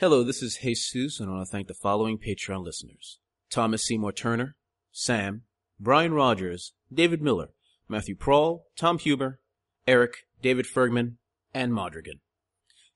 Hello, 0.00 0.24
this 0.24 0.42
is 0.42 0.60
Jesus, 0.62 1.20
and 1.20 1.28
I 1.28 1.34
want 1.34 1.46
to 1.46 1.52
thank 1.52 1.68
the 1.68 1.74
following 1.74 2.16
Patreon 2.16 2.64
listeners 2.64 3.18
Thomas 3.50 3.84
Seymour 3.84 4.12
Turner, 4.12 4.56
Sam, 4.90 5.42
Brian 5.78 6.14
Rogers, 6.14 6.72
David 6.90 7.20
Miller, 7.20 7.48
Matthew 7.86 8.16
Prawl, 8.16 8.64
Tom 8.78 8.98
Huber, 8.98 9.40
Eric, 9.86 10.14
David 10.40 10.64
Fergman, 10.64 11.16
and 11.52 11.74
Modrigan. 11.74 12.20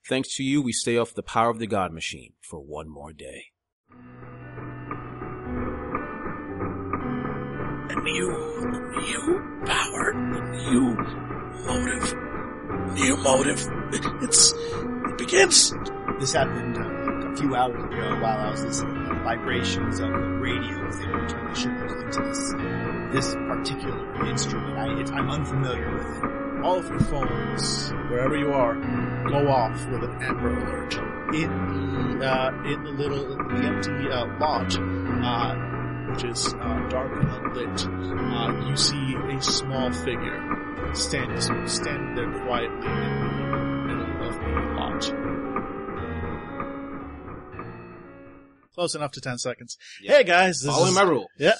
Thanks 0.08 0.34
to 0.36 0.42
you, 0.42 0.62
we 0.62 0.72
stay 0.72 0.96
off 0.96 1.12
the 1.12 1.22
power 1.22 1.50
of 1.50 1.58
the 1.58 1.66
God 1.66 1.92
machine 1.92 2.32
for 2.40 2.58
one 2.58 2.88
more 2.88 3.12
day. 3.12 3.48
A 7.90 8.00
new, 8.00 8.30
new 8.96 9.62
power, 9.66 10.14
new 10.14 10.96
motive, 11.66 12.14
new 12.94 13.16
motive. 13.18 13.68
It's, 14.22 14.54
it 14.54 15.18
begins. 15.18 15.74
This 16.20 16.32
happened 16.32 16.76
few 17.36 17.56
hours 17.56 17.82
ago 17.84 18.20
while 18.20 18.38
I 18.38 18.50
was 18.50 18.64
listening 18.64 18.94
to 18.94 19.14
the 19.14 19.20
vibrations 19.20 19.98
of 19.98 20.10
the 20.10 20.18
radio 20.18 20.86
as 20.86 20.98
they 20.98 21.06
were 21.06 21.28
turning 21.28 21.48
the 21.48 21.54
sugars 21.54 21.92
into 21.92 22.22
this 22.22 22.52
this 23.12 23.34
particular 23.34 24.26
instrument. 24.26 24.78
I, 24.78 25.16
I'm 25.16 25.30
unfamiliar 25.30 25.94
with 25.94 26.06
it. 26.06 26.64
All 26.64 26.78
of 26.78 26.88
your 26.88 27.00
phones, 27.00 27.90
wherever 28.08 28.36
you 28.36 28.52
are, 28.52 28.74
go 29.28 29.48
off 29.48 29.86
with 29.88 30.04
an 30.04 30.22
Amber 30.22 30.56
Alert. 30.56 30.94
In 31.34 32.18
the 32.18 32.26
uh, 32.26 32.50
in 32.64 32.84
the 32.84 32.90
little 32.90 33.36
the 33.36 33.64
empty 33.64 34.10
uh, 34.10 34.26
lodge, 34.38 34.76
uh, 34.78 35.54
which 36.12 36.24
is 36.24 36.54
uh, 36.54 36.88
dark 36.88 37.12
and 37.20 37.30
unlit, 37.30 37.86
uh, 37.86 38.68
you 38.68 38.76
see 38.76 39.16
a 39.36 39.42
small 39.42 39.92
figure 39.92 40.40
standing 40.94 41.66
standing 41.66 42.14
there 42.14 42.44
quietly 42.44 43.33
Close 48.74 48.94
enough 48.94 49.12
to 49.12 49.20
ten 49.20 49.38
seconds. 49.38 49.76
Hey 50.02 50.24
guys, 50.24 50.60
this 50.60 50.70
Following 50.72 50.88
is 50.90 50.94
my 50.96 51.02
rule. 51.02 51.26
yeah. 51.38 51.54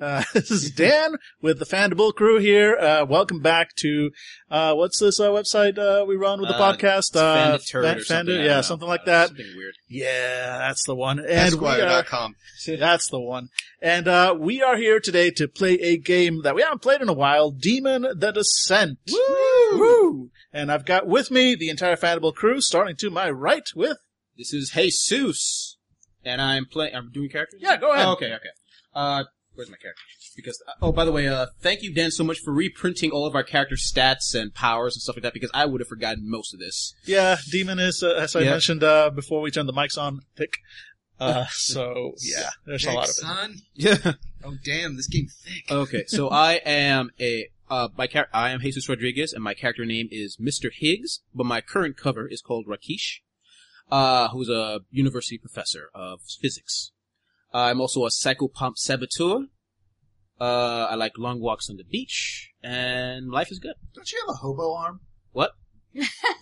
Uh, 0.00 0.22
this 0.34 0.52
is 0.52 0.70
Dan 0.70 1.16
with 1.42 1.58
the 1.58 1.64
Fandible 1.66 2.14
crew 2.14 2.38
here. 2.38 2.76
Uh, 2.76 3.04
welcome 3.04 3.40
back 3.40 3.74
to, 3.78 4.12
uh, 4.50 4.72
what's 4.74 5.00
this, 5.00 5.18
uh, 5.18 5.28
website, 5.30 5.76
uh, 5.78 6.04
we 6.06 6.14
run 6.14 6.40
with 6.40 6.48
the 6.48 6.54
Uh, 6.56 6.72
podcast? 6.72 7.16
Uh, 7.16 7.58
Fanditurd 7.58 7.82
Fan- 7.82 7.96
or 7.98 8.04
something, 8.04 8.36
yeah, 8.44 8.60
something 8.60 8.86
like 8.88 9.04
that. 9.06 9.28
Something 9.28 9.52
weird. 9.56 9.74
Yeah, 9.88 10.58
that's 10.58 10.84
the 10.86 10.94
one. 10.94 11.18
And 11.18 11.28
Esquire.com. 11.28 12.36
that's 12.78 13.10
the 13.10 13.18
one. 13.20 13.48
And, 13.82 14.06
uh, 14.06 14.36
we 14.38 14.62
are 14.62 14.76
here 14.76 15.00
today 15.00 15.30
to 15.32 15.48
play 15.48 15.74
a 15.80 15.96
game 15.98 16.42
that 16.42 16.54
we 16.54 16.62
haven't 16.62 16.80
played 16.82 17.02
in 17.02 17.08
a 17.08 17.12
while, 17.12 17.50
Demon 17.50 18.02
the 18.16 18.30
Descent. 18.30 18.98
Woo! 19.10 19.78
Woo! 19.78 20.30
And 20.52 20.70
I've 20.70 20.86
got 20.86 21.08
with 21.08 21.32
me 21.32 21.56
the 21.56 21.68
entire 21.68 21.96
Fandible 21.96 22.32
crew, 22.34 22.60
starting 22.60 22.94
to 22.98 23.10
my 23.10 23.28
right 23.28 23.66
with, 23.74 23.98
This 24.38 24.54
is 24.54 24.70
Jesus, 24.70 25.63
and 26.24 26.40
I'm 26.40 26.66
playing. 26.66 26.94
I'm 26.94 27.10
doing 27.12 27.28
characters. 27.30 27.60
yeah, 27.62 27.76
go 27.76 27.92
ahead. 27.92 28.06
Oh, 28.06 28.12
okay, 28.12 28.32
okay. 28.34 28.48
Uh, 28.94 29.24
where's 29.54 29.70
my 29.70 29.76
character? 29.76 30.02
Because 30.36 30.60
uh, 30.66 30.72
oh, 30.82 30.92
by 30.92 31.04
the 31.04 31.12
way, 31.12 31.28
uh, 31.28 31.46
thank 31.60 31.82
you, 31.82 31.94
Dan, 31.94 32.10
so 32.10 32.24
much 32.24 32.38
for 32.40 32.52
reprinting 32.52 33.10
all 33.12 33.26
of 33.26 33.34
our 33.36 33.44
character 33.44 33.76
stats 33.76 34.34
and 34.34 34.52
powers 34.54 34.96
and 34.96 35.02
stuff 35.02 35.16
like 35.16 35.22
that. 35.22 35.32
Because 35.34 35.50
I 35.54 35.64
would 35.66 35.80
have 35.80 35.88
forgotten 35.88 36.28
most 36.28 36.52
of 36.54 36.60
this. 36.60 36.94
Yeah, 37.04 37.36
Demon 37.52 37.78
is, 37.78 38.02
uh, 38.02 38.14
as 38.14 38.34
I 38.34 38.40
Yeah. 38.40 38.50
mentioned, 38.50 38.82
uh, 38.82 39.10
before 39.10 39.40
we 39.40 39.50
turned 39.50 39.68
the 39.68 39.72
mics 39.72 39.96
on, 39.96 40.20
thick. 40.36 40.58
Uh, 41.20 41.46
so, 41.50 42.14
yeah, 42.20 42.50
there's 42.66 42.84
a 42.84 42.92
lot 42.92 43.04
of 43.04 43.10
it. 43.10 43.14
son. 43.14 43.56
Yeah. 43.74 44.12
Oh 44.44 44.56
damn, 44.64 44.96
this 44.96 45.06
game 45.06 45.28
thick. 45.28 45.70
okay, 45.70 46.04
so 46.06 46.28
I 46.30 46.54
am 46.66 47.10
a 47.20 47.48
uh, 47.70 47.88
my 47.96 48.06
char- 48.06 48.28
I 48.32 48.50
am 48.50 48.60
Jesus 48.60 48.88
Rodriguez, 48.88 49.32
and 49.32 49.42
my 49.42 49.54
character 49.54 49.86
name 49.86 50.08
is 50.10 50.36
Mr. 50.36 50.68
Higgs, 50.72 51.20
but 51.34 51.46
my 51.46 51.60
current 51.62 51.96
cover 51.96 52.26
is 52.28 52.42
called 52.42 52.66
Rakesh, 52.66 53.20
uh, 53.90 54.28
who's 54.28 54.48
a 54.48 54.80
university 54.90 55.38
professor 55.38 55.90
of 55.94 56.20
physics. 56.40 56.92
I'm 57.52 57.80
also 57.80 58.04
a 58.04 58.08
psychopomp 58.08 58.76
saboteur. 58.76 59.46
Uh, 60.40 60.88
I 60.90 60.96
like 60.96 61.12
long 61.16 61.40
walks 61.40 61.70
on 61.70 61.76
the 61.76 61.84
beach, 61.84 62.50
and 62.62 63.30
life 63.30 63.52
is 63.52 63.60
good. 63.60 63.74
Don't 63.94 64.10
you 64.10 64.20
have 64.26 64.34
a 64.34 64.38
hobo 64.38 64.74
arm? 64.74 65.00
What? 65.32 65.52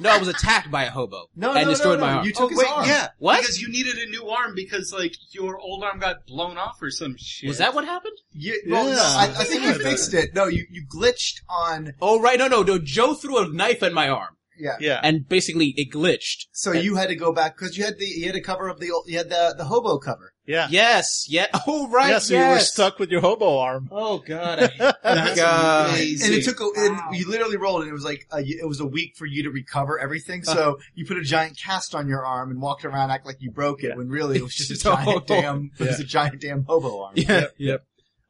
no, 0.00 0.10
I 0.10 0.16
was 0.16 0.28
attacked 0.28 0.70
by 0.70 0.84
a 0.84 0.90
hobo 0.90 1.26
No, 1.36 1.52
and 1.52 1.64
no, 1.66 1.70
destroyed 1.72 2.00
no, 2.00 2.06
my 2.06 2.12
no. 2.12 2.16
arm. 2.18 2.26
You 2.26 2.32
took 2.32 2.44
oh 2.44 2.48
his 2.48 2.58
wait, 2.58 2.68
arm. 2.70 2.86
yeah. 2.88 3.08
What? 3.18 3.40
Because 3.40 3.60
you 3.60 3.68
needed 3.68 3.96
a 3.98 4.06
new 4.08 4.26
arm 4.28 4.54
because 4.54 4.94
like 4.94 5.12
your 5.32 5.58
old 5.58 5.84
arm 5.84 5.98
got 5.98 6.26
blown 6.26 6.56
off 6.56 6.80
or 6.80 6.90
some 6.90 7.16
shit. 7.18 7.48
Was 7.48 7.58
that 7.58 7.74
what 7.74 7.84
happened? 7.84 8.16
You, 8.32 8.58
well, 8.70 8.88
Yeah. 8.88 8.94
no, 8.94 9.02
I, 9.02 9.24
I 9.40 9.44
think 9.44 9.62
you 9.62 9.74
fixed 9.74 10.14
it. 10.14 10.34
No, 10.34 10.46
you, 10.46 10.64
you 10.70 10.86
glitched 10.86 11.42
on, 11.50 11.92
Oh 12.00 12.18
right, 12.18 12.38
no, 12.38 12.48
no, 12.48 12.62
no. 12.62 12.78
Joe 12.78 13.12
threw 13.12 13.36
a 13.44 13.48
knife 13.48 13.82
at 13.82 13.92
my 13.92 14.08
arm, 14.08 14.38
yeah. 14.58 14.76
Yeah. 14.80 15.00
and 15.02 15.28
basically 15.28 15.74
it 15.76 15.92
glitched. 15.92 16.46
So 16.52 16.72
you 16.72 16.96
had 16.96 17.08
to 17.08 17.16
go 17.16 17.32
back, 17.32 17.56
cause 17.56 17.76
you 17.76 17.84
had 17.84 17.98
the, 17.98 18.06
you 18.06 18.26
had 18.26 18.36
a 18.36 18.40
cover 18.40 18.68
of 18.68 18.80
the, 18.80 18.90
old- 18.90 19.04
you 19.08 19.18
had 19.18 19.28
the, 19.30 19.54
the 19.56 19.64
hobo 19.64 19.98
cover. 19.98 20.32
Yeah. 20.44 20.66
Yes, 20.70 21.26
yeah. 21.28 21.46
Oh 21.68 21.88
right, 21.88 22.08
yeah, 22.08 22.14
yes. 22.14 22.30
you 22.30 22.38
were 22.38 22.58
stuck 22.58 22.98
with 22.98 23.10
your 23.10 23.20
hobo 23.20 23.58
arm. 23.58 23.88
Oh 23.92 24.18
god, 24.18 24.72
I 24.80 24.94
That's 25.02 25.36
God. 25.36 25.90
amazing. 25.90 26.26
And 26.32 26.36
it 26.40 26.44
took, 26.44 26.60
a, 26.60 26.68
and 26.76 27.16
you 27.16 27.28
literally 27.30 27.56
rolled 27.56 27.82
and 27.82 27.90
it 27.90 27.92
was 27.92 28.04
like, 28.04 28.26
a, 28.32 28.40
it 28.40 28.66
was 28.66 28.80
a 28.80 28.86
week 28.86 29.14
for 29.16 29.26
you 29.26 29.44
to 29.44 29.50
recover 29.50 29.98
everything. 30.00 30.42
So 30.42 30.78
you 30.94 31.06
put 31.06 31.16
a 31.16 31.22
giant 31.22 31.58
cast 31.58 31.94
on 31.94 32.08
your 32.08 32.26
arm 32.26 32.50
and 32.50 32.60
walked 32.60 32.84
around 32.84 33.10
act 33.12 33.24
like 33.24 33.36
you 33.40 33.50
broke 33.52 33.84
it 33.84 33.88
Yeah. 33.90 33.96
when 33.96 34.08
really 34.08 34.36
it 34.38 34.42
was 34.42 34.54
just 34.54 34.70
a 34.72 34.76
So- 34.76 34.94
giant 34.96 35.26
damn, 35.28 35.70
it 35.78 35.86
was 35.86 36.00
a 36.00 36.04
giant 36.04 36.40
damn 36.40 36.64
hobo 36.64 37.02
arm. 37.04 37.12
Yeah, 37.16 37.44
yeah. 37.56 37.76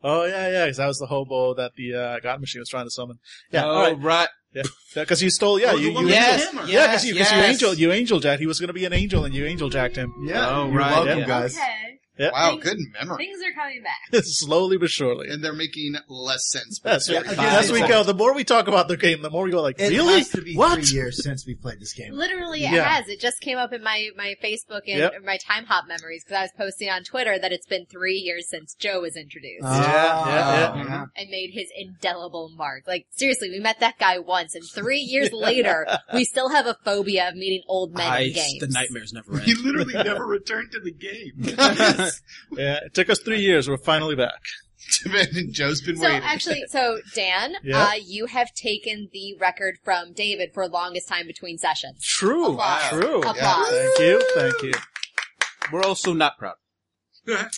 Oh, 0.05 0.25
yeah, 0.25 0.51
yeah, 0.51 0.65
because 0.65 0.79
that 0.79 0.87
was 0.89 0.99
the 0.99 1.07
hobo 1.07 1.55
that 1.55 1.75
the, 1.77 1.95
uh, 1.95 2.19
God 2.21 2.41
machine 2.41 2.61
was 2.61 2.69
trying 2.69 2.87
to 2.87 2.91
summon. 2.91 3.21
Yeah, 3.53 3.65
oh, 3.65 3.71
alright. 3.71 4.03
right. 4.03 4.29
Yeah. 4.55 4.63
Because 4.95 5.23
you 5.23 5.31
stole, 5.31 5.59
yeah, 5.59 5.71
Oh, 5.73 5.77
the 5.79 5.83
you, 5.85 5.93
one 5.95 6.03
you 6.07 6.09
with 6.09 6.15
the 6.15 6.21
Yes. 6.21 6.45
Yeah, 6.69 6.87
because 6.87 7.05
yes, 7.05 7.05
you, 7.07 7.15
'cause 7.17 7.33
you 7.33 7.39
angel, 7.41 7.75
you 7.75 7.93
angel 7.93 8.21
jacked. 8.21 8.41
He 8.41 8.47
was 8.47 8.61
going 8.61 8.69
to 8.69 8.75
be 8.75 8.85
an 8.85 8.93
angel, 8.93 9.25
and 9.25 9.35
you 9.35 9.47
angel 9.47 9.71
jacked 9.71 9.97
him. 9.97 10.13
Yeah. 10.23 10.47
Oh, 10.51 10.69
you're 10.69 10.77
right, 10.79 10.93
welcome, 10.93 11.19
yeah. 11.21 11.27
guys. 11.27 11.57
Okay. 11.57 11.82
Wow, 12.19 12.51
Things- 12.53 12.65
good 12.65 12.79
memory. 12.93 13.25
Things 13.27 13.41
are 13.43 13.53
coming 13.61 13.83
back. 13.83 14.23
Slowly 14.25 14.77
but 14.77 14.91
surely. 14.91 15.29
And 15.31 15.43
they're 15.43 15.53
making 15.55 15.95
less 16.09 16.47
sense. 16.51 16.79
That's 16.83 17.09
Yeah, 17.09 17.21
again, 17.21 17.39
As 17.39 17.73
we 17.73 17.81
go, 17.81 18.03
the 18.05 18.15
more 18.15 18.35
we 18.35 18.45
talk 18.45 18.69
about 18.69 18.87
the 18.89 18.97
game, 18.97 19.23
the 19.23 19.31
more 19.31 19.45
we 19.45 19.51
go 19.51 19.63
like, 19.63 19.81
It 19.81 19.89
really? 19.91 20.19
has 20.19 20.29
to 20.31 20.43
be 20.43 20.55
what? 20.55 20.75
three 20.85 20.95
years 20.97 21.23
since 21.23 21.47
we 21.47 21.55
played 21.55 21.81
this 21.81 21.95
game. 21.95 22.13
Literally, 22.13 22.65
it 22.65 22.73
Yeah. 22.73 22.85
has. 22.85 23.09
It 23.09 23.19
just 23.21 23.41
came 23.41 23.57
up 23.59 23.73
in 23.73 23.83
my, 23.83 24.11
my 24.17 24.35
Facebook 24.45 24.83
and 24.87 24.99
Yep. 24.99 25.13
my 25.25 25.39
Timehop 25.39 25.85
memories 25.89 26.23
because 26.25 26.37
I 26.39 26.43
was 26.43 26.51
posting 26.57 26.91
on 26.91 27.03
Twitter 27.05 27.39
that 27.39 27.51
it's 27.53 27.67
been 27.67 27.87
three 27.87 28.17
years 28.19 28.47
since 28.49 28.75
Joe 28.75 29.01
was 29.01 29.17
introduced 29.17 29.65
oh, 29.65 29.81
Yeah, 29.81 30.27
yeah, 30.27 30.73
Oh, 30.75 30.77
yeah. 30.79 31.05
and 31.17 31.31
made 31.31 31.51
his 31.53 31.69
indelible 31.77 32.51
mark. 32.57 32.85
Like, 32.87 33.07
seriously, 33.11 33.49
we 33.51 33.59
met 33.59 33.81
that 33.81 33.99
guy 33.99 34.19
once 34.19 34.55
and 34.55 34.65
three 34.75 35.01
years 35.01 35.33
later, 35.33 35.87
we 36.13 36.25
still 36.25 36.51
have 36.51 36.67
a 36.67 36.77
phobia 36.85 37.29
of 37.31 37.35
meeting 37.37 37.63
old 37.69 37.95
men 37.95 38.07
I, 38.07 38.19
in 38.21 38.33
games. 38.35 38.59
the 38.61 38.69
nightmares 38.69 39.13
never 39.13 39.35
end. 39.35 39.43
He 39.45 39.55
literally 39.55 39.95
never 39.95 40.27
returned 40.27 40.73
to 40.73 40.81
the 40.81 40.93
game. 40.93 41.57
Yeah, 42.53 42.79
it 42.85 42.95
took 42.95 43.09
us 43.11 43.21
three 43.21 43.41
years. 43.41 43.69
We're 43.69 43.77
finally 43.79 44.15
back. 44.17 44.41
and 45.05 45.53
Joe's 45.55 45.81
been 45.81 45.97
So 45.97 46.05
waiting. 46.05 46.23
actually, 46.23 46.65
so 46.69 46.99
Dan, 47.15 47.55
Yeah. 47.63 47.83
uh, 47.85 47.93
you 48.05 48.27
have 48.27 48.53
taken 48.55 49.09
the 49.13 49.37
record 49.41 49.77
from 49.85 50.13
David 50.13 50.51
for 50.53 50.69
longest 50.69 51.09
time 51.09 51.27
between 51.27 51.57
sessions. 51.59 52.05
True. 52.05 52.53
Applause. 52.53 52.89
True. 52.91 53.21
Applause. 53.23 53.69
Thank 53.69 53.99
you. 54.01 54.23
Thank 54.35 54.63
you. 54.63 54.73
We're 55.73 55.83
also 55.83 56.13
not 56.13 56.37
proud. 56.39 56.55
Yeah. 57.27 57.49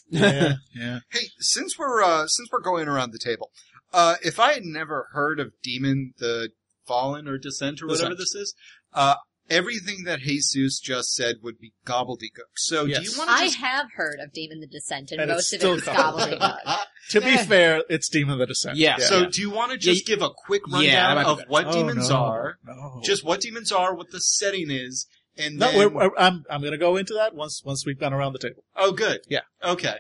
Yeah. 0.75 0.99
Hey, 1.11 1.29
since 1.39 1.79
we're 1.79 2.03
uh, 2.03 2.27
since 2.27 2.51
we're 2.53 2.61
going 2.61 2.87
around 2.87 3.13
the 3.13 3.19
table, 3.19 3.51
uh, 3.93 4.17
if 4.23 4.39
I 4.39 4.53
had 4.53 4.65
never 4.65 5.09
heard 5.13 5.41
of 5.41 5.53
Demon 5.63 6.13
the 6.19 6.51
Fallen 6.87 7.27
or 7.27 7.39
Descent 7.39 7.81
or 7.83 7.87
whatever 7.87 8.11
Descent. 8.11 8.19
this 8.19 8.35
is, 8.35 8.55
uh, 8.93 9.15
everything 9.51 10.05
that 10.05 10.21
Jesus 10.21 10.79
just 10.81 11.13
said 11.15 11.37
would 11.43 11.59
be 11.59 11.73
gobbledygook. 11.87 12.51
So 12.57 12.87
do 12.87 12.93
you 12.93 13.13
want 13.19 13.29
to 13.31 13.35
I 13.37 13.45
just 13.47 13.59
have 13.59 13.87
heard 13.97 14.19
of 14.21 14.33
Demon 14.33 14.61
the 14.61 14.67
Descent, 14.67 15.13
and, 15.13 15.21
And 15.21 15.31
it's 15.31 15.37
most 15.39 15.53
of 15.53 15.61
still 15.61 15.73
it 15.75 15.77
is 15.79 15.85
gobbledygook. 15.85 16.77
To 17.11 17.21
be 17.21 17.37
fair, 17.37 17.83
it's 17.91 18.09
Demon 18.09 18.39
the 18.39 18.47
Descent. 18.47 18.77
Yeah. 18.79 18.97
So 18.99 19.27
do 19.27 19.41
you 19.41 19.51
want 19.51 19.73
to 19.73 19.79
just 19.79 20.07
give 20.07 20.23
a 20.23 20.31
quick 20.31 20.63
Yeah, 20.69 20.77
rundown 20.77 20.93
that 20.95 21.15
might 21.17 21.25
be 21.25 21.31
of 21.31 21.37
better. 21.39 21.51
what 21.51 21.67
Oh, 21.67 21.73
demons 21.73 22.09
no. 22.11 22.17
are, 22.17 22.59
No. 22.65 23.01
just 23.05 23.25
what 23.25 23.41
demons 23.41 23.71
are, 23.73 23.95
what 23.95 24.11
the 24.11 24.21
setting 24.21 24.71
is, 24.71 25.07
and 25.37 25.57
no. 25.57 25.67
then 25.71 25.79
We're, 25.79 25.89
we're, 26.09 26.17
I'm 26.17 26.45
I'm 26.49 26.63
gonna 26.63 26.79
go 26.79 26.97
into 26.97 27.13
that 27.15 27.35
once 27.35 27.63
once 27.65 27.85
we've 27.85 27.99
gone 28.01 28.13
around 28.15 28.33
the 28.33 28.39
table. 28.39 28.65
oh, 28.77 28.93
good, 28.93 29.21
Yeah. 29.29 29.41
okay, 29.63 29.97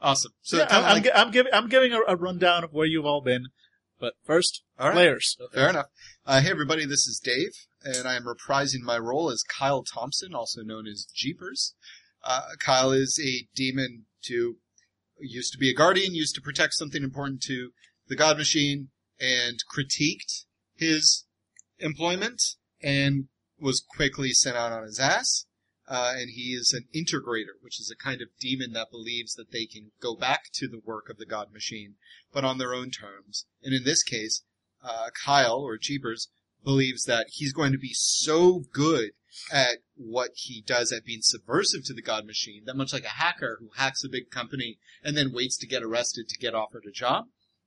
awesome. 0.00 0.32
So 0.40 0.56
yeah, 0.58 0.66
kinda 0.66 0.76
I'm, 0.78 0.84
I'm, 0.84 0.94
like- 0.94 1.04
gi- 1.04 1.12
I'm 1.12 1.30
giving 1.30 1.52
I'm 1.52 1.68
giving 1.68 1.92
a, 1.92 2.00
a 2.08 2.16
rundown 2.16 2.64
of 2.64 2.72
where 2.72 2.86
you've 2.86 3.04
all 3.06 3.20
been. 3.20 3.46
But 4.00 4.14
first, 4.24 4.62
all 4.78 4.88
right. 4.88 4.94
players. 4.94 5.36
Fair 5.52 5.70
enough. 5.70 5.86
Uh, 6.24 6.40
hey 6.40 6.50
everybody, 6.50 6.86
this 6.86 7.08
is 7.08 7.20
Dave, 7.22 7.50
and 7.82 8.06
I 8.06 8.14
am 8.14 8.24
reprising 8.24 8.80
my 8.82 8.96
role 8.96 9.28
as 9.30 9.42
Kyle 9.42 9.82
Thompson, 9.82 10.34
also 10.34 10.62
known 10.62 10.86
as 10.86 11.08
Jeepers. 11.12 11.74
Uh, 12.22 12.50
Kyle 12.60 12.92
is 12.92 13.20
a 13.24 13.48
demon 13.56 14.04
to, 14.26 14.56
used 15.18 15.52
to 15.52 15.58
be 15.58 15.70
a 15.70 15.74
guardian, 15.74 16.14
used 16.14 16.36
to 16.36 16.40
protect 16.40 16.74
something 16.74 17.02
important 17.02 17.42
to 17.42 17.70
the 18.06 18.14
God 18.14 18.38
Machine, 18.38 18.90
and 19.18 19.58
critiqued 19.74 20.44
his 20.76 21.24
employment, 21.80 22.40
and 22.80 23.24
was 23.58 23.80
quickly 23.80 24.30
sent 24.30 24.56
out 24.56 24.70
on 24.70 24.84
his 24.84 25.00
ass. 25.00 25.46
Uh, 25.88 26.14
and 26.16 26.30
he 26.30 26.52
is 26.52 26.74
an 26.74 26.86
integrator, 26.94 27.56
which 27.62 27.80
is 27.80 27.90
a 27.90 27.96
kind 27.96 28.20
of 28.20 28.28
demon 28.38 28.72
that 28.72 28.90
believes 28.90 29.34
that 29.34 29.52
they 29.52 29.64
can 29.64 29.90
go 30.02 30.14
back 30.14 30.50
to 30.52 30.68
the 30.68 30.80
work 30.84 31.08
of 31.08 31.16
the 31.16 31.26
God 31.26 31.50
Machine, 31.52 31.94
but 32.32 32.44
on 32.44 32.58
their 32.58 32.74
own 32.74 32.90
terms. 32.90 33.46
And 33.62 33.74
in 33.74 33.84
this 33.84 34.02
case, 34.02 34.42
uh, 34.84 35.08
Kyle 35.24 35.60
or 35.60 35.78
Jeepers 35.78 36.28
believes 36.62 37.04
that 37.04 37.28
he's 37.30 37.52
going 37.52 37.72
to 37.72 37.78
be 37.78 37.92
so 37.94 38.64
good 38.72 39.12
at 39.50 39.78
what 39.96 40.32
he 40.34 40.62
does 40.66 40.92
at 40.92 41.04
being 41.04 41.22
subversive 41.22 41.84
to 41.84 41.94
the 41.94 42.02
God 42.02 42.26
Machine, 42.26 42.64
that 42.66 42.76
much 42.76 42.92
like 42.92 43.04
a 43.04 43.20
hacker 43.20 43.56
who 43.60 43.70
hacks 43.76 44.04
a 44.04 44.08
big 44.08 44.30
company 44.30 44.78
and 45.02 45.16
then 45.16 45.32
waits 45.32 45.56
to 45.58 45.66
get 45.66 45.82
arrested 45.82 46.28
to 46.28 46.38
get 46.38 46.54
offered 46.54 46.84
a 46.86 46.92
job, 46.92 47.26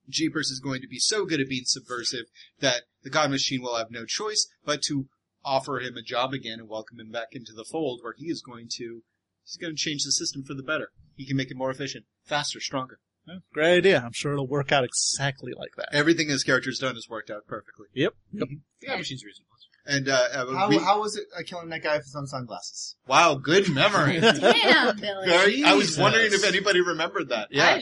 Jeepers 0.09 0.49
is 0.49 0.59
going 0.59 0.81
to 0.81 0.87
be 0.87 0.99
so 0.99 1.25
good 1.25 1.39
at 1.39 1.49
being 1.49 1.65
subversive 1.65 2.25
that 2.59 2.83
the 3.03 3.09
God 3.09 3.31
Machine 3.31 3.61
will 3.61 3.77
have 3.77 3.91
no 3.91 4.05
choice 4.05 4.47
but 4.65 4.81
to 4.83 5.07
offer 5.43 5.79
him 5.79 5.97
a 5.97 6.01
job 6.01 6.33
again 6.33 6.59
and 6.59 6.69
welcome 6.69 6.99
him 6.99 7.11
back 7.11 7.29
into 7.33 7.51
the 7.53 7.65
fold 7.65 7.99
where 8.03 8.13
he 8.17 8.25
is 8.27 8.41
going 8.41 8.67
to 8.77 9.01
he's 9.43 9.57
going 9.57 9.73
to 9.75 9.77
change 9.81 10.03
the 10.03 10.11
system 10.11 10.43
for 10.43 10.53
the 10.53 10.63
better. 10.63 10.89
He 11.15 11.25
can 11.25 11.37
make 11.37 11.51
it 11.51 11.57
more 11.57 11.71
efficient, 11.71 12.05
faster, 12.25 12.59
stronger. 12.59 12.99
Yeah, 13.27 13.35
Great 13.53 13.77
idea. 13.77 14.01
I'm 14.03 14.13
sure 14.13 14.33
it'll 14.33 14.47
work 14.47 14.71
out 14.71 14.83
exactly 14.83 15.51
like 15.55 15.71
that. 15.77 15.89
Everything 15.93 16.29
his 16.29 16.43
character's 16.43 16.79
done 16.79 16.95
has 16.95 17.07
worked 17.07 17.29
out 17.29 17.45
perfectly. 17.47 17.85
Yep. 17.93 18.13
Yep. 18.33 18.47
The 18.81 18.87
God 18.87 18.97
Machine's 18.97 19.23
reasonable. 19.23 19.47
And 19.83 20.09
uh, 20.09 20.27
uh, 20.33 20.53
How, 20.55 20.69
we- 20.69 20.77
how 20.77 21.01
was 21.01 21.15
it 21.15 21.25
uh, 21.35 21.41
killing 21.45 21.69
that 21.69 21.81
guy 21.81 21.95
with 21.97 22.05
his 22.05 22.15
own 22.15 22.27
sunglasses? 22.27 22.95
wow, 23.07 23.33
good 23.35 23.67
memory. 23.69 24.19
Damn, 24.19 24.95
Billy. 24.97 25.25
Very, 25.27 25.63
I 25.63 25.73
was 25.73 25.97
wondering 25.97 26.27
if 26.33 26.43
anybody 26.43 26.81
remembered 26.81 27.29
that. 27.29 27.47
Yeah, 27.51 27.81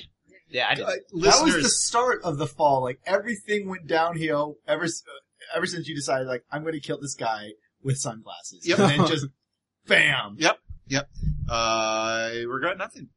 Yeah, 0.49 0.67
I 0.69 0.75
did. 0.75 0.85
Uh, 0.85 0.91
That 1.21 1.43
was 1.43 1.55
the 1.61 1.69
start 1.69 2.21
of 2.23 2.37
the 2.37 2.47
fall. 2.47 2.81
Like 2.83 2.99
everything 3.05 3.67
went 3.69 3.85
downhill 3.87 4.55
ever 4.65 4.85
s- 4.85 5.03
uh, 5.07 5.19
ever 5.55 5.65
since 5.65 5.87
you 5.87 5.95
decided 5.95 6.27
like 6.27 6.43
I'm 6.51 6.61
going 6.61 6.73
to 6.73 6.79
kill 6.79 6.99
this 6.99 7.15
guy 7.15 7.51
with 7.83 7.97
sunglasses. 7.97 8.67
Yep. 8.67 8.79
And 8.79 8.89
then 8.89 9.07
just 9.07 9.27
bam. 9.87 10.35
Yep. 10.37 10.57
Yep. 10.87 11.09
Uh, 11.49 11.53
I 11.53 12.45
regret 12.47 12.77
nothing. 12.77 13.09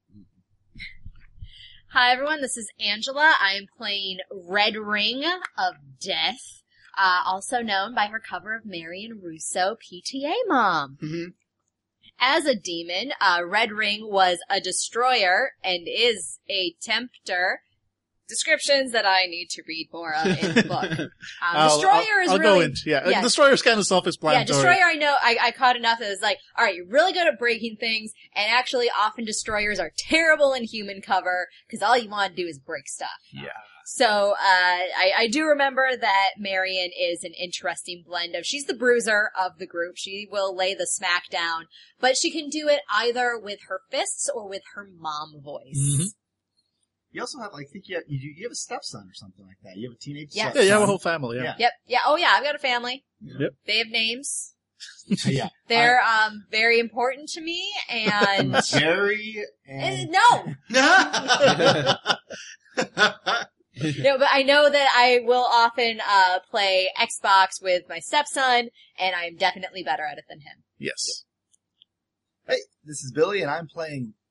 Hi 1.93 2.11
everyone, 2.11 2.41
this 2.41 2.57
is 2.57 2.73
Angela. 2.81 3.35
I 3.39 3.53
am 3.53 3.67
playing 3.77 4.21
Red 4.31 4.77
Ring 4.77 5.25
of 5.59 5.75
Death, 6.01 6.63
uh, 6.99 7.21
also 7.27 7.61
known 7.61 7.95
by 7.95 8.07
her 8.07 8.19
cover 8.19 8.57
of 8.57 8.65
Marion 8.65 9.21
Russo, 9.23 9.77
PTA 9.77 10.33
Mom. 10.47 10.97
Mm-hmm. 11.03 11.25
As 12.19 12.47
a 12.47 12.55
demon, 12.55 13.13
uh, 13.21 13.43
Red 13.45 13.73
Ring 13.73 14.09
was 14.11 14.39
a 14.49 14.59
destroyer 14.59 15.51
and 15.63 15.87
is 15.87 16.39
a 16.49 16.75
tempter. 16.81 17.61
Descriptions 18.33 18.93
that 18.93 19.05
I 19.05 19.27
need 19.27 19.51
to 19.51 19.63
read 19.69 19.89
more 19.93 20.15
of 20.15 20.27
in 20.27 20.55
the 20.55 20.63
book. 20.63 20.91
Um, 20.99 21.09
I'll- 21.43 21.79
destroyer 21.81 21.93
I'll, 21.93 22.25
is 22.25 22.31
I'll 22.31 22.39
really 22.39 22.59
go 22.59 22.61
into 22.63 22.81
yeah. 22.87 23.09
yeah. 23.09 23.21
Destroyer's 23.21 23.61
kind 23.63 23.79
of 23.79 23.87
self-explanatory. 23.87 24.41
Yeah, 24.41 24.45
destroyer. 24.47 24.85
I 24.85 24.95
know. 24.95 25.15
I, 25.21 25.37
I 25.41 25.51
caught 25.51 25.77
enough. 25.77 25.99
That 25.99 26.07
it 26.07 26.11
was 26.11 26.23
like, 26.23 26.39
all 26.57 26.65
right, 26.65 26.75
you're 26.75 26.87
really 26.87 27.13
good 27.13 27.27
at 27.27 27.39
breaking 27.39 27.77
things, 27.79 28.13
and 28.35 28.51
actually, 28.51 28.89
often 28.99 29.25
destroyers 29.25 29.79
are 29.79 29.91
terrible 30.09 30.53
in 30.55 30.65
human 30.65 31.03
cover 31.03 31.49
because 31.67 31.83
all 31.83 31.97
you 31.99 32.09
want 32.09 32.35
to 32.35 32.43
do 32.43 32.49
is 32.49 32.59
break 32.59 32.89
stuff. 32.89 33.11
Yeah. 33.33 33.49
So 33.85 34.33
uh, 34.33 34.35
I, 34.41 35.13
I 35.19 35.29
do 35.29 35.45
remember 35.45 35.89
that 36.01 36.31
Marion 36.39 36.91
is 36.99 37.25
an 37.25 37.33
interesting 37.39 38.05
blend 38.07 38.35
of. 38.37 38.45
She's 38.47 38.65
the 38.65 38.75
bruiser 38.75 39.31
of 39.39 39.59
the 39.59 39.67
group. 39.67 39.95
She 39.97 40.29
will 40.31 40.57
lay 40.57 40.75
the 40.75 40.87
smack 40.87 41.25
down, 41.31 41.67
but 42.01 42.17
she 42.17 42.31
can 42.31 42.49
do 42.49 42.69
it 42.69 42.81
either 42.91 43.39
with 43.39 43.59
her 43.69 43.81
fists 43.91 44.31
or 44.33 44.49
with 44.49 44.63
her 44.75 44.87
mom 44.99 45.41
voice. 45.43 45.99
Mhm. 45.99 46.07
You 47.13 47.21
also 47.21 47.39
have 47.41 47.53
like 47.53 47.67
I 47.69 47.73
think 47.73 47.89
you 47.89 47.97
have, 47.97 48.05
you, 48.07 48.33
you 48.37 48.45
have 48.45 48.53
a 48.53 48.57
stepson 48.57 49.03
or 49.09 49.15
something 49.15 49.45
like 49.47 49.59
that. 49.65 49.77
You 49.77 49.91
have 49.91 49.97
a 49.97 50.01
teenage 50.01 50.31
Yeah. 50.33 50.45
Yeah, 50.45 50.51
stepson. 50.51 50.67
you 50.67 50.73
have 50.73 50.83
a 50.83 50.87
whole 50.87 50.99
family. 50.99 51.37
Yeah. 51.37 51.43
Yeah. 51.45 51.55
Yep. 51.59 51.73
Yeah. 51.87 51.99
Oh 52.07 52.17
yeah. 52.17 52.33
I've 52.35 52.43
got 52.45 52.55
a 52.55 52.59
family. 52.59 53.05
Yep. 53.21 53.51
They 53.67 53.79
have 53.79 53.89
names. 53.89 54.55
yeah. 55.27 55.49
They're 55.69 56.01
um 56.01 56.45
very 56.51 56.79
important 56.81 57.29
to 57.31 57.41
me, 57.41 57.71
and 57.91 58.57
Jerry 58.67 59.45
Uh, 59.69 59.73
and 59.73 60.11
no, 60.11 60.55
No, 63.99 64.19
but 64.19 64.29
I 64.31 64.43
know 64.43 64.69
that 64.71 64.89
I 64.95 65.21
will 65.25 65.47
often 65.51 66.01
uh 66.07 66.39
play 66.51 66.89
Xbox 66.99 67.63
with 67.63 67.83
my 67.89 67.99
stepson, 67.99 68.69
and 68.99 69.15
I'm 69.15 69.37
definitely 69.37 69.83
better 69.83 70.05
at 70.05 70.19
it 70.19 70.25
than 70.29 70.41
him. 70.41 70.63
Yes. 70.79 71.25
Hey, 72.47 72.59
this 72.85 73.03
is 73.05 73.13
Billy, 73.15 73.41
and 73.41 73.51
I'm 73.51 73.67
playing 73.69 74.15
uh, 74.15 74.22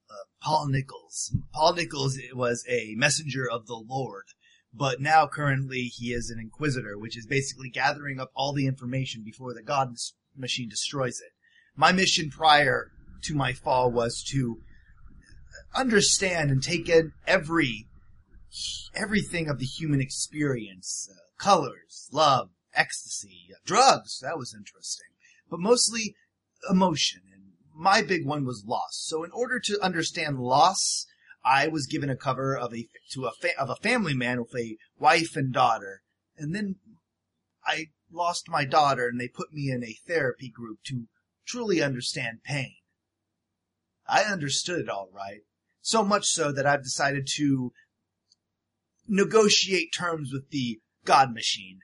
Paul 0.41 0.67
Nichols. 0.67 1.35
Paul 1.53 1.73
Nichols 1.73 2.17
was 2.33 2.65
a 2.67 2.95
messenger 2.95 3.49
of 3.49 3.67
the 3.67 3.75
Lord, 3.75 4.25
but 4.73 4.99
now 4.99 5.27
currently 5.27 5.83
he 5.83 6.13
is 6.13 6.29
an 6.29 6.39
inquisitor, 6.39 6.97
which 6.97 7.17
is 7.17 7.25
basically 7.25 7.69
gathering 7.69 8.19
up 8.19 8.31
all 8.35 8.53
the 8.53 8.67
information 8.67 9.23
before 9.23 9.53
the 9.53 9.63
God 9.63 9.95
machine 10.35 10.69
destroys 10.69 11.19
it. 11.19 11.31
My 11.75 11.91
mission 11.91 12.29
prior 12.29 12.91
to 13.23 13.35
my 13.35 13.53
fall 13.53 13.91
was 13.91 14.23
to 14.31 14.61
understand 15.75 16.49
and 16.49 16.61
take 16.61 16.89
in 16.89 17.13
every 17.27 17.87
everything 18.93 19.47
of 19.47 19.59
the 19.59 19.65
human 19.65 20.01
experience, 20.01 21.09
uh, 21.09 21.15
colors, 21.37 22.09
love, 22.11 22.49
ecstasy, 22.73 23.47
uh, 23.51 23.59
drugs. 23.65 24.19
That 24.21 24.37
was 24.37 24.53
interesting, 24.53 25.07
but 25.49 25.59
mostly 25.59 26.15
emotion. 26.69 27.21
My 27.81 28.03
big 28.03 28.27
one 28.27 28.45
was 28.45 28.63
loss. 28.63 29.01
So 29.07 29.23
in 29.23 29.31
order 29.31 29.59
to 29.59 29.83
understand 29.83 30.37
loss, 30.37 31.07
I 31.43 31.67
was 31.67 31.87
given 31.87 32.11
a 32.11 32.15
cover 32.15 32.55
of 32.55 32.75
a 32.75 32.87
to 33.13 33.25
a 33.25 33.31
fa- 33.31 33.59
of 33.59 33.71
a 33.71 33.75
family 33.75 34.13
man 34.13 34.39
with 34.39 34.55
a 34.55 34.77
wife 34.99 35.35
and 35.35 35.51
daughter, 35.51 36.03
and 36.37 36.53
then 36.53 36.75
I 37.65 37.87
lost 38.11 38.47
my 38.47 38.65
daughter, 38.65 39.07
and 39.07 39.19
they 39.19 39.27
put 39.27 39.51
me 39.51 39.71
in 39.71 39.83
a 39.83 39.97
therapy 40.07 40.47
group 40.47 40.83
to 40.89 41.07
truly 41.47 41.81
understand 41.81 42.43
pain. 42.43 42.75
I 44.07 44.25
understood 44.25 44.81
it 44.81 44.87
all 44.87 45.09
right, 45.11 45.41
so 45.81 46.03
much 46.03 46.27
so 46.27 46.51
that 46.51 46.67
I've 46.67 46.83
decided 46.83 47.27
to 47.37 47.71
negotiate 49.07 49.91
terms 49.91 50.29
with 50.31 50.51
the 50.51 50.81
God 51.03 51.33
machine. 51.33 51.79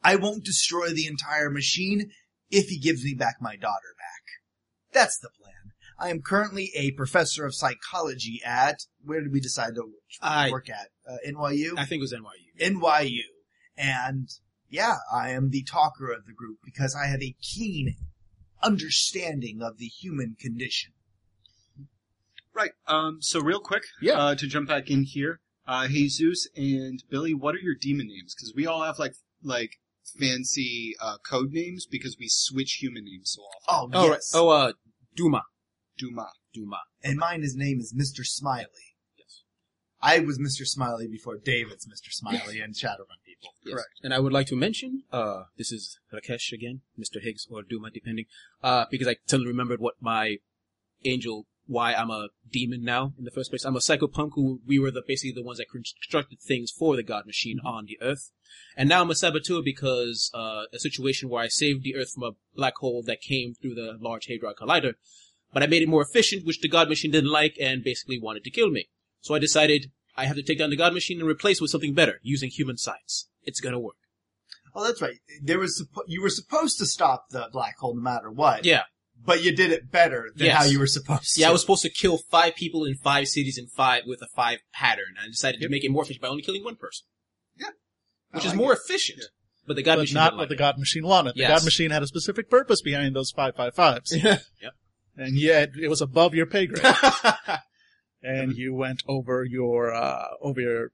I 0.00 0.14
won't 0.14 0.44
destroy 0.44 0.90
the 0.90 1.08
entire 1.08 1.50
machine 1.50 2.12
if 2.50 2.68
he 2.68 2.78
gives 2.78 3.02
me 3.02 3.14
back 3.14 3.38
my 3.40 3.56
daughter. 3.56 3.96
That's 4.98 5.18
the 5.18 5.28
plan. 5.40 5.54
I 5.96 6.10
am 6.10 6.22
currently 6.22 6.72
a 6.74 6.90
professor 6.92 7.44
of 7.46 7.54
psychology 7.54 8.40
at, 8.44 8.80
where 9.04 9.20
did 9.20 9.32
we 9.32 9.38
decide 9.40 9.76
to 9.76 9.92
I- 10.20 10.50
work 10.50 10.68
at? 10.68 10.88
Uh, 11.08 11.16
NYU? 11.26 11.74
I 11.78 11.84
think 11.84 12.00
it 12.00 12.02
was 12.02 12.12
NYU. 12.12 12.72
NYU. 12.72 13.20
And 13.76 14.28
yeah, 14.68 14.96
I 15.12 15.30
am 15.30 15.50
the 15.50 15.62
talker 15.62 16.10
of 16.10 16.26
the 16.26 16.32
group 16.32 16.58
because 16.64 16.96
I 17.00 17.06
have 17.06 17.22
a 17.22 17.36
keen 17.40 17.94
understanding 18.60 19.62
of 19.62 19.78
the 19.78 19.86
human 19.86 20.34
condition. 20.38 20.92
right. 22.52 22.72
Um, 22.88 23.18
so 23.22 23.40
real 23.40 23.60
quick, 23.60 23.84
Yeah. 24.02 24.14
uh, 24.18 24.34
to 24.34 24.46
jump 24.48 24.68
back 24.68 24.90
in 24.90 25.04
here, 25.04 25.38
uh, 25.68 25.86
Jesus 25.86 26.48
and 26.56 27.02
Billy, 27.08 27.34
what 27.34 27.54
are 27.54 27.60
your 27.60 27.76
demon 27.80 28.08
names? 28.08 28.34
Because 28.34 28.52
we 28.52 28.66
all 28.66 28.82
have 28.82 28.98
like 28.98 29.14
like 29.44 29.76
fancy 30.18 30.94
uh, 31.00 31.18
code 31.18 31.52
names 31.52 31.86
because 31.86 32.16
we 32.18 32.26
switch 32.28 32.78
human 32.80 33.04
names 33.04 33.30
so 33.36 33.42
often. 33.68 33.90
Oh, 33.94 34.00
Oh, 34.02 34.06
yes. 34.10 34.32
right. 34.34 34.40
oh, 34.40 34.48
uh, 34.48 34.72
Duma. 35.18 35.42
Duma. 35.98 36.28
Duma. 36.54 36.78
And 37.02 37.18
mine, 37.18 37.42
his 37.42 37.56
name 37.56 37.80
is 37.80 37.92
Mr. 37.92 38.24
Smiley. 38.24 38.94
Yes. 39.16 39.42
I 40.00 40.20
was 40.20 40.38
Mr. 40.38 40.64
Smiley 40.64 41.08
before 41.08 41.36
David's 41.36 41.86
Mr. 41.86 42.12
Smiley 42.12 42.60
and 42.60 42.74
Shadowrun 42.74 43.18
people. 43.26 43.50
Yes. 43.64 43.82
And 44.02 44.14
I 44.14 44.20
would 44.20 44.32
like 44.32 44.46
to 44.48 44.56
mention, 44.56 45.02
uh, 45.12 45.44
this 45.56 45.72
is 45.72 45.98
Rakesh 46.14 46.52
again, 46.52 46.82
Mr. 46.98 47.20
Higgs 47.20 47.48
or 47.50 47.62
Duma, 47.62 47.90
depending, 47.90 48.26
uh, 48.62 48.84
because 48.90 49.08
I 49.08 49.16
totally 49.26 49.48
remembered 49.48 49.80
what 49.80 49.94
my 50.00 50.36
angel, 51.04 51.46
why 51.68 51.92
I'm 51.92 52.10
a 52.10 52.28
demon 52.50 52.82
now 52.82 53.12
in 53.18 53.24
the 53.24 53.30
first 53.30 53.50
place. 53.50 53.64
I'm 53.64 53.76
a 53.76 53.80
psychopomp 53.80 54.30
who, 54.34 54.60
we 54.66 54.78
were 54.78 54.90
the, 54.90 55.02
basically 55.06 55.32
the 55.32 55.46
ones 55.46 55.58
that 55.58 55.70
constructed 55.70 56.40
things 56.40 56.70
for 56.70 56.96
the 56.96 57.02
God 57.02 57.26
machine 57.26 57.60
on 57.64 57.86
the 57.86 57.98
earth. 58.00 58.30
And 58.76 58.88
now 58.88 59.02
I'm 59.02 59.10
a 59.10 59.14
saboteur 59.14 59.60
because, 59.62 60.30
uh, 60.34 60.62
a 60.72 60.78
situation 60.78 61.28
where 61.28 61.42
I 61.42 61.48
saved 61.48 61.82
the 61.82 61.94
earth 61.94 62.12
from 62.14 62.22
a 62.22 62.36
black 62.56 62.76
hole 62.76 63.02
that 63.02 63.20
came 63.20 63.54
through 63.54 63.74
the 63.74 63.98
Large 64.00 64.26
Hadron 64.26 64.54
Collider, 64.58 64.94
but 65.52 65.62
I 65.62 65.66
made 65.66 65.82
it 65.82 65.88
more 65.88 66.02
efficient, 66.02 66.46
which 66.46 66.60
the 66.60 66.68
God 66.68 66.88
machine 66.88 67.10
didn't 67.10 67.30
like 67.30 67.56
and 67.60 67.84
basically 67.84 68.18
wanted 68.18 68.44
to 68.44 68.50
kill 68.50 68.70
me. 68.70 68.88
So 69.20 69.34
I 69.34 69.38
decided 69.38 69.90
I 70.16 70.24
have 70.24 70.36
to 70.36 70.42
take 70.42 70.58
down 70.58 70.70
the 70.70 70.76
God 70.76 70.94
machine 70.94 71.20
and 71.20 71.28
replace 71.28 71.58
it 71.58 71.62
with 71.62 71.70
something 71.70 71.94
better, 71.94 72.20
using 72.22 72.50
human 72.50 72.78
science. 72.78 73.28
It's 73.44 73.60
gonna 73.60 73.78
work. 73.78 73.96
Oh, 74.74 74.84
that's 74.84 75.02
right. 75.02 75.18
There 75.42 75.58
was 75.58 75.86
you 76.06 76.22
were 76.22 76.30
supposed 76.30 76.78
to 76.78 76.86
stop 76.86 77.30
the 77.30 77.48
black 77.52 77.78
hole 77.78 77.94
no 77.94 78.02
matter 78.02 78.30
what. 78.30 78.64
Yeah. 78.64 78.82
But 79.24 79.42
you 79.42 79.54
did 79.54 79.70
it 79.72 79.90
better 79.90 80.30
than 80.34 80.46
Yes. 80.46 80.56
how 80.56 80.64
you 80.64 80.78
were 80.78 80.86
supposed 80.86 81.34
to. 81.34 81.40
Yeah, 81.40 81.48
I 81.48 81.52
was 81.52 81.60
supposed 81.60 81.82
to 81.82 81.90
kill 81.90 82.18
five 82.30 82.54
people 82.54 82.84
in 82.84 82.94
five 82.94 83.28
cities 83.28 83.58
in 83.58 83.66
five 83.66 84.04
with 84.06 84.22
a 84.22 84.26
five 84.34 84.60
pattern. 84.72 85.16
I 85.22 85.26
decided 85.26 85.60
to 85.60 85.68
make 85.68 85.84
it 85.84 85.90
more 85.90 86.02
efficient 86.02 86.22
by 86.22 86.28
only 86.28 86.42
killing 86.42 86.64
one 86.64 86.76
person, 86.76 87.06
Yeah, 87.58 87.66
which 88.30 88.44
I 88.44 88.46
is 88.46 88.52
like 88.52 88.56
more 88.56 88.72
it. 88.72 88.78
efficient. 88.84 89.22
But 89.66 89.76
the 89.76 89.82
God 89.82 89.96
but 89.96 90.00
machine 90.02 90.14
not 90.14 90.24
didn't 90.30 90.36
what 90.38 90.42
like 90.44 90.48
the 90.48 90.54
it. 90.54 90.58
God 90.58 90.78
Machine 90.78 91.06
wanted. 91.06 91.34
The 91.34 91.40
Yes. 91.40 91.50
God 91.58 91.64
Machine 91.64 91.90
had 91.90 92.02
a 92.02 92.06
specific 92.06 92.48
purpose 92.48 92.80
behind 92.80 93.14
those 93.14 93.30
five 93.30 93.54
five 93.54 93.74
fives, 93.74 94.16
Yep. 94.16 94.42
and 95.16 95.36
yet 95.36 95.70
it 95.78 95.88
was 95.88 96.00
above 96.00 96.34
your 96.34 96.46
pay 96.46 96.66
grade, 96.66 96.94
and 98.22 98.56
you 98.56 98.72
went 98.74 99.02
over 99.06 99.44
your 99.44 99.92
uh, 99.94 100.24
over 100.40 100.60
your 100.60 100.90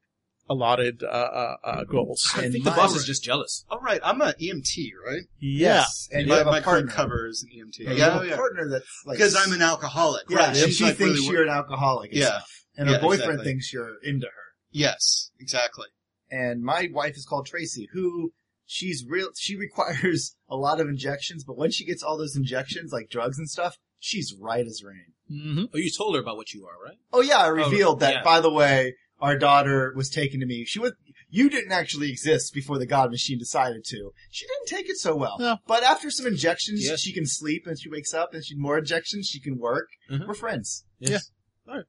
allotted 0.49 1.03
uh, 1.03 1.07
uh, 1.07 1.57
uh, 1.65 1.85
goals. 1.85 2.31
I 2.37 2.43
And 2.45 2.53
think 2.53 2.65
the 2.65 2.71
my- 2.71 2.77
boss 2.77 2.95
is 2.95 3.05
just 3.05 3.25
jealous. 3.25 3.65
All 3.71 3.81
right, 3.81 4.01
I'm 4.05 4.21
an 4.21 4.35
EMT, 4.41 4.91
right? 5.07 5.23
Yeah, 5.41 5.77
Yes. 5.81 6.09
And 6.13 6.23
you 6.23 6.29
my 6.29 6.39
have 6.39 6.47
a 6.47 6.51
my 6.51 6.61
partner. 6.61 6.83
current 6.89 6.91
cover 6.91 7.27
is 7.29 7.43
an 7.43 7.49
EMT. 7.59 7.79
You 7.79 7.95
Yeah, 7.97 8.13
have 8.13 8.23
a 8.23 8.27
yeah. 8.29 8.37
partner 8.37 8.69
that's 8.69 9.03
like 9.07 9.17
Because 9.19 9.35
I'm 9.37 9.53
an 9.53 9.63
alcoholic. 9.63 10.25
Yeah, 10.29 10.37
right? 10.39 10.57
she, 10.57 10.71
she 10.71 10.85
like 10.85 10.97
thinks 10.97 11.21
really 11.21 11.33
you're 11.33 11.43
an 11.45 11.49
alcoholic. 11.51 12.11
And 12.13 12.21
Yeah. 12.21 12.41
And 12.77 12.89
her 12.89 12.95
Yeah, 12.97 13.01
boyfriend 13.01 13.23
exactly. 13.33 13.45
thinks 13.45 13.73
you're 13.73 13.95
into 14.03 14.27
her. 14.27 14.43
Yes, 14.71 15.31
exactly. 15.39 15.87
And 16.31 16.63
my 16.63 16.89
wife 16.93 17.17
is 17.17 17.25
called 17.25 17.47
Tracy, 17.47 17.89
who 17.93 18.33
she's 18.67 19.05
real. 19.09 19.29
She 19.37 19.57
requires 19.67 20.37
a 20.49 20.57
lot 20.57 20.81
of 20.81 20.89
injections, 20.89 21.45
but 21.45 21.57
when 21.57 21.71
she 21.71 21.85
gets 21.85 22.03
all 22.03 22.19
those 22.19 22.37
injections, 22.37 22.93
like 22.93 23.09
drugs 23.09 23.39
and 23.39 23.49
stuff, 23.49 23.79
she's 24.01 24.35
right 24.39 24.67
as 24.67 24.83
rain. 24.85 25.13
Mm-hmm. 25.31 25.65
Oh, 25.73 25.79
you 25.79 25.91
told 25.91 26.15
her 26.17 26.21
about 26.21 26.37
what 26.37 26.53
you 26.53 26.67
are, 26.67 26.83
right? 26.85 26.99
Oh 27.13 27.23
yeah, 27.23 27.39
I 27.39 27.47
revealed 27.47 28.01
that. 28.01 28.13
yeah. 28.15 28.23
By 28.23 28.41
the 28.41 28.51
way, 28.53 28.95
our 29.21 29.37
daughter 29.38 29.92
was 29.97 30.11
taken 30.11 30.40
to 30.40 30.47
me. 30.47 30.64
She 30.64 30.78
was. 30.78 30.92
You 31.30 31.50
didn't 31.50 31.73
actually 31.73 32.11
exist 32.11 32.54
before 32.54 32.78
the 32.78 32.87
God 32.87 33.11
Machine 33.11 33.38
decided 33.38 33.85
to. 33.87 34.12
She 34.30 34.47
didn't 34.47 34.66
take 34.68 34.88
it 34.88 34.99
so 34.99 35.16
well. 35.16 35.37
No. 35.40 35.56
But 35.66 35.83
after 35.83 36.09
some 36.11 36.26
injections, 36.26 36.85
Yes. 36.85 37.00
she 37.00 37.12
can 37.12 37.26
sleep 37.26 37.66
and 37.66 37.76
she 37.80 37.88
wakes 37.90 38.14
up 38.14 38.35
and 38.35 38.44
she 38.44 38.54
more 38.56 38.78
injections, 38.78 39.26
she 39.28 39.40
can 39.40 39.59
work. 39.59 39.88
Mhm. 40.11 40.28
We're 40.28 40.35
friends. 40.35 40.85
Yes. 41.00 41.30
All 41.66 41.75
right. 41.76 41.85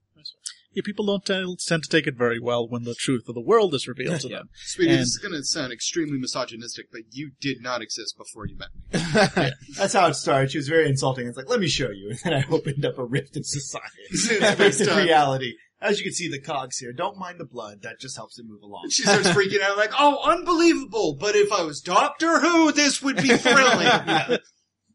Yeah, 0.74 0.82
people 0.84 1.06
don't 1.06 1.24
tend, 1.24 1.60
tend 1.66 1.84
to 1.84 1.90
take 1.90 2.06
it 2.08 2.18
very 2.18 2.40
well 2.40 2.68
when 2.68 2.84
the 2.84 2.96
truth 2.96 3.30
of 3.30 3.36
the 3.36 3.42
world 3.42 3.74
is 3.76 3.88
revealed 3.88 4.20
to 4.22 4.28
Yeah. 4.30 4.38
them. 4.40 4.50
Sweetie, 4.66 4.92
And- 4.92 5.00
this 5.02 5.10
is 5.10 5.18
going 5.20 5.34
to 5.36 5.44
sound 5.44 5.72
extremely 5.72 6.18
misogynistic, 6.18 6.88
but 6.92 7.02
you 7.12 7.32
did 7.40 7.62
not 7.62 7.82
exist 7.84 8.18
before 8.18 8.48
you 8.48 8.58
met 8.58 8.70
me. 8.92 9.52
That's 9.78 9.94
how 9.94 10.08
it 10.08 10.16
started. 10.16 10.52
She 10.52 10.58
was 10.58 10.68
very 10.68 10.90
insulting. 10.90 11.28
It's 11.28 11.38
like, 11.38 11.50
let 11.50 11.60
me 11.60 11.68
show 11.68 11.92
you. 11.92 12.10
And 12.26 12.34
then 12.34 12.34
I 12.34 12.46
opened 12.52 12.84
up 12.84 12.98
a 12.98 13.06
rift 13.06 13.38
in 13.38 13.44
society. 13.44 13.86
It's 14.10 14.56
based 14.58 14.82
in 14.82 14.90
on- 14.90 15.04
reality. 15.06 15.54
As 15.86 16.00
you 16.00 16.04
can 16.04 16.14
see 16.14 16.28
the 16.28 16.42
cogs 16.42 16.80
here, 16.80 16.92
don't 16.92 17.18
mind 17.18 17.40
the 17.40 17.46
blood. 17.46 17.84
That 17.84 18.00
just 18.00 18.16
helps 18.16 18.40
it 18.40 18.46
move 18.48 18.64
along. 18.64 18.86
She 18.90 19.04
starts 19.04 19.28
freaking 19.30 19.62
out 19.62 19.78
like, 19.78 19.92
oh, 19.98 20.20
unbelievable, 20.24 21.16
but 21.20 21.36
if 21.36 21.52
I 21.52 21.62
was 21.64 21.80
Doctor 21.80 22.40
Who, 22.40 22.72
this 22.72 23.02
would 23.02 23.18
be 23.18 23.30
thrilling. 23.30 24.40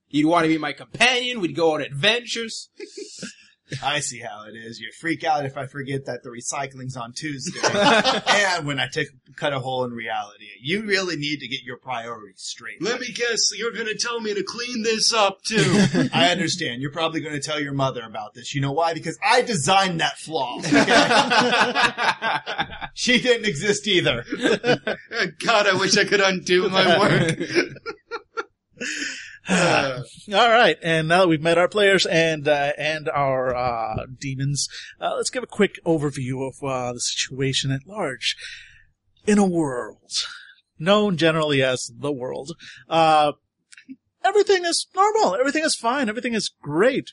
You'd 0.08 0.26
want 0.26 0.44
to 0.44 0.48
be 0.48 0.58
my 0.58 0.72
companion. 0.72 1.40
We'd 1.40 1.54
go 1.54 1.74
on 1.74 1.80
adventures. 1.82 2.70
I 3.82 4.00
see 4.00 4.20
how 4.20 4.44
it 4.44 4.56
is. 4.56 4.80
You 4.80 4.90
freak 4.98 5.24
out 5.24 5.44
if 5.44 5.56
I 5.56 5.66
forget 5.66 6.06
that 6.06 6.22
the 6.22 6.30
recycling's 6.30 6.96
on 6.96 7.12
Tuesday, 7.12 7.60
and 8.28 8.66
when 8.66 8.80
I 8.80 8.88
take 8.88 9.08
cut 9.36 9.52
a 9.52 9.60
hole 9.60 9.84
in 9.84 9.92
reality. 9.92 10.46
You 10.60 10.82
really 10.84 11.16
need 11.16 11.40
to 11.40 11.48
get 11.48 11.62
your 11.62 11.78
priorities 11.78 12.42
straight. 12.42 12.82
Let 12.82 13.00
me 13.00 13.08
guess, 13.12 13.50
you're 13.56 13.72
going 13.72 13.86
to 13.86 13.96
tell 13.96 14.20
me 14.20 14.34
to 14.34 14.42
clean 14.42 14.82
this 14.82 15.12
up 15.12 15.42
too. 15.42 15.86
I 16.12 16.30
understand. 16.30 16.82
You're 16.82 16.92
probably 16.92 17.20
going 17.20 17.34
to 17.34 17.40
tell 17.40 17.60
your 17.60 17.72
mother 17.72 18.02
about 18.02 18.34
this. 18.34 18.54
You 18.54 18.60
know 18.60 18.72
why? 18.72 18.94
Because 18.94 19.18
I 19.24 19.42
designed 19.42 20.00
that 20.00 20.18
flaw. 20.18 20.58
okay? 20.58 20.74
she 22.94 23.20
didn't 23.20 23.46
exist 23.46 23.86
either. 23.86 24.24
God, 25.44 25.66
I 25.66 25.74
wish 25.74 25.96
I 25.96 26.04
could 26.04 26.20
undo 26.20 26.68
my 26.68 26.98
work. 26.98 27.38
Uh, 29.48 30.02
All 30.32 30.50
right, 30.50 30.76
and 30.82 31.08
now 31.08 31.20
that 31.20 31.28
we've 31.28 31.42
met 31.42 31.58
our 31.58 31.68
players 31.68 32.06
and 32.06 32.46
uh, 32.46 32.72
and 32.78 33.08
our 33.08 33.54
uh, 33.54 34.06
demons, 34.18 34.68
uh, 35.00 35.14
let's 35.16 35.30
give 35.30 35.42
a 35.42 35.46
quick 35.46 35.82
overview 35.84 36.46
of 36.46 36.62
uh, 36.62 36.92
the 36.92 37.00
situation 37.00 37.70
at 37.70 37.86
large. 37.86 38.36
In 39.26 39.38
a 39.38 39.46
world 39.46 40.12
known 40.78 41.16
generally 41.16 41.62
as 41.62 41.90
the 41.98 42.12
world, 42.12 42.52
everything 44.24 44.64
is 44.64 44.86
normal. 44.94 45.36
Everything 45.36 45.64
is 45.64 45.76
fine. 45.76 46.08
Everything 46.08 46.34
is 46.34 46.50
great. 46.62 47.12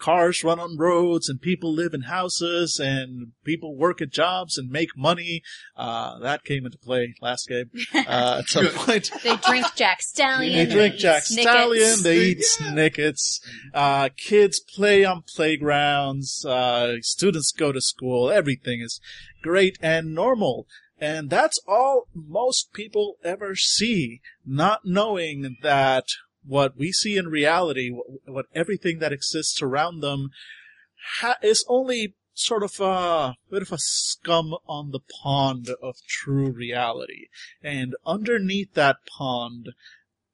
Cars 0.00 0.42
run 0.42 0.58
on 0.58 0.76
roads, 0.76 1.28
and 1.28 1.40
people 1.40 1.72
live 1.72 1.94
in 1.94 2.02
houses, 2.02 2.80
and 2.82 3.32
people 3.44 3.76
work 3.76 4.00
at 4.00 4.10
jobs 4.10 4.58
and 4.58 4.70
make 4.70 4.96
money. 4.96 5.42
Uh, 5.76 6.18
that 6.18 6.42
came 6.44 6.64
into 6.66 6.78
play 6.78 7.14
last 7.20 7.46
game 7.48 7.70
uh, 7.94 8.38
at 8.40 8.48
some 8.48 8.66
point. 8.68 9.10
They 9.22 9.36
drink 9.36 9.66
Jack 9.76 10.02
Stallion. 10.02 10.52
They 10.68 10.74
drink 10.74 10.96
Jack 10.96 11.24
Snickets. 11.24 11.52
Stallion. 11.52 12.02
They 12.02 12.18
eat 12.18 12.38
Yeah. 12.38 12.70
Snickets. 12.70 13.40
Uh, 13.74 14.08
kids 14.16 14.58
play 14.60 15.04
on 15.04 15.22
playgrounds. 15.36 16.44
Uh, 16.44 16.96
students 17.02 17.52
go 17.52 17.70
to 17.70 17.80
school. 17.80 18.30
Everything 18.30 18.80
is 18.80 19.00
great 19.42 19.78
and 19.82 20.14
normal. 20.14 20.66
And 20.98 21.30
that's 21.30 21.58
all 21.66 22.08
most 22.14 22.72
people 22.72 23.16
ever 23.24 23.56
see, 23.56 24.20
not 24.44 24.80
knowing 24.84 25.56
that 25.62 26.04
what 26.44 26.76
we 26.76 26.92
see 26.92 27.16
in 27.16 27.28
reality, 27.28 27.90
what, 27.90 28.06
what 28.26 28.46
everything 28.54 28.98
that 28.98 29.12
exists 29.12 29.60
around 29.62 30.00
them, 30.00 30.30
ha- 31.20 31.38
is 31.42 31.64
only 31.68 32.14
sort 32.32 32.62
of 32.62 32.80
a 32.80 33.34
bit 33.50 33.62
of 33.62 33.72
a 33.72 33.78
scum 33.78 34.54
on 34.66 34.90
the 34.90 35.00
pond 35.22 35.68
of 35.82 35.96
true 36.08 36.50
reality. 36.50 37.28
And 37.62 37.94
underneath 38.06 38.74
that 38.74 38.96
pond 39.06 39.70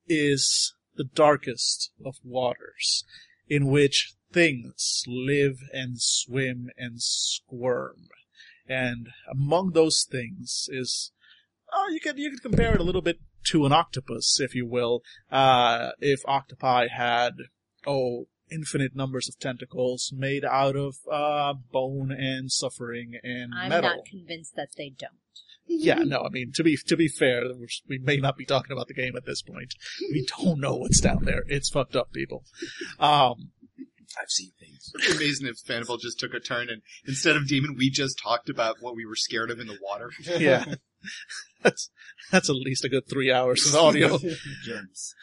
is 0.08 0.74
the 0.96 1.04
darkest 1.04 1.90
of 2.04 2.16
waters, 2.24 3.04
in 3.48 3.66
which 3.66 4.14
things 4.32 5.02
live 5.06 5.58
and 5.72 6.00
swim 6.00 6.68
and 6.76 7.02
squirm. 7.02 8.08
And 8.68 9.08
among 9.30 9.72
those 9.72 10.06
things 10.08 10.68
is, 10.70 11.12
oh, 11.72 11.88
you 11.90 12.00
could 12.00 12.18
you 12.18 12.30
could 12.30 12.42
compare 12.42 12.74
it 12.74 12.80
a 12.80 12.84
little 12.84 13.02
bit 13.02 13.18
to 13.46 13.64
an 13.66 13.72
octopus, 13.72 14.38
if 14.40 14.54
you 14.54 14.66
will. 14.66 15.02
Uh, 15.30 15.90
if 16.00 16.20
octopi 16.26 16.88
had, 16.88 17.32
oh, 17.86 18.26
infinite 18.50 18.94
numbers 18.94 19.28
of 19.28 19.38
tentacles 19.38 20.12
made 20.14 20.44
out 20.44 20.76
of 20.76 20.96
uh, 21.10 21.54
bone 21.72 22.12
and 22.12 22.50
suffering 22.52 23.14
and 23.22 23.50
metal. 23.50 23.90
I'm 23.90 23.96
not 23.96 24.04
convinced 24.06 24.54
that 24.56 24.68
they 24.76 24.90
don't. 24.90 25.12
Yeah, 25.68 26.04
no, 26.04 26.20
I 26.20 26.28
mean 26.28 26.52
to 26.54 26.62
be 26.62 26.76
to 26.86 26.96
be 26.96 27.08
fair, 27.08 27.42
we're- 27.44 27.98
may 28.00 28.18
not 28.18 28.36
be 28.36 28.44
talking 28.44 28.70
about 28.70 28.86
the 28.86 28.94
game 28.94 29.16
at 29.16 29.26
this 29.26 29.42
point. 29.42 29.74
We 30.12 30.24
don't 30.38 30.60
know 30.60 30.76
what's 30.76 31.00
down 31.00 31.24
there. 31.24 31.42
It's 31.48 31.68
fucked 31.70 31.96
up, 31.96 32.12
people. 32.12 32.44
Um, 33.00 33.50
I've 34.20 34.30
seen 34.30 34.52
things. 34.60 34.92
It'd 34.94 35.10
be 35.18 35.24
amazing 35.24 35.48
if 35.48 35.56
Fandible 35.56 36.00
just 36.00 36.20
took 36.20 36.34
a 36.34 36.40
turn 36.40 36.68
and 36.70 36.82
instead 37.08 37.34
of 37.34 37.48
demon, 37.48 37.74
we 37.76 37.90
just 37.90 38.16
talked 38.22 38.48
about 38.48 38.76
what 38.80 38.94
we 38.94 39.04
were 39.04 39.16
scared 39.16 39.50
of 39.50 39.58
in 39.58 39.66
the 39.66 39.76
water. 39.82 40.12
yeah, 40.38 40.64
that's 41.62 41.90
that's 42.30 42.50
at 42.50 42.56
least 42.56 42.84
a 42.84 42.88
good 42.88 43.08
three 43.08 43.32
hours 43.32 43.66
of 43.66 43.74
audio. 43.74 44.18
Gems. 44.64 45.14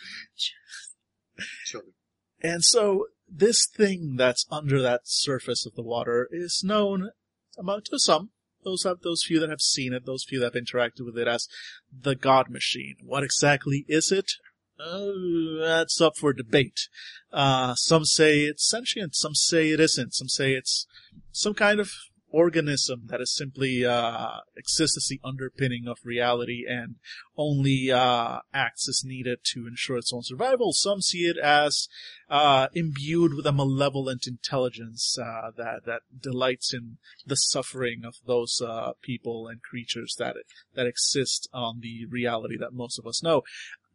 Children. 1.66 1.94
And 2.42 2.64
so 2.64 3.08
this 3.30 3.68
thing 3.68 4.16
that's 4.18 4.46
under 4.52 4.82
that 4.82 5.02
surface 5.06 5.66
of 5.66 5.76
the 5.76 5.84
water 5.84 6.28
is 6.32 6.62
known 6.64 7.10
among 7.58 7.82
to 7.86 8.00
some. 8.00 8.32
Those 8.64 8.84
have 8.84 9.02
those 9.02 9.24
few 9.26 9.40
that 9.40 9.50
have 9.50 9.62
seen 9.62 9.94
it, 9.94 10.06
those 10.06 10.26
few 10.28 10.40
that 10.40 10.54
have 10.54 10.64
interacted 10.64 11.06
with 11.06 11.18
it 11.18 11.28
as 11.28 11.48
the 11.92 12.16
God 12.16 12.50
Machine. 12.50 12.96
What 13.04 13.24
exactly 13.24 13.86
is 13.88 14.12
it? 14.12 14.32
Uh, 14.80 15.12
that's 15.60 16.02
up 16.02 16.18
for 16.18 16.34
debate. 16.34 16.88
Uh, 17.32 17.76
some 17.76 18.06
say 18.06 18.42
it's 18.42 18.68
sentient, 18.68 19.16
some 19.16 19.36
say 19.36 19.72
it 19.72 19.80
isn't, 19.80 20.14
some 20.14 20.28
say 20.28 20.54
it's 20.54 20.88
some 21.32 21.54
kind 21.54 21.80
of 21.80 21.92
organism 22.34 23.04
that 23.06 23.22
is 23.22 23.34
simply 23.34 23.86
uh, 23.86 24.40
exists 24.58 24.98
as 24.98 25.08
the 25.08 25.22
underpinning 25.24 25.88
of 25.88 26.00
reality 26.04 26.66
and 26.68 26.96
only 27.38 27.92
uh, 27.92 28.40
acts 28.54 28.90
as 28.90 29.04
needed 29.06 29.40
to 29.44 29.68
ensure 29.68 29.98
its 29.98 30.12
own 30.12 30.24
survival. 30.24 30.74
Some 30.74 31.02
see 31.02 31.26
it 31.26 31.38
as 31.38 31.88
uh, 32.30 32.68
imbued 32.74 33.36
with 33.36 33.46
a 33.46 33.52
malevolent 33.52 34.26
intelligence 34.28 35.18
uh, 35.18 35.52
that 35.56 35.86
that 35.86 36.02
delights 36.20 36.74
in 36.74 36.98
the 37.26 37.38
suffering 37.38 38.02
of 38.04 38.16
those 38.26 38.62
uh, 38.62 38.94
people 39.02 39.48
and 39.48 39.62
creatures 39.62 40.16
that 40.18 40.36
that 40.74 40.88
exist 40.88 41.48
on 41.54 41.80
the 41.82 42.06
reality 42.10 42.58
that 42.58 42.74
most 42.74 42.98
of 42.98 43.06
us 43.06 43.22
know. 43.22 43.44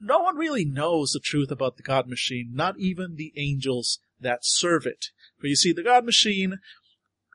No 0.00 0.20
one 0.20 0.36
really 0.36 0.64
knows 0.64 1.10
the 1.10 1.20
truth 1.20 1.50
about 1.50 1.76
the 1.76 1.82
God 1.82 2.06
Machine, 2.08 2.50
not 2.52 2.78
even 2.78 3.16
the 3.16 3.32
angels 3.36 3.98
that 4.20 4.40
serve 4.42 4.86
it. 4.86 5.06
For 5.40 5.48
you 5.48 5.56
see, 5.56 5.72
the 5.72 5.82
God 5.82 6.04
Machine, 6.04 6.58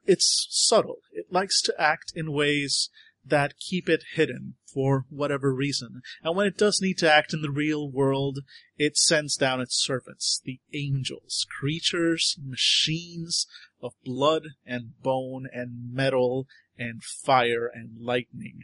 it's 0.05 0.47
subtle. 0.49 0.97
It 1.11 1.31
likes 1.31 1.61
to 1.63 1.75
act 1.79 2.11
in 2.15 2.31
ways 2.31 2.89
that 3.25 3.57
keep 3.57 3.87
it 3.87 4.03
hidden 4.15 4.55
for 4.65 5.05
whatever 5.09 5.53
reason. 5.53 6.01
And 6.23 6.35
when 6.35 6.47
it 6.47 6.57
does 6.57 6.81
need 6.81 6.97
to 6.99 7.11
act 7.11 7.33
in 7.33 7.41
the 7.41 7.51
real 7.51 7.89
world, 7.89 8.39
it 8.77 8.97
sends 8.97 9.37
down 9.37 9.61
its 9.61 9.81
servants, 9.81 10.41
the 10.43 10.59
angels, 10.73 11.45
creatures, 11.59 12.37
machines 12.43 13.47
of 13.81 13.93
blood 14.03 14.43
and 14.65 15.01
bone 15.01 15.47
and 15.51 15.93
metal 15.93 16.47
and 16.77 17.03
fire 17.03 17.69
and 17.73 17.99
lightning. 17.99 18.59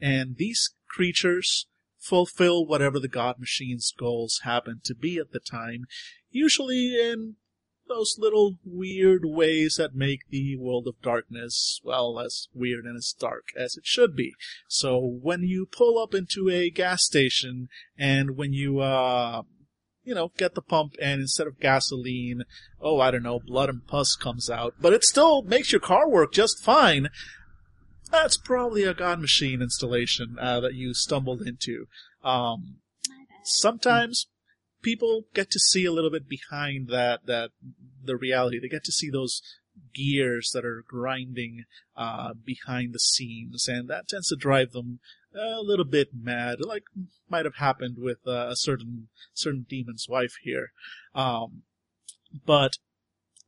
And 0.00 0.36
these 0.36 0.74
creatures 0.88 1.66
fulfill 1.98 2.66
whatever 2.66 3.00
the 3.00 3.08
God 3.08 3.36
Machine's 3.38 3.92
goals 3.96 4.40
happen 4.44 4.80
to 4.84 4.94
be 4.94 5.18
at 5.18 5.32
the 5.32 5.40
time, 5.40 5.86
usually 6.30 6.94
in 6.94 7.36
those 7.88 8.16
little 8.18 8.58
weird 8.64 9.24
ways 9.24 9.76
that 9.76 9.94
make 9.94 10.20
the 10.30 10.56
world 10.56 10.86
of 10.86 11.00
darkness, 11.02 11.80
well, 11.84 12.18
as 12.18 12.48
weird 12.54 12.84
and 12.84 12.96
as 12.96 13.14
dark 13.18 13.48
as 13.56 13.76
it 13.76 13.86
should 13.86 14.14
be. 14.16 14.34
So 14.68 14.98
when 14.98 15.42
you 15.42 15.66
pull 15.66 15.98
up 15.98 16.14
into 16.14 16.48
a 16.48 16.70
gas 16.70 17.04
station 17.04 17.68
and 17.98 18.36
when 18.36 18.52
you, 18.52 18.80
uh, 18.80 19.42
you 20.04 20.14
know, 20.14 20.30
get 20.36 20.54
the 20.54 20.62
pump 20.62 20.94
and 21.00 21.20
instead 21.20 21.46
of 21.46 21.60
gasoline, 21.60 22.42
oh, 22.80 23.00
I 23.00 23.10
don't 23.10 23.22
know, 23.22 23.40
blood 23.40 23.68
and 23.68 23.86
pus 23.86 24.14
comes 24.16 24.48
out, 24.48 24.74
but 24.80 24.92
it 24.92 25.04
still 25.04 25.42
makes 25.42 25.72
your 25.72 25.80
car 25.80 26.08
work 26.08 26.32
just 26.32 26.62
fine. 26.62 27.08
That's 28.10 28.36
probably 28.36 28.84
a 28.84 28.94
God 28.94 29.20
Machine 29.20 29.60
installation 29.60 30.36
uh, 30.40 30.60
that 30.60 30.74
you 30.74 30.94
stumbled 30.94 31.42
into. 31.42 31.86
Um, 32.22 32.76
sometimes 33.42 34.28
people 34.86 35.24
get 35.34 35.50
to 35.50 35.58
see 35.58 35.84
a 35.84 35.90
little 35.90 36.10
bit 36.10 36.28
behind 36.28 36.86
that 36.86 37.26
that 37.26 37.50
the 38.04 38.16
reality. 38.16 38.60
They 38.60 38.68
get 38.68 38.84
to 38.84 38.92
see 38.92 39.10
those 39.10 39.42
gears 39.92 40.52
that 40.54 40.64
are 40.64 40.84
grinding 40.86 41.64
uh, 41.96 42.34
behind 42.34 42.94
the 42.94 43.00
scenes, 43.00 43.66
and 43.66 43.88
that 43.88 44.06
tends 44.06 44.28
to 44.28 44.36
drive 44.36 44.70
them 44.70 45.00
a 45.34 45.60
little 45.60 45.84
bit 45.84 46.10
mad, 46.14 46.60
like 46.60 46.84
might 47.28 47.44
have 47.44 47.56
happened 47.56 47.96
with 47.98 48.18
uh, 48.28 48.46
a 48.48 48.56
certain 48.56 49.08
certain 49.34 49.66
demon's 49.68 50.06
wife 50.08 50.34
here. 50.42 50.70
Um, 51.16 51.62
but 52.46 52.78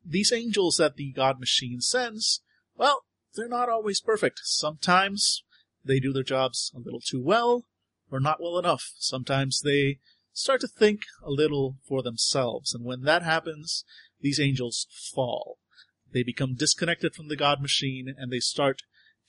these 0.05 0.33
angels 0.33 0.77
that 0.79 0.97
the 0.97 1.13
God 1.13 1.39
Machine 1.39 1.81
sends, 1.81 2.43
well, 2.77 3.05
they're 3.37 3.49
not 3.49 3.69
always 3.69 4.01
perfect. 4.01 4.41
Sometimes 4.43 5.45
they 5.85 6.01
do 6.01 6.13
their 6.13 6.25
jobs 6.25 6.73
a 6.75 6.81
little 6.81 7.01
too 7.01 7.23
well, 7.23 7.67
or 8.11 8.19
not 8.19 8.43
well 8.43 8.59
enough. 8.59 8.91
Sometimes 8.99 9.61
they 9.61 10.01
start 10.39 10.61
to 10.61 10.69
think 10.69 11.01
a 11.23 11.31
little 11.31 11.77
for 11.87 12.03
themselves, 12.03 12.75
and 12.75 12.85
when 12.85 13.03
that 13.03 13.23
happens, 13.23 13.85
these 14.21 14.41
angels 14.41 14.87
fall. 15.15 15.59
They 16.13 16.23
become 16.23 16.55
disconnected 16.55 17.15
from 17.15 17.29
the 17.29 17.37
God 17.37 17.61
Machine, 17.61 18.15
and 18.17 18.33
they 18.33 18.41
start 18.41 18.83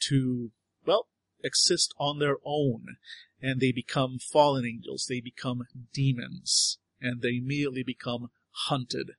to, 0.08 0.52
well, 0.86 1.08
exist 1.44 1.94
on 2.00 2.20
their 2.20 2.38
own, 2.46 2.98
and 3.42 3.60
they 3.60 3.72
become 3.72 4.20
fallen 4.20 4.66
angels. 4.66 5.08
They 5.10 5.20
become 5.20 5.64
demons, 5.94 6.78
and 7.02 7.22
they 7.22 7.38
immediately 7.38 7.84
become 7.84 8.30
hunted 8.68 9.12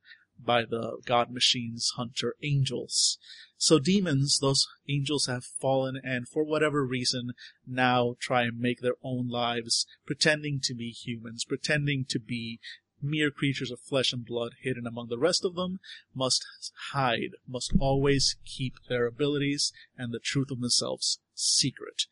by 0.45 0.65
the 0.65 0.99
God 1.05 1.31
Machine's 1.31 1.93
hunter 1.97 2.35
angels. 2.43 3.19
So 3.57 3.79
demons, 3.79 4.39
those 4.39 4.67
angels 4.89 5.27
have 5.27 5.45
fallen 5.45 6.01
and 6.03 6.27
for 6.27 6.45
whatever 6.45 6.87
reason 6.87 7.33
now 7.67 8.17
try 8.19 8.45
and 8.45 8.59
make 8.59 8.81
their 8.81 8.97
own 9.03 9.29
lives, 9.29 9.87
pretending 10.07 10.61
to 10.65 10.75
be 10.75 10.91
humans, 10.91 11.45
pretending 11.45 12.07
to 12.09 12.19
be 12.19 12.59
mere 13.03 13.31
creatures 13.31 13.71
of 13.71 13.81
flesh 13.81 14.13
and 14.13 14.25
blood 14.25 14.53
hidden 14.63 14.87
among 14.87 15.09
the 15.09 15.19
rest 15.19 15.45
of 15.45 15.55
them, 15.55 15.81
must 16.15 16.45
hide, 16.93 17.33
must 17.47 17.73
always 17.79 18.37
keep 18.45 18.75
their 18.89 19.07
abilities 19.07 19.73
and 19.97 20.13
the 20.13 20.19
truth 20.19 20.51
of 20.51 20.61
themselves 20.61 21.21
secret. 21.35 22.07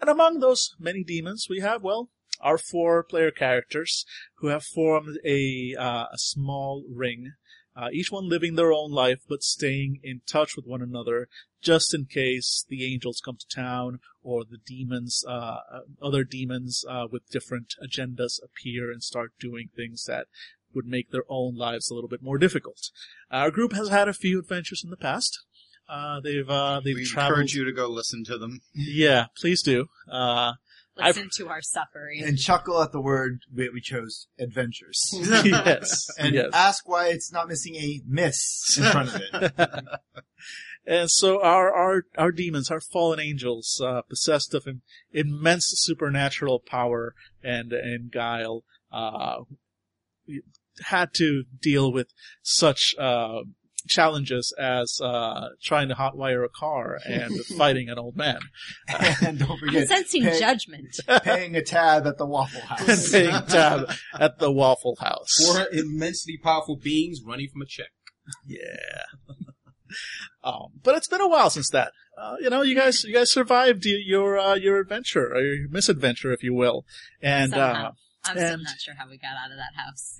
And 0.00 0.10
among 0.10 0.40
those 0.40 0.74
many 0.78 1.02
demons, 1.04 1.46
we 1.48 1.60
have, 1.60 1.82
well, 1.82 2.10
our 2.40 2.58
four 2.58 3.02
player 3.02 3.30
characters 3.30 4.04
who 4.36 4.48
have 4.48 4.64
formed 4.64 5.18
a, 5.24 5.74
uh, 5.78 6.06
a 6.12 6.18
small 6.18 6.84
ring 6.88 7.32
uh, 7.76 7.88
each 7.92 8.10
one 8.10 8.28
living 8.28 8.54
their 8.54 8.72
own 8.72 8.90
life 8.90 9.20
but 9.28 9.42
staying 9.42 10.00
in 10.02 10.20
touch 10.26 10.56
with 10.56 10.66
one 10.66 10.82
another 10.82 11.28
just 11.66 11.92
in 11.92 12.04
case 12.04 12.64
the 12.68 12.84
angels 12.84 13.20
come 13.24 13.36
to 13.36 13.54
town 13.54 13.98
or 14.22 14.44
the 14.44 14.58
demons, 14.64 15.24
uh, 15.28 15.58
other 16.00 16.22
demons 16.22 16.84
uh, 16.88 17.06
with 17.10 17.28
different 17.28 17.74
agendas 17.84 18.38
appear 18.42 18.90
and 18.90 19.02
start 19.02 19.32
doing 19.40 19.68
things 19.74 20.04
that 20.04 20.26
would 20.74 20.86
make 20.86 21.10
their 21.10 21.24
own 21.28 21.56
lives 21.56 21.90
a 21.90 21.94
little 21.94 22.08
bit 22.08 22.22
more 22.22 22.38
difficult. 22.38 22.90
Our 23.30 23.50
group 23.50 23.72
has 23.72 23.88
had 23.88 24.08
a 24.08 24.12
few 24.12 24.38
adventures 24.38 24.82
in 24.84 24.90
the 24.90 24.96
past. 24.96 25.40
Uh, 25.88 26.20
they've 26.20 26.48
uh, 26.48 26.80
they've 26.84 26.96
we 26.96 27.04
traveled. 27.04 27.38
encourage 27.38 27.54
you 27.54 27.64
to 27.64 27.72
go 27.72 27.88
listen 27.88 28.24
to 28.24 28.38
them. 28.38 28.60
Yeah, 28.74 29.26
please 29.36 29.62
do. 29.62 29.86
Listen 30.96 31.28
to 31.36 31.48
our 31.48 31.62
suffering. 31.62 32.22
And 32.24 32.38
chuckle 32.38 32.82
at 32.82 32.92
the 32.92 33.00
word 33.00 33.40
we, 33.54 33.68
we 33.68 33.80
chose, 33.80 34.28
adventures. 34.38 35.02
yes, 35.12 36.08
And 36.18 36.34
yes. 36.34 36.50
ask 36.52 36.88
why 36.88 37.08
it's 37.08 37.32
not 37.32 37.48
missing 37.48 37.74
a 37.76 38.00
miss 38.06 38.78
in 38.78 38.84
front 38.84 39.14
of 39.14 39.20
it. 39.20 39.52
And 40.88 41.10
so 41.10 41.42
our 41.42 41.74
our 41.74 42.04
our 42.16 42.30
demons, 42.30 42.70
our 42.70 42.80
fallen 42.80 43.18
angels, 43.18 43.82
uh, 43.84 44.02
possessed 44.02 44.54
of 44.54 44.68
im- 44.68 44.82
immense 45.10 45.72
supernatural 45.74 46.60
power 46.60 47.12
and 47.42 47.72
and 47.72 48.12
guile, 48.12 48.62
uh, 48.92 49.38
had 50.82 51.12
to 51.14 51.42
deal 51.60 51.92
with 51.92 52.12
such 52.42 52.94
uh, 53.00 53.40
challenges 53.88 54.54
as 54.58 55.00
uh, 55.02 55.48
trying 55.62 55.88
to 55.88 55.94
hotwire 55.94 56.44
a 56.44 56.48
car 56.48 56.98
and 57.04 57.44
fighting 57.58 57.88
an 57.88 57.98
old 57.98 58.16
man 58.16 58.38
and 59.22 59.38
don't 59.38 59.50
I'm 59.52 59.58
forget 59.58 59.88
sensing 59.88 60.22
pay- 60.24 60.38
judgment. 60.40 60.96
paying 61.22 61.56
a 61.56 61.62
tab 61.62 62.06
at 62.06 62.18
the 62.18 62.26
Waffle 62.26 62.60
and 62.60 62.68
House. 62.88 63.10
paying 63.10 63.42
tab 63.48 63.90
at 64.18 64.38
the 64.38 64.50
Waffle 64.50 64.96
House. 65.00 65.28
Four 65.44 65.66
immensely 65.72 66.38
powerful 66.42 66.76
beings 66.76 67.20
running 67.24 67.48
from 67.52 67.62
a 67.62 67.66
check. 67.66 67.90
Yeah. 68.46 69.04
um, 70.44 70.68
but 70.82 70.96
it's 70.96 71.08
been 71.08 71.20
a 71.20 71.28
while 71.28 71.50
since 71.50 71.70
that. 71.70 71.92
Uh, 72.18 72.36
you 72.40 72.48
know, 72.50 72.62
you 72.62 72.74
guys, 72.74 73.04
you 73.04 73.12
guys 73.12 73.30
survived 73.30 73.84
your 73.84 74.38
uh, 74.38 74.54
your 74.54 74.80
adventure 74.80 75.32
or 75.34 75.40
your 75.42 75.68
misadventure, 75.68 76.32
if 76.32 76.42
you 76.42 76.54
will, 76.54 76.84
and 77.20 77.52
uh, 77.52 77.56
Somehow. 77.56 77.90
I'm 78.24 78.36
still 78.38 78.58
not 78.58 78.80
sure 78.80 78.94
how 78.98 79.08
we 79.08 79.18
got 79.18 79.32
out 79.38 79.50
of 79.52 79.58
that 79.58 79.74
house. 79.80 80.16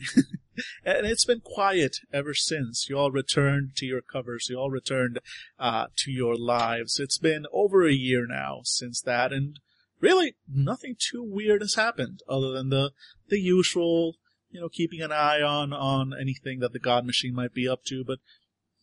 and 0.84 1.06
it's 1.06 1.24
been 1.24 1.40
quiet 1.40 1.98
ever 2.12 2.34
since. 2.34 2.88
You 2.88 2.98
all 2.98 3.10
returned 3.10 3.76
to 3.76 3.86
your 3.86 4.02
covers. 4.02 4.48
You 4.48 4.58
all 4.58 4.70
returned 4.70 5.20
uh, 5.58 5.86
to 5.96 6.10
your 6.10 6.36
lives. 6.36 6.98
It's 6.98 7.18
been 7.18 7.46
over 7.52 7.86
a 7.86 7.92
year 7.92 8.26
now 8.26 8.60
since 8.64 9.00
that, 9.02 9.32
and 9.32 9.58
really 10.00 10.36
nothing 10.48 10.96
too 10.98 11.22
weird 11.22 11.62
has 11.62 11.74
happened 11.74 12.20
other 12.28 12.52
than 12.52 12.70
the 12.70 12.92
the 13.28 13.40
usual, 13.40 14.16
you 14.50 14.60
know, 14.60 14.68
keeping 14.68 15.00
an 15.00 15.12
eye 15.12 15.42
on 15.42 15.72
on 15.72 16.12
anything 16.18 16.60
that 16.60 16.72
the 16.72 16.78
God 16.78 17.04
Machine 17.04 17.34
might 17.34 17.54
be 17.54 17.68
up 17.68 17.84
to, 17.84 18.04
but 18.04 18.18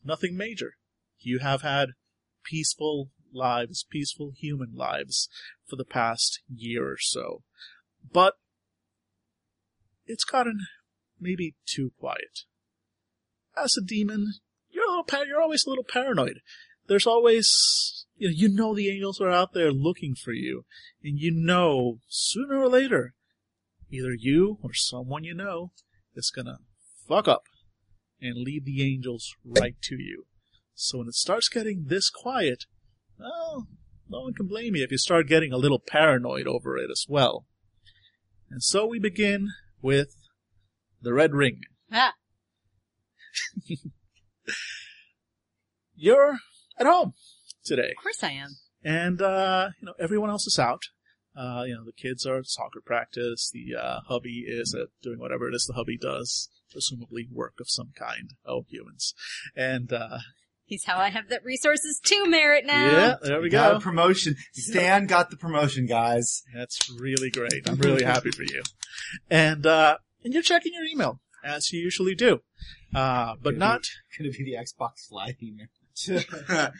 nothing 0.03 0.35
major. 0.35 0.73
You 1.19 1.39
have 1.39 1.61
had 1.61 1.89
peaceful 2.43 3.09
lives, 3.31 3.85
peaceful 3.89 4.33
human 4.35 4.73
lives 4.75 5.29
for 5.65 5.75
the 5.75 5.85
past 5.85 6.41
year 6.53 6.85
or 6.85 6.97
so, 6.99 7.43
but 8.11 8.35
it's 10.05 10.25
gotten 10.25 10.59
maybe 11.23 11.55
too 11.65 11.91
quiet. 11.99 12.41
As 13.57 13.75
a 13.77 13.85
demon, 13.85 14.33
you're 14.69 15.03
you're 15.25 15.41
always 15.41 15.65
a 15.65 15.69
little 15.69 15.83
paranoid. 15.83 16.39
There's 16.87 17.07
always 17.07 18.05
you 18.15 18.27
know, 18.27 18.33
you 18.35 18.49
know 18.49 18.75
the 18.75 18.89
angels 18.89 19.21
are 19.21 19.29
out 19.29 19.53
there 19.53 19.71
looking 19.71 20.15
for 20.15 20.33
you, 20.33 20.65
and 21.03 21.17
you 21.17 21.31
know 21.33 21.99
sooner 22.07 22.59
or 22.59 22.69
later, 22.69 23.13
either 23.89 24.13
you 24.17 24.59
or 24.61 24.73
someone 24.73 25.23
you 25.23 25.33
know 25.33 25.71
is 26.15 26.29
gonna 26.29 26.59
fuck 27.07 27.27
up 27.27 27.43
and 28.21 28.37
lead 28.37 28.65
the 28.65 28.83
angels 28.83 29.35
right 29.45 29.75
to 29.83 29.95
you. 29.95 30.25
So 30.73 30.99
when 30.99 31.07
it 31.07 31.15
starts 31.15 31.49
getting 31.49 31.85
this 31.87 32.09
quiet, 32.09 32.65
well, 33.19 33.67
no 34.09 34.21
one 34.21 34.33
can 34.33 34.47
blame 34.47 34.75
you 34.75 34.83
if 34.83 34.91
you 34.91 34.97
start 34.97 35.27
getting 35.27 35.51
a 35.51 35.57
little 35.57 35.79
paranoid 35.79 36.47
over 36.47 36.77
it 36.77 36.89
as 36.91 37.05
well. 37.07 37.45
And 38.49 38.61
so 38.61 38.85
we 38.85 38.99
begin 38.99 39.49
with 39.81 40.15
the 41.03 41.13
red 41.13 41.33
ring. 41.33 41.59
Ah, 41.91 42.13
You're 45.95 46.37
at 46.79 46.85
home 46.87 47.13
today, 47.63 47.93
of 47.97 48.01
course 48.03 48.23
I 48.23 48.31
am. 48.31 48.49
and 48.83 49.21
uh, 49.21 49.69
you 49.79 49.85
know 49.87 49.93
everyone 49.99 50.29
else 50.29 50.47
is 50.47 50.57
out. 50.59 50.81
Uh, 51.37 51.63
you 51.65 51.73
know 51.75 51.83
the 51.85 51.93
kids 51.93 52.25
are 52.25 52.37
at 52.39 52.47
soccer 52.47 52.81
practice. 52.83 53.51
The 53.53 53.75
uh, 53.79 53.99
hubby 54.07 54.43
is 54.47 54.73
at 54.75 54.87
doing 55.01 55.19
whatever 55.19 55.47
it 55.47 55.53
is 55.55 55.65
the 55.67 55.73
hubby 55.75 55.97
does, 55.97 56.49
presumably 56.71 57.27
work 57.31 57.53
of 57.59 57.67
some 57.69 57.91
kind. 57.97 58.31
Oh, 58.45 58.65
humans! 58.69 59.13
And 59.55 59.91
uh, 59.93 60.17
He's 60.65 60.85
how 60.85 60.97
I 60.97 61.09
have 61.09 61.27
the 61.29 61.39
resources 61.43 61.99
to 62.05 62.25
merit 62.27 62.65
now. 62.65 62.91
yeah, 62.91 63.15
there 63.21 63.41
we 63.41 63.49
Got 63.49 63.71
a 63.71 63.73
go. 63.75 63.79
promotion. 63.81 64.35
Stan 64.53 65.05
got 65.07 65.29
the 65.29 65.37
promotion, 65.37 65.85
guys. 65.85 66.41
That's 66.55 66.89
really 66.99 67.29
great. 67.29 67.67
I'm 67.67 67.75
really 67.79 68.03
happy 68.03 68.31
for 68.31 68.43
you. 68.43 68.61
And 69.29 69.65
uh, 69.65 69.97
and 70.23 70.33
you're 70.33 70.43
checking 70.43 70.73
your 70.73 70.83
email 70.85 71.19
as 71.43 71.71
you 71.73 71.79
usually 71.81 72.15
do, 72.15 72.39
uh, 72.95 73.35
but 73.41 73.57
not. 73.57 73.81
Gonna 74.17 74.31
be 74.31 74.43
the 74.43 74.53
Xbox 74.53 75.11
Live 75.11 75.35
email. 75.41 75.67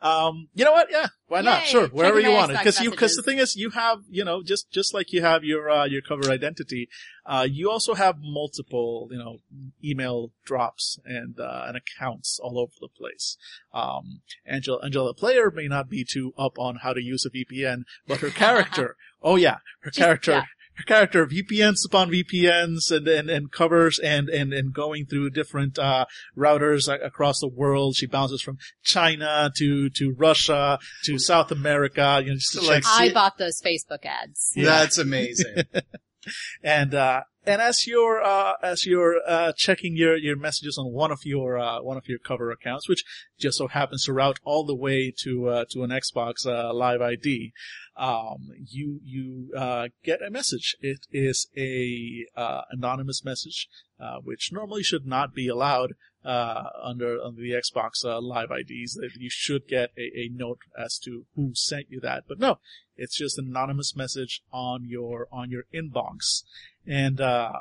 Um, 0.00 0.48
you 0.54 0.64
know 0.64 0.72
what? 0.72 0.88
Yeah, 0.90 1.08
why 1.26 1.40
not? 1.40 1.62
Yay. 1.62 1.66
Sure, 1.68 1.88
wherever 1.88 2.20
you 2.20 2.30
want 2.30 2.52
it. 2.52 2.58
Because 2.58 2.80
you, 2.80 2.90
because 2.90 3.16
the 3.16 3.22
thing 3.22 3.38
is, 3.38 3.56
you 3.56 3.70
have, 3.70 3.98
you 4.08 4.24
know, 4.24 4.42
just 4.42 4.70
just 4.70 4.94
like 4.94 5.12
you 5.12 5.22
have 5.22 5.42
your 5.42 5.68
uh, 5.68 5.84
your 5.86 6.02
cover 6.02 6.30
identity, 6.30 6.88
uh, 7.24 7.46
you 7.50 7.70
also 7.70 7.94
have 7.94 8.16
multiple, 8.20 9.08
you 9.10 9.18
know, 9.18 9.38
email 9.84 10.30
drops 10.44 10.98
and 11.04 11.40
uh, 11.40 11.64
and 11.66 11.76
accounts 11.76 12.38
all 12.40 12.58
over 12.58 12.72
the 12.80 12.88
place. 12.88 13.36
Um, 13.72 14.20
Angela 14.44 14.78
Angela 14.84 15.14
Player 15.14 15.50
may 15.50 15.66
not 15.66 15.88
be 15.88 16.04
too 16.04 16.32
up 16.38 16.58
on 16.58 16.76
how 16.76 16.92
to 16.92 17.02
use 17.02 17.26
a 17.26 17.30
VPN, 17.30 17.82
but 18.06 18.20
her 18.20 18.30
character, 18.30 18.96
oh 19.22 19.36
yeah, 19.36 19.56
her 19.80 19.90
Just- 19.90 19.98
character. 19.98 20.30
yeah. 20.32 20.42
Her 20.76 20.84
character 20.84 21.26
VPNs 21.26 21.84
upon 21.86 22.10
VPNs 22.10 22.90
and, 22.90 23.08
and, 23.08 23.30
and 23.30 23.50
covers 23.50 23.98
and, 23.98 24.28
and, 24.28 24.52
and 24.52 24.72
going 24.72 25.06
through 25.06 25.30
different, 25.30 25.78
uh, 25.78 26.06
routers 26.36 26.88
across 26.88 27.40
the 27.40 27.48
world. 27.48 27.96
She 27.96 28.06
bounces 28.06 28.42
from 28.42 28.58
China 28.82 29.50
to, 29.56 29.90
to 29.90 30.14
Russia 30.16 30.78
to 31.04 31.18
South 31.18 31.50
America, 31.50 32.20
you 32.22 32.30
know, 32.30 32.36
just 32.36 32.52
to 32.54 32.60
like. 32.62 32.84
I 32.86 33.12
bought 33.12 33.38
those 33.38 33.60
Facebook 33.60 34.04
ads. 34.04 34.52
Yeah. 34.54 34.64
That's 34.64 34.98
amazing. 34.98 35.64
And, 36.62 36.92
uh, 36.92 37.22
and 37.46 37.62
as 37.62 37.86
you're 37.86 38.22
uh, 38.22 38.54
as 38.62 38.84
you're 38.84 39.20
uh, 39.26 39.52
checking 39.56 39.96
your, 39.96 40.16
your 40.16 40.36
messages 40.36 40.76
on 40.76 40.92
one 40.92 41.12
of 41.12 41.20
your 41.24 41.58
uh, 41.58 41.80
one 41.80 41.96
of 41.96 42.08
your 42.08 42.18
cover 42.18 42.50
accounts, 42.50 42.88
which 42.88 43.04
just 43.38 43.58
so 43.58 43.68
happens 43.68 44.04
to 44.04 44.12
route 44.12 44.40
all 44.44 44.64
the 44.64 44.74
way 44.74 45.12
to 45.22 45.48
uh, 45.48 45.64
to 45.70 45.84
an 45.84 45.90
Xbox 45.90 46.44
uh, 46.44 46.74
Live 46.74 47.00
ID, 47.00 47.52
um, 47.96 48.48
you 48.64 49.00
you 49.04 49.50
uh, 49.56 49.88
get 50.02 50.22
a 50.22 50.30
message. 50.30 50.76
It 50.80 51.06
is 51.12 51.48
a 51.56 52.26
uh, 52.36 52.62
anonymous 52.70 53.24
message, 53.24 53.68
uh, 54.00 54.18
which 54.22 54.50
normally 54.52 54.82
should 54.82 55.06
not 55.06 55.32
be 55.32 55.46
allowed 55.46 55.94
uh, 56.24 56.64
under 56.82 57.20
under 57.22 57.40
the 57.40 57.52
Xbox 57.52 58.04
Live 58.04 58.50
IDs. 58.50 58.98
You 59.16 59.30
should 59.30 59.68
get 59.68 59.90
a, 59.96 60.18
a 60.18 60.30
note 60.32 60.60
as 60.76 60.98
to 61.04 61.26
who 61.36 61.52
sent 61.54 61.86
you 61.90 62.00
that, 62.00 62.24
but 62.26 62.40
no, 62.40 62.58
it's 62.96 63.16
just 63.16 63.38
an 63.38 63.46
anonymous 63.48 63.94
message 63.94 64.42
on 64.52 64.84
your 64.88 65.28
on 65.30 65.50
your 65.50 65.64
inbox, 65.74 66.42
and 66.86 67.20
uh, 67.20 67.60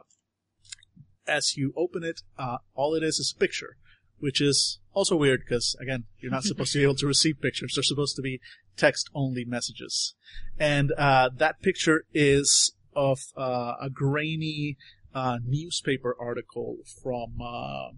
as 1.28 1.56
you 1.56 1.74
open 1.76 2.04
it, 2.04 2.22
uh, 2.38 2.58
all 2.74 2.94
it 2.96 3.04
is 3.04 3.20
is 3.20 3.34
a 3.36 3.40
picture, 3.40 3.78
which 4.20 4.42
is 4.42 4.80
also 4.94 5.16
weird 5.16 5.42
because 5.48 5.76
again, 5.82 6.06
you're 6.20 6.32
not 6.32 6.44
supposed 6.44 6.74
to 6.74 6.80
be 6.80 6.84
able 6.84 6.96
to 6.96 7.08
receive 7.08 7.42
pictures. 7.42 7.74
They're 7.76 7.84
supposed 7.84 8.16
to 8.18 8.22
be 8.22 8.40
text 8.78 9.10
only 9.14 9.46
messages, 9.46 10.16
and 10.60 10.92
uh, 10.98 11.30
that 11.38 11.62
picture 11.62 12.06
is 12.14 12.74
of 12.96 13.20
uh, 13.38 13.74
a 13.82 13.90
grainy 13.90 14.78
uh, 15.14 15.40
newspaper 15.46 16.16
article 16.20 16.78
from 17.02 17.42
uh, 17.42 17.90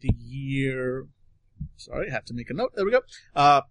the 0.00 0.14
year. 0.18 1.06
Sorry, 1.76 2.08
I 2.10 2.12
have 2.12 2.24
to 2.26 2.34
make 2.34 2.50
a 2.50 2.54
note. 2.54 2.72
There 2.74 2.84
we 2.84 2.90
go. 2.90 3.02
Uh, 3.34 3.62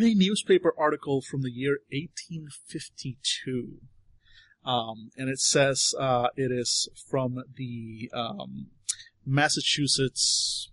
a 0.00 0.14
newspaper 0.14 0.72
article 0.78 1.22
from 1.22 1.42
the 1.42 1.50
year 1.50 1.78
1852. 1.90 3.78
Um, 4.64 5.10
and 5.16 5.28
it 5.28 5.40
says 5.40 5.94
uh, 5.98 6.28
it 6.36 6.50
is 6.52 6.88
from 7.08 7.42
the 7.56 8.10
um, 8.12 8.66
Massachusetts 9.24 10.70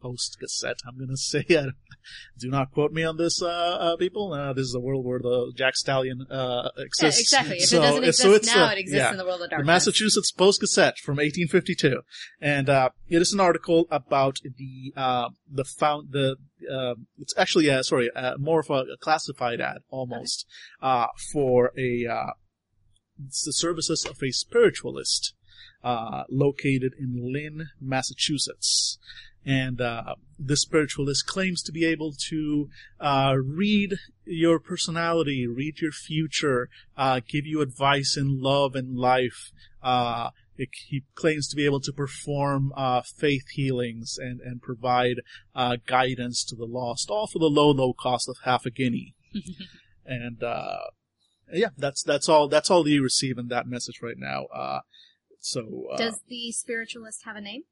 Post 0.00 0.36
Gazette. 0.40 0.76
I'm 0.86 0.96
going 0.96 1.08
to 1.10 1.16
say, 1.16 1.44
uh, 1.56 1.70
do 2.38 2.48
not 2.50 2.72
quote 2.72 2.92
me 2.92 3.02
on 3.04 3.16
this, 3.16 3.42
uh, 3.42 3.46
uh, 3.48 3.96
people. 3.96 4.32
Uh, 4.32 4.52
this 4.52 4.66
is 4.66 4.74
a 4.74 4.80
world 4.80 5.04
where 5.04 5.18
the 5.18 5.52
Jack 5.56 5.76
Stallion 5.76 6.24
uh, 6.30 6.68
Yeah, 6.76 6.84
exists. 6.84 7.20
exactly. 7.20 7.56
If 7.56 7.68
So- 7.68 7.78
it 7.78 7.80
doesn't 7.80 8.02
so 8.14 8.28
exist 8.32 8.46
it's, 8.46 8.54
now, 8.54 8.70
it 8.70 8.78
exists 8.78 8.96
yeah. 9.04 9.10
in 9.10 9.16
the 9.16 9.24
world 9.24 9.42
of 9.42 9.50
The. 9.50 9.64
Massachusetts 9.64 10.30
Post 10.30 10.60
Gazette 10.60 10.98
from 10.98 11.16
1852, 11.16 12.02
and 12.40 12.68
uh, 12.68 12.90
it 13.08 13.20
is 13.20 13.32
an 13.32 13.40
article 13.40 13.86
about 13.90 14.36
the 14.42 14.92
uh, 14.96 15.30
the 15.50 15.64
found 15.64 16.12
the 16.12 16.36
uh, 16.72 16.94
it's 17.18 17.34
actually 17.36 17.70
uh, 17.70 17.82
sorry 17.82 18.10
uh, 18.14 18.34
more 18.38 18.60
of 18.60 18.70
a, 18.70 18.84
a 18.92 18.96
classified 19.00 19.60
ad 19.60 19.78
almost 19.90 20.46
uh, 20.82 21.06
for 21.32 21.72
a 21.78 22.06
uh, 22.06 22.30
it's 23.26 23.44
the 23.44 23.52
services 23.52 24.04
of 24.04 24.22
a 24.22 24.30
spiritualist 24.30 25.34
uh, 25.82 26.24
located 26.28 26.92
in 26.98 27.32
Lynn, 27.32 27.68
Massachusetts. 27.80 28.98
And 29.44 29.80
uh, 29.80 30.16
this 30.38 30.62
spiritualist 30.62 31.26
claims 31.26 31.62
to 31.62 31.72
be 31.72 31.86
able 31.86 32.12
to 32.28 32.68
uh, 33.00 33.34
read 33.42 33.94
your 34.24 34.58
personality, 34.58 35.46
read 35.46 35.80
your 35.80 35.92
future, 35.92 36.68
uh, 36.96 37.20
give 37.26 37.46
you 37.46 37.62
advice 37.62 38.16
in 38.16 38.42
love 38.42 38.74
and 38.74 38.98
life. 38.98 39.52
Uh, 39.82 40.30
it, 40.58 40.68
he 40.88 41.04
claims 41.14 41.48
to 41.48 41.56
be 41.56 41.64
able 41.64 41.80
to 41.80 41.92
perform 41.92 42.72
uh, 42.76 43.00
faith 43.02 43.48
healings 43.52 44.18
and 44.18 44.40
and 44.40 44.60
provide 44.60 45.20
uh, 45.54 45.76
guidance 45.86 46.44
to 46.44 46.56
the 46.56 46.66
lost, 46.66 47.08
all 47.10 47.28
for 47.28 47.38
the 47.38 47.46
low 47.46 47.70
low 47.70 47.94
cost 47.94 48.28
of 48.28 48.36
half 48.44 48.66
a 48.66 48.70
guinea. 48.70 49.14
and 50.04 50.42
uh, 50.42 50.78
yeah, 51.52 51.68
that's 51.76 52.02
that's 52.02 52.28
all 52.28 52.48
that's 52.48 52.70
all 52.70 52.86
you 52.88 53.02
receive 53.02 53.38
in 53.38 53.48
that 53.48 53.66
message 53.66 54.00
right 54.02 54.18
now. 54.18 54.44
Uh, 54.46 54.80
so 55.40 55.86
uh, 55.92 55.96
Does 55.96 56.20
the 56.28 56.52
spiritualist 56.52 57.24
have 57.24 57.36
a 57.36 57.40
name? 57.40 57.62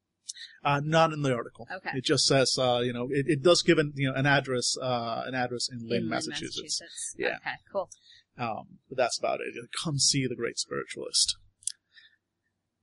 uh, 0.63 0.81
not 0.83 1.13
in 1.13 1.21
the 1.21 1.33
article. 1.33 1.67
Okay. 1.73 1.97
It 1.97 2.03
just 2.03 2.25
says, 2.25 2.57
uh, 2.59 2.81
you 2.83 2.93
know, 2.93 3.07
it, 3.09 3.25
it 3.27 3.43
does 3.43 3.61
give 3.61 3.77
an, 3.77 3.93
you 3.95 4.09
know, 4.09 4.15
an 4.15 4.25
address, 4.25 4.75
uh, 4.81 5.23
an 5.25 5.35
address 5.35 5.69
in 5.71 5.87
Lynn, 5.87 6.03
In 6.03 6.09
Massachusetts. 6.09 6.81
Yeah. 7.17 7.37
Okay, 7.37 7.55
cool. 7.71 7.89
Um, 8.37 8.79
but 8.89 8.97
that's 8.97 9.17
about 9.17 9.39
it. 9.39 9.55
Come 9.83 9.97
see 9.99 10.27
the 10.27 10.35
great 10.35 10.57
spiritualist. 10.59 11.37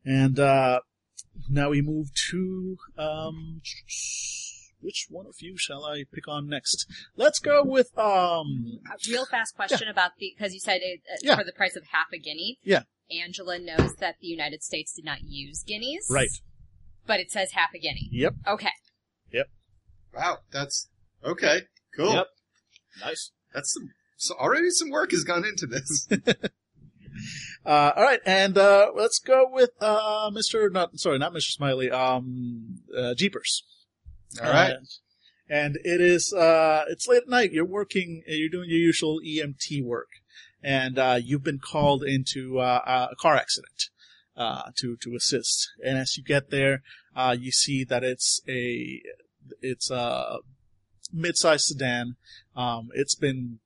And, 0.04 0.38
uh, 0.38 0.80
now 1.48 1.70
we 1.70 1.82
move 1.82 2.08
to, 2.30 2.76
um, 2.98 3.60
which 4.84 5.06
one 5.08 5.26
of 5.26 5.36
you 5.40 5.56
shall 5.56 5.84
I 5.84 6.04
pick 6.12 6.28
on 6.28 6.48
next? 6.48 6.86
Let's 7.16 7.38
go 7.38 7.62
with, 7.64 7.96
um, 7.98 8.80
A 8.86 8.96
real 9.10 9.24
fast 9.26 9.54
question 9.56 9.88
about 9.88 10.12
the, 10.18 10.32
because 10.36 10.52
you 10.54 10.60
said 10.60 10.80
it, 10.82 11.00
uh, 11.12 11.16
Yeah. 11.22 11.36
for 11.36 11.44
the 11.44 11.52
price 11.52 11.74
of 11.76 11.84
half 11.90 12.06
a 12.12 12.18
guinea. 12.18 12.58
Yeah. 12.62 12.82
Angela 13.10 13.58
knows 13.58 13.94
that 13.96 14.16
the 14.20 14.26
United 14.28 14.62
States 14.62 14.92
did 14.94 15.04
not 15.04 15.18
use 15.22 15.62
guineas. 15.66 16.06
right. 16.10 16.28
But 17.06 17.20
it 17.20 17.30
says 17.30 17.52
half 17.52 17.70
a 17.74 17.78
guinea. 17.78 18.08
Yep. 18.12 18.34
Okay. 18.46 18.72
Yep. 19.32 19.48
Wow, 20.14 20.38
that's 20.50 20.88
okay. 21.24 21.62
Cool. 21.96 22.14
Yep. 22.14 22.26
Nice. 23.00 23.30
That's 23.52 23.72
some, 23.74 23.90
so 24.16 24.34
already 24.36 24.70
some 24.70 24.90
work 24.90 25.10
has 25.10 25.24
gone 25.24 25.44
into 25.44 25.66
this. 25.66 26.08
Uh, 27.64 27.92
all 27.96 28.02
right, 28.02 28.20
and 28.26 28.58
uh, 28.58 28.90
let's 28.94 29.18
go 29.20 29.46
with 29.50 29.70
uh, 29.80 30.30
Mr. 30.30 30.70
Not 30.70 30.98
sorry, 30.98 31.16
not 31.18 31.32
Mr. 31.32 31.50
Smiley. 31.52 31.90
Um, 31.90 32.80
uh, 32.96 33.14
Jeepers. 33.14 33.62
All 34.42 34.50
right. 34.50 34.76
And 35.48 35.76
it 35.84 36.00
is 36.00 36.32
uh, 36.32 36.84
it's 36.88 37.06
late 37.06 37.22
at 37.22 37.28
night. 37.28 37.52
You're 37.52 37.66
working. 37.66 38.22
You're 38.26 38.48
doing 38.48 38.70
your 38.70 38.78
usual 38.78 39.20
EMT 39.20 39.84
work, 39.84 40.08
and 40.62 40.98
uh, 40.98 41.18
you've 41.22 41.44
been 41.44 41.58
called 41.58 42.02
into 42.02 42.58
uh, 42.58 43.08
a 43.10 43.16
car 43.16 43.36
accident 43.36 43.90
uh, 44.36 44.70
to 44.76 44.96
to 45.02 45.14
assist. 45.14 45.70
And 45.84 45.98
as 45.98 46.16
you 46.16 46.24
get 46.24 46.50
there, 46.50 46.82
uh, 47.14 47.36
you 47.38 47.52
see 47.52 47.84
that 47.84 48.02
it's 48.02 48.40
a 48.48 49.02
it's 49.60 49.90
a 49.90 50.38
mid-sized 51.12 51.66
sedan. 51.66 52.16
Um, 52.56 52.88
it's 52.94 53.14
been 53.14 53.60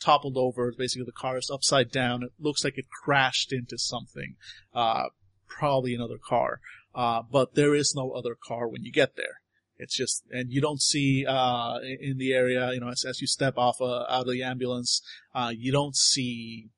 toppled 0.00 0.36
over. 0.36 0.72
Basically, 0.76 1.04
the 1.04 1.12
car 1.12 1.36
is 1.38 1.50
upside 1.50 1.90
down. 1.90 2.22
It 2.22 2.32
looks 2.38 2.64
like 2.64 2.78
it 2.78 2.86
crashed 2.90 3.52
into 3.52 3.78
something, 3.78 4.36
uh, 4.74 5.08
probably 5.48 5.94
another 5.94 6.18
car. 6.18 6.60
Uh, 6.94 7.22
but 7.22 7.54
there 7.54 7.74
is 7.74 7.94
no 7.94 8.12
other 8.12 8.36
car 8.40 8.68
when 8.68 8.84
you 8.84 8.92
get 8.92 9.16
there. 9.16 9.40
It's 9.76 9.96
just, 9.96 10.22
and 10.30 10.52
you 10.52 10.60
don't 10.60 10.80
see, 10.80 11.26
uh, 11.26 11.78
in 12.00 12.18
the 12.18 12.32
area, 12.32 12.72
you 12.72 12.80
know, 12.80 12.88
as, 12.88 13.04
as 13.04 13.20
you 13.20 13.26
step 13.26 13.58
off, 13.58 13.80
uh, 13.80 14.04
out 14.08 14.26
of 14.26 14.32
the 14.32 14.42
ambulance, 14.42 15.02
uh, 15.34 15.52
you 15.54 15.72
don't 15.72 15.96
see 15.96 16.70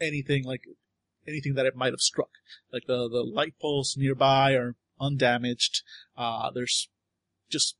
anything 0.00 0.44
like, 0.44 0.64
anything 1.28 1.54
that 1.54 1.66
it 1.66 1.76
might 1.76 1.92
have 1.92 2.00
struck. 2.00 2.30
Like 2.72 2.84
the, 2.86 3.08
the 3.08 3.22
light 3.22 3.54
poles 3.60 3.94
nearby 3.96 4.54
are 4.54 4.74
undamaged. 5.00 5.82
Uh, 6.16 6.50
there's 6.50 6.88
just, 7.48 7.76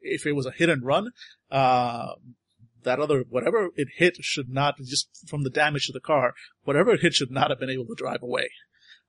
if 0.00 0.26
it 0.26 0.32
was 0.32 0.46
a 0.46 0.52
hit 0.52 0.68
and 0.68 0.84
run, 0.84 1.10
uh, 1.50 2.12
that 2.84 3.00
other, 3.00 3.24
whatever 3.28 3.70
it 3.74 3.88
hit 3.96 4.16
should 4.20 4.48
not, 4.48 4.76
just 4.78 5.08
from 5.26 5.42
the 5.42 5.50
damage 5.50 5.86
to 5.86 5.92
the 5.92 6.00
car, 6.00 6.34
whatever 6.62 6.92
it 6.92 7.00
hit 7.00 7.14
should 7.14 7.30
not 7.30 7.50
have 7.50 7.58
been 7.58 7.68
able 7.68 7.86
to 7.86 7.94
drive 7.96 8.22
away. 8.22 8.50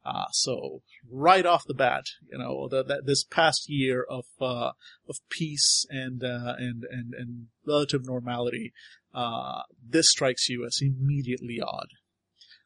Uh, 0.04 0.26
so 0.32 0.82
right 1.10 1.46
off 1.46 1.66
the 1.66 1.74
bat, 1.74 2.06
you 2.32 2.38
know, 2.38 2.68
the, 2.68 3.02
this 3.06 3.24
past 3.24 3.70
year 3.70 4.06
of, 4.10 4.26
uh, 4.40 4.72
of 5.08 5.18
peace 5.30 5.86
and, 5.90 6.24
uh, 6.24 6.56
and, 6.58 6.84
and, 6.90 7.14
and 7.14 7.48
relative 7.66 8.06
normality, 8.06 8.74
uh, 9.14 9.62
this 9.88 10.10
strikes 10.10 10.50
you 10.50 10.66
as 10.66 10.80
immediately 10.82 11.60
odd. 11.62 11.90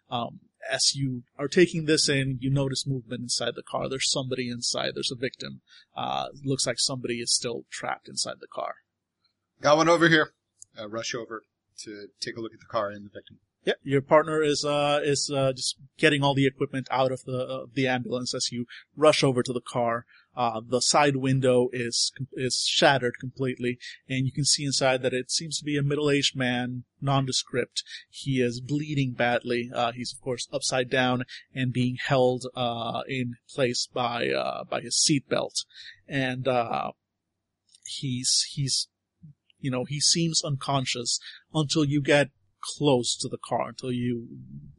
Um, 0.10 0.40
as 0.70 0.96
you 0.96 1.24
are 1.38 1.48
taking 1.48 1.86
this 1.86 2.10
in, 2.10 2.38
you 2.40 2.50
notice 2.50 2.88
movement 2.88 3.22
inside 3.22 3.56
the 3.56 3.64
car. 3.64 3.90
There's 3.90 4.12
somebody 4.12 4.50
inside. 4.50 4.92
There's 4.96 5.12
a 5.12 5.20
victim. 5.20 5.62
Uh, 5.96 6.28
looks 6.44 6.66
like 6.66 6.80
somebody 6.80 7.16
is 7.16 7.34
still 7.34 7.66
trapped 7.72 8.08
inside 8.08 8.36
the 8.40 8.48
car. 8.48 8.76
Got 9.62 9.78
one 9.78 9.90
over 9.90 10.08
here. 10.10 10.34
Uh, 10.80 10.88
rush 10.90 11.14
over 11.14 11.44
to 11.84 12.08
take 12.20 12.38
a 12.38 12.42
look 12.42 12.54
at 12.54 12.60
the 12.60 12.66
car 12.66 12.90
and 12.90 13.06
the 13.06 13.10
victim. 13.14 13.40
Yeah, 13.66 13.74
your 13.84 14.02
partner 14.02 14.44
is 14.44 14.64
uh 14.64 15.00
is 15.04 15.32
uh 15.34 15.52
just 15.52 15.78
getting 15.98 16.22
all 16.22 16.36
the 16.36 16.46
equipment 16.46 16.88
out 16.92 17.12
of 17.12 17.24
the 17.24 17.40
uh, 17.40 17.66
the 17.74 17.88
ambulance 17.88 18.36
as 18.36 18.52
you 18.52 18.66
rush 18.96 19.24
over 19.24 19.42
to 19.42 19.52
the 19.52 19.62
car. 19.62 20.06
Uh, 20.38 20.62
the 20.64 20.82
side 20.82 21.16
window 21.16 21.70
is 21.74 22.12
is 22.34 22.68
shattered 22.70 23.16
completely, 23.20 23.80
and 24.08 24.26
you 24.28 24.32
can 24.32 24.46
see 24.46 24.66
inside 24.66 25.02
that 25.02 25.14
it 25.14 25.32
seems 25.32 25.58
to 25.58 25.66
be 25.66 25.78
a 25.78 25.82
middle-aged 25.82 26.36
man, 26.36 26.84
nondescript. 27.02 27.84
He 28.10 28.42
is 28.42 28.62
bleeding 28.62 29.14
badly. 29.14 29.72
Uh, 29.74 29.94
he's 29.94 30.14
of 30.14 30.22
course 30.22 30.48
upside 30.54 30.90
down 30.90 31.24
and 31.54 31.74
being 31.74 31.98
held 32.06 32.46
uh 32.56 33.02
in 33.08 33.36
place 33.50 33.88
by 33.92 34.30
uh 34.30 34.64
by 34.66 34.82
his 34.82 34.96
seatbelt, 34.96 35.66
and 36.08 36.48
uh 36.48 36.92
he's 37.86 38.46
he's 38.52 38.90
you 39.60 39.72
know 39.72 39.86
he 39.86 40.00
seems 40.00 40.44
unconscious 40.44 41.20
until 41.52 41.84
you 41.84 42.00
get 42.00 42.30
close 42.78 43.16
to 43.18 43.28
the 43.28 43.38
car 43.38 43.70
until 43.70 43.92
you 43.92 44.28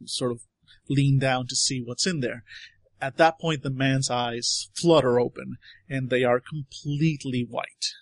sort 0.05 0.33
of 0.33 0.41
lean 0.89 1.19
down 1.19 1.47
to 1.47 1.57
see 1.57 1.83
what's 1.83 2.07
in 2.07 2.21
there. 2.21 2.43
At 3.01 3.19
that 3.19 3.39
point, 3.39 3.63
the 3.63 3.71
man's 3.71 4.11
eyes 4.11 4.71
flutter 4.75 5.21
open 5.21 5.57
and 5.89 6.09
they 6.09 6.25
are 6.25 6.41
completely 6.41 7.47
white. 7.49 7.93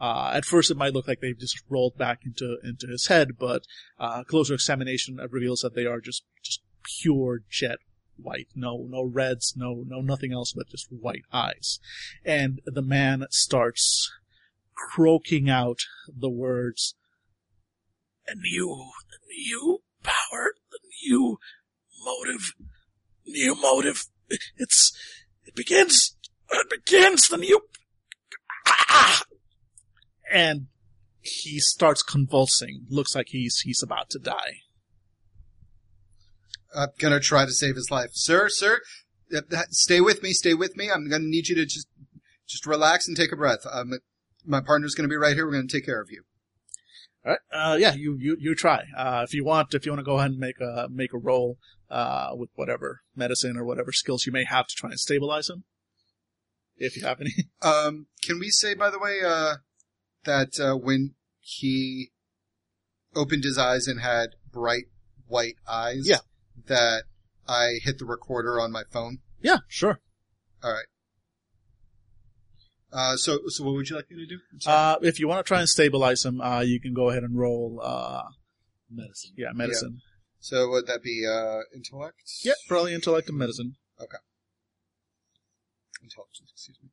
Uh, 0.00 0.32
at 0.34 0.44
first 0.44 0.70
it 0.70 0.76
might 0.76 0.92
look 0.92 1.08
like 1.08 1.20
they've 1.20 1.38
just 1.38 1.62
rolled 1.68 1.96
back 1.96 2.20
into, 2.26 2.58
into 2.62 2.86
his 2.88 3.06
head, 3.06 3.38
but, 3.38 3.62
uh, 3.98 4.24
closer 4.24 4.54
examination 4.54 5.18
reveals 5.30 5.60
that 5.60 5.74
they 5.74 5.86
are 5.86 6.00
just, 6.00 6.24
just 6.42 6.60
pure 7.00 7.40
jet 7.48 7.78
white, 8.16 8.48
no, 8.54 8.86
no 8.88 9.02
reds, 9.02 9.54
no, 9.56 9.84
no 9.86 10.00
nothing 10.00 10.32
else 10.32 10.52
but 10.52 10.68
just 10.68 10.88
white 10.90 11.24
eyes. 11.32 11.78
And 12.24 12.60
the 12.66 12.82
man 12.82 13.24
starts 13.30 14.10
croaking 14.74 15.48
out 15.48 15.78
the 16.06 16.30
words, 16.30 16.94
The 18.26 18.36
new, 18.36 18.90
the 19.10 19.18
new 19.28 19.82
power, 20.02 20.54
the 20.70 20.78
new 21.06 21.38
motive, 22.04 22.54
new 23.26 23.54
motive. 23.54 24.04
It's, 24.56 24.96
it 25.44 25.54
begins, 25.54 26.16
it 26.50 26.70
begins 26.70 27.28
the 27.28 27.36
new, 27.36 27.60
ah! 28.66 29.22
and 30.32 30.66
he 31.20 31.60
starts 31.60 32.02
convulsing. 32.02 32.86
Looks 32.88 33.14
like 33.14 33.28
he's, 33.28 33.60
he's 33.60 33.82
about 33.82 34.10
to 34.10 34.18
die. 34.18 34.60
I'm 36.74 36.88
gonna 36.98 37.20
try 37.20 37.44
to 37.44 37.52
save 37.52 37.76
his 37.76 37.90
life, 37.90 38.10
sir. 38.12 38.48
Sir, 38.48 38.80
uh, 39.34 39.40
stay 39.70 40.00
with 40.00 40.22
me. 40.22 40.32
Stay 40.32 40.54
with 40.54 40.76
me. 40.76 40.90
I'm 40.90 41.08
gonna 41.08 41.24
need 41.24 41.48
you 41.48 41.54
to 41.56 41.64
just, 41.64 41.86
just 42.48 42.66
relax 42.66 43.06
and 43.06 43.16
take 43.16 43.32
a 43.32 43.36
breath. 43.36 43.64
Um, 43.70 43.92
my 44.44 44.60
partner's 44.60 44.94
gonna 44.94 45.08
be 45.08 45.16
right 45.16 45.34
here. 45.34 45.46
We're 45.46 45.52
gonna 45.52 45.68
take 45.68 45.86
care 45.86 46.00
of 46.00 46.10
you. 46.10 46.24
All 47.24 47.32
right. 47.32 47.40
Uh, 47.52 47.76
yeah, 47.76 47.94
you, 47.94 48.16
you, 48.20 48.36
you 48.38 48.54
try. 48.54 48.84
Uh, 48.96 49.22
if 49.26 49.32
you 49.34 49.44
want, 49.44 49.72
if 49.74 49.86
you 49.86 49.92
want 49.92 50.00
to 50.00 50.04
go 50.04 50.18
ahead 50.18 50.32
and 50.32 50.38
make 50.40 50.60
a, 50.60 50.88
make 50.90 51.12
a 51.14 51.18
roll, 51.18 51.58
uh, 51.90 52.30
with 52.32 52.50
whatever 52.54 53.00
medicine 53.14 53.56
or 53.56 53.64
whatever 53.64 53.92
skills 53.92 54.26
you 54.26 54.32
may 54.32 54.44
have 54.44 54.66
to 54.66 54.74
try 54.74 54.90
and 54.90 54.98
stabilize 54.98 55.48
him. 55.48 55.64
If 56.76 56.96
you 56.96 57.06
have 57.06 57.20
any. 57.20 57.30
Um, 57.62 58.06
can 58.22 58.38
we 58.38 58.50
say, 58.50 58.74
by 58.74 58.90
the 58.90 58.98
way, 58.98 59.20
uh, 59.24 59.54
that 60.24 60.58
uh, 60.60 60.74
when 60.76 61.14
he 61.40 62.10
opened 63.14 63.44
his 63.44 63.56
eyes 63.56 63.86
and 63.86 64.00
had 64.00 64.30
bright 64.52 64.84
white 65.26 65.54
eyes, 65.68 66.02
Yeah. 66.04 66.18
that 66.66 67.04
I 67.48 67.78
hit 67.82 67.98
the 67.98 68.04
recorder 68.04 68.60
on 68.60 68.70
my 68.72 68.82
phone? 68.90 69.18
yeah, 69.40 69.58
sure. 69.68 70.00
All 70.62 70.72
right. 70.72 70.86
Uh, 72.94 73.16
so, 73.16 73.40
so 73.48 73.64
what 73.64 73.74
would 73.74 73.90
you 73.90 73.96
like 73.96 74.08
me 74.08 74.24
to 74.24 74.36
do? 74.36 74.70
Uh, 74.70 74.96
if 75.02 75.18
you 75.18 75.26
want 75.26 75.44
to 75.44 75.48
try 75.48 75.58
and 75.58 75.68
stabilize 75.68 76.24
him, 76.24 76.40
uh, 76.40 76.60
you 76.60 76.80
can 76.80 76.94
go 76.94 77.10
ahead 77.10 77.24
and 77.24 77.36
roll, 77.36 77.80
uh, 77.82 78.22
Medicine. 78.88 79.32
yeah, 79.36 79.48
medicine. 79.52 80.00
so 80.38 80.68
would 80.70 80.86
that 80.86 81.02
be 81.02 81.26
uh, 81.28 81.62
intellect? 81.74 82.22
Yeah, 82.44 82.52
probably 82.68 82.94
intellect 82.94 83.28
and 83.28 83.36
medicine. 83.36 83.74
Okay. 84.00 84.18
Intelligence. 86.04 86.52
Excuse 86.52 86.78
me. 86.82 86.90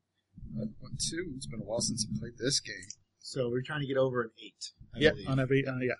Uh, 0.60 0.66
one, 0.80 0.94
two. 0.98 1.34
It's 1.36 1.46
been 1.46 1.60
a 1.60 1.64
while 1.64 1.82
since 1.82 2.08
I 2.10 2.20
played 2.20 2.34
this 2.40 2.60
game. 2.60 2.76
So 3.20 3.50
we're 3.50 3.62
trying 3.62 3.82
to 3.82 3.88
get 3.88 3.98
over 3.98 4.24
an 4.24 4.32
eight. 4.44 4.72
I 4.96 5.00
yeah, 5.00 5.12
believe. 5.12 5.30
on 5.30 5.40
every, 5.40 5.68
uh, 5.68 5.78
yeah. 5.82 5.94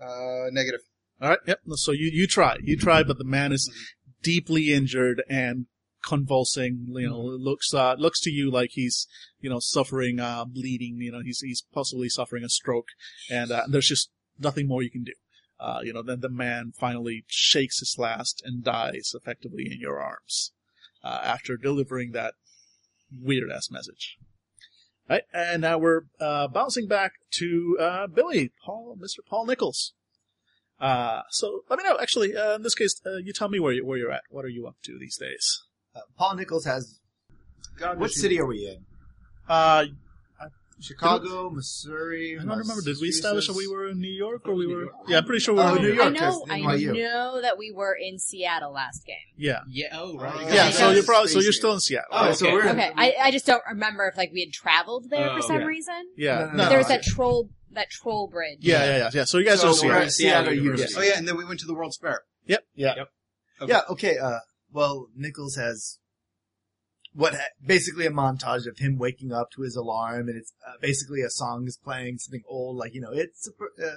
Uh, 0.00 0.50
negative. 0.52 0.80
All 1.20 1.30
right. 1.30 1.38
Yep. 1.46 1.60
So 1.74 1.90
you, 1.90 2.08
you 2.12 2.28
try, 2.28 2.56
you 2.62 2.76
try, 2.76 3.02
but 3.02 3.18
the 3.18 3.24
man 3.24 3.50
is 3.50 3.68
deeply 4.22 4.72
injured 4.72 5.24
and 5.28 5.66
convulsing. 6.06 6.86
You 6.88 7.10
know, 7.10 7.20
looks, 7.20 7.74
uh, 7.74 7.94
looks 7.98 8.20
to 8.20 8.30
you 8.30 8.50
like 8.50 8.70
he's, 8.72 9.06
you 9.40 9.50
know, 9.50 9.60
suffering, 9.60 10.20
uh, 10.20 10.44
bleeding. 10.44 10.98
You 11.00 11.12
know, 11.12 11.20
he's, 11.22 11.40
he's 11.40 11.64
possibly 11.74 12.08
suffering 12.08 12.44
a 12.44 12.48
stroke 12.48 12.88
and, 13.30 13.50
uh, 13.50 13.62
there's 13.68 13.88
just 13.88 14.10
nothing 14.38 14.68
more 14.68 14.82
you 14.82 14.90
can 14.90 15.04
do. 15.04 15.12
Uh, 15.58 15.80
you 15.82 15.92
know, 15.92 16.02
then 16.02 16.20
the 16.20 16.28
man 16.28 16.72
finally 16.78 17.24
shakes 17.28 17.80
his 17.80 17.96
last 17.98 18.42
and 18.44 18.62
dies 18.62 19.12
effectively 19.14 19.66
in 19.70 19.80
your 19.80 20.00
arms, 20.00 20.52
uh, 21.02 21.20
after 21.22 21.56
delivering 21.56 22.12
that 22.12 22.34
weird 23.10 23.50
ass 23.50 23.70
message. 23.70 24.18
Right, 25.08 25.22
and 25.32 25.62
now 25.62 25.78
we're 25.78 26.02
uh, 26.20 26.48
bouncing 26.48 26.88
back 26.88 27.12
to 27.34 27.78
uh, 27.80 28.06
Billy, 28.08 28.52
Paul, 28.64 28.98
Mr. 29.00 29.20
Paul 29.26 29.46
Nichols. 29.46 29.94
Uh, 30.80 31.22
so 31.30 31.60
let 31.70 31.78
me 31.78 31.84
know. 31.84 31.96
Actually, 32.00 32.36
uh, 32.36 32.56
in 32.56 32.62
this 32.62 32.74
case, 32.74 33.00
uh, 33.06 33.16
you 33.16 33.32
tell 33.32 33.48
me 33.48 33.60
where 33.60 33.72
you 33.72 33.86
where 33.86 33.96
you're 33.96 34.12
at. 34.12 34.24
What 34.30 34.44
are 34.44 34.48
you 34.48 34.66
up 34.66 34.76
to 34.84 34.98
these 34.98 35.16
days? 35.16 35.62
Uh, 35.96 36.00
Paul 36.18 36.36
Nichols 36.36 36.64
has. 36.66 37.00
God, 37.78 37.98
What 37.98 38.10
city 38.10 38.38
are 38.40 38.46
we 38.46 38.66
in? 38.68 38.84
Uh, 39.48 39.86
Chicago, 40.78 41.48
Missouri. 41.48 42.36
I 42.38 42.44
don't 42.44 42.58
remember. 42.58 42.82
Did 42.82 42.96
we 43.00 43.08
establish 43.08 43.46
that 43.46 43.56
we 43.56 43.66
were 43.66 43.88
in 43.88 43.98
New 43.98 44.12
York 44.12 44.42
or 44.46 44.54
we 44.54 44.66
New 44.66 44.74
were? 44.74 44.80
York. 44.82 44.94
Yeah, 45.08 45.18
I'm 45.18 45.24
pretty 45.24 45.40
sure 45.40 45.54
we 45.54 45.60
were 45.62 45.68
Oh, 45.70 45.74
in 45.76 45.82
New 45.82 45.88
New 45.88 45.94
York. 45.94 46.06
I 46.08 46.10
know, 46.10 46.46
I 46.50 46.76
know 46.76 47.40
that 47.40 47.56
we 47.56 47.72
were 47.72 47.94
in 47.94 48.18
Seattle 48.18 48.72
last 48.72 49.06
game. 49.06 49.16
Yeah, 49.38 49.60
Yeah. 49.70 49.86
Oh, 49.92 50.18
right. 50.18 50.34
Oh, 50.36 50.40
yeah. 50.48 50.54
Yeah, 50.66 50.70
So 50.70 50.90
you're 50.90 51.02
probably 51.02 51.30
so 51.30 51.38
you're 51.40 51.52
still 51.52 51.72
in 51.72 51.80
Seattle. 51.80 52.08
Oh, 52.12 52.30
so 52.32 52.44
Okay. 52.46 52.54
we're 52.54 52.62
in. 52.64 52.78
Okay, 52.78 52.92
I, 52.94 53.14
I 53.22 53.30
just 53.30 53.46
don't 53.46 53.62
remember 53.66 54.06
if 54.06 54.18
like 54.18 54.32
we 54.34 54.40
had 54.40 54.52
traveled 54.52 55.08
there 55.08 55.30
Oh, 55.30 55.36
for 55.36 55.42
some 55.42 55.60
yeah. 55.60 55.66
reason. 55.66 55.94
Yeah, 56.18 56.34
No, 56.34 56.40
no, 56.40 56.46
no, 56.52 56.62
no. 56.64 56.68
there 56.68 56.78
was 56.78 56.88
that 56.88 57.02
troll, 57.04 57.48
that 57.72 57.88
troll 57.90 58.28
bridge. 58.28 58.58
yeah, 58.60 58.84
yeah, 58.84 58.96
yeah, 58.98 59.10
yeah. 59.14 59.24
So 59.24 59.38
you 59.38 59.46
guys 59.46 59.62
So 59.62 59.68
are 59.68 59.70
in 59.70 60.10
Seattle. 60.10 60.10
Seattle 60.10 60.52
University. 60.52 60.94
Oh 60.98 61.02
yeah, 61.02 61.16
and 61.16 61.26
then 61.26 61.38
we 61.38 61.46
went 61.46 61.60
to 61.60 61.66
the 61.66 61.74
World's 61.74 61.96
Fair. 61.96 62.20
Yep. 62.44 62.64
Yeah. 62.74 62.92
Okay. 63.62 63.72
Yeah. 63.72 63.80
Okay. 63.88 64.18
Uh, 64.18 64.38
well, 64.76 65.08
Nichols 65.16 65.56
has 65.56 65.98
what 67.14 67.34
basically 67.64 68.04
a 68.04 68.10
montage 68.10 68.66
of 68.66 68.76
him 68.76 68.98
waking 68.98 69.32
up 69.32 69.50
to 69.52 69.62
his 69.62 69.74
alarm, 69.74 70.28
and 70.28 70.36
it's 70.36 70.52
uh, 70.68 70.74
basically 70.82 71.22
a 71.22 71.30
song 71.30 71.64
is 71.66 71.78
playing 71.82 72.18
something 72.18 72.42
old, 72.46 72.76
like 72.76 72.92
you 72.92 73.00
know, 73.00 73.10
it's 73.10 73.48
a, 73.48 73.86
uh, 73.86 73.96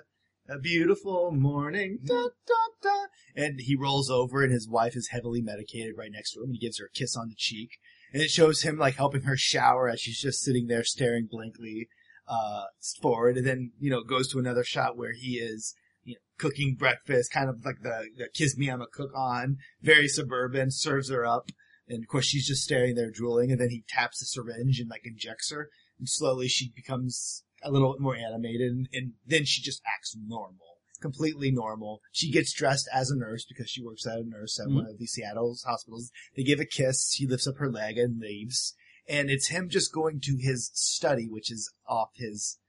a 0.55 0.57
beautiful 0.57 1.31
morning, 1.31 1.99
da, 2.05 2.29
da, 2.47 2.53
da. 2.81 2.95
and 3.35 3.59
he 3.59 3.75
rolls 3.75 4.09
over, 4.09 4.41
and 4.41 4.53
his 4.53 4.69
wife 4.69 4.95
is 4.95 5.09
heavily 5.09 5.41
medicated 5.41 5.95
right 5.97 6.13
next 6.13 6.31
to 6.31 6.39
him, 6.39 6.45
and 6.45 6.53
he 6.53 6.65
gives 6.65 6.79
her 6.79 6.85
a 6.85 6.97
kiss 6.97 7.17
on 7.17 7.27
the 7.27 7.35
cheek, 7.35 7.71
and 8.13 8.23
it 8.23 8.29
shows 8.29 8.61
him 8.61 8.77
like 8.77 8.95
helping 8.95 9.23
her 9.23 9.35
shower 9.35 9.89
as 9.89 9.99
she's 9.99 10.21
just 10.21 10.41
sitting 10.41 10.67
there 10.67 10.85
staring 10.85 11.27
blankly 11.29 11.89
uh, 12.25 12.63
forward, 13.01 13.35
and 13.35 13.45
then 13.45 13.73
you 13.81 13.89
know 13.89 14.01
goes 14.01 14.31
to 14.31 14.39
another 14.39 14.63
shot 14.63 14.95
where 14.95 15.11
he 15.11 15.39
is 15.39 15.75
you 16.03 16.15
know, 16.15 16.19
cooking 16.37 16.75
breakfast, 16.75 17.31
kind 17.31 17.49
of 17.49 17.63
like 17.65 17.81
the, 17.81 18.09
the 18.17 18.27
kiss 18.33 18.57
me 18.57 18.69
I'm 18.69 18.81
a 18.81 18.87
cook 18.87 19.11
on, 19.15 19.57
very 19.81 20.07
suburban, 20.07 20.71
serves 20.71 21.09
her 21.09 21.25
up. 21.25 21.51
And 21.87 22.03
of 22.03 22.07
course 22.07 22.25
she's 22.25 22.47
just 22.47 22.63
staring 22.63 22.95
there 22.95 23.11
drooling 23.11 23.51
and 23.51 23.59
then 23.59 23.69
he 23.69 23.83
taps 23.87 24.19
the 24.19 24.25
syringe 24.25 24.79
and 24.79 24.89
like 24.89 25.01
injects 25.05 25.51
her 25.51 25.69
and 25.97 26.07
slowly 26.07 26.47
she 26.47 26.71
becomes 26.75 27.43
a 27.63 27.71
little 27.71 27.93
bit 27.93 28.01
more 28.01 28.15
animated 28.15 28.71
and, 28.71 28.89
and 28.93 29.13
then 29.25 29.45
she 29.45 29.61
just 29.61 29.81
acts 29.85 30.15
normal. 30.15 30.57
Completely 31.01 31.49
normal. 31.49 32.01
She 32.11 32.31
gets 32.31 32.53
dressed 32.53 32.89
as 32.93 33.09
a 33.09 33.17
nurse 33.17 33.45
because 33.47 33.69
she 33.69 33.83
works 33.83 34.05
as 34.05 34.15
a 34.15 34.23
nurse 34.23 34.59
at 34.59 34.67
mm-hmm. 34.67 34.75
one 34.75 34.85
of 34.85 34.97
the 34.97 35.07
Seattle's 35.07 35.63
hospitals. 35.63 36.11
They 36.35 36.43
give 36.43 36.59
a 36.59 36.65
kiss. 36.65 37.13
She 37.13 37.25
lifts 37.25 37.47
up 37.47 37.57
her 37.57 37.71
leg 37.71 37.97
and 37.97 38.19
leaves. 38.19 38.75
And 39.07 39.29
it's 39.29 39.47
him 39.47 39.69
just 39.69 39.93
going 39.93 40.19
to 40.25 40.37
his 40.39 40.71
study, 40.73 41.27
which 41.29 41.51
is 41.51 41.71
off 41.87 42.09
his, 42.15 42.59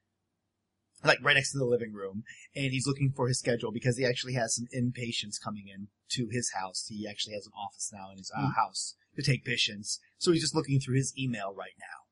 like 1.05 1.19
right 1.23 1.35
next 1.35 1.53
to 1.53 1.59
the 1.59 1.65
living 1.65 1.93
room 1.93 2.25
and 2.55 2.73
he's 2.73 2.87
looking 2.87 3.13
for 3.15 3.29
his 3.29 3.39
schedule 3.39 3.73
because 3.73 3.97
he 3.97 4.05
actually 4.05 4.35
has 4.35 4.55
some 4.55 4.67
inpatients 4.77 5.43
coming 5.43 5.65
in 5.69 5.89
to 6.11 6.29
his 6.31 6.53
house. 6.55 6.87
He 6.89 7.07
actually 7.09 7.35
has 7.35 7.47
an 7.47 7.53
office 7.59 7.91
now 7.93 8.11
in 8.11 8.19
his 8.19 8.31
uh, 8.37 8.51
house 8.53 8.97
to 9.17 9.23
take 9.23 9.45
patients. 9.45 10.01
So 10.19 10.33
he's 10.33 10.43
just 10.43 10.55
looking 10.55 10.81
through 10.81 10.97
his 10.97 11.15
email 11.19 11.55
right 11.57 11.75
now. 11.79 12.07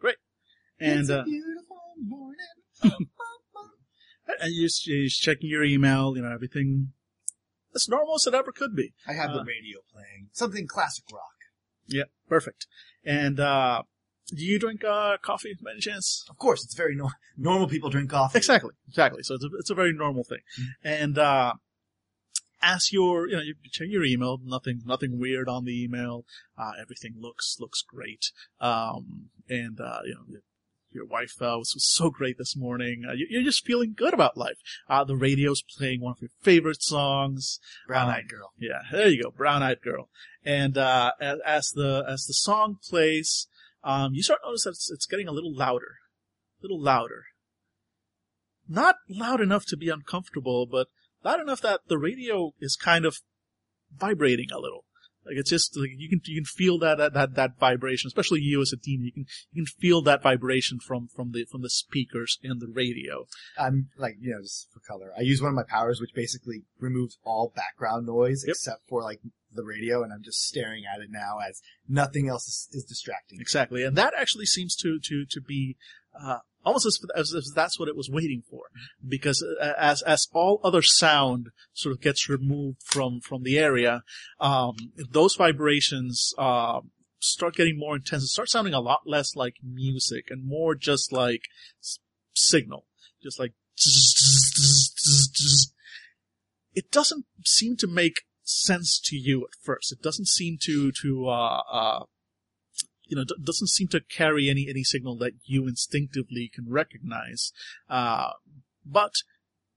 Great, 0.00 0.16
and 0.80 1.00
it's 1.00 1.10
a 1.10 1.20
uh, 1.20 1.24
beautiful 1.24 1.76
morning. 2.02 2.36
and 2.82 4.52
you're, 4.52 4.70
you're 4.86 5.08
checking 5.08 5.50
your 5.50 5.64
email. 5.64 6.16
You 6.16 6.22
know 6.22 6.32
everything 6.32 6.92
as 7.74 7.88
normal 7.88 8.14
as 8.14 8.26
it 8.26 8.34
ever 8.34 8.52
could 8.52 8.74
be. 8.74 8.92
I 9.06 9.12
have 9.12 9.32
the 9.32 9.40
Uh, 9.40 9.44
radio 9.44 9.80
playing 9.92 10.30
something 10.32 10.66
classic 10.66 11.04
rock. 11.12 11.34
Yeah, 11.86 12.04
perfect. 12.28 12.66
And 13.04 13.40
uh, 13.40 13.82
do 14.28 14.44
you 14.44 14.58
drink 14.58 14.84
uh, 14.84 15.16
coffee 15.22 15.56
by 15.62 15.72
any 15.72 15.80
chance? 15.80 16.24
Of 16.28 16.36
course, 16.38 16.64
it's 16.64 16.74
very 16.74 16.94
no- 16.94 17.10
normal. 17.36 17.68
People 17.68 17.90
drink 17.90 18.10
coffee. 18.10 18.38
Exactly, 18.38 18.72
exactly. 18.88 19.22
So 19.22 19.34
it's 19.34 19.44
a, 19.44 19.48
it's 19.58 19.70
a 19.70 19.74
very 19.74 19.92
normal 19.92 20.24
thing. 20.24 20.40
And 20.84 21.18
uh, 21.18 21.54
as 22.60 22.92
your, 22.92 23.28
you 23.28 23.36
know, 23.36 23.42
you 23.42 23.54
check 23.70 23.88
your 23.90 24.04
email, 24.04 24.38
nothing, 24.44 24.82
nothing 24.84 25.18
weird 25.18 25.48
on 25.48 25.64
the 25.64 25.82
email. 25.82 26.24
Uh, 26.58 26.72
everything 26.80 27.14
looks 27.18 27.56
looks 27.58 27.82
great. 27.82 28.30
Um, 28.60 29.30
and 29.48 29.80
uh, 29.80 30.00
you 30.04 30.14
know, 30.14 30.38
your 30.90 31.06
wife 31.06 31.40
uh, 31.40 31.56
was, 31.58 31.72
was 31.74 31.88
so 31.88 32.10
great 32.10 32.36
this 32.38 32.56
morning. 32.56 33.04
Uh, 33.08 33.12
you, 33.12 33.26
you're 33.30 33.42
just 33.42 33.64
feeling 33.64 33.94
good 33.96 34.14
about 34.14 34.36
life. 34.36 34.58
Uh, 34.88 35.04
the 35.04 35.16
radio's 35.16 35.62
playing 35.62 36.00
one 36.00 36.12
of 36.12 36.20
your 36.20 36.30
favorite 36.42 36.82
songs. 36.82 37.60
Brown 37.86 38.08
eyed 38.10 38.28
girl. 38.28 38.52
Yeah, 38.58 38.82
there 38.90 39.08
you 39.08 39.22
go, 39.22 39.30
brown 39.30 39.62
eyed 39.62 39.80
girl. 39.80 40.08
And 40.44 40.76
uh, 40.76 41.12
as, 41.20 41.38
as 41.46 41.68
the 41.70 42.04
as 42.08 42.24
the 42.26 42.34
song 42.34 42.78
plays, 42.88 43.46
um, 43.84 44.14
you 44.14 44.22
start 44.22 44.40
notice 44.44 44.64
that 44.64 44.70
it's, 44.70 44.90
it's 44.90 45.06
getting 45.06 45.28
a 45.28 45.32
little 45.32 45.54
louder, 45.54 45.96
a 46.60 46.62
little 46.62 46.80
louder. 46.80 47.24
Not 48.68 48.96
loud 49.08 49.40
enough 49.40 49.64
to 49.66 49.76
be 49.76 49.88
uncomfortable, 49.88 50.66
but 50.66 50.88
loud 51.24 51.40
enough 51.40 51.60
that 51.62 51.80
the 51.88 51.98
radio 51.98 52.52
is 52.60 52.76
kind 52.76 53.04
of 53.04 53.18
vibrating 53.96 54.48
a 54.52 54.58
little. 54.58 54.84
Like 55.28 55.36
it's 55.36 55.50
just 55.50 55.76
like 55.76 55.90
you 55.96 56.08
can 56.08 56.20
you 56.24 56.40
can 56.40 56.44
feel 56.44 56.78
that 56.78 56.98
that 56.98 57.12
that, 57.14 57.34
that 57.34 57.58
vibration, 57.58 58.08
especially 58.08 58.40
you 58.40 58.60
as 58.62 58.72
a 58.72 58.76
team. 58.76 59.02
You 59.02 59.12
can 59.12 59.26
you 59.52 59.64
can 59.64 59.66
feel 59.78 60.02
that 60.02 60.22
vibration 60.22 60.78
from 60.80 61.08
from 61.14 61.32
the 61.32 61.44
from 61.44 61.62
the 61.62 61.70
speakers 61.70 62.38
and 62.42 62.60
the 62.60 62.68
radio. 62.68 63.26
I'm 63.58 63.90
like, 63.96 64.16
you 64.20 64.32
know, 64.32 64.42
just 64.42 64.68
for 64.72 64.80
color. 64.80 65.12
I 65.16 65.20
use 65.20 65.42
one 65.42 65.50
of 65.50 65.54
my 65.54 65.64
powers, 65.68 66.00
which 66.00 66.14
basically 66.14 66.64
removes 66.80 67.18
all 67.24 67.52
background 67.54 68.06
noise 68.06 68.44
Yep. 68.46 68.54
except 68.54 68.88
for 68.88 69.02
like 69.02 69.20
the 69.52 69.64
radio, 69.64 70.02
and 70.02 70.12
I'm 70.12 70.22
just 70.22 70.46
staring 70.46 70.84
at 70.84 71.00
it 71.00 71.08
now 71.10 71.38
as 71.46 71.60
nothing 71.88 72.28
else 72.28 72.46
is, 72.48 72.68
is 72.72 72.84
distracting. 72.84 73.40
Exactly, 73.40 73.82
and 73.82 73.96
that 73.96 74.14
actually 74.16 74.46
seems 74.46 74.74
to 74.76 74.98
to 75.04 75.24
to 75.28 75.40
be 75.40 75.76
uh, 76.18 76.38
almost 76.64 76.86
as, 76.86 76.98
as 77.14 77.32
if 77.32 77.44
that's 77.54 77.78
what 77.78 77.88
it 77.88 77.96
was 77.96 78.10
waiting 78.10 78.42
for, 78.50 78.62
because 79.06 79.44
uh, 79.60 79.72
as 79.78 80.02
as 80.02 80.28
all 80.32 80.60
other 80.62 80.82
sound 80.82 81.48
sort 81.72 81.92
of 81.92 82.00
gets 82.00 82.28
removed 82.28 82.82
from 82.84 83.20
from 83.20 83.42
the 83.42 83.58
area, 83.58 84.02
um, 84.40 84.74
those 85.10 85.36
vibrations 85.36 86.32
uh, 86.38 86.80
start 87.20 87.54
getting 87.54 87.78
more 87.78 87.96
intense. 87.96 88.24
It 88.24 88.28
starts 88.28 88.52
sounding 88.52 88.74
a 88.74 88.80
lot 88.80 89.00
less 89.06 89.36
like 89.36 89.56
music 89.62 90.26
and 90.30 90.46
more 90.46 90.74
just 90.74 91.12
like 91.12 91.42
s- 91.80 91.98
signal, 92.34 92.86
just 93.22 93.38
like. 93.38 93.52
It 96.74 96.90
doesn't 96.90 97.26
seem 97.44 97.76
to 97.76 97.86
make 97.86 98.22
sense 98.42 99.00
to 99.04 99.16
you 99.16 99.42
at 99.42 99.54
first. 99.62 99.92
It 99.92 100.02
doesn't 100.02 100.28
seem 100.28 100.58
to 100.62 100.90
to 101.02 101.28
uh, 101.28 101.60
uh, 101.70 102.04
you 103.08 103.16
know, 103.16 103.24
d- 103.24 103.34
doesn't 103.42 103.68
seem 103.68 103.88
to 103.88 104.00
carry 104.00 104.48
any 104.48 104.66
any 104.68 104.84
signal 104.84 105.16
that 105.18 105.32
you 105.44 105.66
instinctively 105.66 106.50
can 106.52 106.66
recognize. 106.68 107.52
Uh, 107.88 108.30
but 108.84 109.12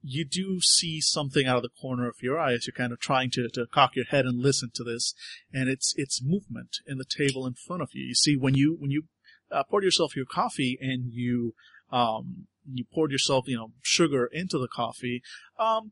you 0.04 0.26
do 0.26 0.60
see 0.62 1.00
something 1.00 1.46
out 1.46 1.58
of 1.58 1.64
the 1.64 1.70
corner 1.70 2.08
of 2.08 2.16
your 2.22 2.40
eye 2.40 2.54
as 2.54 2.66
you're 2.66 2.74
kind 2.74 2.92
of 2.92 3.00
trying 3.00 3.30
to, 3.32 3.48
to 3.50 3.66
cock 3.68 3.96
your 3.96 4.06
head 4.06 4.26
and 4.26 4.40
listen 4.40 4.70
to 4.74 4.84
this, 4.84 5.14
and 5.54 5.70
it's 5.70 5.94
it's 5.98 6.24
movement 6.24 6.78
in 6.88 6.98
the 6.98 7.06
table 7.06 7.46
in 7.46 7.54
front 7.54 7.82
of 7.82 7.90
you. 7.94 8.06
You 8.06 8.16
see 8.16 8.36
when 8.36 8.56
you 8.56 8.76
when 8.80 8.92
you 8.92 9.04
uh, 9.52 9.64
poured 9.64 9.84
yourself 9.84 10.16
your 10.16 10.26
coffee 10.26 10.78
and 10.82 11.12
you 11.12 11.54
um 11.92 12.48
you 12.72 12.86
poured 12.94 13.12
yourself 13.12 13.48
you 13.48 13.58
know 13.58 13.72
sugar 13.82 14.30
into 14.32 14.58
the 14.58 14.68
coffee, 14.68 15.22
um 15.60 15.92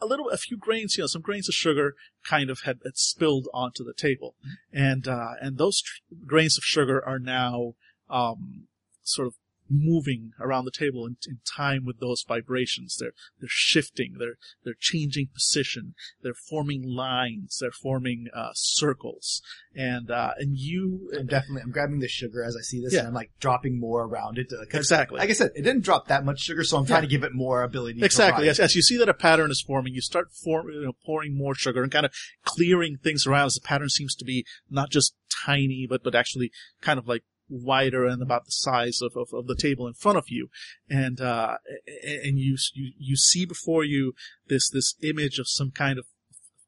a 0.00 0.06
little 0.06 0.28
a 0.30 0.36
few 0.36 0.56
grains 0.56 0.96
you 0.96 1.02
know 1.02 1.06
some 1.06 1.22
grains 1.22 1.48
of 1.48 1.54
sugar 1.54 1.94
kind 2.28 2.50
of 2.50 2.60
had, 2.64 2.78
had 2.84 2.96
spilled 2.96 3.48
onto 3.52 3.84
the 3.84 3.94
table, 3.94 4.34
and 4.72 5.06
uh, 5.08 5.32
and 5.40 5.58
those 5.58 5.80
tr- 5.80 6.14
grains 6.26 6.58
of 6.58 6.64
sugar 6.64 7.02
are 7.04 7.18
now 7.18 7.74
um, 8.10 8.68
sort 9.02 9.28
of 9.28 9.34
moving 9.70 10.32
around 10.40 10.64
the 10.64 10.70
table 10.70 11.06
in, 11.06 11.16
in 11.26 11.38
time 11.56 11.84
with 11.84 11.98
those 12.00 12.24
vibrations. 12.26 12.96
They're 12.98 13.12
they're 13.40 13.48
shifting. 13.48 14.16
They're 14.18 14.36
they're 14.64 14.74
changing 14.78 15.28
position. 15.34 15.94
They're 16.22 16.34
forming 16.34 16.82
lines. 16.86 17.58
They're 17.60 17.70
forming 17.70 18.26
uh, 18.34 18.50
circles. 18.54 19.42
And 19.76 20.10
uh, 20.10 20.32
and 20.38 20.56
you 20.56 21.10
I'm 21.18 21.26
definitely, 21.26 21.62
I'm 21.62 21.70
grabbing 21.70 21.98
the 22.00 22.08
sugar 22.08 22.44
as 22.44 22.56
I 22.56 22.60
see 22.62 22.80
this 22.82 22.92
Yeah. 22.92 23.00
and 23.00 23.08
I'm 23.08 23.14
like 23.14 23.30
dropping 23.40 23.80
more 23.80 24.04
around 24.04 24.38
it. 24.38 24.46
uh, 24.52 24.62
exactly 24.72 25.18
Like 25.18 25.30
I 25.30 25.32
said, 25.32 25.50
it 25.54 25.62
didn't 25.62 25.82
drop 25.82 26.08
that 26.08 26.24
much 26.24 26.40
sugar, 26.40 26.62
so 26.62 26.76
I'm 26.76 26.86
trying 26.86 26.98
Yeah. 27.02 27.08
to 27.08 27.10
give 27.10 27.24
it 27.24 27.34
more 27.34 27.62
ability. 27.62 27.98
to 28.00 28.04
Exactly. 28.04 28.48
As, 28.48 28.60
as 28.60 28.74
you 28.76 28.82
see 28.82 28.96
that 28.98 29.08
a 29.08 29.14
pattern 29.14 29.50
is 29.50 29.60
forming, 29.66 29.94
you 29.94 30.00
start 30.00 30.32
form, 30.32 30.68
you 30.70 30.82
know, 30.84 30.92
pouring 31.04 31.36
more 31.36 31.54
sugar 31.54 31.82
and 31.82 31.90
kind 31.90 32.06
of 32.06 32.12
clearing 32.44 32.98
things 33.02 33.26
around 33.26 33.46
as 33.46 33.54
the 33.54 33.60
pattern 33.66 33.88
seems 33.88 34.14
to 34.16 34.24
be 34.24 34.44
not 34.70 34.90
just 34.90 35.14
tiny, 35.44 35.86
but, 35.88 36.04
but 36.04 36.14
actually 36.14 36.52
kind 36.80 36.98
of 36.98 37.08
like 37.08 37.24
wider 37.48 38.06
and 38.06 38.22
about 38.22 38.44
the 38.44 38.52
size 38.52 39.00
of, 39.02 39.16
of, 39.16 39.32
of 39.32 39.46
the 39.46 39.56
table 39.56 39.86
in 39.86 39.94
front 39.94 40.18
of 40.18 40.28
you. 40.28 40.48
And, 40.88 41.20
uh, 41.20 41.56
and 42.02 42.38
you, 42.38 42.56
you, 42.72 42.92
you 42.98 43.16
see 43.16 43.44
before 43.44 43.84
you 43.84 44.14
this, 44.48 44.68
this 44.70 44.94
image 45.02 45.38
of 45.38 45.48
some 45.48 45.70
kind 45.70 45.98
of 45.98 46.06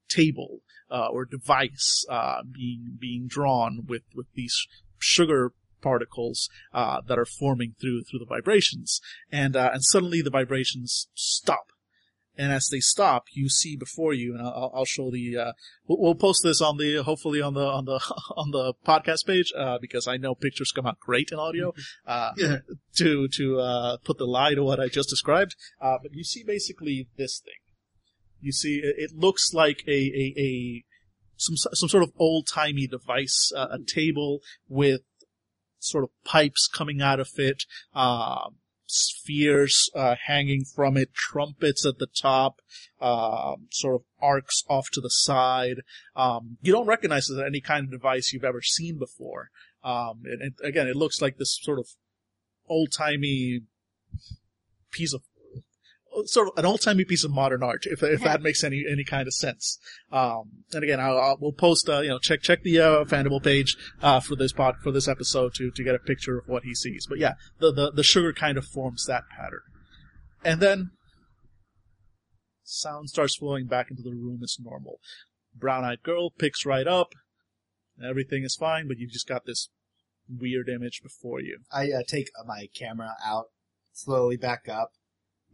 table, 0.09 0.61
uh, 0.91 1.09
or 1.09 1.25
device, 1.25 2.05
uh, 2.09 2.43
being, 2.51 2.97
being 2.99 3.27
drawn 3.27 3.85
with, 3.87 4.03
with 4.15 4.27
these 4.35 4.67
sugar 4.99 5.53
particles, 5.83 6.49
uh, 6.73 7.01
that 7.07 7.19
are 7.19 7.27
forming 7.27 7.75
through, 7.81 8.05
through 8.05 8.19
the 8.19 8.27
vibrations 8.27 9.01
and 9.31 9.57
uh, 9.57 9.71
and 9.73 9.85
suddenly 9.85 10.23
the 10.23 10.31
vibrations 10.31 11.09
stop. 11.15 11.67
And 12.39 12.53
as 12.53 12.69
they 12.69 12.81
stop, 12.81 13.25
you 13.33 13.49
see 13.49 13.77
before 13.77 14.13
you, 14.13 14.35
and 14.35 14.43
I'll, 14.47 14.71
I'll 14.75 14.85
show 14.85 15.11
the. 15.11 15.39
Uh, 15.39 15.53
we'll, 15.87 16.01
we'll 16.01 16.15
post 16.15 16.43
this 16.43 16.61
on 16.61 16.77
the 16.77 17.03
hopefully 17.03 17.41
on 17.41 17.55
the 17.55 17.67
on 17.67 17.85
the 17.87 18.01
on 18.37 18.51
the 18.51 18.75
podcast 18.87 19.27
page 19.27 19.53
uh, 19.57 19.79
because 19.81 20.07
I 20.07 20.17
know 20.17 20.35
pictures 20.35 20.73
come 20.73 20.87
out 20.87 21.01
great 21.01 21.31
in 21.33 21.39
audio. 21.39 21.73
Uh, 22.07 22.33
Yeah. 22.37 22.59
To 22.97 23.29
to 23.29 23.61
uh, 23.61 23.97
put 24.05 24.17
the 24.17 24.25
lie 24.25 24.55
to 24.55 24.63
what 24.63 24.81
I 24.81 24.89
just 24.89 25.11
described, 25.11 25.55
uh, 25.83 25.99
but 26.03 26.15
you 26.15 26.25
see 26.25 26.43
basically 26.43 27.09
this 27.19 27.41
thing. 27.45 27.61
You 28.41 28.53
see, 28.53 28.77
it, 28.77 28.95
it 28.97 29.11
looks 29.15 29.53
like 29.53 29.83
a 29.87 29.91
a, 29.91 30.35
a 30.41 30.85
some 31.37 31.57
some 31.57 31.89
sort 31.91 32.03
of 32.03 32.13
old 32.19 32.47
timey 32.47 32.87
device, 32.87 33.53
uh, 33.55 33.69
a 33.71 33.79
table 33.85 34.41
with 34.67 35.03
sort 35.79 36.05
of 36.05 36.11
pipes 36.25 36.69
coming 36.73 37.03
out 37.03 37.21
of 37.21 37.29
it, 37.37 37.65
uh, 37.95 38.49
spheres 38.87 39.91
uh, 39.95 40.15
hanging 40.27 40.65
from 40.65 40.97
it, 40.97 41.13
trumpets 41.15 41.85
at 41.85 41.99
the 41.99 42.07
top, 42.07 42.61
um, 43.01 43.67
sort 43.71 43.97
of 43.97 44.03
arcs 44.21 44.63
off 44.69 44.87
to 44.93 45.01
the 45.01 45.11
side. 45.11 45.77
Um, 46.15 46.59
you 46.61 46.73
don't 46.73 46.87
recognize 46.87 47.29
it 47.29 47.35
as 47.35 47.45
any 47.47 47.61
kind 47.61 47.85
of 47.85 47.91
device 47.91 48.33
you've 48.33 48.45
ever 48.45 48.63
seen 48.63 48.99
before. 48.99 49.51
Um, 49.85 50.23
and, 50.25 50.43
and 50.43 50.55
again, 50.63 50.89
it 50.89 50.97
looks 50.97 51.21
like 51.21 51.37
this 51.37 51.59
sort 51.63 51.79
of 51.79 51.87
old 52.69 52.89
timey 52.97 53.61
piece 54.91 55.13
of 55.13 55.23
sort 56.25 56.49
of 56.49 56.59
an 56.59 56.65
old 56.65 56.81
timey 56.81 57.05
piece 57.05 57.25
of 57.25 57.31
modern 57.31 57.63
art, 57.63 57.85
if 57.87 58.03
if 58.03 58.23
that 58.23 58.43
makes 58.43 58.65
any 58.65 58.85
any 58.91 59.05
kind 59.05 59.27
of 59.27 59.35
sense. 59.35 59.79
Um, 60.11 60.65
and 60.73 60.83
again, 60.83 61.01
I'll, 61.01 61.19
I'll 61.19 61.37
we'll 61.41 61.53
post 61.53 61.89
uh, 61.89 62.01
you 62.01 62.09
know 62.09 62.19
check 62.19 62.43
check 62.43 62.63
the 62.63 62.81
uh, 62.81 63.05
Fandible 63.05 63.43
page 63.43 63.77
uh, 64.03 64.21
for 64.21 64.37
this 64.37 64.53
pod 64.53 64.77
for 64.83 64.91
this 64.91 65.09
episode 65.09 65.55
to 65.55 65.71
to 65.71 65.85
get 65.85 65.95
a 65.95 65.99
picture 65.99 66.39
of 66.39 66.49
what 66.49 66.65
he 66.65 66.75
sees. 66.75 67.07
But 67.07 67.19
yeah, 67.19 67.35
the 67.59 67.73
the 67.73 67.91
the 67.93 68.03
sugar 68.03 68.33
kind 68.33 68.57
of 68.57 68.67
forms 68.67 69.07
that 69.07 69.25
pattern, 69.37 69.61
and 70.45 70.61
then 70.61 70.91
sound 72.63 73.09
starts 73.09 73.37
flowing 73.37 73.67
back 73.67 73.91
into 73.91 74.03
the 74.03 74.11
room 74.11 74.41
as 74.43 74.57
normal. 74.63 74.99
Brown 75.55 75.85
eyed 75.85 76.03
girl 76.03 76.31
picks 76.31 76.67
right 76.67 76.87
up. 76.87 77.09
Everything 78.05 78.45
is 78.45 78.57
fine, 78.57 78.89
but 78.89 78.99
you've 78.99 79.13
just 79.13 79.29
got 79.29 79.47
this 79.47 79.71
weird 80.29 80.69
image 80.69 81.01
before 81.03 81.41
you. 81.41 81.61
I 81.73 81.91
uh, 81.93 82.03
take 82.07 82.29
uh, 82.39 82.45
my 82.47 82.69
camera 82.75 83.17
out, 83.25 83.47
slowly 83.93 84.37
back 84.37 84.69
up, 84.69 84.91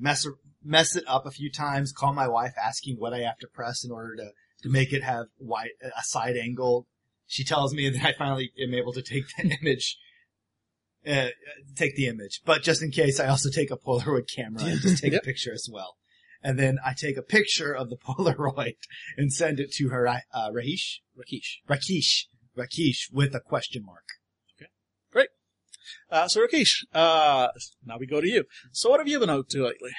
mess 0.03 0.27
mess 0.63 0.97
it 0.97 1.05
up 1.07 1.25
a 1.27 1.31
few 1.31 1.51
times, 1.51 1.93
call 1.93 2.13
my 2.13 2.29
wife 2.29 2.53
asking 2.63 2.97
what 2.99 3.15
I 3.15 3.21
have 3.21 3.39
to 3.39 3.49
press 3.49 3.85
in 3.85 3.91
order 3.91 4.17
to, 4.17 4.31
to 4.63 4.69
make 4.69 4.93
it 4.93 5.03
have 5.03 5.27
wide, 5.39 5.71
a 5.83 6.03
side 6.03 6.37
angle. 6.37 6.87
She 7.27 7.45
tells 7.45 7.73
me, 7.75 7.89
then 7.91 8.05
I 8.05 8.13
finally 8.13 8.53
am 8.63 8.75
able 8.75 8.93
to 8.93 9.03
take 9.03 9.25
the 9.39 9.57
image. 9.63 9.97
Uh, 11.05 11.31
take 11.75 11.97
the 11.97 12.07
image, 12.07 12.43
but 12.45 12.63
just 12.63 12.81
in 12.81 12.93
case, 12.93 13.19
I 13.19 13.27
also 13.27 13.51
take 13.51 13.73
a 13.73 13.77
Polaroid 13.77 14.29
camera 14.33 14.63
and 14.63 14.81
just 14.81 15.03
take 15.03 15.13
Yep. 15.19 15.23
a 15.23 15.25
picture 15.25 15.53
as 15.53 15.69
well. 15.69 15.97
And 16.45 16.57
then 16.57 16.79
I 16.85 16.95
take 16.97 17.17
a 17.17 17.23
picture 17.23 17.73
of 17.73 17.91
the 17.91 17.97
Polaroid 17.97 18.77
and 19.17 19.33
send 19.33 19.59
it 19.59 19.73
to 19.73 19.89
her, 19.89 20.07
uh, 20.07 20.21
Rahish, 20.53 21.01
Rakesh. 21.19 21.59
Rakish, 21.69 22.27
Rakish 22.57 23.13
with 23.13 23.35
a 23.35 23.41
question 23.41 23.85
mark. 23.85 24.05
Uh, 26.13 26.29
so 26.29 26.47
Rakesh, 26.47 26.85
uh, 26.93 27.49
now 27.87 27.97
we 27.99 28.07
go 28.07 28.21
to 28.21 28.29
you. 28.29 28.45
So 28.71 28.91
what 28.91 29.01
have 29.01 29.09
you 29.09 29.19
been 29.19 29.31
up 29.31 29.49
to 29.49 29.65
lately? 29.65 29.93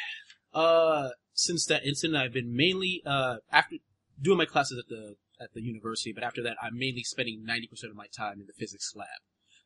Uh, 0.54 1.10
since 1.34 1.66
that 1.66 1.84
incident, 1.84 2.16
I've 2.22 2.34
been 2.34 2.56
mainly 2.56 3.02
uh 3.06 3.38
after 3.52 3.78
doing 4.22 4.38
my 4.38 4.46
classes 4.46 4.78
at 4.78 4.88
the 4.88 5.16
at 5.42 5.50
the 5.56 5.62
university, 5.62 6.14
but 6.14 6.24
after 6.24 6.44
that, 6.44 6.56
I'm 6.62 6.78
mainly 6.78 7.04
spending 7.04 7.44
ninety 7.44 7.68
percent 7.68 7.90
of 7.90 7.98
my 7.98 8.06
time 8.16 8.40
in 8.40 8.46
the 8.46 8.54
physics 8.54 8.94
lab, 8.96 9.08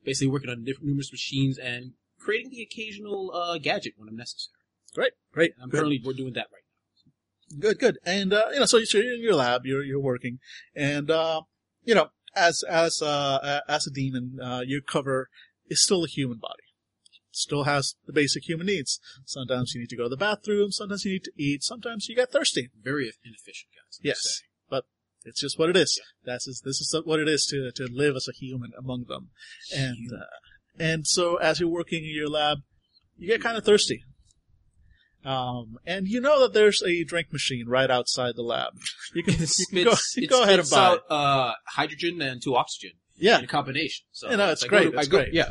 basically 0.05 0.31
working 0.31 0.49
on 0.49 0.63
different 0.63 0.87
numerous 0.87 1.11
machines 1.11 1.57
and 1.57 1.91
creating 2.17 2.51
the 2.51 2.61
occasional 2.61 3.31
uh 3.35 3.57
gadget 3.57 3.93
when 3.97 4.07
I'm 4.07 4.15
necessary. 4.15 4.53
Great, 4.95 5.13
great. 5.33 5.51
I'm 5.61 5.69
Good. 5.69 5.79
currently 5.79 6.01
we're 6.03 6.13
doing 6.13 6.33
that 6.33 6.47
right 6.53 6.63
now. 6.63 7.59
Good, 7.59 7.79
good. 7.79 7.99
And, 8.05 8.33
uh, 8.33 8.47
you 8.53 8.59
know, 8.59 8.65
so 8.65 8.77
you're 8.77 9.13
in 9.13 9.21
your 9.21 9.35
lab, 9.35 9.65
you're, 9.65 9.83
you're 9.83 10.01
working, 10.01 10.39
and, 10.75 11.11
uh, 11.11 11.41
you 11.83 11.95
know, 11.95 12.07
as, 12.35 12.63
as, 12.63 13.01
uh, 13.01 13.61
as 13.67 13.87
a 13.87 13.91
demon, 13.91 14.37
uh, 14.41 14.63
your 14.65 14.81
cover 14.81 15.29
is 15.69 15.83
still 15.83 16.03
a 16.03 16.07
human 16.07 16.37
body. 16.37 16.63
Still 17.31 17.63
has 17.65 17.95
the 18.05 18.13
basic 18.13 18.43
human 18.49 18.65
needs. 18.67 18.99
Sometimes 19.25 19.73
you 19.73 19.81
need 19.81 19.89
to 19.89 19.97
go 19.97 20.03
to 20.03 20.09
the 20.09 20.17
bathroom, 20.17 20.71
sometimes 20.71 21.05
you 21.05 21.11
need 21.13 21.23
to 21.25 21.31
eat, 21.37 21.63
sometimes 21.63 22.07
you 22.09 22.15
get 22.15 22.31
thirsty. 22.31 22.69
Very 22.81 23.11
inefficient, 23.23 23.69
guys. 23.75 23.99
I'm 23.99 24.07
Yes. 24.07 24.19
saying. 24.23 24.49
But 24.69 24.85
it's 25.23 25.39
just 25.41 25.59
what 25.59 25.69
it 25.69 25.77
is. 25.77 26.01
That's 26.25 26.47
is, 26.47 26.61
this 26.65 26.81
is 26.81 26.95
what 27.05 27.19
it 27.19 27.27
is 27.29 27.45
to, 27.51 27.71
to 27.75 27.87
live 27.93 28.15
as 28.15 28.27
a 28.27 28.33
human 28.35 28.71
among 28.77 29.05
them. 29.07 29.29
And, 29.75 30.11
uh, 30.11 30.25
and 30.79 31.05
so 31.05 31.35
as 31.35 31.59
you're 31.59 31.69
working 31.69 32.03
in 32.03 32.15
your 32.15 32.29
lab, 32.29 32.59
you 33.17 33.27
get 33.27 33.41
kind 33.41 33.57
of 33.57 33.63
thirsty. 33.65 34.03
Um, 35.25 35.77
and 35.85 36.07
you 36.07 36.21
know 36.21 36.39
that 36.41 36.53
there's 36.53 36.81
a 36.83 37.03
drink 37.03 37.33
machine 37.33 37.65
right 37.67 37.89
outside 37.91 38.35
the 38.35 38.43
lab. 38.43 38.73
You 39.13 39.23
can, 39.23 39.33
you 39.39 39.65
can 39.71 39.83
go, 39.83 39.95
you 40.15 40.27
can 40.27 40.37
go 40.37 40.43
ahead 40.43 40.59
and 40.59 40.69
buy 40.69 40.77
out, 40.85 40.97
it. 40.97 41.03
uh, 41.11 41.53
hydrogen 41.75 42.21
and 42.21 42.41
two 42.41 42.55
oxygen 42.55 42.91
Yeah. 43.17 43.39
in 43.39 43.47
combination. 43.47 44.05
So 44.11 44.29
You 44.29 44.37
know, 44.37 44.51
it's 44.51 44.63
I 44.63 44.67
great, 44.67 44.85
Go 44.85 44.91
to, 44.91 44.97
it's 44.99 45.07
go, 45.07 45.17
great. 45.19 45.33
Yeah. 45.33 45.49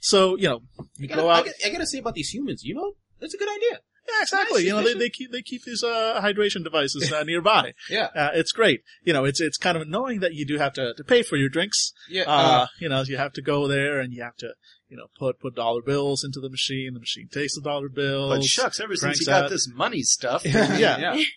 So, 0.00 0.36
you 0.36 0.48
know, 0.48 0.60
you 0.96 1.04
I 1.04 1.06
gotta, 1.08 1.22
go 1.22 1.30
out. 1.30 1.44
gotta, 1.44 1.66
I 1.66 1.70
gotta 1.70 1.86
say 1.86 1.98
about 1.98 2.14
these 2.14 2.30
humans, 2.30 2.62
you 2.64 2.74
know, 2.74 2.92
that's 3.20 3.34
a 3.34 3.38
good 3.38 3.48
idea. 3.48 3.80
Yeah, 4.08 4.22
exactly. 4.22 4.60
Nice, 4.62 4.66
You 4.68 4.72
know, 4.72 4.82
they, 4.82 4.94
they 4.94 5.10
keep, 5.10 5.32
they 5.32 5.42
keep 5.42 5.64
these, 5.64 5.82
uh, 5.82 6.18
hydration 6.22 6.64
devices, 6.64 7.12
uh, 7.12 7.24
nearby. 7.24 7.74
Yeah. 7.90 8.06
Uh, 8.14 8.30
it's 8.34 8.52
great. 8.52 8.80
You 9.02 9.12
know, 9.12 9.24
it's, 9.24 9.40
it's 9.40 9.58
kind 9.58 9.76
of 9.76 9.82
annoying 9.82 10.20
that 10.20 10.32
you 10.34 10.46
do 10.46 10.56
have 10.58 10.72
to, 10.74 10.94
to 10.94 11.04
pay 11.04 11.22
for 11.22 11.36
your 11.36 11.48
drinks. 11.50 11.92
Yeah. 12.08 12.22
Uh, 12.26 12.66
you 12.80 12.88
know, 12.88 13.02
you 13.02 13.16
have 13.18 13.32
to 13.34 13.42
go 13.42 13.68
there 13.68 14.00
and 14.00 14.12
you 14.14 14.22
have 14.22 14.36
to, 14.36 14.54
you 14.88 14.96
know, 14.96 15.08
put, 15.18 15.38
put 15.40 15.54
dollar 15.56 15.82
bills 15.82 16.24
into 16.24 16.40
the 16.40 16.48
machine. 16.48 16.94
The 16.94 17.00
machine 17.00 17.28
takes 17.30 17.54
the 17.54 17.60
dollar 17.60 17.90
bills. 17.90 18.34
But 18.34 18.44
shucks, 18.44 18.80
ever 18.80 18.94
since 18.94 19.00
cranks 19.02 19.20
you 19.20 19.26
got 19.26 19.44
out. 19.44 19.50
this 19.50 19.68
money 19.74 20.02
stuff, 20.02 20.42
yeah. 20.46 20.76
yeah. 20.98 21.22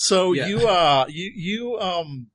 So 0.00 0.32
Yeah. 0.32 0.46
you, 0.46 0.66
uh, 0.68 1.06
you, 1.08 1.32
you, 1.34 1.78
um, 1.78 2.28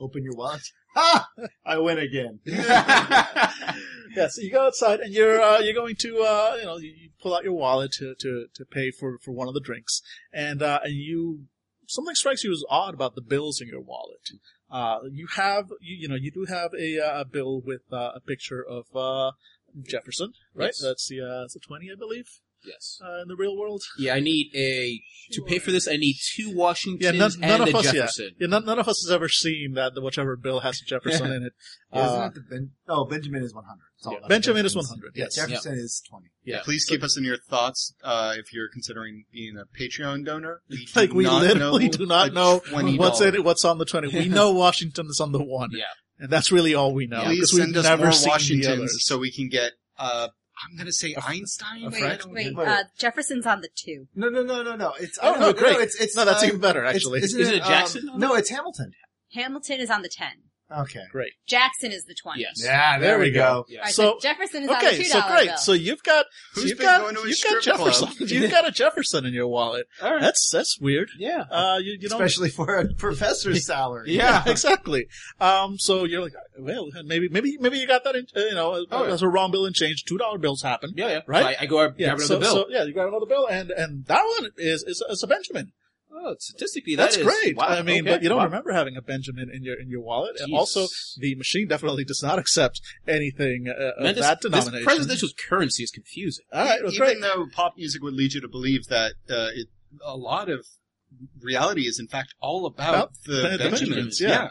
Open 0.00 0.24
your 0.24 0.34
wallet. 0.34 0.62
Ha! 0.94 1.28
I 1.66 1.78
win 1.78 1.98
again. 1.98 2.40
Yeah, 4.14 4.28
so 4.28 4.42
you 4.42 4.50
go 4.50 4.66
outside 4.66 5.00
and 5.00 5.12
you're 5.12 5.40
uh, 5.40 5.60
you're 5.60 5.74
going 5.74 5.96
to 5.96 6.18
uh, 6.20 6.56
you 6.58 6.66
know 6.66 6.76
you, 6.76 6.90
you 6.90 7.10
pull 7.22 7.34
out 7.34 7.44
your 7.44 7.54
wallet 7.54 7.92
to, 7.92 8.14
to, 8.18 8.46
to 8.54 8.64
pay 8.64 8.90
for, 8.90 9.18
for 9.18 9.32
one 9.32 9.48
of 9.48 9.54
the 9.54 9.60
drinks, 9.60 10.02
and 10.32 10.62
uh, 10.62 10.80
and 10.84 10.94
you 10.94 11.44
something 11.86 12.14
strikes 12.14 12.44
you 12.44 12.52
as 12.52 12.62
odd 12.68 12.94
about 12.94 13.14
the 13.14 13.22
bills 13.22 13.60
in 13.60 13.68
your 13.68 13.80
wallet. 13.80 14.28
Uh, 14.70 15.00
you 15.10 15.26
have 15.36 15.70
you, 15.80 15.96
you 15.96 16.08
know 16.08 16.14
you 16.14 16.30
do 16.30 16.44
have 16.44 16.72
a, 16.78 16.98
uh, 16.98 17.20
a 17.20 17.24
bill 17.24 17.60
with 17.64 17.82
uh, 17.92 18.12
a 18.14 18.20
picture 18.20 18.62
of 18.62 18.84
uh, 18.94 19.32
Jefferson, 19.82 20.32
right? 20.54 20.66
Yes. 20.66 20.82
That's 20.82 21.08
the 21.08 21.20
uh, 21.20 21.40
that's 21.40 21.54
the 21.54 21.60
twenty, 21.60 21.90
I 21.90 21.96
believe, 21.98 22.40
yes. 22.64 22.98
uh, 23.04 23.22
in 23.22 23.28
the 23.28 23.36
real 23.36 23.56
world. 23.56 23.82
Yeah, 23.98 24.14
I 24.14 24.20
need 24.20 24.50
a 24.54 25.00
to 25.32 25.42
pay 25.42 25.58
for 25.58 25.70
this. 25.70 25.88
I 25.88 25.96
need 25.96 26.16
two 26.34 26.54
Washingtons 26.54 27.04
Yeah, 27.04 27.18
none, 27.18 27.30
none 27.38 27.60
and 27.60 27.68
of 27.68 27.74
a 27.74 27.78
us 27.78 27.92
Jefferson. 27.92 28.30
Yeah, 28.38 28.46
none, 28.48 28.64
none 28.64 28.78
of 28.78 28.88
us 28.88 29.02
has 29.04 29.10
ever 29.12 29.28
seen 29.28 29.72
that 29.74 29.94
the 29.94 30.00
whichever 30.02 30.36
bill 30.36 30.60
has 30.60 30.80
Jefferson 30.80 31.32
in 31.32 31.42
it. 31.44 31.52
Yeah, 31.92 32.06
isn't 32.06 32.20
Uh, 32.20 32.26
it 32.26 32.34
the 32.34 32.40
ben- 32.40 32.70
oh, 32.88 33.04
Benjamin 33.04 33.42
is 33.42 33.54
100. 33.54 33.78
That's 33.98 34.06
all 34.06 34.12
Yeah, 34.14 34.18
that 34.20 34.28
Benjamin 34.28 34.66
is 34.66 34.72
Jefferson's- 34.74 35.00
100, 35.02 35.12
yes. 35.16 35.34
Jefferson 35.36 35.74
is 35.74 36.02
20. 36.08 36.26
yeah, 36.44 36.60
Please 36.62 36.84
keep 36.84 37.02
us 37.02 37.16
in 37.16 37.24
your 37.24 37.36
thoughts 37.38 37.94
uh, 38.02 38.34
if 38.36 38.52
you're 38.52 38.68
considering 38.68 39.24
being 39.32 39.56
a 39.56 39.64
Patreon 39.78 40.24
donor. 40.24 40.62
We 40.68 40.84
do 40.86 40.92
like 41.00 41.12
we 41.12 41.24
not 41.24 41.42
literally 41.42 41.86
know 41.86 41.92
do 41.92 42.06
not 42.06 42.28
the 42.28 42.34
know 42.34 42.60
$20. 42.66 42.98
what's 42.98 43.20
in 43.20 43.34
it, 43.34 43.44
what's 43.44 43.64
on 43.64 43.78
the 43.78 43.84
twenty. 43.84 44.08
We 44.08 44.28
know 44.28 44.50
Washington 44.52 45.06
is 45.08 45.20
on 45.20 45.32
the 45.32 45.42
one, 45.42 45.70
Yeah. 45.72 45.84
and 46.18 46.30
that's 46.30 46.50
really 46.52 46.74
all 46.74 46.92
we 46.94 47.06
know 47.06 47.22
Please 47.24 47.52
we've 47.52 47.62
send 47.62 47.76
us 47.76 47.84
never 47.84 48.04
more 48.04 48.12
seen 48.12 48.24
the 48.24 48.30
Washingtons 48.30 48.78
others. 48.78 49.06
so 49.06 49.18
we 49.18 49.30
can 49.32 49.48
get. 49.48 49.72
Uh, 49.98 50.28
I'm 50.64 50.76
going 50.76 50.86
to 50.86 50.92
say 50.92 51.14
Einstein. 51.26 51.84
a 51.84 51.90
Wait, 51.90 52.26
wait, 52.26 52.54
Wait. 52.56 52.68
uh, 52.68 52.84
Jefferson's 52.98 53.46
on 53.46 53.60
the 53.60 53.68
two. 53.74 54.06
No, 54.14 54.28
no, 54.28 54.42
no, 54.42 54.62
no, 54.62 54.76
no. 54.76 54.92
It's 55.00 55.18
Oh, 55.22 55.34
I 55.34 55.38
no, 55.38 55.46
know, 55.46 55.52
great. 55.52 55.76
it's 55.80 55.94
it's 56.00 56.14
no, 56.16 56.24
that's 56.24 56.42
uh, 56.42 56.46
even 56.46 56.60
better 56.60 56.80
it's- 56.84 56.96
actually. 56.96 57.20
isn't 57.22 57.40
Isn't 57.40 57.54
it 57.56 57.62
um, 57.62 57.68
Jackson 57.68 58.08
on 58.08 58.18
no, 58.20 58.34
it's 58.34 58.50
Hamilton. 58.50 58.92
Hamilton 59.34 59.80
is 59.80 59.90
on 59.90 60.02
the 60.02 60.08
ten. 60.08 60.32
Okay. 60.80 61.02
Great. 61.10 61.32
Jackson 61.46 61.92
is 61.92 62.04
the 62.04 62.14
twenty. 62.14 62.40
Yes. 62.42 62.54
Yeah, 62.62 62.98
there, 62.98 63.08
There 63.10 63.18
we 63.18 63.24
we 63.26 63.30
go. 63.32 63.64
Yeah. 63.68 63.78
All 63.80 63.84
right, 63.84 63.94
So- 63.94 64.02
so, 64.02 64.18
Jefferson 64.20 64.62
is 64.64 64.68
on 64.68 64.78
the 64.78 64.86
Okay, 64.86 64.96
two 64.98 65.04
so 65.04 65.20
great. 65.28 65.46
bill. 65.48 65.56
So 65.58 65.72
you've 65.72 66.02
got 66.02 66.26
so 66.54 66.60
Who's 66.60 66.70
you've 66.70 66.78
been 66.78 66.86
got 66.86 67.00
going 67.02 67.14
to 67.14 67.20
a 67.22 67.28
you've 67.28 67.42
got 67.42 67.60
strip 67.62 67.76
club? 67.76 67.92
Jefferson. 67.92 68.28
you've 68.28 68.50
got 68.50 68.66
a 68.66 68.70
Jefferson 68.70 69.26
in 69.26 69.32
your 69.34 69.48
wallet. 69.48 69.86
All 70.02 70.12
right. 70.12 70.20
That's 70.20 70.50
that's 70.52 70.78
weird. 70.80 71.10
yeah. 71.18 71.44
Uh, 71.50 71.78
you 71.82 71.96
you 72.00 72.08
know. 72.08 72.16
Especially 72.16 72.48
for 72.50 72.76
a 72.76 72.92
professor's 72.94 73.66
salary. 73.66 74.12
Yeah, 74.12 74.42
exactly. 74.46 75.06
Um, 75.40 75.78
so 75.78 76.04
you're 76.04 76.22
like, 76.22 76.32
well, 76.58 76.88
maybe, 77.04 77.28
maybe, 77.28 77.56
maybe 77.58 77.78
you 77.78 77.86
got 77.86 78.04
that, 78.04 78.14
in, 78.16 78.26
uh, 78.36 78.40
you 78.40 78.54
know, 78.54 78.84
Oh, 78.90 79.06
yeah. 79.06 79.12
as 79.12 79.22
a 79.22 79.28
wrong 79.28 79.50
bill 79.50 79.66
and 79.66 79.74
change. 79.74 80.04
Two 80.04 80.18
dollar 80.18 80.38
bills 80.38 80.62
happen. 80.62 80.92
Yeah, 80.96 81.08
yeah. 81.08 81.20
Right? 81.26 81.42
So 81.42 81.48
I, 81.48 81.56
I 81.60 81.66
go 81.66 81.76
grab 81.78 81.94
Yeah, 81.98 82.08
another 82.08 82.24
so, 82.24 82.38
bill. 82.40 82.54
so 82.54 82.66
yeah, 82.68 82.84
you 82.84 82.92
got 82.94 83.08
another 83.08 83.26
bill, 83.26 83.46
and 83.46 83.70
and 83.70 84.04
that 84.06 84.22
one 84.38 84.50
is 84.56 84.82
is, 84.84 85.02
is 85.08 85.22
a 85.22 85.26
Benjamin. 85.26 85.72
Oh, 86.24 86.34
statistically, 86.38 86.94
That's 86.96 87.16
that 87.16 87.22
is- 87.22 87.26
great. 87.26 87.56
Wow, 87.56 87.66
I 87.66 87.82
mean, 87.82 88.02
okay. 88.02 88.10
but 88.16 88.22
you 88.22 88.28
don't 88.28 88.38
Wow. 88.38 88.44
remember 88.44 88.72
having 88.72 88.96
a 88.96 89.02
Benjamin 89.02 89.50
in 89.52 89.62
your 89.64 89.78
in 89.80 89.88
your 89.90 90.00
wallet, 90.00 90.36
and 90.40 90.54
also 90.54 90.86
the 91.18 91.34
machine 91.34 91.68
definitely 91.68 92.04
does 92.04 92.22
not 92.22 92.38
accept 92.38 92.80
anything 93.06 93.66
uh, 93.68 93.92
of 93.98 94.14
this, 94.14 94.24
that 94.26 94.40
this 94.42 94.68
presidential 94.84 95.28
currency 95.48 95.82
is 95.82 95.90
confusing. 95.90 96.44
All 96.52 96.64
right, 96.64 96.80
well, 96.82 96.92
Even 96.92 97.06
great. 97.06 97.20
though 97.20 97.46
pop 97.52 97.74
music 97.76 98.02
would 98.02 98.14
lead 98.14 98.32
you 98.34 98.40
to 98.40 98.48
believe 98.48 98.86
that 98.88 99.12
uh, 99.30 99.48
it, 99.54 99.68
a 100.04 100.16
lot 100.16 100.48
of 100.48 100.66
reality 101.40 101.82
is 101.82 101.98
in 101.98 102.08
fact 102.08 102.34
all 102.40 102.64
about, 102.66 102.94
About 102.94 103.12
the, 103.26 103.32
the 103.32 103.40
Benjamins. 103.58 103.80
Benjamins, 103.80 104.20
yeah. 104.20 104.48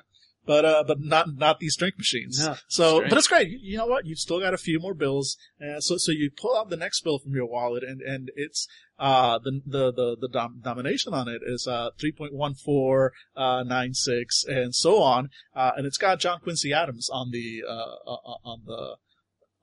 But 0.51 0.65
uh, 0.65 0.83
but 0.85 0.99
not 0.99 1.27
not 1.37 1.61
these 1.61 1.77
drink 1.77 1.97
machines. 1.97 2.45
No, 2.45 2.57
so, 2.67 2.95
strange. 2.95 3.09
but 3.09 3.17
it's 3.17 3.27
great. 3.29 3.47
You, 3.47 3.59
you 3.61 3.77
know 3.77 3.85
what? 3.85 4.05
You've 4.05 4.19
still 4.19 4.41
got 4.41 4.53
a 4.53 4.57
few 4.57 4.81
more 4.81 4.93
bills. 4.93 5.37
Uh, 5.65 5.79
so 5.79 5.95
so 5.95 6.11
you 6.11 6.29
pull 6.29 6.57
out 6.57 6.69
the 6.69 6.75
next 6.75 7.05
bill 7.05 7.19
from 7.19 7.33
your 7.33 7.45
wallet, 7.45 7.83
and 7.83 8.01
and 8.01 8.29
it's 8.35 8.67
uh 8.99 9.39
the 9.39 9.61
the 9.65 9.93
the 9.93 10.17
the 10.19 10.27
dom- 10.27 10.61
nomination 10.65 11.13
on 11.13 11.29
it 11.29 11.41
is 11.45 11.67
uh 11.67 11.91
three 11.97 12.11
point 12.11 12.33
one 12.33 12.53
four 12.53 13.13
uh 13.33 13.63
nine 13.63 13.93
six 13.93 14.43
and 14.45 14.75
so 14.75 15.01
on. 15.01 15.29
Uh, 15.55 15.71
and 15.77 15.85
it's 15.85 15.97
got 15.97 16.19
John 16.19 16.41
Quincy 16.41 16.73
Adams 16.73 17.09
on 17.09 17.31
the 17.31 17.61
uh, 17.65 17.95
uh 18.05 18.35
on 18.43 18.63
the 18.65 18.97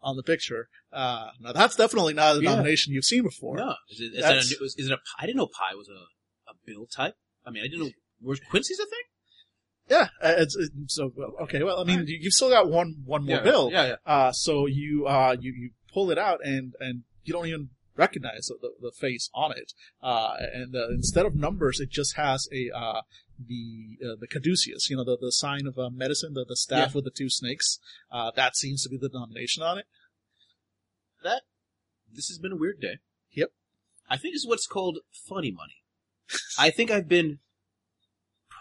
on 0.00 0.16
the 0.16 0.22
picture. 0.22 0.68
Uh, 0.90 1.32
now 1.38 1.52
that's 1.52 1.76
definitely 1.76 2.14
not 2.14 2.38
a 2.38 2.42
Yeah. 2.42 2.52
nomination 2.54 2.94
you've 2.94 3.04
seen 3.04 3.24
before. 3.24 3.58
No, 3.58 3.74
is 3.90 4.00
it, 4.00 4.14
is, 4.14 4.24
a, 4.24 4.64
is, 4.64 4.74
it 4.90 4.92
a? 4.92 4.98
I 5.20 5.26
didn't 5.26 5.36
know 5.36 5.48
pi 5.48 5.74
was 5.74 5.90
a, 5.90 6.50
a 6.50 6.54
bill 6.64 6.86
type. 6.86 7.16
I 7.44 7.50
mean, 7.50 7.62
I 7.62 7.66
didn't 7.68 7.80
know. 7.80 7.92
Was 8.22 8.40
Quincy's 8.40 8.78
a 8.78 8.86
thing? 8.86 9.04
Yeah, 9.90 10.08
uh, 10.22 10.34
it's, 10.38 10.54
it's 10.56 10.94
so 10.94 11.12
well, 11.16 11.34
okay. 11.42 11.62
Well, 11.62 11.80
I 11.80 11.84
mean, 11.84 12.06
you, 12.06 12.18
you've 12.20 12.34
still 12.34 12.50
got 12.50 12.68
one 12.70 13.02
one 13.04 13.24
more 13.24 13.36
yeah, 13.36 13.42
bill. 13.42 13.70
Yeah, 13.72 13.86
yeah. 13.86 13.96
Uh, 14.04 14.32
so 14.32 14.66
you, 14.66 15.06
uh, 15.06 15.36
you, 15.40 15.52
you 15.52 15.70
pull 15.92 16.10
it 16.10 16.18
out 16.18 16.40
and, 16.44 16.74
and 16.78 17.04
you 17.24 17.32
don't 17.32 17.46
even 17.46 17.70
recognize 17.96 18.46
the, 18.46 18.56
the, 18.60 18.70
the 18.80 18.92
face 18.92 19.30
on 19.34 19.52
it. 19.52 19.72
Uh, 20.02 20.34
and, 20.52 20.76
uh, 20.76 20.88
instead 20.90 21.26
of 21.26 21.34
numbers, 21.34 21.80
it 21.80 21.90
just 21.90 22.16
has 22.16 22.46
a, 22.52 22.70
uh, 22.76 23.00
the, 23.38 23.96
uh, 24.04 24.16
the 24.20 24.26
caduceus, 24.26 24.88
you 24.90 24.96
know, 24.96 25.04
the, 25.04 25.16
the 25.20 25.32
sign 25.32 25.66
of 25.66 25.78
uh, 25.78 25.90
medicine, 25.90 26.34
the, 26.34 26.44
the 26.46 26.56
staff 26.56 26.94
with 26.94 27.04
the 27.04 27.10
two 27.10 27.30
snakes. 27.30 27.78
Uh, 28.12 28.30
that 28.36 28.56
seems 28.56 28.82
to 28.82 28.88
be 28.88 28.98
the 28.98 29.08
denomination 29.08 29.62
on 29.62 29.78
it. 29.78 29.86
That 31.24 31.42
this 32.12 32.28
has 32.28 32.38
been 32.38 32.52
a 32.52 32.56
weird 32.56 32.80
day. 32.80 32.98
Yep. 33.32 33.52
I 34.08 34.16
think 34.16 34.34
this 34.34 34.42
is 34.42 34.48
what's 34.48 34.66
called 34.66 34.98
funny 35.28 35.50
money. 35.50 35.82
I 36.58 36.70
think 36.70 36.90
I've 36.90 37.08
been 37.08 37.38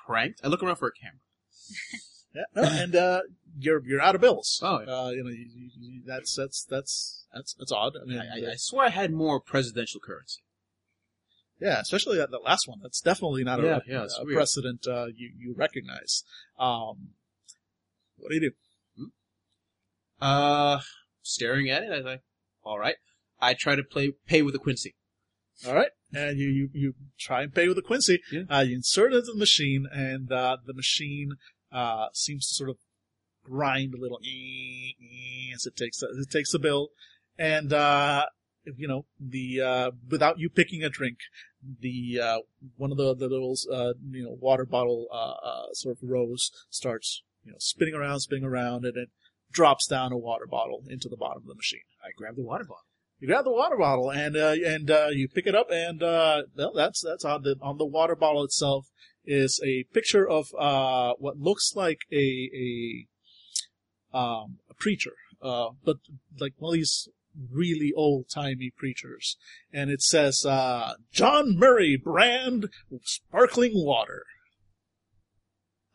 pranked. 0.08 0.42
I 0.44 0.48
look 0.48 0.64
around 0.64 0.78
for 0.78 0.88
a 0.88 0.92
camera. 0.92 1.20
Yeah. 2.36 2.44
No, 2.56 2.64
and, 2.70 2.96
uh, 2.96 3.22
you're, 3.58 3.82
you're 3.84 4.02
out 4.02 4.14
of 4.14 4.22
bills. 4.22 4.60
Oh, 4.62 4.82
yeah. 4.86 4.94
Uh, 4.94 5.10
you 5.10 5.24
know, 5.24 5.30
you, 5.30 5.70
you, 5.80 6.02
that's, 6.06 6.36
that's, 6.36 6.66
that's, 6.66 7.26
that's, 7.34 7.56
that's 7.56 7.72
odd. 7.72 7.94
I 8.00 8.06
mean, 8.06 8.20
I, 8.20 8.50
I, 8.50 8.52
I 8.52 8.56
swear 8.58 8.86
I 8.86 8.90
had 8.90 9.12
more 9.12 9.40
presidential 9.40 10.00
currency. 10.00 10.42
Yeah, 11.60 11.80
especially 11.80 12.18
that, 12.18 12.30
that 12.30 12.44
last 12.44 12.68
one. 12.68 12.80
That's 12.84 13.02
definitely 13.02 13.44
not 13.44 13.64
Yeah, 13.64 13.78
a, 13.78 13.82
yeah, 13.88 14.08
a 14.20 14.26
precedent 14.26 14.86
uh, 14.88 15.08
you 15.08 15.32
you 15.36 15.56
recognize. 15.58 16.24
Um, 16.60 17.14
what 18.18 18.30
do 18.30 18.36
you 18.36 18.42
do? 18.98 19.08
Uh, 20.22 20.82
staring 21.24 21.70
at 21.70 21.84
it, 21.84 21.92
I 21.92 21.98
was 21.98 22.06
like, 22.06 22.22
all 22.64 22.78
right. 22.78 22.98
I 23.40 23.56
try 23.56 23.76
to 23.76 23.84
play 23.84 24.14
pay 24.28 24.44
with 24.44 24.54
a 24.54 24.60
Quincy. 24.60 24.96
All 25.66 25.74
right, 25.74 25.90
and 26.14 26.38
you 26.38 26.50
you, 26.50 26.70
you 26.74 26.94
try 27.20 27.42
and 27.42 27.54
pay 27.54 27.68
with 27.68 27.78
a 27.78 27.82
Quincy. 27.82 28.22
Yeah. 28.32 28.44
Uh, 28.50 28.62
you 28.62 28.76
insert 28.76 29.14
it 29.14 29.18
into 29.18 29.32
the 29.32 29.40
machine, 29.40 29.88
and 29.92 30.32
uh, 30.32 30.58
the 30.66 30.74
machine 30.74 31.34
uh, 31.72 32.08
seems 32.14 32.48
to 32.48 32.54
sort 32.54 32.70
of 32.70 32.78
grind 33.44 33.94
a 33.94 33.98
little 33.98 34.20
as 35.54 35.66
it 35.66 35.76
takes 35.76 36.00
the, 36.00 36.08
it 36.22 36.30
takes 36.30 36.52
the 36.52 36.60
bill, 36.60 36.90
and 37.38 37.74
uh, 37.74 38.26
you 38.76 38.88
know 38.88 39.06
the 39.20 39.62
uh, 39.62 39.92
without 40.10 40.40
you 40.40 40.50
picking 40.50 40.84
a 40.84 40.90
drink, 40.90 41.18
the 41.82 42.20
uh, 42.22 42.38
one 42.76 42.92
of 42.92 42.98
the 42.98 43.16
the 43.16 43.28
little 43.28 43.56
uh, 43.72 43.94
you 44.12 44.24
know 44.24 44.38
water 44.40 44.66
bottle 44.66 45.08
uh, 45.12 45.48
uh, 45.48 45.74
sort 45.74 45.98
of 45.98 46.10
rows 46.10 46.52
starts 46.70 47.24
you 47.44 47.52
know 47.52 47.58
spinning 47.60 47.96
around, 47.96 48.20
spinning 48.20 48.46
around, 48.46 48.86
and 48.86 48.98
it 48.98 49.10
drops 49.52 49.88
down 49.88 50.12
a 50.12 50.18
water 50.18 50.46
bottle 50.46 50.84
into 50.90 51.08
the 51.08 51.18
bottom 51.18 51.44
of 51.44 51.48
the 51.48 51.56
machine. 51.56 51.82
I 52.04 52.10
grab 52.16 52.36
the 52.36 52.44
water 52.44 52.66
bottle. 52.66 52.84
You 53.20 53.28
grab 53.28 53.46
the 53.46 53.52
water 53.52 53.78
bottle 53.78 54.12
and 54.12 54.38
uh, 54.38 54.56
and 54.64 54.92
uh, 54.92 55.08
you 55.12 55.28
pick 55.28 55.48
it 55.48 55.56
up, 55.56 55.68
and 55.72 56.04
uh, 56.04 56.44
well, 56.56 56.74
that's 56.76 57.02
that's 57.02 57.26
odd. 57.26 57.44
That 57.44 57.58
on 57.62 57.78
the 57.78 57.86
water 57.86 58.16
bottle 58.16 58.44
itself 58.44 58.88
is 59.26 59.60
a 59.66 59.86
picture 59.92 60.28
of 60.28 60.50
uh, 60.58 61.14
what 61.18 61.38
looks 61.38 61.74
like 61.76 62.02
a 62.12 63.08
a 64.14 64.18
um, 64.18 64.60
a 64.70 64.74
preacher, 64.76 65.14
uh, 65.42 65.70
but 65.84 65.98
like 66.40 66.54
one 66.58 66.74
of 66.74 66.76
these 66.76 67.10
really 67.52 67.92
old 67.96 68.30
timey 68.30 68.72
preachers, 68.76 69.36
and 69.74 69.90
it 69.90 70.02
says 70.04 70.46
uh, 70.46 70.94
John 71.12 71.58
Murray 71.58 71.98
brand 71.98 72.70
sparkling 73.04 73.72
water. 73.74 74.24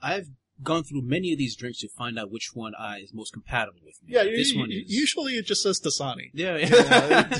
I've 0.03 0.31
gone 0.63 0.85
through 0.85 1.03
many 1.03 1.33
of 1.33 1.39
these 1.39 1.57
drinks 1.57 1.81
to 1.81 1.89
find 1.97 2.19
out 2.19 2.31
which 2.31 2.51
one 2.55 2.73
I 2.79 2.99
is 2.99 3.13
most 3.15 3.33
compatible 3.33 3.81
with 3.85 3.97
me. 4.05 4.15
Yeah, 4.15 4.25
this 4.25 4.53
you- 4.53 4.61
one 4.61 4.71
is. 4.71 4.83
usually 4.87 5.33
it 5.35 5.47
just 5.47 5.63
says 5.63 5.81
Dasani. 5.81 6.31
yeah, 6.35 6.57
yeah. 6.57 7.39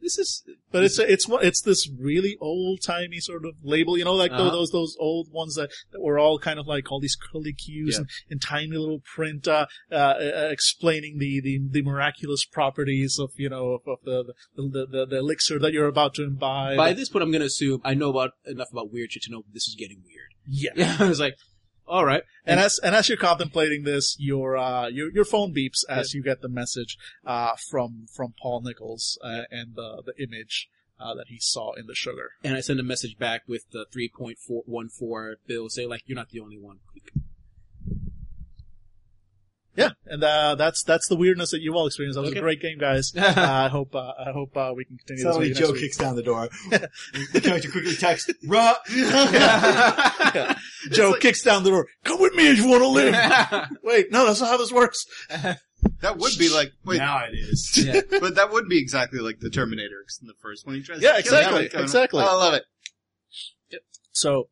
this 0.00 0.18
is 0.18 0.42
But 0.72 0.82
it's 0.82 0.98
it's 0.98 1.26
it's 1.30 1.62
this 1.62 1.88
really 1.96 2.36
old 2.40 2.80
timey 2.84 3.20
sort 3.20 3.44
of 3.46 3.52
label, 3.62 3.96
you 3.96 4.04
know, 4.04 4.14
like 4.14 4.32
Uh-huh. 4.32 4.50
those 4.50 4.70
those 4.70 4.96
old 4.98 5.28
ones 5.30 5.54
that, 5.54 5.70
that 5.92 6.00
were 6.00 6.18
all 6.18 6.40
kind 6.40 6.58
of 6.58 6.66
like 6.66 6.90
all 6.90 6.98
these 7.00 7.14
curly 7.16 7.52
cues 7.52 7.94
Yeah. 7.94 7.98
and, 7.98 8.08
and 8.30 8.42
tiny 8.42 8.76
little 8.76 9.00
print 9.14 9.46
uh, 9.46 9.66
uh, 9.92 9.94
uh, 9.94 10.48
explaining 10.50 11.18
the, 11.18 11.40
the, 11.40 11.60
the 11.70 11.82
miraculous 11.82 12.44
properties 12.44 13.16
of 13.20 13.30
you 13.36 13.48
know 13.48 13.74
of, 13.74 13.82
of 13.86 13.98
the, 14.04 14.24
the, 14.56 14.62
the 14.68 14.86
the 14.90 15.06
the 15.06 15.18
elixir 15.18 15.60
that 15.60 15.72
you're 15.72 15.86
about 15.86 16.14
to 16.14 16.24
imbibe. 16.24 16.76
by 16.76 16.92
this 16.94 17.08
point. 17.08 17.22
I'm 17.22 17.30
gonna 17.30 17.44
assume 17.44 17.80
I 17.84 17.94
know 17.94 18.10
about 18.10 18.30
enough 18.44 18.72
about 18.72 18.92
weird 18.92 19.12
shit 19.12 19.22
to 19.24 19.30
know 19.30 19.44
this 19.52 19.68
is 19.68 19.76
getting 19.78 20.02
weird. 20.04 20.32
yeah. 20.48 20.70
Yeah, 20.74 20.96
I 21.04 21.08
was 21.08 21.20
like, 21.20 21.34
all 21.92 22.06
right. 22.06 22.22
And 22.46 22.58
as 22.58 22.78
and 22.78 22.94
as 22.94 23.08
you're 23.08 23.18
contemplating 23.18 23.84
this, 23.84 24.16
your 24.18 24.56
uh 24.56 24.88
your 24.88 25.12
your 25.12 25.26
phone 25.26 25.52
beeps 25.54 25.84
as 25.88 26.14
you 26.14 26.22
get 26.22 26.40
the 26.40 26.48
message 26.48 26.96
uh 27.26 27.52
from 27.70 28.06
from 28.16 28.32
Paul 28.40 28.62
Nichols 28.62 29.18
uh, 29.22 29.42
and 29.50 29.74
the 29.76 30.02
the 30.06 30.14
image 30.22 30.70
uh, 30.98 31.14
that 31.14 31.26
he 31.28 31.38
saw 31.38 31.72
in 31.74 31.86
the 31.86 31.94
sugar. 31.94 32.30
and 32.44 32.56
I 32.56 32.60
send 32.60 32.80
a 32.80 32.84
message 32.84 33.18
back 33.18 33.42
with 33.46 33.70
the 33.72 33.84
3.414 33.94 35.34
bill 35.46 35.68
say 35.68 35.84
like, 35.84 36.02
you're 36.06 36.16
not 36.16 36.30
the 36.30 36.40
only 36.40 36.58
one. 36.58 36.78
Yeah, 39.74 39.90
and 40.04 40.22
uh, 40.22 40.54
that's 40.56 40.82
that's 40.82 41.08
the 41.08 41.16
weirdness 41.16 41.50
that 41.52 41.60
you 41.62 41.72
all 41.74 41.86
experienced. 41.86 42.16
That 42.16 42.20
was 42.22 42.30
Okay. 42.32 42.40
a 42.40 42.42
great 42.42 42.60
game, 42.60 42.76
guys. 42.78 43.12
uh, 43.16 43.32
I 43.36 43.68
hope 43.68 43.94
uh, 43.94 44.12
I 44.18 44.32
hope 44.32 44.54
uh, 44.56 44.72
we 44.76 44.84
can 44.84 44.98
continue 44.98 45.24
this 45.24 45.32
Suddenly 45.32 45.48
with 45.48 45.58
you 45.58 45.64
Joe 45.64 45.70
next 45.70 45.80
week. 45.80 45.82
kicks 45.90 45.96
down 45.96 46.16
the 46.16 46.22
door. 46.22 46.48
the 47.32 47.40
character 47.40 47.70
quickly 47.70 47.94
texts, 47.96 48.30
Run! 48.46 48.74
Joe 50.90 51.14
kicks 51.18 51.42
down 51.42 51.62
the 51.64 51.70
door. 51.70 51.86
Come 52.04 52.20
with 52.20 52.34
me 52.34 52.50
if 52.50 52.58
you 52.58 52.68
want 52.68 52.82
to 52.82 52.88
live. 52.88 53.68
Wait, 53.82 54.12
no, 54.12 54.26
that's 54.26 54.40
not 54.40 54.50
how 54.50 54.56
this 54.58 54.72
works. 54.72 55.04
That 56.00 56.18
would 56.18 56.32
be 56.38 56.48
like, 56.48 56.70
wait, 56.84 56.98
now 56.98 57.24
it 57.24 57.34
is. 57.34 57.72
yeah. 57.84 58.02
but 58.20 58.36
that 58.36 58.52
would 58.52 58.68
be 58.68 58.78
exactly 58.78 59.18
like 59.18 59.40
the 59.40 59.50
Terminator 59.50 60.04
in 60.20 60.28
the 60.28 60.34
first 60.40 60.64
one. 60.64 60.76
He 60.76 60.82
tries 60.82 61.00
Yeah, 61.02 61.12
to 61.14 61.18
exactly, 61.18 61.66
everyone. 61.66 61.82
exactly. 61.84 62.22
Oh, 62.22 62.26
I 62.28 62.34
love 62.34 62.54
it. 62.54 62.62
So, 64.12 64.48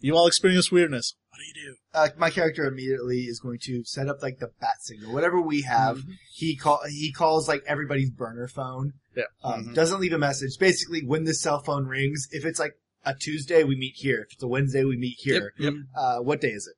you 0.00 0.14
all 0.14 0.26
experience 0.26 0.70
weirdness. 0.70 1.14
What 1.38 1.44
do 1.54 1.60
you 1.60 1.66
do? 1.68 1.76
Uh, 1.94 2.08
my 2.18 2.30
character 2.30 2.64
immediately 2.64 3.20
is 3.22 3.38
going 3.38 3.60
to 3.64 3.84
set 3.84 4.08
up 4.08 4.22
like 4.22 4.40
the 4.40 4.50
bat 4.60 4.80
signal, 4.82 5.12
whatever 5.12 5.40
we 5.40 5.62
have. 5.62 6.00
He 6.34 6.56
call 6.56 6.80
he 6.88 7.12
calls 7.12 7.46
like 7.48 7.62
everybody's 7.66 8.10
burner 8.10 8.48
phone. 8.48 8.94
Yeah. 9.16 9.24
Um, 9.44 9.66
Mhm. 9.68 9.74
Doesn't 9.74 10.00
leave 10.00 10.12
a 10.12 10.18
message. 10.18 10.58
Basically, 10.58 11.04
when 11.04 11.24
the 11.24 11.34
cell 11.34 11.60
phone 11.62 11.86
rings, 11.86 12.26
if 12.32 12.44
it's 12.44 12.58
like 12.58 12.72
a 13.04 13.14
Tuesday, 13.14 13.62
we 13.62 13.76
meet 13.76 13.94
here. 13.96 14.22
If 14.28 14.32
it's 14.34 14.42
a 14.42 14.48
Wednesday, 14.48 14.84
we 14.84 14.96
meet 14.96 15.16
here. 15.18 15.52
Yep. 15.58 15.74
Uh, 15.96 16.18
what 16.18 16.40
day 16.40 16.50
is 16.50 16.66
it? 16.66 16.74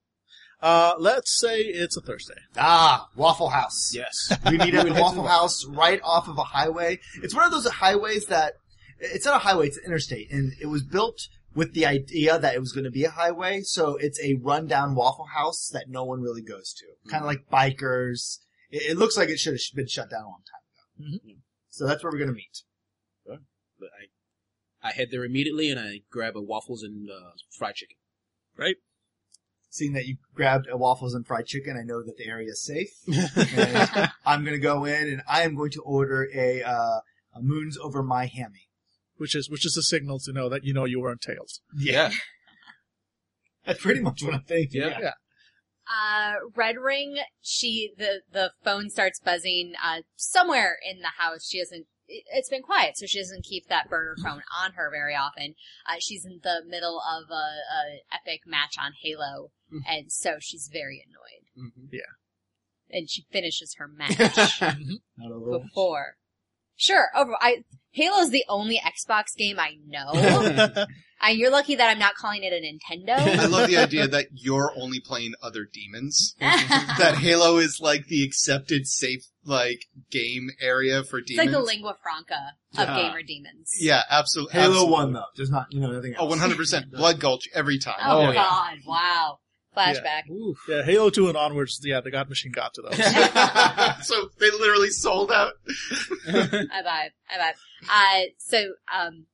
Uh, 0.62 0.92
let's 0.98 1.40
say 1.40 1.60
it's 1.62 1.96
a 1.96 2.02
Thursday. 2.02 2.34
Ah, 2.58 3.08
Waffle 3.16 3.48
House. 3.48 3.92
yes. 3.94 4.14
We 4.50 4.58
meet 4.58 4.74
at 4.74 4.84
the 4.92 4.92
Waffle 4.92 5.26
House 5.26 5.64
right 5.64 6.00
off 6.04 6.28
of 6.28 6.36
a 6.36 6.44
highway. 6.44 6.98
It's 7.22 7.34
one 7.34 7.44
of 7.44 7.50
those 7.50 7.66
highways 7.66 8.26
that 8.26 8.54
it's 8.98 9.24
not 9.24 9.36
a 9.36 9.38
highway; 9.38 9.68
it's 9.68 9.78
an 9.78 9.84
interstate, 9.86 10.30
and 10.30 10.52
it 10.60 10.66
was 10.66 10.82
built 10.82 11.28
with 11.54 11.74
the 11.74 11.86
idea 11.86 12.38
that 12.38 12.54
it 12.54 12.60
was 12.60 12.72
going 12.72 12.84
to 12.84 12.90
be 12.90 13.04
a 13.04 13.10
highway. 13.10 13.62
So 13.62 13.96
it's 13.96 14.20
a 14.20 14.34
rundown 14.34 14.94
Waffle 14.94 15.28
House 15.34 15.68
that 15.72 15.88
no 15.88 16.04
one 16.04 16.20
really 16.20 16.42
goes 16.42 16.72
to, 16.74 17.10
kind 17.10 17.22
of 17.22 17.26
like 17.26 17.48
bikers. 17.50 18.38
It, 18.70 18.92
it 18.92 18.96
looks 18.98 19.16
like 19.16 19.28
it 19.28 19.38
should 19.38 19.54
have 19.54 19.60
been 19.74 19.88
shut 19.88 20.10
down 20.10 20.22
a 20.22 20.28
long 20.28 20.42
time 20.46 21.08
ago. 21.08 21.18
Mhm. 21.24 21.36
So 21.68 21.86
that's 21.86 22.02
where 22.02 22.12
we're 22.12 22.18
going 22.18 22.30
to 22.30 22.34
meet. 22.34 22.62
But 23.26 23.88
I, 24.82 24.88
I 24.88 24.92
head 24.92 25.08
there 25.10 25.24
immediately 25.24 25.70
and 25.70 25.80
I 25.80 26.02
grab 26.10 26.36
a 26.36 26.42
waffles 26.42 26.82
and 26.82 27.08
uh, 27.08 27.30
fried 27.56 27.76
chicken. 27.76 27.96
Right. 28.56 28.76
Seeing 29.70 29.92
that 29.94 30.06
you 30.06 30.16
grabbed 30.34 30.66
a 30.70 30.76
waffles 30.76 31.14
and 31.14 31.26
fried 31.26 31.46
chicken, 31.46 31.76
I 31.78 31.84
know 31.84 32.02
that 32.02 32.16
the 32.18 32.26
area 32.26 32.48
is 32.50 32.62
safe. 32.62 32.90
And 33.06 34.10
I'm 34.26 34.44
going 34.44 34.56
to 34.56 34.60
go 34.60 34.84
in 34.84 35.08
and 35.08 35.22
I 35.28 35.42
am 35.42 35.54
going 35.54 35.70
to 35.72 35.80
order 35.82 36.28
a, 36.34 36.62
uh, 36.62 37.00
a 37.34 37.40
moons 37.40 37.78
over 37.78 38.02
my 38.02 38.26
hammy. 38.26 38.68
Which 39.20 39.36
is 39.36 39.50
which 39.50 39.66
is 39.66 39.76
a 39.76 39.82
signal 39.82 40.18
to 40.20 40.32
know 40.32 40.48
that 40.48 40.64
you 40.64 40.72
know 40.72 40.86
you 40.86 40.98
weren't 41.00 41.20
tailed. 41.20 41.50
Yeah. 41.76 42.10
That's 43.66 43.80
pretty 43.82 44.00
much 44.00 44.22
what 44.22 44.32
I'm 44.34 44.42
thinking. 44.44 44.80
Yeah. 44.80 44.98
Yeah. 45.00 45.12
Uh, 45.86 46.34
Red 46.56 46.76
Ring, 46.78 47.18
she, 47.42 47.92
the, 47.98 48.22
the 48.32 48.52
phone 48.64 48.88
starts 48.88 49.20
buzzing, 49.20 49.74
uh, 49.84 50.02
somewhere 50.16 50.76
in 50.88 51.00
the 51.00 51.10
house. 51.18 51.46
She 51.48 51.58
doesn't, 51.60 51.86
it, 52.06 52.24
it's 52.32 52.48
been 52.48 52.62
quiet, 52.62 52.96
so 52.96 53.04
she 53.06 53.18
doesn't 53.20 53.44
keep 53.44 53.66
that 53.68 53.90
burner 53.90 54.14
phone 54.22 54.40
on 54.64 54.72
her 54.74 54.88
very 54.90 55.14
often. 55.16 55.54
Uh, 55.86 55.96
she's 56.00 56.24
in 56.24 56.40
the 56.42 56.62
middle 56.66 57.00
of 57.00 57.28
a, 57.30 57.34
a 57.34 58.02
epic 58.14 58.42
match 58.46 58.76
on 58.80 58.92
Halo, 59.02 59.50
Mm. 59.72 59.82
and 59.88 60.10
so 60.12 60.36
she's 60.40 60.68
very 60.72 61.04
annoyed. 61.06 61.70
Mhm. 61.70 61.88
Yeah, 61.92 62.00
and 62.98 63.08
she 63.10 63.24
finishes 63.30 63.74
her 63.78 63.86
match 63.96 64.18
Not 64.18 65.30
a 65.30 65.36
little. 65.36 65.60
before. 65.60 66.14
Sure, 66.80 67.08
over, 67.14 67.36
I, 67.40 67.64
Halo's 67.92 68.30
the 68.30 68.44
only 68.48 68.80
Xbox 68.80 69.36
game 69.36 69.58
I 69.60 69.76
know. 69.86 70.12
and 71.22 71.38
you're 71.38 71.50
lucky 71.50 71.74
that 71.74 71.90
I'm 71.90 71.98
not 71.98 72.14
calling 72.14 72.42
it 72.42 72.52
a 72.52 72.56
Nintendo. 72.56 73.18
I 73.18 73.44
love 73.46 73.68
the 73.68 73.76
idea 73.76 74.08
that 74.08 74.28
you're 74.32 74.72
only 74.76 74.98
playing 74.98 75.34
other 75.42 75.66
demons. 75.70 76.34
that 76.40 77.16
Halo 77.20 77.58
is 77.58 77.80
like 77.82 78.06
the 78.06 78.24
accepted 78.24 78.86
safe 78.86 79.24
like 79.44 79.86
game 80.10 80.50
area 80.60 81.02
for 81.04 81.18
It's 81.18 81.28
demons. 81.30 81.46
like 81.46 81.52
the 81.54 81.60
lingua 81.62 81.96
franca 82.02 82.52
of 82.78 82.88
Yeah. 82.96 83.08
gamer 83.08 83.22
demons. 83.22 83.72
Yeah, 83.78 84.02
absolutely. 84.08 84.52
Halo 84.52 84.66
absolutely. 84.70 84.92
one 84.92 85.12
though. 85.12 85.24
There's 85.36 85.50
not, 85.50 85.66
you 85.70 85.80
know, 85.80 85.90
nothing 85.90 86.14
Oh, 86.18 86.30
else. 86.30 86.40
100%. 86.40 86.90
Blood 86.96 87.20
Gulch 87.20 87.48
every 87.54 87.78
time. 87.78 87.96
Oh, 88.02 88.18
Oh, 88.26 88.30
yeah. 88.30 88.34
God! 88.34 88.78
Wow. 88.86 89.38
Flashback. 89.80 90.22
yeah, 90.68 90.82
Halo 90.82 91.10
2 91.10 91.28
and 91.28 91.36
onwards, 91.36 91.80
yeah, 91.84 92.00
the 92.00 92.10
God 92.10 92.28
Machine 92.28 92.52
got 92.52 92.74
to 92.74 92.82
those. 92.82 92.96
so 94.06 94.28
they 94.38 94.50
literally 94.50 94.90
sold 94.90 95.30
out. 95.30 95.54
I 96.28 96.32
vibe. 96.32 97.10
I 97.28 97.38
vibe. 97.38 97.54
Uh, 97.88 98.24
so, 98.38 98.72
um, 98.94 99.26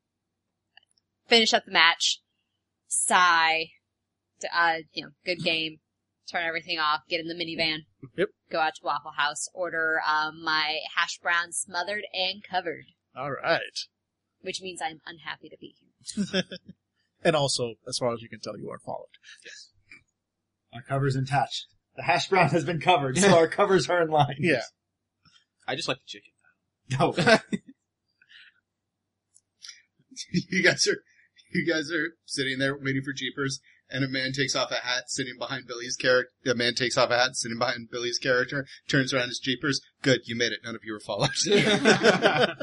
finish 1.26 1.53
up 1.53 1.64
the 1.66 1.72
match. 1.72 2.20
Sigh. 2.88 3.70
To, 4.40 4.49
uh, 4.57 4.76
you 4.92 5.05
know, 5.05 5.11
good 5.24 5.42
game. 5.42 5.78
Turn 6.30 6.44
everything 6.44 6.78
off. 6.78 7.03
Get 7.09 7.20
in 7.20 7.28
the 7.28 7.34
minivan. 7.34 7.80
Yep. 8.16 8.28
Go 8.51 8.61
out 8.61 8.74
to 8.76 8.80
Waffle 8.84 9.12
House. 9.16 9.49
Order 9.55 10.01
um, 10.07 10.42
my 10.42 10.78
hash 10.97 11.18
brown 11.18 11.53
smothered 11.53 12.05
and 12.12 12.42
covered, 12.42 12.86
All 13.16 13.30
right. 13.30 13.61
which 14.40 14.61
means 14.61 14.80
I'm 14.82 15.01
unhappy 15.07 15.49
to 15.49 15.57
be 15.61 15.74
here. 15.78 16.42
And 17.24 17.34
also, 17.34 17.74
as 17.88 17.99
far 17.99 18.12
as 18.12 18.22
you 18.22 18.28
can 18.28 18.40
tell, 18.40 18.57
you 18.59 18.70
are 18.70 18.78
followed. 18.78 19.09
Our 20.76 20.82
cover's 20.82 21.16
attached. 21.16 21.66
The 21.96 22.02
hash 22.02 22.28
brown 22.28 22.50
has 22.50 22.64
been 22.64 22.80
covered, 22.80 23.16
so 23.16 23.34
our 23.34 23.48
covers 23.58 23.88
are 23.88 24.02
in 24.02 24.08
line. 24.08 24.36
Yeah. 24.38 24.60
I 25.66 25.74
just 25.74 25.88
like 25.88 25.96
the 25.98 26.02
chicken. 26.06 26.32
No. 27.00 27.14
you 30.50 30.62
guys 30.62 30.86
are, 30.86 30.98
you 31.52 31.66
guys 31.66 31.90
are 31.90 32.10
sitting 32.26 32.58
there 32.58 32.76
waiting 32.76 33.02
for 33.02 33.14
Jeepers, 33.14 33.60
and 33.88 34.04
a 34.04 34.08
man 34.08 34.32
takes 34.32 34.54
off 34.54 34.70
a 34.70 34.76
hat 34.86 35.04
sitting 35.08 35.38
behind 35.38 35.66
Billy's 35.66 35.96
character. 35.96 36.30
A 36.46 36.54
man 36.54 36.74
takes 36.74 36.98
off 36.98 37.10
a 37.10 37.16
hat 37.16 37.36
sitting 37.36 37.58
behind 37.58 37.88
Billy's 37.90 38.18
character, 38.18 38.66
turns 38.88 39.14
around 39.14 39.28
his 39.28 39.38
Jeepers. 39.38 39.80
Good, 40.02 40.20
you 40.26 40.36
made 40.36 40.52
it. 40.52 40.60
None 40.62 40.74
of 40.74 40.82
you 40.84 40.92
were 40.92 41.00
followers. 41.00 41.48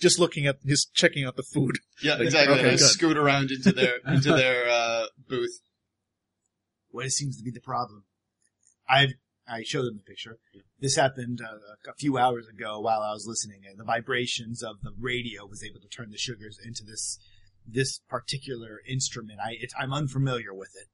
Just 0.00 0.18
looking 0.18 0.46
at, 0.46 0.64
just 0.66 0.94
checking 0.94 1.24
out 1.24 1.36
the 1.36 1.44
food. 1.44 1.78
yeah, 2.02 2.18
exactly. 2.18 2.58
Okay, 2.58 2.70
and 2.70 2.80
scoot 2.80 3.16
around 3.16 3.52
into 3.52 3.70
their 3.70 3.98
into 4.04 4.30
their 4.34 4.68
uh, 4.68 5.04
booth. 5.28 5.60
What 6.92 7.10
seems 7.10 7.36
to 7.36 7.42
be 7.44 7.50
the 7.50 7.60
problem. 7.60 8.04
I 8.88 9.08
I 9.48 9.62
showed 9.64 9.86
them 9.86 9.96
the 9.96 10.08
picture. 10.08 10.38
This 10.80 10.96
happened 10.96 11.40
uh, 11.42 11.90
a 11.90 11.94
few 11.94 12.16
hours 12.16 12.46
ago 12.46 12.78
while 12.80 13.00
I 13.00 13.12
was 13.12 13.26
listening, 13.26 13.62
and 13.68 13.78
the 13.78 13.84
vibrations 13.84 14.62
of 14.62 14.80
the 14.82 14.92
radio 14.98 15.46
was 15.46 15.64
able 15.64 15.80
to 15.80 15.88
turn 15.88 16.10
the 16.10 16.18
sugars 16.18 16.58
into 16.64 16.84
this 16.84 17.18
this 17.66 18.00
particular 18.08 18.80
instrument. 18.88 19.40
I 19.44 19.52
it, 19.60 19.72
I'm 19.78 19.92
unfamiliar 19.92 20.54
with 20.54 20.74
it. 20.80 20.88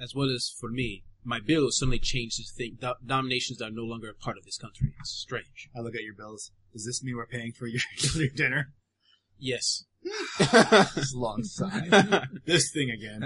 As 0.00 0.14
well 0.14 0.30
as 0.30 0.54
for 0.58 0.70
me, 0.70 1.04
my 1.24 1.40
bill 1.40 1.70
suddenly 1.70 1.98
changed 1.98 2.36
to 2.36 2.44
think 2.52 2.80
do- 2.80 2.94
dominations 3.04 3.60
are 3.60 3.70
no 3.70 3.82
longer 3.82 4.08
a 4.08 4.14
part 4.14 4.38
of 4.38 4.44
this 4.44 4.58
country. 4.58 4.94
It's 5.00 5.10
strange. 5.10 5.68
I 5.76 5.80
look 5.80 5.94
at 5.94 6.04
your 6.04 6.14
bills. 6.14 6.52
Does 6.72 6.86
this 6.86 7.02
mean 7.02 7.16
we're 7.16 7.26
paying 7.26 7.52
for 7.52 7.66
your, 7.66 7.80
your 8.14 8.28
dinner? 8.28 8.72
Yes. 9.38 9.84
This 10.38 11.14
long 11.14 11.42
sigh. 11.42 12.22
this 12.46 12.70
thing 12.70 12.90
again. 12.90 13.20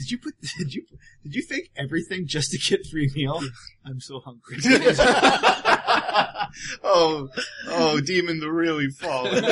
Did 0.00 0.10
you 0.10 0.18
put? 0.18 0.34
Did 0.58 0.72
you? 0.72 0.86
Did 1.22 1.34
you 1.34 1.42
think 1.42 1.70
everything 1.76 2.26
just 2.26 2.52
to 2.52 2.58
get 2.58 2.86
free 2.86 3.10
meal? 3.14 3.42
I'm 3.84 4.00
so 4.00 4.20
hungry. 4.20 4.56
oh, 6.82 7.28
oh, 7.68 8.00
demon 8.00 8.40
the 8.40 8.50
really 8.50 8.88
fallen. 8.88 9.44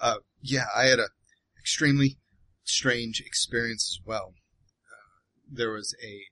uh, 0.00 0.16
yeah, 0.42 0.64
I 0.76 0.86
had 0.86 0.98
a 0.98 1.06
extremely 1.56 2.18
strange 2.64 3.22
experience 3.24 3.96
as 3.96 4.04
well. 4.04 4.34
Uh, 4.90 5.20
there 5.48 5.70
was 5.70 5.94
a 6.04 6.24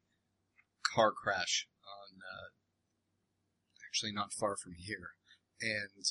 car 0.92 1.12
crash 1.12 1.68
on, 1.86 2.18
uh, 2.18 2.48
actually 3.88 4.10
not 4.12 4.32
far 4.32 4.56
from 4.56 4.72
here, 4.76 5.10
and 5.60 6.04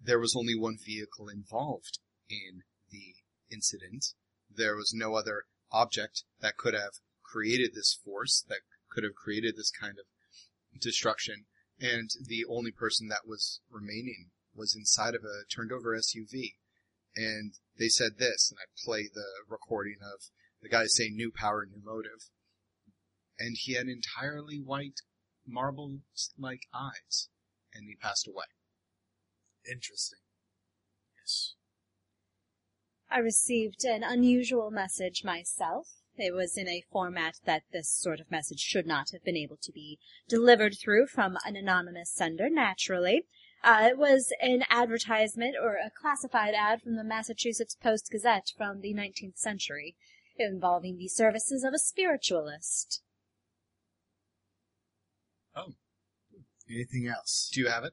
there 0.00 0.20
was 0.20 0.36
only 0.36 0.56
one 0.56 0.76
vehicle 0.78 1.28
involved 1.28 1.98
in 2.30 2.62
the 2.92 3.16
incident. 3.52 4.06
There 4.50 4.76
was 4.76 4.92
no 4.94 5.14
other 5.14 5.44
object 5.70 6.24
that 6.40 6.56
could 6.56 6.74
have 6.74 7.00
created 7.22 7.74
this 7.74 7.98
force, 8.04 8.44
that 8.48 8.60
could 8.90 9.04
have 9.04 9.14
created 9.14 9.56
this 9.56 9.70
kind 9.70 9.96
of 9.98 10.80
destruction, 10.80 11.46
and 11.80 12.10
the 12.26 12.44
only 12.48 12.70
person 12.70 13.08
that 13.08 13.26
was 13.26 13.60
remaining 13.70 14.30
was 14.54 14.76
inside 14.76 15.14
of 15.14 15.22
a 15.24 15.44
turned 15.52 15.72
over 15.72 15.96
SUV. 15.96 16.54
And 17.16 17.54
they 17.78 17.88
said 17.88 18.18
this, 18.18 18.50
and 18.50 18.58
I 18.58 18.68
play 18.84 19.08
the 19.12 19.26
recording 19.48 19.98
of 20.02 20.30
the 20.60 20.68
guy 20.68 20.86
saying 20.86 21.16
new 21.16 21.32
power, 21.34 21.66
new 21.66 21.82
motive. 21.82 22.30
And 23.38 23.56
he 23.58 23.74
had 23.74 23.86
entirely 23.86 24.58
white 24.58 25.00
marble 25.46 25.98
like 26.38 26.62
eyes, 26.74 27.28
and 27.74 27.88
he 27.88 27.96
passed 27.96 28.28
away. 28.28 28.46
Interesting. 29.70 30.21
I 33.12 33.18
received 33.18 33.84
an 33.84 34.02
unusual 34.02 34.70
message 34.70 35.22
myself. 35.22 35.88
It 36.16 36.32
was 36.32 36.56
in 36.56 36.66
a 36.66 36.84
format 36.90 37.40
that 37.44 37.64
this 37.70 37.90
sort 37.90 38.20
of 38.20 38.30
message 38.30 38.60
should 38.60 38.86
not 38.86 39.10
have 39.12 39.22
been 39.22 39.36
able 39.36 39.58
to 39.62 39.72
be 39.72 39.98
delivered 40.28 40.76
through 40.78 41.08
from 41.08 41.36
an 41.44 41.54
anonymous 41.54 42.10
sender, 42.10 42.48
naturally. 42.48 43.26
Uh, 43.62 43.88
it 43.90 43.98
was 43.98 44.32
an 44.40 44.64
advertisement 44.70 45.56
or 45.60 45.74
a 45.74 45.90
classified 45.90 46.54
ad 46.54 46.80
from 46.80 46.96
the 46.96 47.04
Massachusetts 47.04 47.76
Post 47.80 48.08
Gazette 48.10 48.50
from 48.56 48.80
the 48.80 48.94
19th 48.94 49.36
century. 49.36 49.94
Involving 50.38 50.96
the 50.96 51.08
services 51.08 51.62
of 51.62 51.74
a 51.74 51.78
spiritualist. 51.78 53.02
Oh. 55.54 55.74
Anything 56.70 57.06
else? 57.06 57.50
Do 57.52 57.60
you 57.60 57.68
have 57.68 57.84
it 57.84 57.92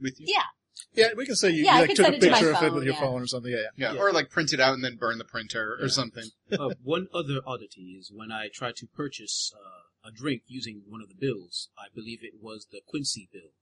with 0.00 0.20
you? 0.20 0.26
Yeah. 0.28 0.44
Yeah, 0.94 1.08
we 1.16 1.26
can 1.26 1.36
say 1.36 1.50
you, 1.50 1.64
Yeah, 1.64 1.74
I 1.76 1.80
like, 1.80 1.88
can 1.88 1.96
took 1.96 2.08
a 2.08 2.14
it 2.14 2.20
to 2.20 2.30
my 2.30 2.38
picture 2.38 2.50
of 2.50 2.56
it 2.56 2.58
phone, 2.60 2.74
with 2.74 2.84
your 2.84 2.94
yeah. 2.94 3.00
phone 3.00 3.22
or 3.22 3.26
something. 3.26 3.50
Yeah, 3.52 3.58
yeah. 3.58 3.68
Yeah, 3.76 3.92
Yeah. 3.94 4.00
or 4.00 4.12
like 4.12 4.30
print 4.30 4.52
it 4.52 4.60
out 4.60 4.74
and 4.74 4.84
then 4.84 4.96
burn 4.96 5.18
the 5.18 5.24
printer 5.24 5.74
or 5.74 5.82
Yeah. 5.82 5.88
something. 5.88 6.24
uh, 6.52 6.70
one 6.82 7.08
other 7.14 7.40
oddity 7.46 7.96
is 7.98 8.10
when 8.12 8.30
I 8.32 8.48
tried 8.52 8.76
to 8.76 8.86
purchase 8.86 9.52
uh, 9.54 10.08
a 10.08 10.12
drink 10.12 10.42
using 10.46 10.82
one 10.86 11.00
of 11.00 11.08
the 11.08 11.14
bills, 11.14 11.68
I 11.78 11.86
believe 11.94 12.20
it 12.22 12.40
was 12.40 12.66
the 12.70 12.80
Quincy 12.86 13.28
bill, 13.32 13.52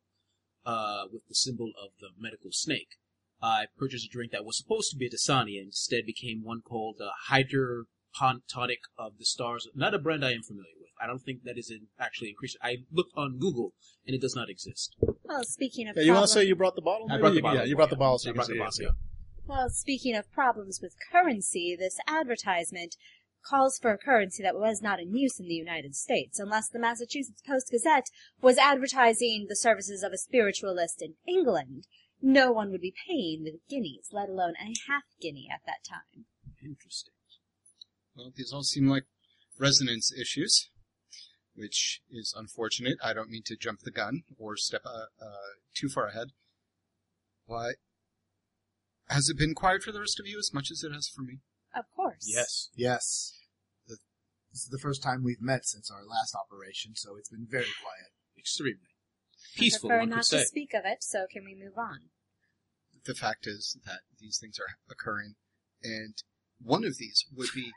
uh, 0.65 1.05
with 1.13 1.27
the 1.29 1.35
symbol 1.35 1.73
of 1.83 1.91
the 2.01 2.09
medical 2.19 2.51
snake. 2.53 2.97
I 3.41 3.67
purchased 3.77 4.07
a 4.07 4.09
drink 4.11 4.33
that 4.33 4.45
was 4.45 4.57
supposed 4.59 4.91
to 4.93 4.97
be 4.97 5.07
a 5.07 5.11
Dasani 5.11 5.59
and 5.59 5.67
instead 5.67 6.07
became 6.07 6.45
one 6.45 6.61
called 6.63 6.97
uh, 7.01 7.11
Hydroponic 7.29 8.81
of 8.99 9.19
the 9.19 9.25
Stars. 9.25 9.69
Not 9.75 9.95
a 9.95 9.99
brand 9.99 10.25
I 10.25 10.33
am 10.33 10.43
familiar 10.43 10.75
with. 10.81 10.82
I 11.03 11.07
don't 11.07 11.19
think 11.19 11.43
that 11.45 11.59
is 11.59 11.71
in, 11.71 11.89
actually 11.99 12.29
increased. 12.31 12.57
I 12.63 12.79
looked 12.93 13.13
on 13.17 13.39
Google 13.39 13.73
and 14.07 14.15
it 14.15 14.21
does 14.21 14.37
not 14.37 14.49
exist. 14.49 14.95
Well, 15.25 15.43
speaking 15.45 15.89
of 15.89 15.97
Yeah, 15.97 16.03
you 16.03 16.11
want 16.13 16.19
problems, 16.21 16.33
to 16.33 16.39
say 16.41 16.45
you 16.47 16.55
brought 16.57 16.77
the 16.77 16.83
bottle? 16.83 17.09
I 17.11 17.19
brought 17.19 17.31
the 17.31 17.37
You- 17.37 17.43
bottle. 17.43 17.59
Yeah, 17.61 17.65
you 17.67 17.77
brought 17.77 17.91
the 17.91 17.97
bottle, 17.97 18.19
so 18.19 18.29
you 18.29 18.35
brought 18.35 18.47
the 18.49 18.59
bottle, 18.59 18.83
yeah. 18.83 18.89
yeah. 18.89 19.47
well, 19.47 19.69
speaking 19.71 20.15
of 20.15 20.31
problems 20.31 20.81
with 20.81 20.95
currency, 21.11 21.75
this 21.79 21.99
advertisement 22.07 22.97
calls 23.45 23.77
for 23.81 23.91
a 23.91 23.99
currency 23.99 24.41
that 24.45 24.55
was 24.55 24.81
not 24.81 25.01
in 25.01 25.17
use 25.17 25.41
in 25.41 25.47
the 25.49 25.55
United 25.55 25.97
States, 25.97 26.39
unless 26.39 26.69
the 26.69 26.79
Massachusetts 26.79 27.43
Post 27.45 27.71
Gazette 27.73 28.07
was 28.41 28.57
advertising 28.57 29.47
the 29.49 29.57
services 29.57 30.05
of 30.05 30.13
a 30.13 30.19
spiritualist 30.19 31.03
in 31.03 31.15
England. 31.27 31.89
No 32.21 32.53
one 32.53 32.71
would 32.71 32.81
be 32.81 32.95
paying 33.09 33.43
with 33.43 33.55
guineas, 33.69 34.11
let 34.13 34.29
alone 34.29 34.55
a 34.61 34.73
half 34.89 35.03
guinea 35.21 35.49
at 35.53 35.63
that 35.67 35.83
time. 35.89 36.27
Interesting. 36.65 37.15
Well, 38.15 38.31
these 38.37 38.53
all 38.53 38.63
seem 38.63 38.87
like 38.87 39.05
resonance 39.59 40.13
issues, 40.13 40.71
which 41.55 42.01
is 42.11 42.35
unfortunate. 42.37 42.99
I 43.03 43.13
don't 43.13 43.31
mean 43.31 43.43
to 43.47 43.57
jump 43.57 43.81
the 43.81 43.91
gun 43.91 44.23
or 44.39 44.57
step 44.57 44.83
uh, 44.85 45.25
uh, 45.25 45.53
too 45.75 45.89
far 45.89 46.09
ahead. 46.09 46.29
Why? 47.47 47.73
Has 49.09 49.29
it 49.29 49.39
been 49.39 49.55
quiet 49.55 49.83
for 49.83 49.93
the 49.93 50.01
rest 50.01 50.19
of 50.21 50.27
you 50.27 50.39
as 50.39 50.53
much 50.55 50.71
as 50.71 50.83
it 50.83 50.93
has 50.93 51.09
for 51.09 51.23
me? 51.23 51.41
Of 51.75 51.85
course. 51.95 52.27
Yes. 52.27 52.71
Yes. 52.75 53.35
The, 53.87 53.97
this 54.53 54.63
is 54.63 54.69
the 54.69 54.79
first 54.79 55.03
time 55.03 55.23
we've 55.25 55.43
met 55.43 55.67
since 55.67 55.91
our 55.91 56.05
last 56.05 56.35
operation, 56.35 56.93
so 56.95 57.17
it's 57.17 57.29
been 57.29 57.47
very 57.49 57.73
quiet. 57.83 58.13
Extremely. 58.39 58.93
Peaceful, 59.55 59.59
I 59.59 59.61
Peaceful, 59.61 59.89
prefer 59.89 60.07
not 60.07 60.25
say. 60.25 60.39
to 60.39 60.47
speak 60.47 60.75
of 60.75 60.85
it, 60.85 61.03
so 61.03 61.27
can 61.31 61.45
we 61.45 61.55
move 61.55 61.77
on? 61.77 62.11
The 63.05 63.15
fact 63.15 63.47
is 63.47 63.79
that 63.85 64.01
these 64.21 64.39
things 64.41 64.59
are 64.59 64.77
occurring, 64.91 65.35
and 65.83 66.15
one 66.63 66.85
of 66.85 66.97
these 66.99 67.25
would 67.37 67.51
be 67.55 67.73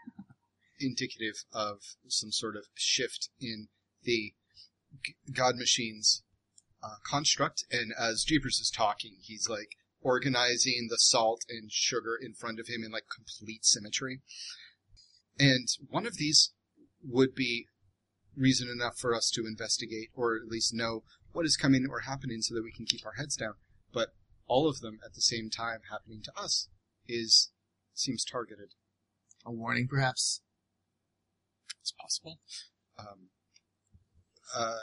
indicative 0.80 1.44
of 1.54 1.80
some 2.08 2.32
sort 2.32 2.56
of 2.56 2.66
shift 2.74 3.30
in 3.40 3.68
the 4.04 4.34
God 5.32 5.56
Machine's 5.56 6.24
uh, 6.84 6.96
construct. 7.10 7.66
And 7.72 7.94
as 8.00 8.24
Jeepers 8.24 8.60
is 8.60 8.72
talking, 8.76 9.18
he's 9.22 9.48
like 9.50 9.70
organizing 10.02 10.88
the 10.90 10.98
salt 10.98 11.42
and 11.50 11.72
sugar 11.72 12.18
in 12.22 12.34
front 12.34 12.60
of 12.60 12.68
him 12.68 12.84
in 12.84 12.92
like 12.92 13.06
complete 13.14 13.66
symmetry. 13.66 14.22
And 15.40 15.68
one 15.90 16.06
of 16.06 16.18
these 16.18 16.54
would 17.04 17.34
be 17.36 17.68
reason 18.38 18.70
enough 18.70 18.98
for 18.98 19.16
us 19.16 19.30
to 19.34 19.46
investigate 19.46 20.10
or 20.14 20.36
at 20.36 20.50
least 20.50 20.74
know 20.74 21.04
what 21.32 21.46
is 21.46 21.58
coming 21.58 21.88
or 21.90 22.02
happening 22.02 22.42
so 22.42 22.54
that 22.54 22.64
we 22.64 22.72
can 22.72 22.86
keep 22.86 23.06
our 23.06 23.14
heads 23.14 23.36
down. 23.36 23.56
But 23.94 24.10
all 24.48 24.70
of 24.70 24.80
them 24.80 25.00
at 25.04 25.14
the 25.14 25.22
same 25.22 25.50
time 25.50 25.80
happening 25.92 26.22
to 26.24 26.32
us 26.40 26.70
is 27.08 27.52
seems 27.94 28.24
targeted. 28.24 28.74
A 29.46 29.52
warning, 29.52 29.88
perhaps? 29.88 30.42
It's 31.86 31.92
possible. 31.92 32.40
Um, 32.98 33.30
uh, 34.56 34.78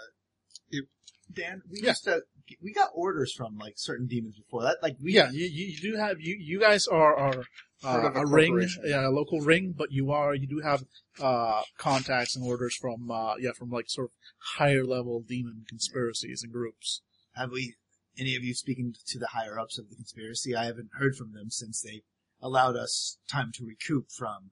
Dan, 1.33 1.63
we 1.69 1.81
Yeah. 1.81 1.89
used 1.91 2.05
to, 2.05 2.23
we 2.61 2.73
got 2.73 2.91
orders 2.95 3.33
from 3.33 3.57
like 3.59 3.75
certain 3.77 4.07
demons 4.07 4.37
before 4.37 4.63
that. 4.63 4.77
Like 4.83 4.99
we, 5.01 5.15
Yeah, 5.15 5.31
you, 5.31 5.47
you 5.47 5.67
you 5.73 5.81
do 5.81 5.97
have 5.97 6.21
you 6.21 6.37
you 6.39 6.61
guys 6.61 6.87
are 6.87 7.17
are 7.17 7.45
uh, 7.83 8.11
a 8.15 8.21
a 8.21 8.27
ring, 8.27 8.69
yeah, 8.85 9.09
a 9.09 9.11
local 9.11 9.41
ring, 9.41 9.75
but 9.77 9.91
you 9.91 10.13
are 10.13 10.35
you 10.35 10.47
do 10.47 10.61
have 10.61 10.85
uh 11.21 11.63
contacts 11.77 12.37
and 12.37 12.45
orders 12.45 12.77
from 12.77 13.11
uh 13.11 13.35
yeah 13.39 13.53
from 13.53 13.71
like 13.71 13.89
sort 13.89 14.09
of 14.09 14.13
higher 14.59 14.85
level 14.85 15.21
demon 15.23 15.65
conspiracies 15.69 16.43
and 16.45 16.53
groups. 16.53 17.03
have 17.35 17.51
we, 17.51 17.75
any 18.19 18.37
of 18.37 18.45
you 18.45 18.55
speaking 18.55 18.95
to 19.07 19.19
the 19.19 19.29
higher 19.29 19.59
ups 19.59 19.77
of 19.79 19.89
the 19.89 19.97
conspiracy? 19.97 20.55
I 20.55 20.67
haven't 20.67 20.91
heard 21.01 21.17
from 21.17 21.33
them 21.33 21.51
since 21.51 21.81
they 21.81 22.03
allowed 22.41 22.77
us 22.77 23.19
time 23.29 23.51
to 23.55 23.65
recoup 23.65 24.11
from. 24.11 24.51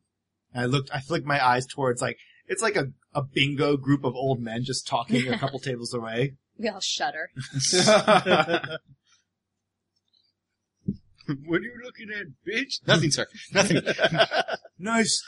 And 0.53 0.63
I 0.65 0.67
looked, 0.67 0.91
I 0.93 1.01
flicked 1.01 1.27
my 1.27 1.45
eyes 1.45 1.67
towards 1.67 2.01
like, 2.03 2.19
it's 2.51 2.61
like 2.63 2.77
a, 2.77 2.89
a 3.15 3.23
bingo 3.23 3.77
group 3.77 4.05
of 4.05 4.15
old 4.17 4.43
men 4.43 4.65
just 4.65 4.87
talking 4.87 5.33
a 5.33 5.39
couple 5.39 5.61
tables 5.61 5.95
away. 5.95 6.35
We 6.59 6.69
all 6.69 6.81
shudder. 6.81 7.31
what 11.47 11.61
are 11.61 11.63
you 11.63 11.81
looking 11.83 12.09
at, 12.11 12.27
bitch? 12.47 12.81
Nothing, 12.87 13.13
sir. 13.13 13.27
Nothing. 13.55 13.83
Nice, 14.83 15.23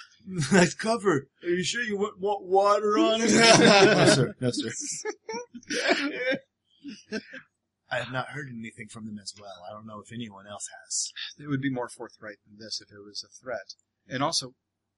nice 0.50 0.72
cover. 0.72 1.28
Are 1.42 1.48
you 1.50 1.62
sure 1.62 1.82
you 1.82 1.98
want, 1.98 2.18
want 2.18 2.42
water 2.42 2.98
on 2.98 3.20
it? 3.20 3.30
no, 3.30 4.06
sir. 4.06 4.34
No, 4.40 4.50
sir. 4.50 4.70
I 7.90 7.98
have 7.98 8.10
not 8.10 8.28
heard 8.28 8.48
anything 8.48 8.88
from 8.88 9.04
them 9.04 9.18
as 9.22 9.34
well. 9.38 9.62
I 9.68 9.74
don't 9.74 9.86
know 9.86 10.00
if 10.00 10.10
anyone 10.10 10.46
else 10.46 10.70
has. 10.82 11.12
They 11.38 11.46
would 11.46 11.60
be 11.60 11.70
more 11.70 11.90
forthright 11.90 12.38
than 12.46 12.56
this 12.58 12.80
if 12.80 12.90
it 12.90 13.04
was 13.04 13.22
a 13.22 13.44
threat. 13.44 13.74
And 14.08 14.22
also, 14.22 14.54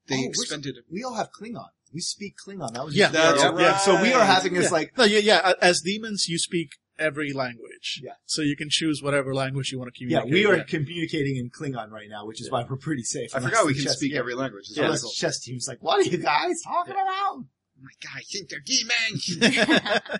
they 0.07 0.15
Oh, 0.15 0.21
we're 0.21 0.27
expended. 0.29 0.75
We 0.89 1.03
all 1.03 1.15
have 1.15 1.29
Klingon. 1.31 1.67
We 1.93 2.01
speak 2.01 2.35
Klingon. 2.45 2.73
That 2.73 2.85
was 2.85 2.95
Yeah, 2.95 3.09
that's 3.09 3.41
yeah, 3.41 3.57
yeah. 3.57 3.77
So 3.77 4.01
we 4.01 4.13
are 4.13 4.25
having 4.25 4.53
this 4.53 4.65
Yeah. 4.65 4.71
like 4.71 4.97
No, 4.97 5.03
yeah, 5.05 5.19
yeah. 5.19 5.53
As 5.61 5.81
demons, 5.81 6.27
you 6.27 6.37
speak 6.37 6.73
every 6.99 7.33
language. 7.33 8.01
Yeah. 8.03 8.13
So 8.25 8.41
you 8.41 8.55
can 8.55 8.69
choose 8.69 9.01
whatever 9.01 9.33
language 9.33 9.71
you 9.71 9.79
want 9.79 9.93
to 9.93 9.97
communicate. 9.97 10.29
Yeah, 10.29 10.33
we 10.33 10.45
are 10.45 10.57
with. 10.59 10.67
communicating 10.67 11.37
in 11.37 11.49
Klingon 11.49 11.89
right 11.91 12.09
now, 12.09 12.25
which 12.25 12.41
is 12.41 12.49
why 12.51 12.65
we're 12.69 12.77
pretty 12.77 13.03
safe. 13.03 13.35
I 13.35 13.39
forgot 13.39 13.65
we 13.65 13.73
can 13.73 13.83
chess- 13.83 13.97
speak 13.97 14.13
yeah. 14.13 14.19
every 14.19 14.33
language. 14.35 14.65
It's 14.69 14.77
Unless 14.77 15.03
wonderful. 15.03 15.11
chess 15.11 15.39
team's 15.39 15.67
like, 15.67 15.81
what 15.81 15.99
are 15.99 16.09
you 16.09 16.17
guys 16.17 16.61
talking 16.63 16.93
about? 16.93 17.05
Oh 17.07 17.45
my 17.81 17.91
god, 18.01 18.17
I 18.17 18.21
think 18.21 18.49
they're 18.49 18.59
demons. 18.65 20.09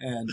And 0.00 0.28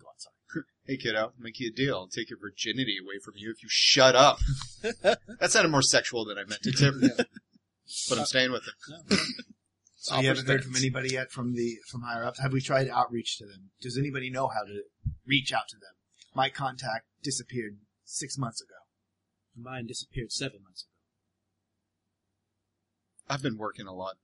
go 0.00 0.06
on, 0.06 0.14
sorry. 0.18 0.64
hey 0.86 0.96
kiddo, 0.96 1.32
make 1.38 1.58
you 1.58 1.68
a 1.68 1.72
deal. 1.72 1.96
I'll 1.96 2.06
take 2.06 2.30
your 2.30 2.38
virginity 2.38 2.96
away 3.02 3.18
from 3.22 3.34
you 3.36 3.50
if 3.50 3.62
you 3.62 3.68
shut 3.70 4.14
up. 4.14 4.38
that 5.02 5.50
sounded 5.50 5.70
more 5.70 5.82
sexual 5.82 6.24
than 6.24 6.38
I 6.38 6.44
meant 6.44 6.64
it 6.64 6.76
to. 6.78 7.26
But 8.08 8.18
I'm 8.18 8.24
staying 8.26 8.52
with 8.52 8.62
it. 8.66 9.18
So 10.02 10.18
you 10.18 10.26
haven't 10.26 10.48
heard 10.48 10.64
from 10.64 10.74
anybody 10.74 11.10
yet 11.10 11.30
from 11.30 11.54
the 11.54 11.76
from 11.88 12.02
higher 12.02 12.24
ups. 12.24 12.40
Have 12.40 12.52
we 12.52 12.60
tried 12.60 12.88
outreach 12.88 13.38
to 13.38 13.46
them? 13.46 13.70
Does 13.80 13.96
anybody 13.96 14.30
know 14.30 14.48
how 14.48 14.62
to 14.64 14.82
reach 15.24 15.52
out 15.52 15.68
to 15.68 15.76
them? 15.76 15.94
My 16.34 16.48
contact 16.48 17.06
disappeared 17.22 17.76
six 18.04 18.36
months 18.36 18.60
ago. 18.60 18.74
Mine 19.56 19.86
disappeared 19.86 20.32
seven 20.32 20.64
months 20.64 20.82
ago. 20.82 20.88
I've 23.32 23.42
been 23.44 23.56
working 23.58 23.86
a 23.86 23.94
lot. 23.94 24.14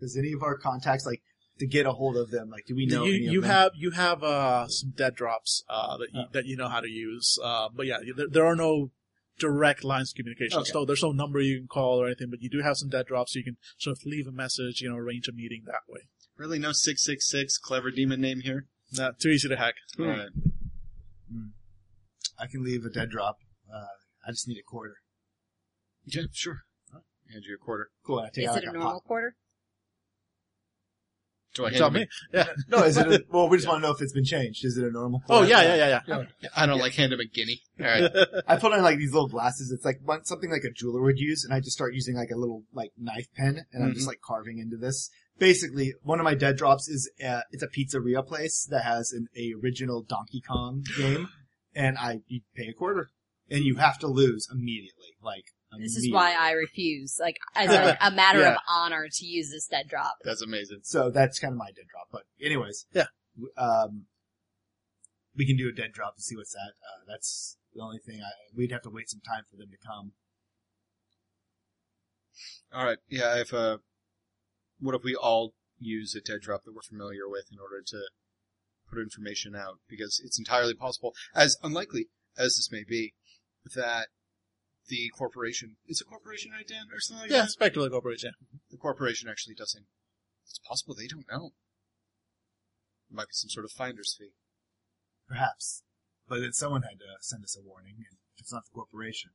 Does 0.00 0.16
any 0.16 0.32
of 0.32 0.42
our 0.42 0.58
contacts 0.58 1.06
like 1.06 1.22
to 1.60 1.66
get 1.68 1.86
a 1.86 1.92
hold 1.92 2.16
of 2.16 2.32
them? 2.32 2.50
Like, 2.50 2.66
do 2.66 2.74
we 2.74 2.86
know? 2.86 3.04
you 3.04 3.14
any 3.14 3.26
of 3.28 3.32
you 3.34 3.40
them? 3.42 3.50
have 3.50 3.70
you 3.76 3.90
have 3.92 4.24
uh 4.24 4.66
some 4.66 4.90
dead 4.96 5.14
drops 5.14 5.62
uh 5.68 5.96
that 5.98 6.08
you, 6.12 6.20
Oh. 6.20 6.28
that 6.32 6.46
you 6.46 6.56
know 6.56 6.68
how 6.68 6.80
to 6.80 6.88
use. 6.88 7.38
Uh, 7.40 7.68
but 7.72 7.86
yeah, 7.86 7.98
there, 8.16 8.26
there 8.28 8.46
are 8.46 8.56
no 8.56 8.90
direct 9.38 9.84
lines 9.84 10.12
of 10.12 10.16
communication. 10.16 10.58
Okay. 10.60 10.70
So 10.70 10.84
there's 10.84 11.02
no 11.02 11.12
number 11.12 11.40
you 11.40 11.58
can 11.58 11.68
call 11.68 12.00
or 12.00 12.06
anything, 12.06 12.28
but 12.30 12.42
you 12.42 12.48
do 12.50 12.60
have 12.62 12.76
some 12.76 12.88
dead 12.88 13.06
drops. 13.06 13.32
So 13.32 13.38
you 13.38 13.44
can 13.44 13.56
sort 13.78 13.96
of 13.98 14.04
leave 14.06 14.26
a 14.26 14.32
message, 14.32 14.80
you 14.80 14.90
know, 14.90 14.96
arrange 14.96 15.28
a 15.28 15.32
meeting 15.32 15.62
that 15.66 15.82
way. 15.88 16.02
Really, 16.36 16.58
no 16.58 16.72
six 16.72 17.04
six 17.04 17.28
six 17.28 17.58
clever 17.58 17.90
demon 17.90 18.20
name 18.20 18.40
here. 18.40 18.66
Not 18.92 19.18
too 19.20 19.28
easy 19.30 19.48
to 19.48 19.56
hack. 19.56 19.74
All 19.98 20.06
right. 20.06 20.28
I 22.38 22.46
can 22.46 22.62
leave 22.64 22.84
a 22.84 22.90
dead 22.90 23.10
drop. 23.10 23.38
Uh, 23.72 23.86
I 24.26 24.30
just 24.30 24.48
need 24.48 24.58
a 24.58 24.62
quarter. 24.62 24.96
Yeah, 26.04 26.22
sure. 26.32 26.62
Hand 27.30 27.44
you 27.48 27.54
a 27.54 27.64
quarter. 27.64 27.90
Cool. 28.04 28.18
I 28.18 28.28
take 28.30 28.44
Is 28.44 28.50
out 28.50 28.58
it 28.62 28.66
like 28.66 28.66
a 28.66 28.70
a 28.70 28.72
normal 28.74 28.92
pot. 29.00 29.04
quarter? 29.06 29.36
Do 31.54 31.64
I 31.64 31.68
hand 31.68 31.78
Tell 31.78 31.88
him 31.88 31.94
me. 31.94 32.06
Yeah. 32.32 32.46
No, 32.68 32.78
is 32.84 32.96
it? 32.96 33.06
A, 33.06 33.24
well, 33.30 33.48
we 33.48 33.58
just 33.58 33.68
want 33.68 33.82
to 33.82 33.86
know 33.88 33.94
if 33.94 34.00
it's 34.00 34.12
been 34.12 34.24
changed. 34.24 34.64
Is 34.64 34.76
it 34.78 34.84
a 34.84 34.90
normal? 34.90 35.20
Oh 35.24 35.38
quarter? 35.38 35.48
yeah, 35.48 35.62
yeah, 35.62 36.00
yeah, 36.06 36.24
yeah. 36.40 36.48
I 36.56 36.66
don't 36.66 36.78
like 36.78 36.94
hand 36.94 37.12
him 37.12 37.20
a 37.20 37.26
guinea. 37.26 37.60
All 37.78 37.86
right. 37.86 38.10
I 38.48 38.56
put 38.56 38.72
on 38.72 38.82
like 38.82 38.98
these 38.98 39.12
little 39.12 39.28
glasses. 39.28 39.70
It's 39.70 39.84
like 39.84 40.00
one, 40.02 40.24
something 40.24 40.50
like 40.50 40.64
a 40.64 40.70
jeweler 40.70 41.02
would 41.02 41.18
use, 41.18 41.44
and 41.44 41.52
I 41.52 41.60
just 41.60 41.72
start 41.72 41.94
using 41.94 42.16
like 42.16 42.30
a 42.30 42.38
little 42.38 42.64
like 42.72 42.92
knife 42.96 43.28
pen, 43.36 43.66
and 43.72 43.84
I'm 43.84 43.94
just 43.94 44.06
like 44.06 44.20
carving 44.22 44.58
into 44.58 44.76
this. 44.76 45.10
Basically, 45.38 45.94
one 46.02 46.20
of 46.20 46.24
my 46.24 46.34
dead 46.34 46.56
drops 46.56 46.88
is 46.88 47.10
uh, 47.24 47.40
it's 47.50 47.62
a 47.62 47.68
pizzeria 47.68 48.26
place 48.26 48.66
that 48.70 48.84
has 48.84 49.12
an 49.12 49.28
a 49.36 49.52
original 49.62 50.02
Donkey 50.02 50.40
Kong 50.40 50.84
game, 50.96 51.28
and 51.74 51.98
I 51.98 52.20
you 52.28 52.40
pay 52.56 52.68
a 52.68 52.72
quarter, 52.72 53.10
and 53.50 53.64
you 53.64 53.76
have 53.76 53.98
to 53.98 54.06
lose 54.06 54.48
immediately. 54.50 55.16
Like 55.22 55.44
This 55.78 55.96
is 55.96 56.12
why 56.12 56.34
I 56.38 56.52
refuse, 56.52 57.16
like, 57.20 57.36
as 57.54 57.70
a, 57.70 57.96
a 58.06 58.10
matter 58.10 58.40
Yeah. 58.40 58.52
of 58.52 58.58
honor 58.68 59.08
to 59.10 59.24
use 59.26 59.50
this 59.50 59.66
dead 59.66 59.88
drop. 59.88 60.16
That's 60.24 60.42
amazing. 60.42 60.80
So 60.82 61.10
that's 61.10 61.38
kind 61.38 61.52
of 61.52 61.58
my 61.58 61.70
dead 61.74 61.86
drop. 61.90 62.08
But 62.12 62.22
anyways, 62.44 62.86
Yeah. 62.92 63.06
w- 63.36 63.52
Um, 63.56 64.06
we 65.34 65.46
can 65.46 65.56
do 65.56 65.68
a 65.68 65.72
dead 65.72 65.92
drop 65.92 66.14
and 66.16 66.22
see 66.22 66.36
what's 66.36 66.52
that. 66.52 66.72
Uh, 66.86 67.04
that's 67.08 67.56
the 67.74 67.80
only 67.82 67.98
thing. 68.04 68.20
I 68.20 68.30
we'd 68.54 68.70
have 68.72 68.82
to 68.82 68.90
wait 68.90 69.08
some 69.08 69.20
time 69.26 69.44
for 69.50 69.56
them 69.56 69.70
to 69.70 69.78
come. 69.86 70.12
All 72.72 72.84
right. 72.84 72.98
Yeah. 73.08 73.40
If 73.40 73.52
uh, 73.54 73.78
what 74.78 74.94
if 74.94 75.02
we 75.04 75.14
all 75.14 75.54
use 75.78 76.14
a 76.14 76.20
dead 76.20 76.40
drop 76.42 76.64
that 76.64 76.74
we're 76.74 76.82
familiar 76.82 77.28
with 77.28 77.46
in 77.52 77.58
order 77.58 77.82
to 77.86 78.02
put 78.90 78.98
information 79.00 79.54
out? 79.54 79.78
Because 79.88 80.20
it's 80.24 80.38
entirely 80.38 80.74
possible, 80.74 81.14
as 81.34 81.56
unlikely 81.62 82.08
as 82.36 82.56
this 82.56 82.68
may 82.70 82.84
be, 82.86 83.14
that 83.74 84.08
the 84.88 85.10
corporation 85.16 85.76
is 85.86 86.00
a 86.00 86.04
corporation, 86.04 86.52
right, 86.52 86.66
Dan, 86.66 86.86
or 86.92 87.00
something 87.00 87.22
like 87.22 87.30
that. 87.30 87.34
Yeah, 87.34 87.42
that. 87.42 87.50
Spectacular 87.50 87.90
Corporation. 87.90 88.32
The 88.70 88.76
corporation 88.76 89.28
actually 89.28 89.54
doesn't. 89.54 89.86
It's 90.44 90.58
possible 90.66 90.94
they 90.94 91.06
don't 91.06 91.30
know. 91.30 91.52
There 93.08 93.16
might 93.16 93.28
be 93.28 93.34
some 93.34 93.50
sort 93.50 93.64
of 93.64 93.72
finder's 93.72 94.16
fee. 94.18 94.32
Perhaps. 95.28 95.82
But 96.28 96.40
then 96.40 96.52
someone 96.52 96.82
had 96.82 96.98
to 96.98 97.20
send 97.20 97.44
us 97.44 97.56
a 97.56 97.62
warning, 97.62 97.96
and 97.98 98.18
if 98.34 98.40
it's 98.40 98.52
not 98.52 98.64
the 98.64 98.74
corporation, 98.74 99.30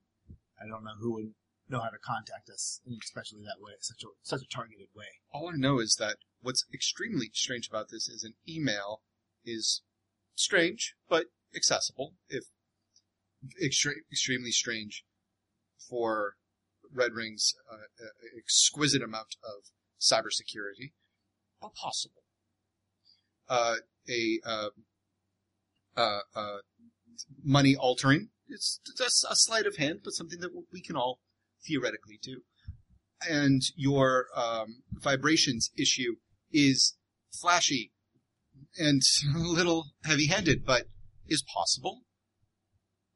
I 0.59 0.67
don't 0.67 0.83
know 0.83 0.95
who 0.99 1.13
would 1.13 1.33
know 1.69 1.81
how 1.81 1.89
to 1.89 1.97
contact 1.97 2.49
us, 2.49 2.81
especially 3.03 3.41
that 3.41 3.61
way, 3.61 3.73
such 3.79 4.03
a 4.03 4.07
such 4.23 4.41
a 4.41 4.55
targeted 4.55 4.87
way. 4.95 5.19
All 5.33 5.49
I 5.49 5.57
know 5.57 5.79
is 5.79 5.95
that 5.99 6.17
what's 6.41 6.65
extremely 6.73 7.29
strange 7.33 7.67
about 7.67 7.89
this 7.89 8.07
is 8.07 8.23
an 8.23 8.33
email 8.47 9.01
is 9.45 9.81
strange, 10.35 10.95
but 11.09 11.25
accessible. 11.55 12.13
If 12.29 12.45
extre- 13.63 14.03
extremely 14.11 14.51
strange 14.51 15.03
for 15.89 16.33
Red 16.93 17.13
Ring's 17.13 17.53
uh, 17.71 17.75
uh, 17.75 18.09
exquisite 18.37 19.01
amount 19.01 19.35
of 19.43 19.63
cybersecurity, 19.99 20.93
but 21.61 21.73
possible. 21.73 22.23
Uh, 23.49 23.75
a 24.09 24.39
uh, 24.45 24.69
uh, 25.95 26.19
uh, 26.35 26.57
money 27.43 27.75
altering. 27.75 28.29
It's 28.47 28.79
just 28.97 29.25
a 29.29 29.35
sleight 29.35 29.65
of 29.65 29.77
hand, 29.77 30.01
but 30.03 30.11
something 30.11 30.39
that 30.39 30.51
we 30.71 30.81
can 30.81 30.95
all 30.95 31.19
theoretically 31.65 32.19
do. 32.21 32.41
And 33.27 33.61
your 33.75 34.27
um, 34.35 34.83
vibrations 34.91 35.71
issue 35.77 36.17
is 36.51 36.95
flashy 37.41 37.91
and 38.77 39.01
a 39.35 39.39
little 39.39 39.87
heavy-handed, 40.03 40.65
but 40.65 40.85
is 41.27 41.43
possible. 41.53 42.01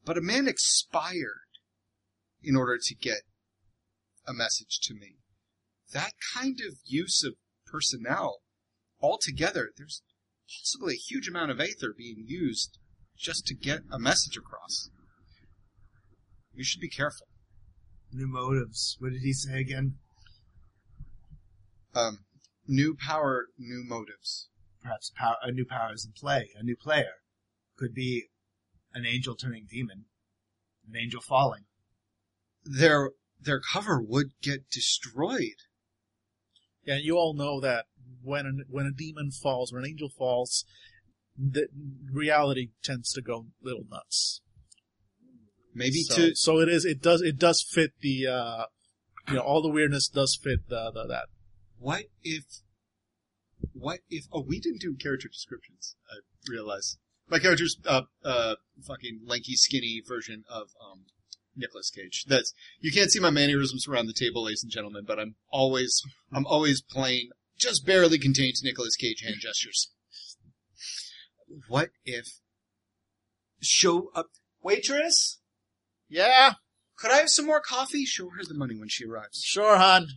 But 0.04 0.18
a 0.18 0.22
man 0.22 0.48
expired 0.48 1.51
in 2.44 2.56
order 2.56 2.78
to 2.82 2.96
get 2.96 3.22
a 4.28 4.34
message 4.34 4.80
to 4.84 4.94
me. 4.94 5.18
That 5.94 6.14
kind 6.34 6.60
of 6.68 6.78
use 6.86 7.24
of 7.24 7.34
personnel 7.66 8.40
altogether, 9.02 9.72
there's 9.78 10.02
possibly 10.48 10.96
a 10.96 10.98
huge 10.98 11.28
amount 11.28 11.52
of 11.52 11.60
aether 11.60 11.94
being 11.98 12.26
used 12.28 12.78
just 13.18 13.46
to 13.48 13.56
get 13.56 13.82
a 13.92 14.00
message 14.00 14.38
across. 14.38 14.90
We 16.56 16.64
should 16.64 16.82
be 16.82 16.90
careful. 16.90 17.28
New 18.12 18.28
motives. 18.28 18.98
What 19.00 19.14
did 19.14 19.22
he 19.22 19.34
say 19.34 19.60
again? 19.60 19.96
Um, 21.94 22.20
new 22.68 22.96
power, 22.96 23.48
new 23.58 23.84
motives. 23.86 24.50
Perhaps 24.82 25.12
power, 25.16 25.36
a 25.44 25.52
new 25.52 25.66
power 25.66 25.94
is 25.94 26.06
in 26.06 26.14
play. 26.14 26.50
A 26.58 26.64
new 26.64 26.76
player 26.76 27.22
could 27.78 27.94
be 27.94 28.28
an 28.94 29.06
angel 29.06 29.36
turning 29.36 29.68
demon, 29.70 30.06
an 30.88 31.00
angel 31.00 31.22
falling. 31.22 31.66
Their 32.64 33.12
their 33.40 33.60
cover 33.60 34.02
would 34.02 34.32
get 34.42 34.70
destroyed. 34.70 35.58
Yeah, 36.84 36.98
you 36.98 37.16
all 37.16 37.34
know 37.34 37.60
that 37.60 37.86
when 38.24 38.46
an, 38.46 38.66
when 38.70 38.86
a 38.86 38.92
demon 38.92 39.32
falls, 39.32 39.72
when 39.72 39.84
an 39.84 39.90
angel 39.90 40.10
falls, 40.10 40.66
the 41.38 41.68
reality 42.12 42.70
tends 42.84 43.12
to 43.14 43.22
go 43.22 43.48
little 43.62 43.86
nuts. 43.90 44.42
Maybe 45.74 46.04
so, 46.04 46.16
to 46.16 46.36
so 46.36 46.60
it 46.60 46.70
is. 46.70 46.86
It 46.86 47.02
does. 47.02 47.22
It 47.22 47.38
does 47.38 47.66
fit 47.68 47.92
the. 48.02 48.28
Uh, 48.28 48.64
you 49.28 49.36
know, 49.36 49.42
all 49.42 49.62
the 49.62 49.70
weirdness 49.70 50.08
does 50.08 50.38
fit 50.42 50.68
the, 50.68 50.92
the 50.92 51.08
that. 51.08 51.28
what 51.78 52.06
if 52.24 52.44
what 53.74 54.00
if 54.10 54.26
oh 54.32 54.42
we 54.42 54.60
didn't 54.60 54.82
do 54.82 54.96
character 54.96 55.28
descriptions. 55.28 55.96
I 56.10 56.18
realize 56.50 56.98
my 57.30 57.40
character's 57.40 57.78
uh 57.86 58.04
uh 58.24 58.56
fucking 58.86 59.22
lanky 59.26 59.56
skinny 59.56 60.02
version 60.06 60.44
of 60.50 60.70
um 60.84 61.06
Nicolas 61.56 61.90
Cage. 61.90 62.26
That's 62.28 62.54
you 62.80 62.92
can't 62.92 63.12
see 63.12 63.20
my 63.20 63.30
mannerisms 63.30 63.88
around 63.88 64.08
the 64.08 64.14
table, 64.14 64.44
ladies 64.44 64.64
and 64.64 64.72
gentlemen, 64.72 65.04
but 65.06 65.20
I'm 65.20 65.36
always 65.52 66.02
I'm 66.34 66.46
always 66.46 66.82
playing 66.82 67.30
just 67.58 67.86
barely 67.86 68.18
contained 68.18 68.56
Nicolas 68.64 68.96
Cage 68.96 69.22
hand 69.22 69.36
gestures. 69.40 69.92
What 71.68 71.90
if 72.06 72.28
show 73.62 74.10
up 74.16 74.28
waitress? 74.64 75.40
Yeah, 76.10 76.54
Could 76.98 77.12
I 77.12 77.18
have 77.18 77.30
some 77.30 77.46
more 77.46 77.62
coffee? 77.62 78.04
Show 78.06 78.30
her 78.30 78.44
the 78.46 78.54
money 78.54 78.76
when 78.78 78.90
she 78.90 79.06
arrives. 79.06 79.42
sure, 79.44 79.78
hon. 79.78 80.08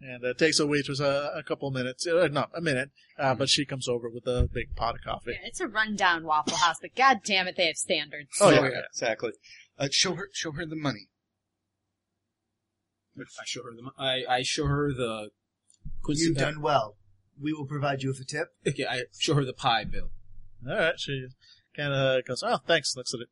And 0.00 0.22
it 0.22 0.38
takes 0.38 0.60
a 0.60 0.66
waitress 0.66 1.00
a, 1.00 1.32
a 1.34 1.42
couple 1.42 1.70
minutes, 1.72 2.06
uh, 2.06 2.28
not 2.30 2.50
a 2.54 2.60
minute, 2.60 2.90
uh, 3.18 3.34
but 3.34 3.48
she 3.48 3.64
comes 3.64 3.88
over 3.88 4.08
with 4.08 4.26
a 4.28 4.48
big 4.52 4.76
pot 4.76 4.94
of 4.94 5.00
coffee. 5.02 5.32
Yeah, 5.32 5.48
it's 5.48 5.60
a 5.60 5.66
rundown 5.66 6.22
Waffle 6.24 6.56
House, 6.56 6.76
but 6.80 6.94
god 6.94 7.18
damn 7.24 7.48
it, 7.48 7.56
they 7.56 7.66
have 7.66 7.76
standards. 7.76 8.30
Oh, 8.40 8.50
yeah, 8.50 8.62
yeah. 8.62 8.80
exactly. 8.92 9.32
Uh, 9.76 9.88
show 9.90 10.14
her, 10.14 10.28
show 10.32 10.52
her 10.52 10.64
the 10.64 10.76
money. 10.76 11.08
I 13.18 13.24
show 13.44 13.62
her 13.64 13.72
the. 13.74 13.90
I 13.98 14.24
I 14.36 14.42
show 14.42 14.66
her 14.66 14.92
the. 14.92 15.30
Quincy 16.02 16.26
You've 16.26 16.36
Pep- 16.36 16.54
done 16.54 16.62
well. 16.62 16.96
We 17.40 17.52
will 17.52 17.66
provide 17.66 18.02
you 18.02 18.10
with 18.10 18.20
a 18.20 18.24
tip. 18.24 18.48
Okay, 18.66 18.84
I 18.88 19.04
show 19.18 19.34
her 19.34 19.44
the 19.44 19.52
pi 19.52 19.84
bill. 19.84 20.10
All 20.68 20.76
right, 20.76 20.98
she 20.98 21.26
kind 21.76 21.92
of 21.92 22.24
goes, 22.24 22.42
"Oh, 22.46 22.58
thanks." 22.66 22.94
Looks 22.96 23.12
at 23.14 23.20
it. 23.20 23.28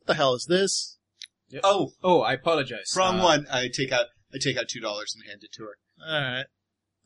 What 0.00 0.06
the 0.08 0.14
hell 0.14 0.34
is 0.34 0.44
this? 0.46 0.98
Oh, 1.64 1.92
Oh, 2.02 2.20
I 2.20 2.34
apologize. 2.34 2.92
Wrong 2.96 3.20
Uh, 3.20 3.24
one, 3.24 3.46
I 3.50 3.68
take 3.68 3.90
out, 3.92 4.06
I 4.32 4.38
take 4.42 4.56
out 4.56 4.68
two 4.68 4.80
dollars 4.80 5.14
and 5.14 5.28
hand 5.28 5.40
it 5.42 5.52
to 5.54 5.62
her. 5.64 5.76
All 6.06 6.20
right, 6.20 6.46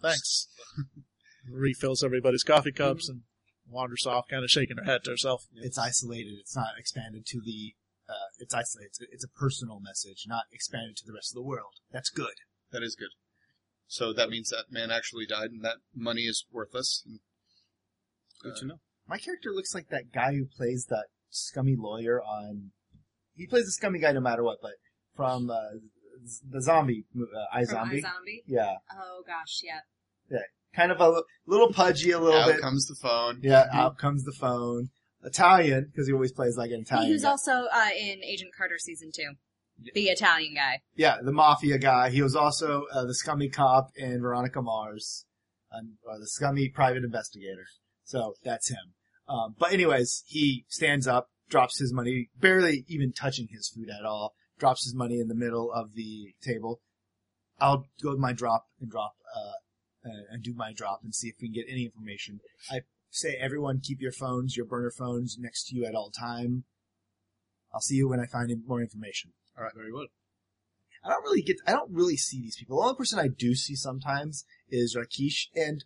thanks. 0.00 0.48
Refills 1.50 2.04
everybody's 2.04 2.44
coffee 2.44 2.72
cups 2.72 3.08
and 3.08 3.22
wanders 3.68 4.06
off, 4.06 4.26
kind 4.28 4.44
of 4.44 4.50
shaking 4.50 4.76
her 4.76 4.84
head 4.84 5.04
to 5.04 5.10
herself. 5.10 5.46
It's 5.56 5.78
isolated. 5.78 6.34
It's 6.40 6.56
not 6.56 6.78
expanded 6.78 7.26
to 7.26 7.40
the. 7.44 7.74
Uh, 8.08 8.28
it's 8.38 8.54
isolated. 8.54 8.88
It's 8.88 9.00
a, 9.00 9.04
it's 9.10 9.24
a 9.24 9.38
personal 9.38 9.80
message, 9.80 10.24
not 10.26 10.44
expanded 10.52 10.96
to 10.96 11.06
the 11.06 11.14
rest 11.14 11.32
of 11.32 11.36
the 11.36 11.46
world. 11.48 11.74
That's 11.90 12.10
good. 12.10 12.34
That 12.70 12.82
is 12.82 12.94
good. 12.94 13.10
So 13.86 14.12
that 14.12 14.28
means 14.30 14.50
that 14.50 14.66
man 14.70 14.90
actually 14.90 15.26
died, 15.26 15.50
and 15.50 15.64
that 15.64 15.76
money 15.94 16.22
is 16.22 16.46
worthless. 16.50 17.02
And, 17.06 17.20
Good 18.42 18.56
to 18.60 18.66
know. 18.66 18.74
My 19.06 19.18
character 19.18 19.50
looks 19.50 19.74
like 19.74 19.88
that 19.90 20.12
guy 20.12 20.34
who 20.34 20.46
plays 20.46 20.86
that 20.90 21.06
scummy 21.30 21.76
lawyer 21.78 22.20
on. 22.20 22.72
He 23.34 23.46
plays 23.46 23.66
the 23.66 23.72
scummy 23.72 23.98
guy 23.98 24.12
no 24.12 24.20
matter 24.20 24.42
what, 24.42 24.58
but 24.60 24.72
from 25.14 25.50
uh, 25.50 25.72
z- 25.80 25.90
the 26.48 26.62
zombie, 26.62 27.04
mo- 27.14 27.26
uh, 27.34 27.44
I 27.56 27.64
From 27.64 27.74
Zombie. 27.74 28.02
iZombie? 28.02 28.42
Yeah, 28.46 28.74
Oh 28.92 29.22
gosh, 29.26 29.60
yeah. 29.62 29.80
Yeah. 30.30 30.38
kind 30.74 30.92
of 30.92 31.00
a 31.00 31.22
little 31.46 31.72
pudgy, 31.72 32.10
a 32.12 32.18
little 32.18 32.40
out 32.40 32.48
bit. 32.52 32.60
comes 32.60 32.86
the 32.86 32.94
phone. 32.94 33.40
Yeah, 33.42 33.66
out 33.72 33.98
comes 33.98 34.24
the 34.24 34.32
phone. 34.32 34.88
Italian, 35.24 35.86
because 35.90 36.06
he 36.08 36.12
always 36.12 36.32
plays 36.32 36.56
like 36.56 36.70
an 36.72 36.80
Italian. 36.80 37.06
He 37.06 37.12
who's 37.12 37.22
guy. 37.22 37.30
also 37.30 37.52
uh, 37.72 37.88
in 37.98 38.22
Agent 38.24 38.50
Carter 38.56 38.78
season 38.78 39.10
two, 39.14 39.32
the 39.94 40.06
Italian 40.08 40.54
guy. 40.54 40.80
Yeah, 40.96 41.18
the 41.22 41.32
mafia 41.32 41.78
guy. 41.78 42.10
He 42.10 42.22
was 42.22 42.34
also 42.34 42.84
uh, 42.92 43.04
the 43.04 43.14
scummy 43.14 43.48
cop 43.48 43.90
in 43.96 44.20
Veronica 44.20 44.60
Mars, 44.62 45.24
um, 45.72 45.98
or 46.04 46.18
the 46.18 46.26
scummy 46.26 46.68
private 46.68 47.04
investigator. 47.04 47.66
So 48.04 48.34
that's 48.42 48.68
him. 48.68 48.94
Um, 49.28 49.54
but 49.58 49.72
anyways, 49.72 50.24
he 50.26 50.64
stands 50.68 51.06
up, 51.06 51.28
drops 51.48 51.78
his 51.78 51.92
money, 51.92 52.30
barely 52.40 52.84
even 52.88 53.12
touching 53.12 53.46
his 53.50 53.68
food 53.68 53.88
at 53.96 54.04
all, 54.04 54.34
drops 54.62 54.84
his 54.84 54.94
money 54.94 55.18
in 55.18 55.26
the 55.26 55.34
middle 55.34 55.72
of 55.72 55.94
the 55.96 56.34
table. 56.40 56.80
I'll 57.60 57.84
go 58.00 58.10
with 58.10 58.20
my 58.20 58.32
drop 58.32 58.66
and 58.80 58.88
drop, 58.88 59.14
uh, 59.36 60.08
uh, 60.08 60.22
and 60.30 60.40
do 60.40 60.54
my 60.54 60.72
drop 60.72 61.00
and 61.02 61.12
see 61.12 61.26
if 61.26 61.34
we 61.40 61.48
can 61.48 61.54
get 61.54 61.66
any 61.68 61.84
information. 61.84 62.38
I 62.70 62.82
say 63.10 63.36
everyone 63.40 63.80
keep 63.80 64.00
your 64.00 64.12
phones, 64.12 64.56
your 64.56 64.64
burner 64.64 64.92
phones 64.96 65.36
next 65.36 65.66
to 65.66 65.74
you 65.74 65.84
at 65.84 65.96
all 65.96 66.12
time. 66.12 66.62
I'll 67.74 67.80
see 67.80 67.96
you 67.96 68.08
when 68.08 68.20
I 68.20 68.26
find 68.26 68.52
more 68.64 68.80
information. 68.80 69.32
All 69.58 69.64
right, 69.64 69.74
very 69.74 69.92
well. 69.92 70.06
I 71.04 71.08
don't 71.08 71.24
really 71.24 71.42
get, 71.42 71.56
I 71.66 71.72
don't 71.72 71.90
really 71.90 72.16
see 72.16 72.40
these 72.40 72.56
people. 72.56 72.76
The 72.76 72.84
only 72.84 72.96
person 72.96 73.18
I 73.18 73.26
do 73.26 73.56
see 73.56 73.74
sometimes 73.74 74.44
is 74.68 74.94
Rakish, 74.94 75.48
and 75.56 75.84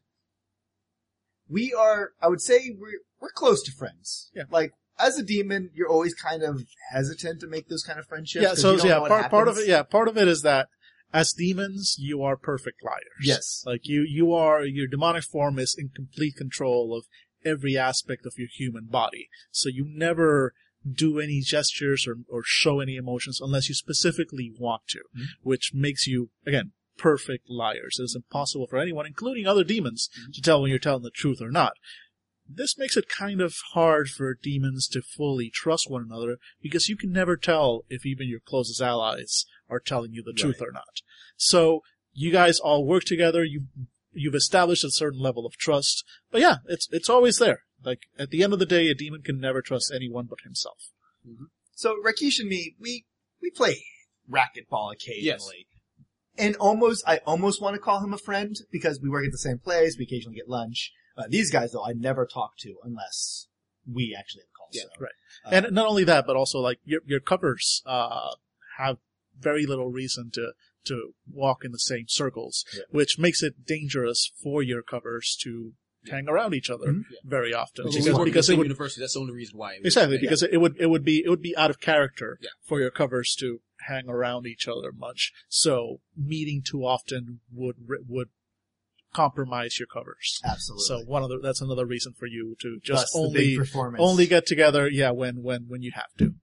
we 1.49 1.73
are, 1.73 2.11
I 2.21 2.29
would 2.29 2.43
say 2.43 2.77
we're, 2.79 3.01
we're 3.21 3.31
close 3.31 3.63
to 3.63 3.73
friends. 3.73 4.31
Yeah. 4.35 4.43
Like, 4.51 4.73
as 4.99 5.19
a 5.19 5.23
demon, 5.23 5.71
you're 5.75 5.89
always 5.89 6.15
kind 6.15 6.43
of 6.43 6.63
hesitant 6.93 7.41
to 7.41 7.47
make 7.47 7.69
those 7.69 7.83
kind 7.83 7.99
of 7.99 8.07
friendships. 8.07 8.43
yeah, 8.43 8.55
so 8.55 8.73
you 8.73 8.79
don't 8.79 8.89
know 8.89 9.03
yeah, 9.03 9.09
part 9.09 9.31
part 9.31 9.49
of 9.49 9.59
it, 9.59 9.67
yeah, 9.69 9.83
part 9.83 10.09
of 10.09 10.17
it 10.17 10.29
is 10.29 10.43
that 10.43 10.69
as 11.13 11.33
demons, 11.33 11.97
you 11.99 12.23
are 12.23 12.37
perfect 12.37 12.83
liars. 12.85 13.01
Yes. 13.23 13.63
like 13.67 13.83
you, 13.85 14.03
you 14.03 14.33
are 14.33 14.65
your 14.65 14.87
demonic 14.89 15.25
form 15.25 15.59
is 15.59 15.75
in 15.79 15.91
complete 15.95 16.37
control 16.37 16.97
of 16.97 17.05
every 17.45 17.77
aspect 17.79 18.27
of 18.27 18.35
your 18.37 18.49
human 18.53 18.87
body. 18.87 19.29
So 19.51 19.69
you 19.69 19.87
never 19.89 20.53
do 20.91 21.21
any 21.21 21.41
gestures 21.41 22.07
or, 22.07 22.17
or 22.29 22.43
show 22.45 22.81
any 22.81 22.97
emotions 22.97 23.41
unless 23.41 23.69
you 23.69 23.75
specifically 23.75 24.53
want 24.59 24.83
to, 24.89 24.99
Mm-hmm. 24.99 25.25
which 25.43 25.73
makes 25.75 26.07
you 26.07 26.31
again 26.47 26.73
perfect 26.99 27.49
liars. 27.51 27.99
It 28.01 28.05
is 28.05 28.17
impossible 28.17 28.67
for 28.67 28.79
anyone, 28.79 29.07
including 29.07 29.47
other 29.47 29.65
demons, 29.65 30.09
Mm-hmm. 30.13 30.33
to 30.33 30.41
tell 30.43 30.61
when 30.63 30.71
you're 30.71 30.79
telling 30.79 31.03
the 31.03 31.11
truth 31.11 31.41
or 31.41 31.51
not. 31.51 31.75
This 32.49 32.79
makes 32.79 32.97
it 32.97 33.09
kind 33.09 33.41
of 33.41 33.57
hard 33.73 34.09
for 34.09 34.35
demons 34.35 34.87
to 34.89 35.03
fully 35.03 35.51
trust 35.51 35.91
one 35.91 36.05
another 36.05 36.39
because 36.63 36.89
you 36.89 36.97
can 36.97 37.13
never 37.13 37.37
tell 37.37 37.85
if 37.89 38.07
even 38.07 38.29
your 38.29 38.41
closest 38.41 38.81
allies 38.81 39.47
are 39.69 39.81
telling 39.81 40.13
you 40.13 40.23
the 40.23 40.33
truth 40.33 40.63
or 40.63 40.71
not. 40.73 41.01
So 41.37 41.83
you 42.13 42.31
guys 42.31 42.59
all 42.59 42.87
work 42.87 43.05
together. 43.05 43.45
You 43.45 43.65
you've 44.13 44.35
established 44.35 44.85
a 44.85 44.91
certain 44.91 45.21
level 45.21 45.45
of 45.45 45.57
trust. 45.57 46.05
But 46.31 46.41
yeah, 46.41 46.57
it's 46.67 46.89
it's 46.91 47.11
always 47.11 47.39
there. 47.39 47.61
Like 47.85 48.03
at 48.19 48.31
the 48.31 48.43
end 48.43 48.53
of 48.53 48.59
the 48.59 48.67
day, 48.67 48.89
a 48.89 48.95
demon 48.95 49.23
can 49.23 49.41
never 49.41 49.61
trust 49.61 49.93
anyone 49.95 50.27
but 50.29 50.41
himself. 50.43 50.91
Mm-hmm. 51.27 51.45
So 51.75 51.97
Rakesh 52.03 52.39
and 52.39 52.49
me, 52.49 52.75
we 52.81 53.05
we 53.41 53.51
play 53.51 53.85
racquetball 54.31 54.93
occasionally. 54.93 55.67
And 56.39 56.57
almost, 56.57 57.03
I 57.07 57.21
almost 57.27 57.63
want 57.63 57.75
to 57.77 57.81
call 57.81 58.05
him 58.05 58.13
a 58.13 58.19
friend 58.19 58.55
because 58.71 59.01
we 59.01 59.09
work 59.09 59.25
at 59.25 59.33
the 59.33 59.39
same 59.39 59.59
place. 59.59 59.97
We 59.99 60.05
occasionally 60.05 60.37
get 60.37 60.49
lunch. 60.49 60.93
Uh, 61.17 61.25
these 61.29 61.51
guys, 61.51 61.73
though, 61.73 61.85
I 61.85 61.93
never 61.93 62.27
talk 62.27 62.57
to 62.59 62.77
unless 62.85 63.47
we 63.91 64.15
actually 64.19 64.43
have 64.43 64.53
calls. 64.57 64.71
Yeah, 64.73 64.83
so, 64.83 65.01
right. 65.01 65.13
uh, 65.45 65.51
And 65.67 65.75
not 65.75 65.87
only 65.87 66.05
that, 66.05 66.27
but 66.27 66.37
also 66.37 66.59
like 66.61 66.79
your 66.85 67.01
your 67.07 67.21
covers 67.21 67.83
uh, 67.87 68.35
have 68.79 68.99
very 69.39 69.65
little 69.67 69.91
reason 69.91 70.31
to 70.35 70.53
to 70.87 71.15
walk 71.31 71.65
in 71.65 71.73
the 71.73 71.79
same 71.79 72.05
circles, 72.09 72.65
Yeah. 72.75 72.83
which 72.91 73.19
makes 73.19 73.43
it 73.43 73.65
dangerous 73.67 74.31
for 74.43 74.63
your 74.63 74.83
covers 74.83 75.37
to 75.43 75.73
hang 76.09 76.29
around 76.29 76.55
each 76.55 76.71
other 76.71 76.87
Mhm. 76.93 77.03
very 77.25 77.53
often 77.53 77.87
Well, 77.87 77.93
because, 77.93 78.07
we 78.07 78.13
the 78.13 78.25
because 78.25 78.49
it 78.51 78.57
would 78.59 78.67
university. 78.67 79.01
That's 79.01 79.15
the 79.15 79.21
only 79.21 79.33
reason 79.33 79.59
why. 79.59 79.73
it 79.75 79.79
would- 79.81 79.87
exactly 79.87 80.15
yeah. 80.17 80.21
because 80.21 80.43
it 80.45 80.59
would 80.61 80.77
it 80.79 80.87
would 80.87 81.05
be 81.05 81.23
it 81.25 81.29
would 81.29 81.43
be 81.43 81.57
out 81.57 81.71
of 81.71 81.81
character 81.81 82.39
Yeah. 82.41 82.51
for 82.63 82.79
your 82.81 82.93
covers 82.93 83.35
to 83.41 83.61
hang 83.89 84.09
around 84.09 84.47
each 84.47 84.69
other 84.69 84.93
much. 84.93 85.33
So 85.49 86.01
meeting 86.17 86.63
too 86.63 86.85
often 86.87 87.41
would 87.53 87.77
would 88.09 88.29
compromise 89.17 89.79
your 89.79 89.87
covers. 89.87 90.41
absolutely. 90.45 90.85
So 90.85 91.01
one 91.07 91.23
of 91.23 91.29
the 91.31 91.39
that's 91.43 91.61
another 91.61 91.87
reason 91.87 92.13
for 92.19 92.27
you 92.27 92.55
to 92.61 92.79
just 92.83 93.03
Thus, 93.05 93.13
the 93.13 93.31
big 93.33 93.77
only 93.77 93.99
only 93.99 94.27
get 94.27 94.47
together, 94.47 94.89
yeah, 94.89 95.11
when 95.11 95.43
when 95.43 95.65
when 95.69 95.83
you 95.83 95.93
have 95.95 96.13
to. 96.19 96.35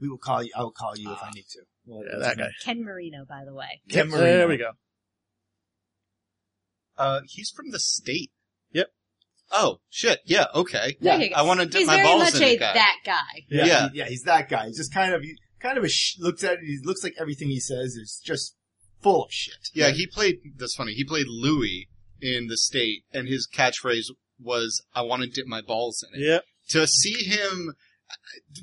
we 0.00 0.08
will 0.08 0.18
call 0.18 0.42
you. 0.42 0.50
I 0.56 0.62
will 0.62 0.72
call 0.72 0.96
you 0.96 1.10
if 1.12 1.18
I 1.22 1.30
need 1.30 1.46
to. 1.50 1.60
Well, 1.84 2.02
Yeah, 2.10 2.18
that 2.20 2.36
guy. 2.38 2.48
Ken 2.64 2.82
Marino, 2.82 3.24
by 3.28 3.44
the 3.44 3.54
way. 3.54 3.80
Ken 3.90 4.10
Yep, 4.10 4.18
There 4.18 4.48
we 4.48 4.56
go. 4.56 4.72
Uh, 6.98 7.20
he's 7.26 7.50
from 7.50 7.70
the 7.70 7.78
state. 7.78 8.30
Yep. 8.72 8.88
Oh 9.52 9.80
shit! 9.90 10.20
Yeah. 10.24 10.46
Okay. 10.54 10.96
There 11.00 11.20
you. 11.20 11.30
I 11.34 11.42
want 11.42 11.60
to 11.60 11.66
dip 11.66 11.78
He's 11.80 11.86
my 11.86 11.96
very 11.96 12.08
balls 12.08 12.22
much 12.24 12.36
in 12.36 12.42
a 12.42 12.52
it, 12.54 12.60
guy. 12.60 12.72
that 12.74 12.96
guy. 13.04 13.44
Yeah, 13.48 13.64
Yeah. 13.66 13.88
he- 13.90 13.98
yeah, 13.98 14.04
he's 14.06 14.22
that 14.22 14.48
guy. 14.48 14.66
He's 14.68 14.78
just 14.78 14.92
kind 14.94 15.12
of, 15.14 15.22
he 15.22 15.36
kind 15.60 15.76
of 15.78 15.84
a 15.84 15.88
sh- 15.88 16.16
looks 16.18 16.42
at 16.42 16.54
it. 16.54 16.60
He 16.64 16.78
looks 16.82 17.04
like 17.04 17.14
everything 17.20 17.48
he 17.48 17.60
says 17.60 17.94
is 17.96 18.20
just 18.24 18.56
full 19.00 19.24
of 19.24 19.32
shit. 19.32 19.68
Yeah, 19.74 19.90
he 19.90 20.06
played. 20.06 20.36
That's 20.56 20.74
funny. 20.74 20.94
He 20.94 21.04
played 21.04 21.26
Louis 21.28 21.88
in 22.20 22.48
the 22.48 22.56
state, 22.56 23.04
and 23.12 23.28
his 23.28 23.48
catchphrase 23.52 24.06
was, 24.38 24.82
"I 24.94 25.02
want 25.02 25.22
to 25.22 25.28
dip 25.28 25.46
my 25.46 25.60
balls 25.62 26.04
in 26.12 26.20
it." 26.20 26.24
Yep. 26.26 26.44
To 26.70 26.86
see 26.86 27.24
him, 27.24 27.74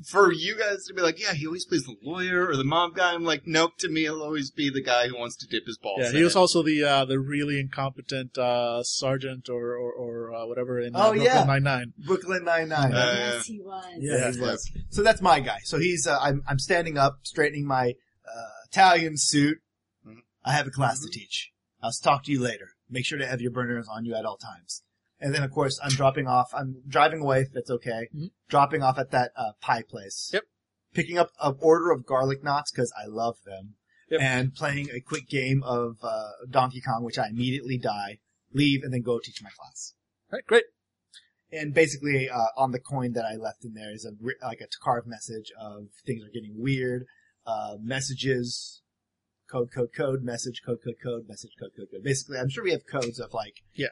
for 0.08 0.32
you 0.32 0.56
guys 0.58 0.84
to 0.86 0.94
be 0.94 1.02
like, 1.02 1.20
"Yeah, 1.20 1.32
he 1.34 1.46
always 1.46 1.64
plays 1.66 1.84
the 1.84 1.96
lawyer 2.02 2.46
or 2.48 2.56
the 2.56 2.64
mob 2.64 2.94
guy," 2.94 3.12
I'm 3.14 3.24
like, 3.24 3.46
"Nope." 3.46 3.72
To 3.78 3.88
me, 3.88 4.02
he'll 4.02 4.22
always 4.22 4.50
be 4.50 4.70
the 4.70 4.82
guy 4.82 5.08
who 5.08 5.18
wants 5.18 5.36
to 5.36 5.46
dip 5.46 5.66
his 5.66 5.78
balls. 5.78 6.00
Yeah, 6.00 6.10
in 6.10 6.16
he 6.16 6.22
was 6.22 6.34
it. 6.34 6.38
also 6.38 6.62
the 6.62 6.82
uh, 6.82 7.04
the 7.04 7.18
really 7.18 7.58
incompetent 7.60 8.36
uh, 8.38 8.82
sergeant 8.82 9.48
or 9.48 9.74
or, 9.76 9.92
or 9.92 10.34
uh, 10.34 10.46
whatever 10.46 10.80
in 10.80 10.94
Oh, 10.96 11.10
uh, 11.10 11.12
yeah. 11.12 11.44
Nine 11.44 11.62
Nine. 11.62 11.92
Brooklyn 12.06 12.44
Nine 12.44 12.68
Nine. 12.68 12.92
Uh, 12.92 13.14
yes, 13.18 13.46
he 13.46 13.60
was. 13.60 13.84
yeah, 13.98 14.16
yeah. 14.18 14.32
he 14.32 14.40
was. 14.40 14.70
So 14.90 15.02
that's 15.02 15.20
my 15.22 15.40
guy. 15.40 15.58
So 15.64 15.78
he's, 15.78 16.06
uh, 16.06 16.18
I'm, 16.20 16.42
I'm 16.48 16.58
standing 16.58 16.96
up, 16.98 17.18
straightening 17.22 17.66
my 17.66 17.94
uh, 18.26 18.48
Italian 18.70 19.16
suit. 19.16 19.58
Mhm. 20.06 20.18
I 20.44 20.52
have 20.52 20.66
a 20.66 20.70
class 20.70 21.00
to 21.00 21.08
teach. 21.10 21.50
I'll 21.82 21.92
talk 21.92 22.24
to 22.24 22.32
you 22.32 22.40
later. 22.40 22.68
Make 22.88 23.06
sure 23.06 23.18
to 23.18 23.26
have 23.26 23.40
your 23.40 23.50
burners 23.50 23.88
on 23.88 24.04
you 24.04 24.14
at 24.14 24.24
all 24.24 24.36
times. 24.36 24.82
And 25.20 25.34
then, 25.34 25.42
of 25.42 25.50
course, 25.50 25.80
I'm 25.82 25.90
dropping 25.92 26.26
off. 26.26 26.50
I'm 26.54 26.82
driving 26.86 27.20
away. 27.20 27.40
if 27.42 27.54
it's 27.56 27.70
okay. 27.70 28.08
Mhm. 28.14 28.30
Dropping 28.48 28.82
off 28.82 28.98
at 28.98 29.10
that 29.12 29.32
uh, 29.36 29.52
pie 29.60 29.82
place. 29.82 30.30
Yep. 30.32 30.42
Picking 30.92 31.18
up 31.18 31.30
an 31.42 31.56
order 31.60 31.90
of 31.90 32.04
garlic 32.04 32.42
knots 32.44 32.70
because 32.70 32.92
I 33.00 33.06
love 33.06 33.36
them. 33.44 33.76
Yep. 34.10 34.20
And 34.20 34.54
playing 34.54 34.90
a 34.92 35.00
quick 35.00 35.28
game 35.28 35.62
of 35.64 35.96
uh, 36.02 36.30
Donkey 36.50 36.80
Kong, 36.80 37.02
which 37.02 37.18
I 37.18 37.28
immediately 37.28 37.78
die, 37.78 38.18
leave, 38.52 38.82
and 38.82 38.92
then 38.92 39.00
go 39.00 39.18
teach 39.18 39.42
my 39.42 39.50
class. 39.56 39.94
All 40.30 40.36
right, 40.36 40.46
great. 40.46 40.64
And 41.50 41.72
basically, 41.72 42.28
uh, 42.28 42.48
on 42.56 42.72
the 42.72 42.80
coin 42.80 43.12
that 43.12 43.24
I 43.24 43.36
left 43.36 43.64
in 43.64 43.74
there 43.74 43.92
is 43.92 44.04
a 44.04 44.12
like 44.44 44.60
a 44.60 44.66
carved 44.82 45.06
message 45.06 45.52
of 45.58 45.86
things 46.04 46.22
are 46.22 46.30
getting 46.34 46.60
weird, 46.60 47.06
uh, 47.46 47.76
messages, 47.80 48.82
code, 49.54 49.68
code, 49.72 49.90
code, 49.96 50.22
message, 50.22 50.62
code, 50.66 50.78
code, 50.84 50.96
code, 51.02 51.22
message, 51.28 51.52
code, 51.60 51.70
code, 51.76 51.86
code. 51.92 52.02
Basically, 52.02 52.38
I'm 52.38 52.48
sure 52.48 52.64
we 52.64 52.72
have 52.72 52.86
codes 52.90 53.20
of 53.20 53.32
like, 53.32 53.54
Yeah. 53.74 53.88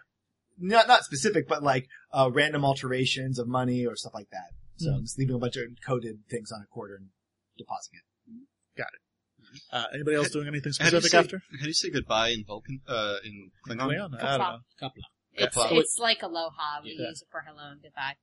not 0.58 0.88
not 0.88 1.04
specific, 1.04 1.46
but 1.48 1.62
like 1.62 1.86
uh, 2.12 2.30
random 2.32 2.64
alterations 2.64 3.38
of 3.38 3.46
money 3.48 3.86
or 3.86 3.94
stuff 3.96 4.12
like 4.14 4.30
that. 4.30 4.50
So 4.76 4.90
Mhm. 4.90 4.94
I'm 4.96 5.02
just 5.02 5.18
leaving 5.18 5.36
a 5.36 5.38
bunch 5.38 5.56
of 5.56 5.64
coded 5.86 6.24
things 6.28 6.50
on 6.50 6.62
a 6.62 6.66
quarter 6.66 6.96
and 6.96 7.10
depositing 7.56 8.00
it. 8.00 8.46
Got 8.76 8.88
it. 8.94 9.60
Uh, 9.70 9.84
anybody 9.94 10.16
else 10.16 10.30
doing 10.30 10.48
anything 10.48 10.72
How 10.80 10.88
do 10.90 10.96
you 10.96 11.00
specific 11.02 11.10
say- 11.10 11.18
after? 11.18 11.42
How 11.58 11.62
do 11.62 11.68
you 11.68 11.74
say 11.74 11.90
goodbye 11.90 12.28
in 12.30 12.44
Vulcan? 12.44 12.80
Uh, 12.86 13.16
in 13.24 13.50
Klingon? 13.66 13.88
Leon? 13.88 14.14
I 14.14 14.38
don't 14.38 14.38
know. 14.38 14.58
Kapla. 14.80 15.02
It's, 15.34 15.56
Kapla. 15.56 15.72
it's 15.78 15.98
like 15.98 16.22
aloha. 16.22 16.80
We 16.82 16.96
Yeah. 16.98 17.08
use 17.08 17.22
it 17.22 17.28
for 17.30 17.42
hello 17.46 17.70
and 17.72 17.82
goodbye. 17.82 18.16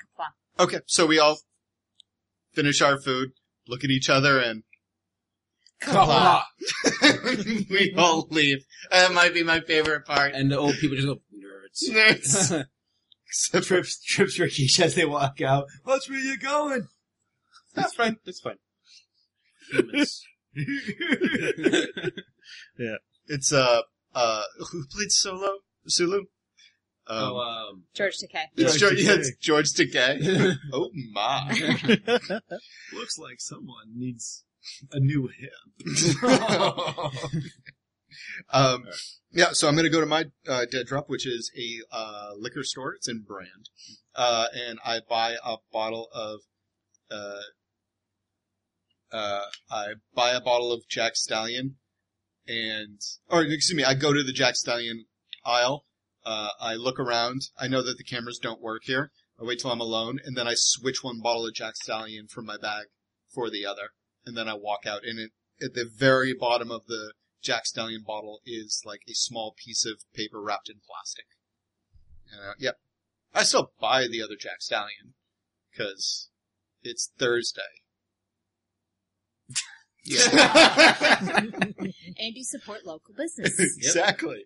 Kapla. 0.00 0.28
Okay, 0.64 0.80
so 0.86 1.06
we 1.06 1.18
all 1.18 1.38
finish 2.52 2.80
our 2.82 3.00
food, 3.00 3.30
look 3.66 3.82
at 3.84 3.90
each 3.90 4.08
other, 4.10 4.38
and 4.38 4.62
Kapla. 5.82 6.42
we 7.70 7.94
all 7.96 8.26
leave. 8.30 8.64
That 8.90 9.12
might 9.12 9.34
be 9.34 9.42
my 9.42 9.60
favorite 9.60 10.04
part. 10.06 10.34
And 10.34 10.50
the 10.50 10.58
old 10.58 10.74
people 10.76 10.96
just 10.96 11.06
go, 11.06 11.20
nerds. 11.34 11.88
Nerds. 11.90 12.64
Except 13.28 13.66
for 13.66 13.74
Trips, 13.74 14.02
trips 14.02 14.38
Rikish 14.38 14.80
as 14.80 14.94
they 14.94 15.04
walk 15.04 15.42
out. 15.42 15.66
What's 15.84 16.08
where 16.08 16.18
you 16.18 16.38
going? 16.38 16.88
That's 17.74 17.92
fine. 17.94 18.16
That's 18.24 18.40
fine. 18.40 18.56
Humans. 19.70 20.22
it's 23.28 23.52
uh 23.52 23.82
uh 24.14 24.42
who 24.70 24.86
played 24.90 25.12
solo 25.12 25.58
Sulu. 25.86 26.24
Um, 27.10 27.32
oh, 27.32 27.38
um, 27.38 27.84
George 27.94 28.16
Takei. 28.16 28.44
it's 28.56 28.76
George 28.76 28.98
George, 28.98 29.02
yeah, 29.02 29.14
it's 29.14 29.36
George 29.36 29.72
Takei. 29.72 30.56
oh 30.72 30.90
my! 31.12 31.48
Looks 32.92 33.18
like 33.18 33.40
someone 33.40 33.94
needs 33.94 34.44
a 34.92 35.00
new 35.00 35.28
hip. 35.28 35.52
um, 38.52 38.84
yeah, 39.30 39.52
so 39.52 39.68
I'm 39.68 39.76
gonna 39.76 39.90
go 39.90 40.00
to 40.00 40.06
my 40.06 40.26
uh, 40.48 40.66
dead 40.70 40.86
drop, 40.86 41.08
which 41.08 41.26
is 41.26 41.50
a 41.56 41.94
uh, 41.94 42.30
liquor 42.36 42.62
store. 42.62 42.94
It's 42.94 43.08
in 43.08 43.22
Brand, 43.22 43.68
uh, 44.14 44.46
and 44.54 44.78
I 44.84 45.00
buy 45.08 45.36
a 45.44 45.56
bottle 45.72 46.08
of. 46.14 46.40
Uh, 47.10 47.40
uh, 49.10 49.44
I 49.70 49.86
buy 50.14 50.32
a 50.32 50.40
bottle 50.40 50.70
of 50.72 50.86
Jack 50.88 51.16
Stallion, 51.16 51.76
and 52.46 53.00
or 53.28 53.42
excuse 53.42 53.76
me, 53.76 53.84
I 53.84 53.94
go 53.94 54.12
to 54.12 54.22
the 54.22 54.32
Jack 54.32 54.56
Stallion 54.56 55.06
aisle. 55.44 55.84
Uh, 56.24 56.50
I 56.60 56.74
look 56.74 56.98
around. 56.98 57.42
I 57.58 57.68
know 57.68 57.82
that 57.82 57.96
the 57.96 58.04
cameras 58.04 58.38
don't 58.38 58.60
work 58.60 58.82
here. 58.84 59.10
I 59.40 59.44
wait 59.44 59.60
till 59.60 59.70
I'm 59.70 59.80
alone, 59.80 60.18
and 60.24 60.36
then 60.36 60.48
I 60.48 60.54
switch 60.54 61.02
one 61.02 61.20
bottle 61.20 61.46
of 61.46 61.54
Jack 61.54 61.76
Stallion 61.76 62.26
from 62.26 62.44
my 62.44 62.56
bag 62.56 62.86
for 63.32 63.50
the 63.50 63.64
other, 63.64 63.90
and 64.26 64.36
then 64.36 64.48
I 64.48 64.54
walk 64.54 64.86
out. 64.86 65.04
And 65.04 65.18
it, 65.18 65.30
at 65.62 65.74
the 65.74 65.88
very 65.92 66.34
bottom 66.34 66.70
of 66.70 66.86
the 66.86 67.12
Jack 67.42 67.66
Stallion 67.66 68.02
bottle 68.06 68.40
is 68.44 68.82
like 68.84 69.02
a 69.08 69.14
small 69.14 69.54
piece 69.56 69.84
of 69.84 70.00
paper 70.14 70.40
wrapped 70.40 70.68
in 70.68 70.76
plastic. 70.86 71.24
Uh, 72.32 72.52
yep. 72.58 72.76
I 73.34 73.42
still 73.44 73.72
buy 73.80 74.06
the 74.08 74.22
other 74.22 74.36
Jack 74.38 74.60
Stallion 74.60 75.14
because 75.70 76.28
it's 76.82 77.10
Thursday. 77.18 77.62
Yeah. 80.04 81.40
And 82.20 82.34
you 82.34 82.42
support 82.42 82.84
local 82.86 83.14
business. 83.18 83.60
exactly. 83.60 84.44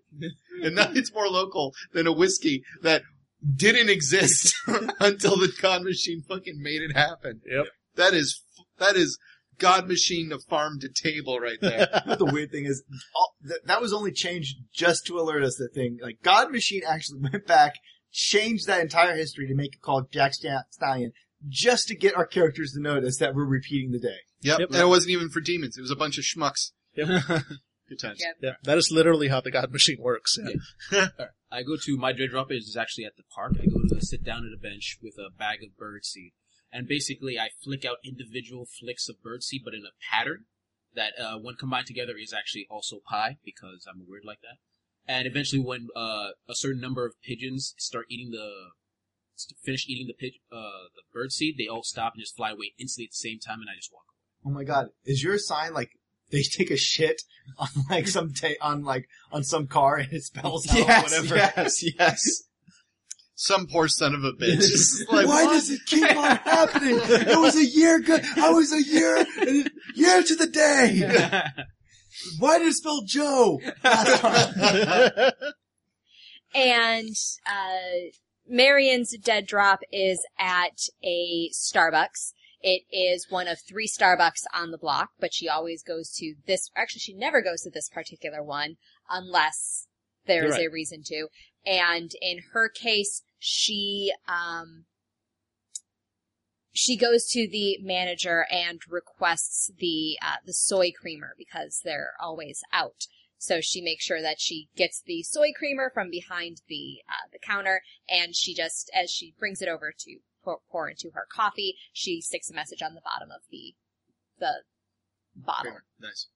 And 0.63 0.75
nothing's 0.75 1.13
more 1.15 1.29
local 1.29 1.73
than 1.93 2.07
a 2.07 2.13
whiskey 2.13 2.65
that 2.83 3.03
didn't 3.57 3.89
exist 3.89 4.55
until 5.01 5.37
the 5.37 5.53
con 5.59 5.85
Machine 5.85 6.23
fucking 6.29 6.61
made 6.61 6.83
it 6.83 6.97
happen. 6.97 7.41
Yep. 7.47 7.67
That 7.95 8.13
is, 8.13 8.43
that 8.79 8.97
is 8.97 9.19
God 9.59 9.89
Machine 9.89 10.31
to 10.31 10.39
farm 10.39 10.79
to 10.81 10.89
table 10.89 11.39
right 11.39 11.59
there. 11.61 11.89
But 12.07 12.19
the 12.19 12.27
weird 12.27 12.51
thing 12.51 12.65
is, 12.65 12.83
all, 13.15 13.35
th- 13.47 13.61
that 13.67 13.81
was 13.81 13.93
only 13.93 14.13
changed 14.13 14.57
just 14.73 15.07
to 15.07 15.19
alert 15.19 15.43
us 15.45 15.57
that 15.57 15.75
thing. 15.75 15.99
Like, 16.03 16.19
God 16.23 16.51
Machine 16.51 16.83
actually 16.87 17.21
went 17.33 17.47
back, 17.47 17.75
changed 18.11 18.67
that 18.67 18.81
entire 18.81 19.15
history 19.17 19.47
to 19.49 19.55
make 19.55 19.75
it 19.75 19.81
called 19.83 20.11
Jack 20.13 20.35
Sta- 20.35 20.65
Stallion, 20.71 21.13
just 21.49 21.89
to 21.89 21.97
get 21.97 22.17
our 22.17 22.27
characters 22.27 22.73
to 22.73 22.81
notice 22.81 23.19
that 23.19 23.35
we're 23.35 23.45
repeating 23.45 23.93
the 23.93 23.99
day. 23.99 24.19
Yep. 24.43 24.59
Yep. 24.61 24.69
And 24.71 24.79
it 24.79 24.89
wasn't 24.89 25.11
even 25.11 25.29
for 25.29 25.41
demons. 25.41 25.77
It 25.77 25.83
was 25.83 25.91
a 25.91 25.97
bunch 25.97 26.19
of 26.19 26.25
schmucks. 26.25 26.73
Yep. 26.95 27.09
Good 27.89 27.99
times. 28.01 28.21
Yep. 28.21 28.37
Yeah, 28.41 28.53
that 28.65 28.79
is 28.79 28.91
literally 28.91 29.29
how 29.29 29.41
the 29.41 29.51
God 29.51 29.71
Machine 29.71 29.99
works. 30.01 30.39
Yeah. 30.91 31.09
I 31.51 31.63
go 31.63 31.77
to 31.85 31.97
my 31.99 32.13
dread 32.13 32.31
drop 32.31 32.51
is 32.51 32.77
actually 32.81 33.05
at 33.05 33.17
the 33.17 33.23
park. 33.35 33.53
I 33.61 33.67
go 33.67 33.83
to 33.89 34.01
sit 34.07 34.25
down 34.25 34.47
at 34.47 34.57
a 34.57 34.61
bench 34.61 34.97
with 35.03 35.15
a 35.19 35.31
bag 35.37 35.59
of 35.63 35.71
birdseed, 35.79 36.33
and 36.73 36.89
basically 36.89 37.39
I 37.39 37.51
flick 37.63 37.85
out 37.85 37.99
individual 38.05 38.67
flicks 38.67 39.09
of 39.09 39.17
birdseed, 39.25 39.65
but 39.65 39.75
in 39.75 39.83
a 39.85 39.95
pattern 40.11 40.47
that 40.95 41.13
uh, 41.19 41.39
when 41.39 41.55
combined 41.55 41.87
together 41.87 42.15
is 42.21 42.33
actually 42.33 42.67
also 42.71 42.99
pi 43.09 43.37
because 43.45 43.87
I'm 43.89 44.01
a 44.01 44.05
weird 44.07 44.25
like 44.25 44.41
that. 44.43 44.59
And 45.07 45.27
eventually, 45.27 45.61
when 45.61 45.89
uh, 45.97 46.29
a 46.49 46.55
certain 46.55 46.81
number 46.81 47.05
of 47.05 47.15
pigeons 47.23 47.75
start 47.77 48.07
eating 48.09 48.31
the 48.31 48.71
finish 49.65 49.89
eating 49.89 50.07
the 50.07 50.15
pig, 50.15 50.35
uh, 50.53 50.89
the 50.95 51.19
birdseed, 51.19 51.57
they 51.59 51.67
all 51.67 51.83
stop 51.83 52.15
and 52.15 52.23
just 52.23 52.37
fly 52.37 52.51
away 52.51 52.73
instantly 52.79 53.07
at 53.07 53.11
the 53.11 53.17
same 53.17 53.39
time, 53.41 53.61
and 53.61 53.69
I 53.69 53.77
just 53.77 53.93
walk. 53.93 54.05
Away. 54.45 54.53
Oh 54.53 54.55
my 54.55 54.65
god, 54.65 54.89
is 55.05 55.23
your 55.23 55.39
sign 55.39 55.75
like 55.75 55.91
they 56.31 56.43
take 56.43 56.71
a 56.71 56.77
shit 56.77 57.23
on 57.59 57.69
like 57.91 58.09
some 58.09 58.33
ta- 58.33 58.61
on 58.61 58.85
like 58.85 59.09
on 59.33 59.43
some 59.43 59.67
car 59.67 59.97
and 59.97 60.13
it 60.13 60.23
spells 60.23 60.69
out 60.69 60.77
yes, 60.79 61.03
whatever. 61.03 61.37
yes, 61.37 61.83
yes. 61.99 62.43
Some 63.45 63.67
poor 63.67 63.89
son 63.89 64.15
of 64.15 64.23
a 64.23 64.31
bitch. 64.35 65.01
Like, 65.11 65.27
Why 65.27 65.45
what? 65.47 65.53
does 65.55 65.69
it 65.69 65.81
keep 65.85 66.05
on 66.17 66.37
happening? 66.37 66.97
It 67.03 67.41
was 67.41 67.57
a 67.57 67.65
year 67.65 67.99
good. 67.99 68.23
I 68.37 68.51
was 68.51 68.73
a 68.73 68.81
year, 68.81 69.17
year 69.97 70.23
to 70.23 70.37
the 70.37 70.47
day. 70.47 71.03
Why 72.39 72.59
did 72.61 72.69
it 72.69 72.75
spell 72.75 73.03
Joe? 73.05 73.61
And 76.55 77.17
uh, 77.47 78.11
Marion's 78.47 79.17
dead 79.17 79.47
drop 79.47 79.81
is 79.91 80.25
at 80.39 80.79
a 81.03 81.49
Starbucks. 81.53 82.35
It 82.61 82.83
is 82.93 83.27
one 83.31 83.49
of 83.49 83.59
three 83.67 83.89
Starbucks 83.89 84.43
on 84.55 84.71
the 84.71 84.77
block, 84.79 85.11
but 85.19 85.33
she 85.33 85.49
always 85.49 85.83
goes 85.83 86.13
to 86.19 86.35
this. 86.47 86.71
Actually, 86.77 87.01
she 87.01 87.15
never 87.15 87.41
goes 87.43 87.63
to 87.63 87.71
this 87.71 87.89
particular 87.89 88.43
one 88.43 88.77
unless 89.11 89.87
there 90.27 90.45
is 90.45 90.53
Right. 90.53 90.67
a 90.69 90.71
reason 90.71 91.03
to. 91.07 91.29
And 91.65 92.11
in 92.21 92.41
her 92.53 92.69
case, 92.69 93.23
she 93.45 94.13
um 94.29 94.85
she 96.73 96.97
goes 96.97 97.27
to 97.27 97.49
the 97.49 97.77
manager 97.83 98.47
and 98.51 98.81
requests 98.89 99.71
the 99.79 100.17
uh, 100.23 100.37
the 100.47 100.55
soy 100.55 100.93
creamer 100.93 101.35
because 101.37 101.81
they're 101.85 102.13
always 102.21 102.63
out. 102.73 103.07
So 103.37 103.61
she 103.61 103.83
makes 103.83 104.05
sure 104.05 104.23
that 104.23 104.41
she 104.41 104.69
gets 104.77 105.03
the 105.05 105.25
soy 105.25 105.49
creamer 105.59 105.91
from 105.93 106.09
behind 106.09 106.63
the 106.69 107.01
uh, 107.09 107.29
the 107.33 107.41
counter, 107.41 107.83
and 108.09 108.37
she 108.37 108.55
just 108.55 108.91
as 108.95 109.11
she 109.11 109.35
brings 109.39 109.61
it 109.61 109.69
over 109.69 109.93
to 109.99 110.19
pour, 110.45 110.61
pour 110.71 110.89
into 110.89 111.11
her 111.13 111.27
coffee, 111.29 111.75
she 111.93 112.21
sticks 112.21 112.49
a 112.49 112.55
message 112.55 112.81
on 112.81 112.95
the 112.95 113.03
bottom 113.05 113.31
of 113.33 113.43
the 113.51 113.75
the 114.39 114.63
bottle. 115.35 115.79
Nice. 116.01 116.29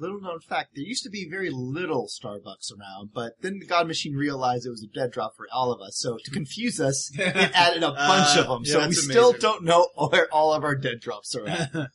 Little 0.00 0.20
known 0.20 0.40
fact, 0.40 0.70
there 0.74 0.82
used 0.84 1.02
to 1.04 1.10
be 1.10 1.28
very 1.28 1.50
little 1.50 2.08
Starbucks 2.08 2.72
around, 2.72 3.10
but 3.14 3.34
then 3.42 3.58
the 3.60 3.66
God 3.66 3.86
Machine 3.86 4.14
realized 4.14 4.66
it 4.66 4.70
was 4.70 4.82
a 4.82 4.98
dead 4.98 5.12
drop 5.12 5.36
for 5.36 5.46
all 5.52 5.70
of 5.72 5.80
us. 5.80 5.98
So 5.98 6.16
to 6.24 6.30
confuse 6.30 6.80
us, 6.80 7.10
it 7.18 7.36
added 7.54 7.82
a 7.82 7.92
bunch 7.92 8.36
Uh, 8.38 8.40
of 8.40 8.46
them. 8.48 8.62
yeah, 8.64 8.72
so 8.72 8.78
we 8.80 8.84
that's 8.86 9.04
still 9.04 9.32
don't 9.32 9.62
know 9.62 9.88
where 9.94 10.26
all 10.32 10.54
of 10.54 10.64
our 10.64 10.74
dead 10.74 11.00
drops 11.00 11.34
are 11.36 11.46
at. 11.46 11.70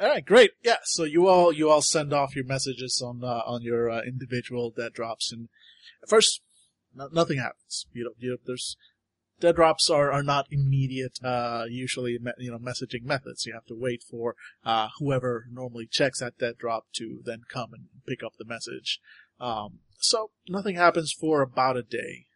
All 0.00 0.08
right, 0.08 0.24
great. 0.24 0.52
Yeah, 0.62 0.76
so 0.84 1.04
you 1.04 1.26
all 1.28 1.52
you 1.52 1.68
all 1.68 1.82
send 1.82 2.14
off 2.14 2.34
your 2.34 2.44
messages 2.46 3.02
on 3.04 3.22
uh, 3.22 3.42
on 3.44 3.60
your 3.62 3.90
uh, 3.90 4.00
individual 4.02 4.70
dead 4.74 4.94
drops, 4.94 5.30
and 5.30 5.48
at 6.02 6.08
first 6.08 6.40
no, 6.94 7.08
nothing 7.12 7.36
happens. 7.38 7.84
You 7.92 8.04
know, 8.04 8.10
you 8.18 8.38
there's 8.46 8.76
dead 9.40 9.56
drops 9.56 9.90
are, 9.90 10.12
are 10.12 10.22
not 10.22 10.46
immediate. 10.50 11.18
Uh, 11.22 11.64
usually, 11.68 12.18
me, 12.18 12.32
you 12.38 12.50
know, 12.50 12.58
messaging 12.58 13.04
methods. 13.04 13.46
You 13.46 13.54
have 13.54 13.66
to 13.66 13.74
wait 13.74 14.02
for 14.08 14.36
uh, 14.64 14.88
whoever 14.98 15.46
normally 15.50 15.86
checks 15.90 16.20
that 16.20 16.38
dead 16.38 16.58
drop 16.58 16.86
to 16.94 17.20
then 17.24 17.42
come 17.52 17.72
and 17.72 17.86
pick 18.06 18.22
up 18.22 18.34
the 18.38 18.44
message. 18.44 19.00
Um, 19.40 19.80
so 19.98 20.30
nothing 20.48 20.76
happens 20.76 21.12
for 21.12 21.42
about 21.42 21.76
a 21.76 21.82
day, 21.82 22.26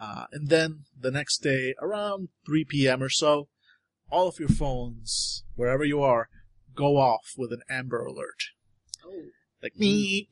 uh, 0.00 0.26
and 0.32 0.48
then 0.48 0.84
the 0.98 1.10
next 1.10 1.38
day 1.38 1.74
around 1.80 2.28
3 2.46 2.64
p.m. 2.64 3.02
or 3.02 3.08
so, 3.08 3.48
all 4.10 4.28
of 4.28 4.38
your 4.38 4.48
phones, 4.48 5.44
wherever 5.54 5.84
you 5.84 6.00
are, 6.02 6.28
go 6.74 6.96
off 6.96 7.32
with 7.36 7.52
an 7.52 7.62
Amber 7.68 8.04
Alert. 8.04 8.50
Oh. 9.04 9.22
Like 9.62 9.76
me, 9.76 10.28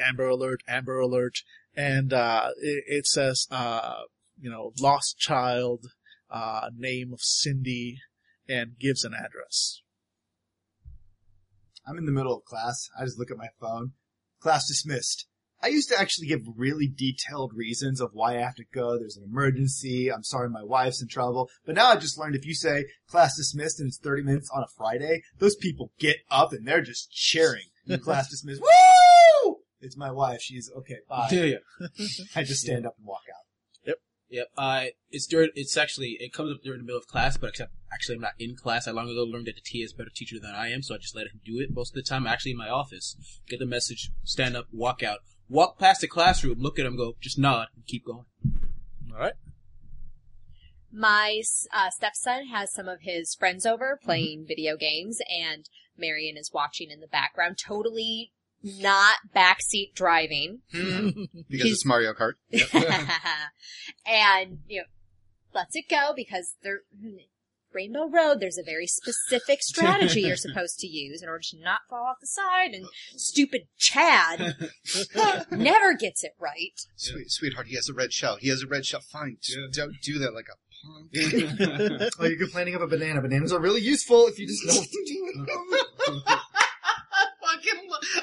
Amber 0.00 0.28
Alert, 0.28 0.62
Amber 0.68 0.98
Alert, 0.98 1.38
and 1.76 2.12
uh, 2.12 2.50
it, 2.60 2.84
it 2.86 3.06
says, 3.06 3.46
uh, 3.50 4.02
you 4.42 4.50
know, 4.50 4.72
lost 4.80 5.18
child, 5.18 5.86
uh, 6.28 6.68
name 6.76 7.12
of 7.12 7.20
Cindy, 7.22 7.98
and 8.48 8.78
gives 8.78 9.04
an 9.04 9.14
address. 9.14 9.80
I'm 11.86 11.96
in 11.96 12.06
the 12.06 12.12
middle 12.12 12.36
of 12.36 12.44
class. 12.44 12.88
I 12.98 13.04
just 13.04 13.18
look 13.18 13.30
at 13.30 13.36
my 13.38 13.48
phone. 13.60 13.92
Class 14.40 14.66
dismissed. 14.66 15.26
I 15.64 15.68
used 15.68 15.88
to 15.90 16.00
actually 16.00 16.26
give 16.26 16.40
really 16.56 16.88
detailed 16.88 17.52
reasons 17.54 18.00
of 18.00 18.10
why 18.12 18.36
I 18.36 18.40
have 18.40 18.56
to 18.56 18.64
go. 18.74 18.98
There's 18.98 19.16
an 19.16 19.22
emergency. 19.22 20.12
I'm 20.12 20.24
sorry 20.24 20.50
my 20.50 20.64
wife's 20.64 21.00
in 21.00 21.06
trouble. 21.06 21.48
But 21.64 21.76
now 21.76 21.90
I 21.90 21.96
just 21.96 22.18
learned 22.18 22.34
if 22.34 22.44
you 22.44 22.54
say 22.54 22.86
class 23.08 23.36
dismissed 23.36 23.78
and 23.78 23.86
it's 23.86 23.98
30 23.98 24.24
minutes 24.24 24.50
on 24.52 24.64
a 24.64 24.72
Friday, 24.76 25.22
those 25.38 25.54
people 25.54 25.92
get 26.00 26.16
up 26.30 26.52
and 26.52 26.66
they're 26.66 26.82
just 26.82 27.12
cheering. 27.12 27.66
class 28.02 28.28
dismissed. 28.28 28.60
Woo! 28.60 29.58
It's 29.80 29.96
my 29.96 30.10
wife. 30.10 30.40
She's 30.40 30.68
okay. 30.78 30.98
Bye. 31.08 31.28
yeah. 31.30 31.56
I 32.36 32.42
just 32.42 32.62
stand 32.62 32.84
up 32.84 32.94
and 32.98 33.06
walk 33.06 33.22
out. 33.32 33.41
Yep. 34.32 34.48
Uh, 34.56 34.84
it's 35.10 35.26
during, 35.26 35.50
it's 35.54 35.76
actually, 35.76 36.16
it 36.18 36.32
comes 36.32 36.50
up 36.50 36.62
during 36.64 36.80
the 36.80 36.86
middle 36.86 36.98
of 36.98 37.06
class, 37.06 37.36
but 37.36 37.50
except, 37.50 37.70
actually 37.92 38.14
I'm 38.14 38.22
not 38.22 38.32
in 38.38 38.56
class. 38.56 38.88
I 38.88 38.90
long 38.90 39.10
ago 39.10 39.24
learned 39.24 39.46
that 39.46 39.56
the 39.56 39.60
TA 39.60 39.84
is 39.84 39.92
a 39.92 39.96
better 39.96 40.10
teacher 40.12 40.36
than 40.40 40.54
I 40.54 40.68
am, 40.68 40.82
so 40.82 40.94
I 40.94 40.98
just 40.98 41.14
let 41.14 41.26
him 41.26 41.42
do 41.44 41.60
it 41.60 41.68
most 41.70 41.90
of 41.90 41.96
the 41.96 42.02
time. 42.02 42.26
I'm 42.26 42.32
actually 42.32 42.52
in 42.52 42.56
my 42.56 42.70
office, 42.70 43.14
get 43.46 43.58
the 43.58 43.66
message, 43.66 44.10
stand 44.24 44.56
up, 44.56 44.68
walk 44.72 45.02
out, 45.02 45.18
walk 45.50 45.78
past 45.78 46.00
the 46.00 46.08
classroom, 46.08 46.60
look 46.60 46.78
at 46.78 46.86
him, 46.86 46.96
go, 46.96 47.14
just 47.20 47.38
nod, 47.38 47.68
and 47.74 47.86
keep 47.86 48.06
going. 48.06 48.24
All 49.12 49.20
right. 49.20 49.34
My 50.90 51.42
uh, 51.70 51.90
stepson 51.90 52.46
has 52.46 52.72
some 52.72 52.88
of 52.88 53.00
his 53.02 53.34
friends 53.34 53.66
over 53.66 54.00
playing 54.02 54.46
video 54.48 54.78
games, 54.78 55.20
and 55.28 55.68
Marion 55.98 56.38
is 56.38 56.50
watching 56.54 56.90
in 56.90 57.00
the 57.00 57.06
background, 57.06 57.58
totally 57.62 58.32
not 58.62 59.16
backseat 59.34 59.94
driving. 59.94 60.60
Hmm. 60.72 61.08
Because 61.48 61.70
it's 61.72 61.86
Mario 61.86 62.12
Kart. 62.14 62.34
and 64.06 64.58
you 64.68 64.78
know 64.80 64.84
lets 65.54 65.76
it 65.76 65.84
go 65.90 66.12
because 66.16 66.54
there 66.62 66.80
Rainbow 67.74 68.06
Road, 68.08 68.38
there's 68.40 68.58
a 68.58 68.62
very 68.62 68.86
specific 68.86 69.62
strategy 69.62 70.20
you're 70.22 70.36
supposed 70.48 70.78
to 70.80 70.86
use 70.86 71.22
in 71.22 71.28
order 71.28 71.42
to 71.50 71.58
not 71.58 71.80
fall 71.88 72.04
off 72.06 72.16
the 72.20 72.26
side, 72.26 72.72
and 72.74 72.84
stupid 73.16 73.62
Chad 73.78 74.56
never 75.50 75.94
gets 75.94 76.22
it 76.22 76.32
right. 76.38 76.78
Sweet, 76.96 77.30
sweetheart, 77.30 77.68
he 77.68 77.74
has 77.76 77.88
a 77.88 77.94
red 77.94 78.12
shell. 78.12 78.36
He 78.38 78.48
has 78.50 78.62
a 78.62 78.66
red 78.66 78.84
shell. 78.84 79.00
Fine, 79.00 79.38
just 79.40 79.58
Yeah. 79.58 79.66
don't 79.84 79.96
do 80.02 80.18
that 80.18 80.34
like 80.34 80.46
a 80.52 80.56
punk. 80.84 82.10
Oh, 82.18 82.24
you're 82.26 82.36
complaining 82.38 82.74
of 82.74 82.82
a 82.82 82.86
banana. 82.86 83.22
Bananas 83.22 83.52
are 83.54 83.60
really 83.60 83.80
useful 83.80 84.26
if 84.26 84.38
you 84.38 84.46
just 84.46 84.66
know 84.66 84.74
what 84.74 84.88
to 84.88 85.04
do. 85.06 85.46
fucking, 85.46 86.22
lo- 86.26 86.36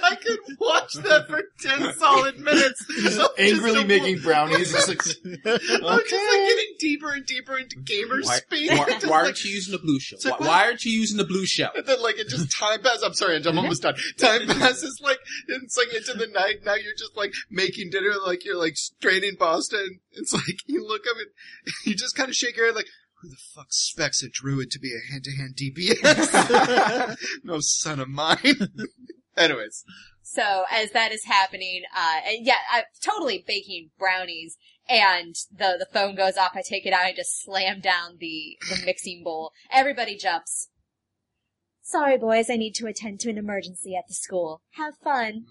I 0.03 0.15
could 0.15 0.39
watch 0.59 0.93
that 0.93 1.27
for 1.27 1.43
ten 1.61 1.93
solid 1.93 2.39
minutes. 2.39 2.85
Of 3.19 3.31
Angrily 3.37 3.73
just 3.73 3.85
a- 3.85 3.87
making 3.87 4.19
brownies. 4.19 4.71
Just 4.71 4.87
like, 4.87 5.01
I'm 5.25 5.39
just 5.39 5.73
like 5.73 6.11
getting 6.13 6.75
deeper 6.79 7.11
and 7.11 7.25
deeper 7.25 7.57
into 7.57 7.77
gamer 7.79 8.21
Why, 8.21 8.35
speak. 8.37 8.71
why, 8.71 8.77
why 8.77 8.85
like- 9.03 9.11
aren't 9.11 9.43
you 9.43 9.51
using 9.51 9.71
the 9.71 9.79
blue 9.79 9.99
shell? 9.99 10.19
Like, 10.23 10.39
why, 10.39 10.47
why 10.47 10.65
aren't 10.65 10.85
you 10.85 10.91
using 10.91 11.17
the 11.17 11.25
blue 11.25 11.45
shell? 11.45 11.71
And 11.75 11.85
then 11.85 12.01
like 12.01 12.17
it 12.17 12.29
just 12.29 12.51
time 12.57 12.81
passes. 12.81 13.03
I'm 13.03 13.13
sorry, 13.13 13.35
I'm 13.35 13.41
mm-hmm. 13.41 13.57
almost 13.57 13.81
done. 13.83 13.95
Time 14.17 14.47
passes 14.47 15.01
like 15.03 15.19
it's 15.47 15.77
like 15.77 15.93
into 15.93 16.13
the 16.13 16.27
night. 16.27 16.59
Now 16.63 16.75
you're 16.75 16.95
just 16.97 17.17
like 17.17 17.33
making 17.49 17.89
dinner, 17.89 18.13
like 18.25 18.45
you're 18.45 18.57
like 18.57 18.77
straining 18.77 19.35
Boston. 19.37 19.99
It's 20.11 20.33
like 20.33 20.59
you 20.67 20.87
look 20.87 21.03
up 21.09 21.17
and 21.17 21.73
you 21.85 21.95
just 21.95 22.15
kind 22.15 22.29
of 22.29 22.35
shake 22.35 22.57
your 22.57 22.67
head, 22.67 22.75
like 22.75 22.87
who 23.21 23.29
the 23.29 23.37
fuck 23.53 23.67
specs 23.71 24.23
a 24.23 24.29
druid 24.29 24.71
to 24.71 24.79
be 24.79 24.93
a 24.93 25.11
hand 25.11 25.25
to 25.25 25.31
hand 25.35 25.55
DPS? 25.55 27.17
no 27.43 27.59
son 27.59 27.99
of 27.99 28.07
mine. 28.07 28.37
Anyways, 29.37 29.83
So 30.21 30.63
as 30.71 30.91
that 30.91 31.11
is 31.11 31.25
happening, 31.25 31.83
uh, 31.95 32.19
and 32.27 32.45
yeah, 32.45 32.55
I'm 32.71 32.83
totally 33.03 33.43
baking 33.45 33.91
brownies, 33.97 34.57
and 34.87 35.35
the 35.51 35.75
the 35.77 35.87
phone 35.91 36.15
goes 36.15 36.37
off. 36.37 36.51
I 36.55 36.61
take 36.61 36.85
it 36.85 36.93
out, 36.93 37.05
I 37.05 37.13
just 37.13 37.41
slam 37.43 37.79
down 37.79 38.17
the 38.19 38.57
the 38.69 38.81
mixing 38.85 39.23
bowl. 39.23 39.51
Everybody 39.71 40.17
jumps. 40.17 40.69
Sorry, 41.81 42.17
boys, 42.17 42.49
I 42.51 42.55
need 42.55 42.75
to 42.75 42.85
attend 42.85 43.19
to 43.21 43.29
an 43.31 43.37
emergency 43.37 43.95
at 43.95 44.07
the 44.07 44.13
school. 44.13 44.61
Have 44.71 44.93
fun. 45.03 45.45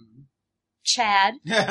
Chad. 0.84 1.34
you 1.44 1.64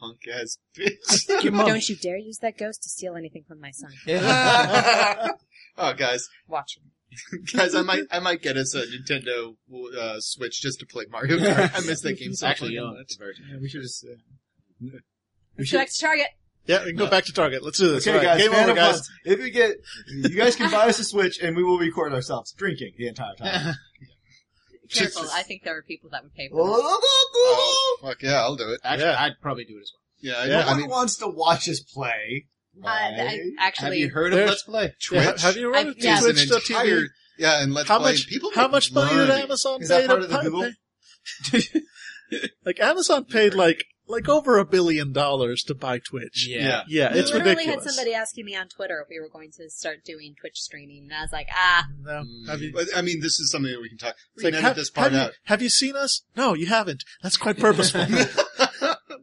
punk 0.00 0.28
ass 0.32 0.58
bitch. 0.76 1.26
Don't 1.42 1.88
you 1.88 1.96
dare 1.96 2.16
use 2.16 2.38
that 2.38 2.56
ghost 2.56 2.82
to 2.84 2.88
steal 2.88 3.16
anything 3.16 3.44
from 3.48 3.60
my 3.60 3.72
son. 3.72 3.90
oh, 5.76 5.92
guys, 5.94 6.28
Watch 6.46 6.76
him. 6.76 6.92
guys, 7.52 7.74
I 7.74 7.82
might, 7.82 8.04
I 8.10 8.18
might 8.20 8.42
get 8.42 8.56
us 8.56 8.74
a 8.74 8.84
Nintendo 8.86 9.54
uh, 9.98 10.16
Switch 10.20 10.60
just 10.60 10.80
to 10.80 10.86
play 10.86 11.04
Mario 11.10 11.38
Kart. 11.38 11.70
I 11.74 11.80
miss 11.86 12.00
that 12.02 12.18
game 12.18 12.34
so 12.34 12.46
Actually, 12.46 12.76
fucking 12.76 12.76
young. 12.76 12.94
much. 12.98 13.36
yeah, 13.50 13.58
we 13.60 13.68
should 13.68 13.82
just. 13.82 14.04
Uh, 14.04 14.88
Let's 15.56 15.72
go 15.72 15.78
back 15.78 15.88
to 15.90 16.00
Target. 16.00 16.26
Yeah, 16.66 16.80
we 16.84 16.90
can 16.90 16.96
go 16.98 17.08
back 17.10 17.24
to 17.24 17.32
Target. 17.32 17.64
Let's 17.64 17.78
do 17.78 17.92
this. 17.92 18.06
Okay, 18.06 18.10
All 18.16 18.22
right, 18.24 18.38
guys, 18.38 18.42
game 18.48 18.52
over, 18.54 18.74
guys. 18.74 18.94
us. 19.00 19.10
If 19.24 19.38
we 19.40 19.50
get, 19.50 19.76
you 20.14 20.28
guys 20.36 20.54
can 20.54 20.70
buy 20.70 20.86
us 20.88 20.98
a 20.98 21.04
Switch, 21.04 21.38
and 21.42 21.56
we 21.56 21.64
will 21.64 21.78
record 21.78 22.12
ourselves 22.12 22.52
drinking 22.52 22.92
the 22.98 23.08
entire 23.08 23.34
time. 23.36 23.74
Careful, 24.90 25.24
I 25.34 25.42
think 25.42 25.64
there 25.64 25.76
are 25.76 25.82
people 25.82 26.10
that 26.10 26.22
would 26.22 26.34
pay 26.34 26.48
for 26.48 26.60
it. 26.60 26.62
Oh, 26.64 27.98
fuck 28.02 28.22
yeah, 28.22 28.36
I'll 28.40 28.56
do 28.56 28.70
it. 28.70 28.80
Actually, 28.84 29.04
Yeah. 29.08 29.16
I'd 29.22 29.32
probably 29.42 29.64
do 29.64 29.76
it 29.76 29.82
as 29.82 29.92
well. 29.94 30.02
Yeah, 30.20 30.40
I, 30.40 30.46
Yeah. 30.46 30.64
no 30.64 30.68
I 30.72 30.76
mean, 30.78 30.88
wants 30.88 31.16
to 31.16 31.26
watch 31.28 31.68
us 31.68 31.80
play. 31.80 32.46
Uh, 32.84 32.88
I- 32.88 33.40
actually, 33.58 33.84
Have 33.86 33.94
you 33.94 34.10
heard 34.10 34.32
of 34.34 34.48
Let's 34.48 34.62
Play? 34.62 34.92
Twitch 35.02 35.12
Yeah, 35.24 35.38
have 35.38 35.56
you 35.56 35.72
run 35.72 35.86
I- 35.86 35.90
it 35.90 35.96
yeah. 35.98 36.20
Twitch 36.20 36.42
an 36.42 36.48
to 36.48 36.54
TV? 36.54 36.70
entire, 36.70 37.02
yeah, 37.38 37.62
and 37.62 37.74
Let's 37.74 37.88
How 37.88 37.98
Play. 37.98 38.12
much? 38.12 38.26
People 38.28 38.50
How 38.54 38.68
much 38.68 38.92
money 38.92 39.14
did. 39.16 39.30
Amazon 39.30 39.80
pay 39.80 40.06
to 40.06 40.16
the 40.16 40.28
pi- 40.28 40.72
pay- 41.50 42.40
like 42.64 42.80
Amazon 42.80 43.24
paid 43.24 43.54
like 43.54 43.84
like 44.10 44.26
over 44.26 44.56
a 44.58 44.64
billion 44.64 45.12
dollars 45.12 45.62
to 45.64 45.74
buy 45.74 45.98
Twitch. 45.98 46.46
Yeah. 46.48 46.82
Yeah, 46.88 47.12
We 47.12 47.18
it's 47.20 47.30
literally 47.30 47.56
ridiculous. 47.56 47.84
had 47.84 47.92
somebody 47.92 48.14
asking 48.14 48.46
me 48.46 48.56
on 48.56 48.66
Twitter 48.68 49.00
if 49.02 49.08
we 49.10 49.20
were 49.20 49.28
going 49.28 49.50
to 49.58 49.68
start 49.68 49.98
doing 50.02 50.34
Twitch 50.40 50.56
streaming, 50.62 51.08
and 51.10 51.12
I 51.12 51.20
was 51.20 51.30
like, 51.30 51.48
ah, 51.54 51.86
No, 52.00 52.24
have 52.48 52.62
you, 52.62 52.72
I 52.96 53.02
mean, 53.02 53.20
this 53.20 53.38
is 53.38 53.50
something 53.52 53.70
that 53.70 53.80
we 53.82 53.90
can 53.90 53.98
talk. 53.98 54.14
We 54.36 54.44
like, 54.44 54.54
can 54.54 54.62
have, 54.62 54.70
edit 54.70 54.76
this 54.80 54.90
part 54.90 55.12
have, 55.12 55.20
out. 55.20 55.26
you, 55.32 55.36
have 55.44 55.60
you 55.60 55.68
seen 55.68 55.94
us? 55.94 56.22
No, 56.34 56.54
you 56.54 56.66
haven't. 56.68 57.04
That's 57.22 57.36
quite 57.36 57.58
purposeful. 57.58 58.06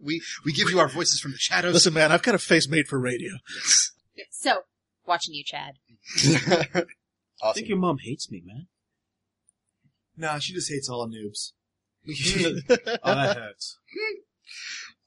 we 0.05 0.21
we 0.45 0.53
give 0.53 0.69
you 0.69 0.79
our 0.79 0.87
voices 0.87 1.19
from 1.19 1.31
the 1.31 1.37
shadows. 1.37 1.73
Listen, 1.73 1.93
man, 1.93 2.11
I've 2.11 2.23
got 2.23 2.35
a 2.35 2.39
face 2.39 2.69
made 2.69 2.87
for 2.87 2.99
radio. 2.99 3.33
so 4.29 4.61
watching 5.05 5.33
you, 5.33 5.43
Chad. 5.43 5.75
awesome. 6.15 6.85
I 7.43 7.51
think 7.53 7.67
your 7.67 7.77
mom 7.77 7.97
hates 7.97 8.31
me, 8.31 8.41
man. 8.45 8.67
Nah, 10.17 10.39
she 10.39 10.53
just 10.53 10.71
hates 10.71 10.87
all 10.87 11.07
noobs. 11.07 11.51
Oh, 13.03 13.15
that 13.15 13.37
hurts. 13.37 13.79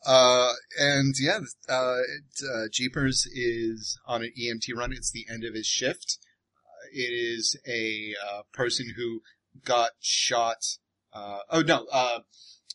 Uh, 0.06 0.52
and 0.78 1.14
yeah, 1.20 1.40
uh, 1.68 1.96
it, 1.98 2.44
uh, 2.54 2.68
Jeepers 2.72 3.26
is 3.26 3.98
on 4.06 4.22
an 4.22 4.32
EMT 4.40 4.74
run. 4.74 4.92
It's 4.92 5.10
the 5.10 5.26
end 5.30 5.44
of 5.44 5.54
his 5.54 5.66
shift. 5.66 6.18
Uh, 6.64 6.86
it 6.92 7.12
is 7.12 7.58
a 7.68 8.14
uh, 8.24 8.42
person 8.52 8.94
who 8.96 9.20
got 9.64 9.90
shot. 10.00 10.64
Uh, 11.12 11.40
oh 11.50 11.62
no, 11.62 11.86
uh, 11.92 12.20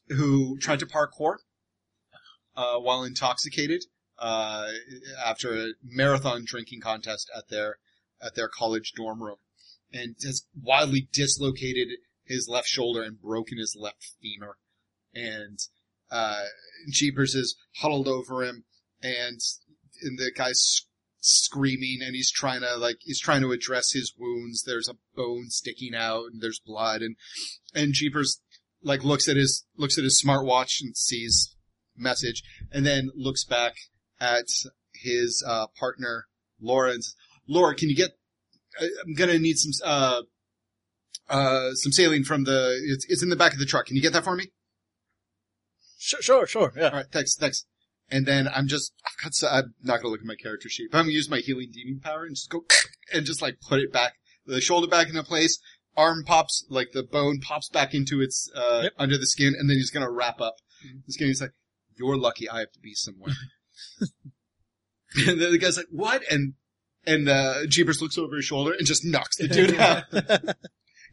who 0.10 0.58
tried 0.60 0.80
to 0.80 0.86
parkour 0.86 1.38
uh, 2.56 2.78
while 2.78 3.04
intoxicated 3.04 3.84
uh, 4.20 4.68
after 5.26 5.54
a 5.54 5.68
marathon 5.84 6.44
drinking 6.46 6.82
contest 6.82 7.30
at 7.36 7.50
their 7.50 7.78
at 8.22 8.36
their 8.36 8.48
college 8.48 8.94
dorm 8.96 9.22
room, 9.22 9.38
and 9.92 10.16
has 10.24 10.46
wildly 10.60 11.10
dislocated 11.12 11.90
his 12.24 12.48
left 12.48 12.68
shoulder 12.68 13.02
and 13.04 13.22
broken 13.22 13.58
his 13.58 13.76
left 13.78 14.14
femur, 14.22 14.58
and 15.14 15.60
uh, 16.12 16.44
Jeepers 16.90 17.36
is 17.36 17.56
huddled 17.78 18.08
over 18.08 18.44
him, 18.44 18.66
and, 19.02 19.40
and 20.02 20.20
the 20.20 20.32
guy's 20.36 20.86
screaming, 21.20 22.00
and 22.04 22.16
he's 22.16 22.32
trying 22.32 22.62
to 22.62 22.76
like 22.76 22.98
he's 23.02 23.20
trying 23.20 23.42
to 23.42 23.52
address 23.52 23.94
his 23.94 24.14
wounds. 24.18 24.64
There's 24.64 24.90
a 24.90 24.98
bone 25.16 25.50
sticking 25.50 25.96
out, 25.96 26.26
and 26.32 26.42
there's 26.42 26.62
blood, 26.64 27.02
and 27.02 27.16
and 27.74 27.94
Jeepers 27.94 28.42
like 28.84 29.04
looks 29.04 29.28
at 29.28 29.38
his 29.38 29.66
looks 29.78 29.98
at 29.98 30.04
his 30.04 30.22
smartwatch 30.24 30.82
and 30.82 30.96
sees 30.96 31.53
message, 31.96 32.44
and 32.72 32.86
then 32.86 33.10
looks 33.16 33.44
back 33.44 33.76
at 34.20 34.46
his 34.94 35.44
uh, 35.48 35.68
partner 35.80 36.26
Laura 36.62 36.92
and 36.92 37.04
says, 37.04 37.16
"Laura, 37.48 37.76
can 37.76 37.90
you 37.90 37.96
get? 37.96 38.12
I- 38.80 38.90
I'm 39.06 39.14
gonna 39.16 39.38
need 39.40 39.58
some 39.58 39.72
uh 39.84 40.22
uh 41.30 41.74
some 41.74 41.92
saline 41.92 42.24
from 42.24 42.44
the. 42.46 42.80
It's 42.86 43.06
it's 43.10 43.24
in 43.24 43.30
the 43.30 43.36
back 43.36 43.54
of 43.54 43.60
the 43.60 43.66
truck. 43.66 43.86
Can 43.88 43.96
you 43.96 44.02
get 44.02 44.14
that 44.14 44.24
for 44.24 44.36
me?" 44.36 44.48
Sure, 45.98 46.22
sure, 46.22 46.48
sure. 46.48 46.74
Yeah. 46.76 46.90
All 46.90 46.92
right, 46.96 47.06
thanks, 47.12 47.36
thanks. 47.36 47.66
And 48.10 48.26
then 48.26 48.50
I'm 48.50 48.68
just, 48.68 48.94
I've 49.06 49.24
got, 49.24 49.34
so, 49.34 49.48
I'm 49.48 49.74
not 49.82 49.98
gonna 50.02 50.10
look 50.10 50.20
at 50.20 50.26
my 50.26 50.36
character 50.36 50.68
sheet, 50.68 50.90
but 50.92 50.98
I'm 50.98 51.06
gonna 51.06 51.14
use 51.14 51.30
my 51.30 51.40
healing 51.40 51.70
demon 51.74 52.02
power 52.02 52.26
and 52.26 52.36
just 52.36 52.50
go, 52.50 52.66
and 53.14 53.26
just 53.26 53.42
like 53.42 53.58
put 53.62 53.80
it 53.80 53.94
back, 53.94 54.14
the 54.46 54.60
shoulder 54.60 54.88
back 54.88 55.08
into 55.08 55.24
place, 55.24 55.60
arm 55.96 56.24
pops, 56.26 56.66
like 56.70 56.90
the 56.92 57.04
bone 57.04 57.40
pops 57.40 57.70
back 57.70 57.94
into 57.94 58.22
its, 58.22 58.52
uh, 58.54 58.82
Yep. 58.84 58.94
under 58.98 59.18
the 59.18 59.26
skin, 59.28 59.56
and 59.58 59.70
then 59.70 59.78
he's 59.78 59.92
gonna 59.92 60.12
wrap 60.12 60.42
up. 60.42 60.56
The 61.08 61.14
skin, 61.14 61.28
he's 61.28 61.40
like, 61.42 61.54
you're 62.04 62.18
lucky 62.18 62.50
I 62.50 62.60
have 62.60 62.72
to 62.74 62.80
be 62.80 62.94
somewhere. 62.94 63.34
and 65.28 65.40
the 65.40 65.58
guy's 65.58 65.78
like, 65.78 65.88
what? 65.92 66.22
And, 66.30 66.54
and, 67.06 67.30
uh, 67.30 67.66
Jeepers 67.68 68.02
looks 68.02 68.18
over 68.18 68.36
his 68.36 68.46
shoulder 68.46 68.74
and 68.78 68.86
just 68.86 69.06
knocks 69.06 69.38
the 69.38 69.48
dude 69.48 69.80
out. 69.80 70.04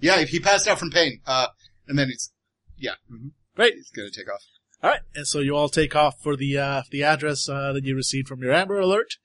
yeah, 0.01 0.23
he 0.25 0.41
passed 0.41 0.69
out 0.69 0.79
from 0.79 0.91
pain, 0.91 1.21
uh, 1.27 1.49
and 1.87 1.99
then 1.99 2.09
he's, 2.09 2.33
yeah, 2.77 2.95
mhm. 3.11 3.33
Great. 3.55 3.75
he's 3.75 3.91
gonna 3.91 4.11
take 4.11 4.33
off. 4.33 4.43
All 4.83 4.91
right, 4.91 5.01
and 5.15 5.27
so 5.27 5.41
you 5.41 5.55
all 5.55 5.69
take 5.69 5.95
off 5.95 6.15
for 6.23 6.37
the 6.37 6.57
uh, 6.57 6.83
the 6.91 7.05
address 7.05 7.49
uh, 7.49 7.73
that 7.75 7.85
you 7.85 7.95
received 7.95 8.29
from 8.29 8.43
your 8.43 8.53
Amber 8.53 8.81
Alert, 8.81 9.17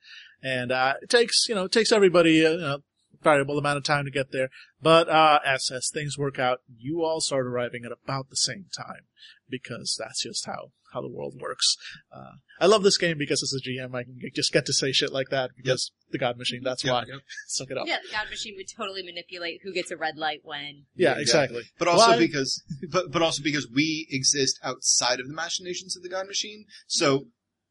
and 0.42 0.70
uh, 0.70 0.94
it 1.00 1.08
takes 1.08 1.48
you 1.48 1.54
know 1.54 1.64
it 1.64 1.72
takes 1.72 1.92
everybody 1.92 2.44
uh, 2.44 2.50
you 2.50 2.58
know, 2.58 2.74
a 2.74 2.78
variable 3.22 3.58
amount 3.58 3.78
of 3.78 3.84
time 3.84 4.04
to 4.04 4.10
get 4.10 4.32
there. 4.32 4.50
But 4.82 5.08
uh, 5.08 5.40
as 5.46 5.70
as 5.70 5.88
things 5.88 6.18
work 6.18 6.38
out, 6.38 6.58
you 6.76 7.02
all 7.02 7.20
start 7.20 7.46
arriving 7.46 7.84
at 7.86 7.92
about 7.92 8.28
the 8.28 8.36
same 8.36 8.66
time 8.76 9.06
because 9.48 9.96
that's 9.98 10.22
just 10.22 10.44
how 10.44 10.72
how 10.96 11.02
the 11.02 11.08
world 11.08 11.34
works. 11.38 11.76
Uh, 12.10 12.32
I 12.58 12.66
love 12.66 12.82
this 12.82 12.96
game 12.96 13.18
because 13.18 13.42
as 13.42 13.52
a 13.54 13.60
GM, 13.68 13.94
I 13.94 14.04
can 14.04 14.18
just 14.34 14.50
get 14.52 14.64
to 14.66 14.72
say 14.72 14.90
shit 14.92 15.12
like 15.12 15.28
that 15.28 15.50
because 15.56 15.92
the 16.10 16.18
God 16.18 16.38
Machine. 16.38 16.62
That's 16.64 16.82
Yep, 16.84 16.92
why. 16.92 17.04
yep. 17.06 17.20
Suck 17.48 17.70
it 17.70 17.76
up. 17.76 17.86
Yeah, 17.86 17.98
the 18.02 18.10
God 18.12 18.30
Machine 18.30 18.54
would 18.56 18.66
totally 18.74 19.02
manipulate 19.02 19.60
who 19.62 19.72
gets 19.74 19.90
a 19.90 19.96
red 19.96 20.16
light 20.16 20.40
when. 20.42 20.84
Yeah, 20.94 21.14
Yeah. 21.16 21.20
exactly. 21.20 21.62
But 21.78 21.88
also 21.88 22.10
Why? 22.12 22.18
because, 22.18 22.62
but, 22.90 23.10
but 23.12 23.20
also 23.22 23.42
because 23.42 23.68
we 23.72 24.06
exist 24.10 24.58
outside 24.62 25.20
of 25.20 25.28
the 25.28 25.34
machinations 25.34 25.96
of 25.96 26.02
the 26.02 26.08
God 26.08 26.26
Machine. 26.26 26.64
So, 26.86 27.26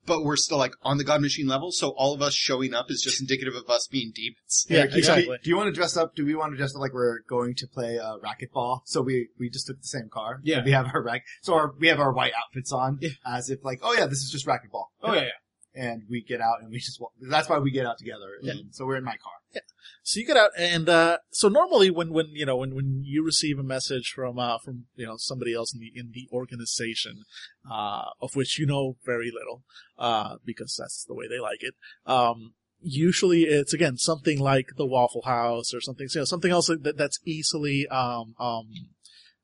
but 0.06 0.24
we're 0.24 0.36
still 0.36 0.58
like 0.58 0.74
on 0.84 0.98
the 0.98 1.04
God 1.04 1.22
Machine 1.22 1.48
level. 1.48 1.72
So 1.72 1.90
all 1.90 2.14
of 2.14 2.22
us 2.22 2.34
showing 2.34 2.74
up 2.74 2.90
is 2.90 3.02
just 3.02 3.20
indicative 3.22 3.56
of 3.56 3.70
us 3.70 3.88
being 3.88 4.12
demons. 4.16 4.66
Yeah, 4.70 4.80
Eric, 4.80 4.90
do 4.92 4.96
you- 4.96 5.00
exactly. 5.00 5.38
Do 5.44 5.50
you 5.50 5.58
want 5.58 5.68
to 5.68 5.72
dress 5.74 5.98
up? 5.98 6.16
Do 6.16 6.26
we 6.26 6.36
want 6.36 6.54
to 6.54 6.58
dress 6.58 6.76
up 6.76 6.82
like 6.82 6.94
we're 6.94 7.20
going 7.28 7.56
to 7.56 7.68
play 7.68 7.98
uh, 8.00 8.18
racquetball? 8.18 8.82
So 8.86 9.02
we 9.02 9.30
we 9.40 9.50
just 9.50 9.68
took 9.68 9.82
the 9.82 9.88
same 9.88 10.10
car. 10.12 10.40
Yeah. 10.44 10.64
We 10.64 10.72
have 10.72 10.88
our 10.94 11.02
rack. 11.02 11.24
So 11.42 11.54
our, 11.56 11.74
we 11.80 11.88
have 11.88 12.00
our 12.00 12.12
white 12.14 12.34
outfits 12.38 12.72
on, 12.72 13.00
Yeah. 13.02 13.10
as 13.26 13.50
if 13.50 13.64
like, 13.64 13.80
oh 13.84 13.94
yeah, 13.94 14.06
this 14.06 14.20
is 14.20 14.30
just 14.32 14.46
racquetball. 14.46 14.86
Oh 15.04 15.14
yeah, 15.14 15.22
yeah. 15.22 15.30
And 15.76 16.04
we 16.10 16.22
get 16.22 16.42
out 16.42 16.62
and 16.62 16.72
we 16.72 16.78
just. 16.78 17.00
walk. 17.02 17.12
That's 17.20 17.50
why 17.50 17.60
we 17.60 17.72
get 17.72 17.86
out 17.86 17.98
together. 17.98 18.30
Yeah. 18.42 18.54
So 18.72 18.86
we're 18.86 18.96
in 18.96 19.04
my 19.04 19.18
car. 19.18 19.34
Yeah. 19.54 19.62
So 20.04 20.20
you 20.20 20.26
get 20.26 20.38
out, 20.38 20.52
and 20.58 20.88
uh, 20.88 21.18
so 21.32 21.50
normally 21.50 21.90
when 21.90 22.12
when 22.12 22.28
you 22.32 22.46
know 22.46 22.58
when 22.58 22.76
when 22.76 23.02
you 23.04 23.24
receive 23.24 23.60
a 23.60 23.64
message 23.64 24.14
from 24.16 24.40
uh, 24.40 24.58
from 24.60 24.86
you 24.96 25.06
know 25.06 25.16
somebody 25.18 25.54
else 25.54 25.74
in 25.74 25.80
the 25.80 25.92
in 25.96 26.12
the 26.14 26.28
organization, 26.32 27.24
uh, 27.70 28.06
of 28.22 28.36
which 28.36 28.58
you 28.58 28.66
know 28.66 28.98
very 29.06 29.32
little, 29.32 29.64
uh, 29.98 30.38
because 30.46 30.76
that's 30.80 31.04
the 31.04 31.14
way 31.14 31.28
they 31.28 31.40
like 31.40 31.62
it. 31.62 31.76
Um, 32.06 32.54
usually 32.86 33.44
it's 33.44 33.74
again 33.74 33.98
something 33.98 34.40
like 34.40 34.70
the 34.78 34.86
Waffle 34.86 35.24
House 35.24 35.74
or 35.74 35.82
something, 35.82 36.08
you 36.14 36.22
know, 36.22 36.26
something 36.26 36.52
else 36.52 36.68
that 36.68 36.98
that's 36.98 37.20
easily 37.26 37.88
um 37.88 38.36
um 38.40 38.70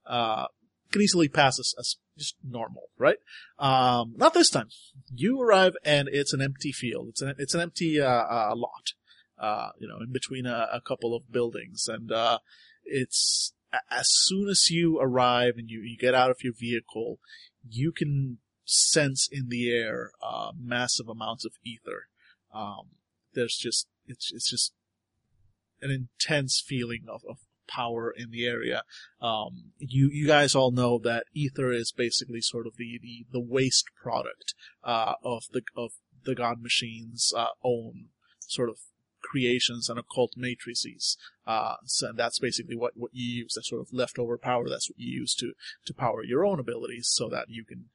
uh 0.06 0.46
can 0.92 1.02
easily 1.02 1.30
pass 1.30 1.60
as, 1.60 1.74
as 1.80 1.96
just 2.18 2.36
normal, 2.44 2.90
right? 2.98 3.18
Um, 3.58 4.14
not 4.18 4.34
this 4.34 4.50
time. 4.50 4.70
You 5.14 5.42
arrive 5.42 5.76
and 5.84 6.10
it's 6.12 6.34
an 6.34 6.42
empty 6.42 6.72
field. 6.72 7.08
It's 7.10 7.22
an 7.22 7.36
it's 7.38 7.54
an 7.54 7.62
empty 7.62 8.00
uh, 8.00 8.08
uh 8.08 8.54
lot 8.56 8.94
uh, 9.42 9.72
you 9.80 9.88
know, 9.88 9.98
in 9.98 10.12
between 10.12 10.46
a, 10.46 10.68
a 10.72 10.80
couple 10.80 11.16
of 11.16 11.32
buildings. 11.32 11.88
And, 11.88 12.12
uh, 12.12 12.40
it's, 12.86 13.54
as 13.90 14.08
soon 14.08 14.48
as 14.48 14.70
you 14.70 15.00
arrive 15.02 15.56
and 15.58 15.68
you, 15.68 15.82
you 15.82 15.98
get 15.98 16.14
out 16.14 16.30
of 16.30 16.44
your 16.44 16.54
vehicle, 16.54 17.18
you 17.68 17.92
can 17.92 18.38
sense 18.66 19.28
in 19.32 19.50
the 19.50 19.72
air, 19.74 20.12
uh, 20.22 20.52
massive 20.62 21.10
amounts 21.10 21.44
of 21.44 21.54
ether. 21.66 22.08
Um, 22.54 22.92
there's 23.34 23.58
just, 23.58 23.88
it's, 24.06 24.32
it's 24.32 24.50
just 24.50 24.74
an 25.82 25.90
intense 25.90 26.64
feeling 26.66 27.06
of, 27.10 27.22
of 27.28 27.38
power 27.76 28.14
in 28.16 28.32
the 28.32 28.46
area. 28.46 28.84
Um, 29.22 29.72
you, 29.78 30.10
you 30.12 30.28
guys 30.28 30.56
all 30.56 30.72
know 30.72 31.00
that 31.04 31.26
ether 31.34 31.72
is 31.72 31.94
basically 31.96 32.42
sort 32.42 32.68
of 32.68 32.74
the, 32.78 33.00
the, 33.02 33.26
the 33.32 33.40
waste 33.40 33.86
product, 34.02 34.54
uh, 34.84 35.14
of 35.24 35.44
the, 35.52 35.62
of 35.76 35.92
the 36.24 36.36
God 36.36 36.62
Machine's, 36.62 37.34
uh, 37.36 37.48
own 37.64 38.10
sort 38.48 38.70
of 38.70 38.78
creations 39.22 39.90
and 39.90 40.00
occult 40.00 40.34
matrices. 40.36 41.18
Uh, 41.46 41.76
so 41.86 42.12
that's 42.16 42.40
basically 42.40 42.76
what, 42.76 42.94
what 42.96 43.12
you 43.14 43.44
use, 43.44 43.54
that 43.54 43.66
sort 43.66 43.82
of 43.82 43.88
leftover 43.92 44.38
power. 44.38 44.68
That's 44.68 44.90
what 44.90 45.00
you 45.00 45.20
use 45.22 45.36
to, 45.36 45.54
to 45.86 45.94
power 45.94 46.24
your 46.24 46.46
own 46.46 46.60
abilities 46.60 47.08
so 47.12 47.30
that 47.30 47.46
you 47.50 47.64
can 47.64 47.86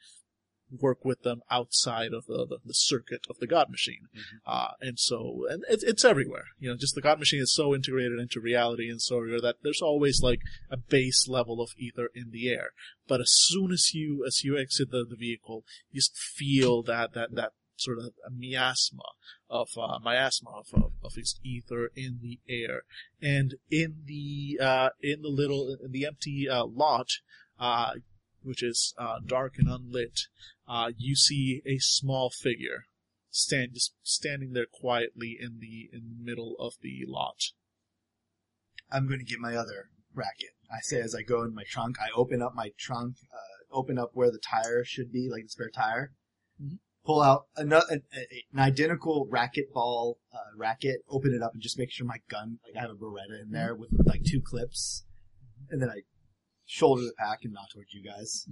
work 0.71 1.05
with 1.05 1.23
them 1.23 1.43
outside 1.51 2.13
of 2.13 2.27
the, 2.27 2.47
the, 2.49 2.59
the 2.65 2.75
circuit 2.75 3.21
of 3.31 3.39
the 3.39 3.47
God 3.47 3.71
Machine. 3.71 4.09
Uh, 4.47 4.73
and 4.81 4.99
so, 4.99 5.47
and 5.49 5.65
it's, 5.69 5.85
it's 5.85 6.05
everywhere. 6.05 6.47
You 6.59 6.71
know, 6.71 6.77
just 6.77 6.95
the 6.95 7.01
God 7.01 7.19
Machine 7.19 7.41
is 7.43 7.55
so 7.55 7.75
integrated 7.75 8.19
into 8.19 8.41
reality 8.41 8.91
and 8.91 9.01
so 9.01 9.21
that 9.43 9.57
there's 9.63 9.83
always 9.83 10.21
like 10.23 10.41
a 10.71 10.77
base 10.77 11.29
level 11.29 11.61
of 11.61 11.71
ether 11.77 12.11
in 12.15 12.31
the 12.31 12.49
air. 12.49 12.71
But 13.09 13.21
as 13.21 13.33
soon 13.33 13.71
as 13.73 13.95
you, 13.95 14.25
as 14.27 14.43
you 14.43 14.59
exit 14.59 14.91
the, 14.91 15.05
the 15.09 15.17
vehicle, 15.17 15.65
you 15.91 15.99
just 15.99 16.17
feel 16.17 16.83
that, 16.85 17.15
that, 17.15 17.35
that 17.35 17.53
sort 17.77 17.99
of 17.99 18.07
a 18.27 18.31
miasma 18.31 19.03
of 19.49 19.69
uh, 19.77 19.99
miasma 20.03 20.51
of, 20.51 20.67
of, 20.73 20.93
of 21.05 21.15
his 21.15 21.39
ether 21.45 21.91
in 21.95 22.19
the 22.23 22.41
air, 22.49 22.83
and 23.21 23.55
in 23.71 24.03
the 24.07 24.59
uh, 24.61 24.89
in 25.03 25.23
the 25.23 25.29
little 25.29 25.77
in 25.83 25.93
the 25.93 26.07
empty 26.07 26.49
uh, 26.49 26.65
lot, 26.65 27.09
uh, 27.61 27.93
which 28.43 28.63
is 28.63 28.95
uh, 28.99 29.17
dark 29.25 29.55
and 29.59 29.69
unlit, 29.69 30.23
uh, 30.69 30.91
you 30.97 31.15
see 31.15 31.63
a 31.67 31.79
small 31.79 32.31
figure 32.31 32.85
stand 33.31 33.75
just 33.75 33.95
standing 34.03 34.53
there 34.53 34.67
quietly 34.71 35.37
in 35.39 35.59
the 35.61 35.91
in 35.93 36.09
the 36.09 36.25
middle 36.25 36.57
of 36.59 36.75
the 36.81 37.05
lot. 37.07 37.37
I'm 38.91 39.07
going 39.07 39.19
to 39.19 39.25
get 39.25 39.39
my 39.39 39.55
other 39.55 39.91
racket. 40.15 40.51
I 40.71 40.81
say 40.81 41.01
as 41.01 41.15
I 41.15 41.23
go 41.23 41.43
in 41.43 41.55
my 41.55 41.65
trunk, 41.69 41.97
I 42.01 42.09
open 42.17 42.41
up 42.43 42.55
my 42.55 42.71
trunk, 42.79 43.17
uh, 43.33 43.77
open 43.77 43.99
up 43.99 44.11
where 44.15 44.31
the 44.31 44.39
tire 44.39 44.85
should 44.85 45.13
be, 45.13 45.29
like 45.31 45.45
the 45.45 45.49
spare 45.49 45.71
tire. 45.71 46.13
Mhm. 46.61 46.79
Pull 47.05 47.23
out 47.23 47.47
another, 47.57 47.87
an, 47.91 48.03
an 48.53 48.59
identical 48.59 49.29
racquetball 49.31 50.15
uh, 50.33 50.57
racket. 50.57 51.03
Open 51.09 51.33
it 51.35 51.43
up 51.43 51.53
and 51.53 51.63
just 51.63 51.79
make 51.79 51.93
sure 51.93 52.07
my 52.07 52.19
gun, 52.29 52.59
like 52.65 52.77
I 52.77 52.81
have 52.81 52.91
a 52.91 52.95
Beretta 52.95 53.41
in 53.43 53.51
there 53.51 53.77
with 53.77 53.91
like 54.05 54.25
two 54.25 54.41
clips, 54.41 55.05
and 55.71 55.81
then 55.81 55.91
I 55.91 56.01
shoulder 56.65 57.03
the 57.03 57.13
pack 57.17 57.41
and 57.45 57.53
nod 57.53 57.67
towards 57.73 57.93
you 57.93 58.03
guys. 58.03 58.47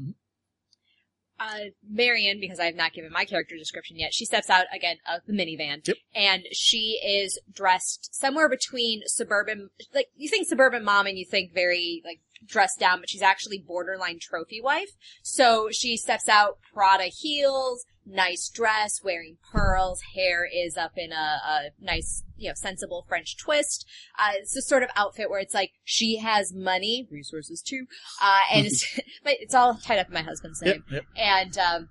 Uh, 1.39 1.71
Marion, 1.89 2.41
because 2.41 2.61
I 2.61 2.67
have 2.67 2.75
not 2.75 2.93
given 2.93 3.13
my 3.13 3.25
character 3.25 3.57
description 3.57 3.99
yet, 3.99 4.15
she 4.15 4.25
steps 4.25 4.51
out 4.51 4.67
again 4.75 4.97
of 5.09 5.21
the 5.27 5.33
minivan. 5.33 5.87
Yep. 5.87 5.97
And 6.15 6.45
she 6.53 7.01
is 7.05 7.41
dressed 7.53 8.15
somewhere 8.15 8.49
between 8.49 9.03
suburban, 9.07 9.71
like, 9.95 10.09
you 10.17 10.29
think 10.29 10.47
suburban 10.47 10.85
mom 10.85 11.07
and 11.07 11.19
you 11.19 11.25
think 11.25 11.55
very, 11.55 12.03
like, 12.05 12.21
dressed 12.47 12.79
down, 12.79 13.01
but 13.01 13.09
she's 13.09 13.23
actually 13.23 13.59
borderline 13.59 14.19
trophy 14.21 14.61
wife. 14.61 14.91
So 15.23 15.69
she 15.73 15.97
steps 15.97 16.29
out, 16.29 16.59
Prada 16.73 17.05
heels, 17.05 17.87
nice 18.05 18.51
dress, 18.51 19.01
wearing 19.03 19.39
pearls, 19.51 20.01
hair 20.15 20.47
is 20.53 20.77
up 20.77 20.93
in 20.97 21.13
a, 21.13 21.39
a 21.47 21.61
nice, 21.81 22.24
you 22.45 22.51
know, 22.51 22.55
sensible 22.55 23.05
French 23.09 23.37
twist. 23.37 23.87
Uh, 24.19 24.33
it's 24.37 24.55
the 24.55 24.63
sort 24.63 24.83
of 24.83 24.91
outfit 24.97 25.31
where 25.31 25.41
it's 25.41 25.55
like, 25.55 25.71
she 25.83 26.19
has 26.19 26.53
money, 26.55 27.09
resources 27.11 27.63
too, 27.63 27.87
uh, 28.23 28.41
and 28.53 28.67
it's, 28.67 28.85
but 29.25 29.35
it's 29.41 29.55
all 29.55 29.75
tied 29.75 29.99
up 29.99 30.09
in 30.09 30.15
my 30.15 30.23
husband's 30.23 30.61
name 30.63 30.85
Yep, 30.91 30.93
yep. 30.93 31.05
and 31.17 31.59
um 31.59 31.89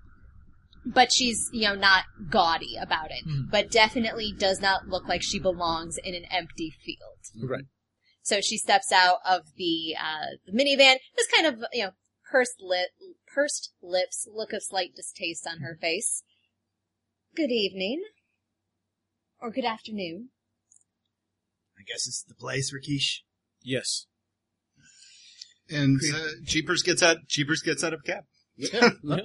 but 0.85 1.11
she's 1.13 1.49
you 1.53 1.67
know 1.67 1.75
not 1.75 2.03
gaudy 2.29 2.75
about 2.75 3.09
it 3.09 3.25
Mhm. 3.25 3.49
but 3.49 3.71
definitely 3.71 4.33
does 4.37 4.59
not 4.61 4.87
look 4.89 5.07
like 5.07 5.21
she 5.23 5.39
belongs 5.39 5.97
in 6.03 6.13
an 6.13 6.25
empty 6.29 6.71
field 6.85 7.49
Right. 7.49 7.63
so 8.21 8.41
she 8.41 8.57
steps 8.57 8.91
out 8.91 9.19
of 9.25 9.43
the 9.57 9.95
uh 9.97 10.35
the 10.45 10.51
minivan 10.51 10.97
just 11.15 11.31
kind 11.31 11.47
of 11.47 11.63
you 11.71 11.85
know 11.85 11.91
pursed 12.29 12.55
lip 12.59 12.89
pursed 13.33 13.71
lips 13.81 14.27
look 14.31 14.51
of 14.51 14.61
slight 14.61 14.93
distaste 14.93 15.47
on 15.47 15.59
her 15.61 15.77
face 15.79 16.23
good 17.35 17.49
evening 17.51 18.03
or 19.39 19.51
good 19.51 19.65
afternoon 19.65 20.29
I 21.83 21.91
guess 21.91 22.05
this 22.05 22.15
is 22.15 22.25
the 22.27 22.35
place, 22.35 22.73
Rakesh. 22.73 23.19
Yes. 23.61 24.05
And 25.69 25.99
uh, 26.13 26.27
Jeepers 26.43 26.81
gets 26.81 27.03
out. 27.03 27.17
Jeepers 27.27 27.61
gets 27.61 27.83
out 27.83 27.93
of 27.93 28.01
a 28.01 28.03
cab. 28.03 28.23
Yeah. 28.55 28.91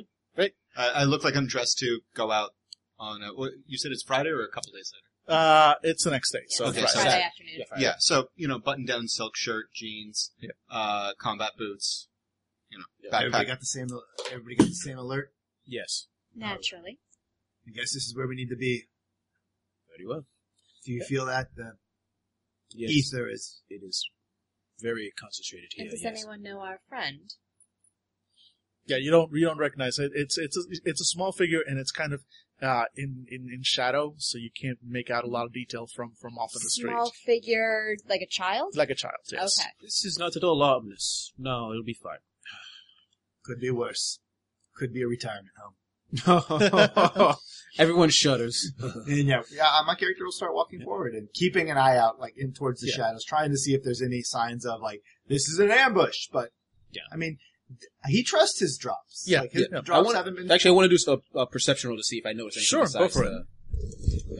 I, 0.76 0.89
I 1.01 1.05
look 1.05 1.24
like 1.24 1.36
I'm 1.36 1.47
dressed 1.48 1.78
to 1.78 2.01
go 2.14 2.30
out 2.30 2.51
on. 2.98 3.22
A, 3.22 3.28
what, 3.35 3.51
you 3.66 3.76
said 3.78 3.90
it's 3.90 4.02
Friday 4.05 4.30
or 4.30 4.43
a 4.44 4.51
couple 4.51 4.72
days 4.72 4.93
later. 4.94 5.36
Uh, 5.36 5.74
it's 5.82 6.05
the 6.05 6.10
next 6.10 6.30
day, 6.32 6.39
so 6.48 6.66
Okay, 6.66 6.80
it's 6.80 6.94
so 6.94 7.01
friday 7.01 7.22
afternoon 7.22 7.52
Yeah. 7.59 7.64
Yeah, 7.78 7.93
so 7.98 8.28
you 8.35 8.48
know, 8.48 8.59
button 8.59 8.86
down 8.86 9.09
silk 9.09 9.36
shirt, 9.36 9.66
jeans, 9.74 10.32
Yeah. 10.40 10.52
uh, 10.70 11.12
combat 11.18 11.52
boots, 11.59 12.09
you 12.70 12.78
know, 12.78 12.85
Yeah. 13.02 13.18
Everybody 13.18 13.44
got 13.44 13.60
the 13.60 13.66
same. 13.66 13.89
Everybody 14.32 14.56
got 14.56 14.68
the 14.68 14.74
same 14.74 14.97
alert. 14.97 15.32
Yes. 15.66 16.06
naturally 16.35 16.98
I 17.66 17.72
guess 17.72 17.93
this 17.93 18.06
is 18.06 18.16
where 18.16 18.26
we 18.26 18.36
need 18.36 18.48
to 18.48 18.56
be. 18.56 18.85
Very 19.94 20.09
well. 20.09 20.24
Do 20.86 20.93
you 20.93 21.05
feel 21.05 21.26
that 21.26 21.48
the 21.55 21.72
Yes. 22.74 22.90
ether 22.90 23.28
is? 23.28 23.62
It 23.69 23.82
is 23.85 24.09
very 24.81 25.12
concentrated 25.19 25.70
here. 25.74 25.85
And 25.85 25.90
does 25.90 26.03
yes. 26.03 26.19
anyone 26.19 26.43
know 26.43 26.61
our 26.61 26.81
friend? 26.89 27.32
yeah, 28.89 28.97
you 28.97 29.11
don't 29.11 29.31
you 29.32 29.45
don't 29.45 29.59
recognize 29.59 29.99
it. 29.99 30.12
It's 30.15 30.39
it's 30.39 30.57
a, 30.57 30.62
it's 30.85 31.01
a 31.01 31.05
small 31.05 31.31
figure 31.31 31.61
and 31.65 31.78
it's 31.78 31.93
kind 31.93 32.12
of 32.12 32.24
uh 32.61 32.85
in, 32.97 33.27
in 33.31 33.49
in 33.53 33.61
shadow, 33.62 34.15
so 34.16 34.39
you 34.39 34.51
can't 34.61 34.78
make 34.82 35.11
out 35.11 35.24
a 35.24 35.28
lot 35.28 35.45
of 35.45 35.53
detail 35.53 35.86
from 35.86 36.12
from 36.20 36.39
off 36.39 36.53
in 36.55 36.61
the 36.62 36.70
street, 36.70 36.90
small 36.90 37.12
figure 37.24 37.97
like 38.09 38.23
a 38.23 38.27
child 38.27 38.77
like 38.77 38.90
a 38.90 38.95
child. 38.95 39.20
Yes. 39.31 39.61
okay 39.61 39.69
This 39.82 40.05
is 40.05 40.19
not 40.19 40.36
at 40.36 40.43
all 40.43 40.62
ominous. 40.62 41.32
No, 41.39 41.70
it'll 41.70 41.85
be 41.85 41.95
fine. 42.03 42.19
Could 43.45 43.61
be 43.61 43.70
worse. 43.70 44.20
Could 44.74 44.93
be 44.93 45.03
a 45.03 45.09
retirement 45.09 45.55
home. 45.62 45.74
Everyone 47.78 48.09
shudders. 48.09 48.72
And 49.06 49.28
yeah, 49.28 49.43
yeah. 49.55 49.66
uh, 49.68 49.82
My 49.86 49.94
character 49.94 50.24
will 50.24 50.32
start 50.32 50.55
walking 50.55 50.80
forward 50.82 51.14
and 51.14 51.28
keeping 51.35 51.70
an 51.70 51.76
eye 51.76 51.97
out, 51.97 52.18
like 52.18 52.35
in 52.36 52.52
towards 52.52 52.80
the 52.80 52.89
Yeah. 52.89 52.97
shadows, 52.97 53.24
trying 53.24 53.51
to 53.51 53.56
see 53.59 53.74
if 53.74 53.82
there's 53.82 54.02
any 54.02 54.22
signs 54.22 54.64
of 54.66 54.80
like 54.80 55.02
this 55.28 55.48
is 55.48 55.59
an 55.59 55.70
ambush. 55.70 56.28
But 56.32 56.51
Yeah. 56.93 57.02
I 57.12 57.16
mean, 57.16 57.39
he 58.06 58.22
trusts 58.22 58.59
his 58.60 58.78
drops. 58.78 59.24
Yeah, 59.26 59.43
like, 59.43 59.52
his 59.52 59.68
yeah. 59.70 59.78
I 59.78 59.80
drops 59.82 60.05
want 60.06 60.16
haven't 60.16 60.36
been. 60.36 60.51
actually, 60.51 60.70
I 60.70 60.74
want 60.74 60.90
to 60.90 60.97
do 60.97 61.20
a, 61.35 61.40
a 61.40 61.47
perception 61.47 61.89
roll 61.90 61.98
to 61.98 62.02
see 62.05 62.16
if 62.16 62.26
I 62.26 62.32
notice 62.32 62.56
anything. 62.56 62.66
Sure, 62.66 62.80
go 62.80 62.85
besides, 63.06 63.12
for 63.14 63.24
it. 63.24 63.32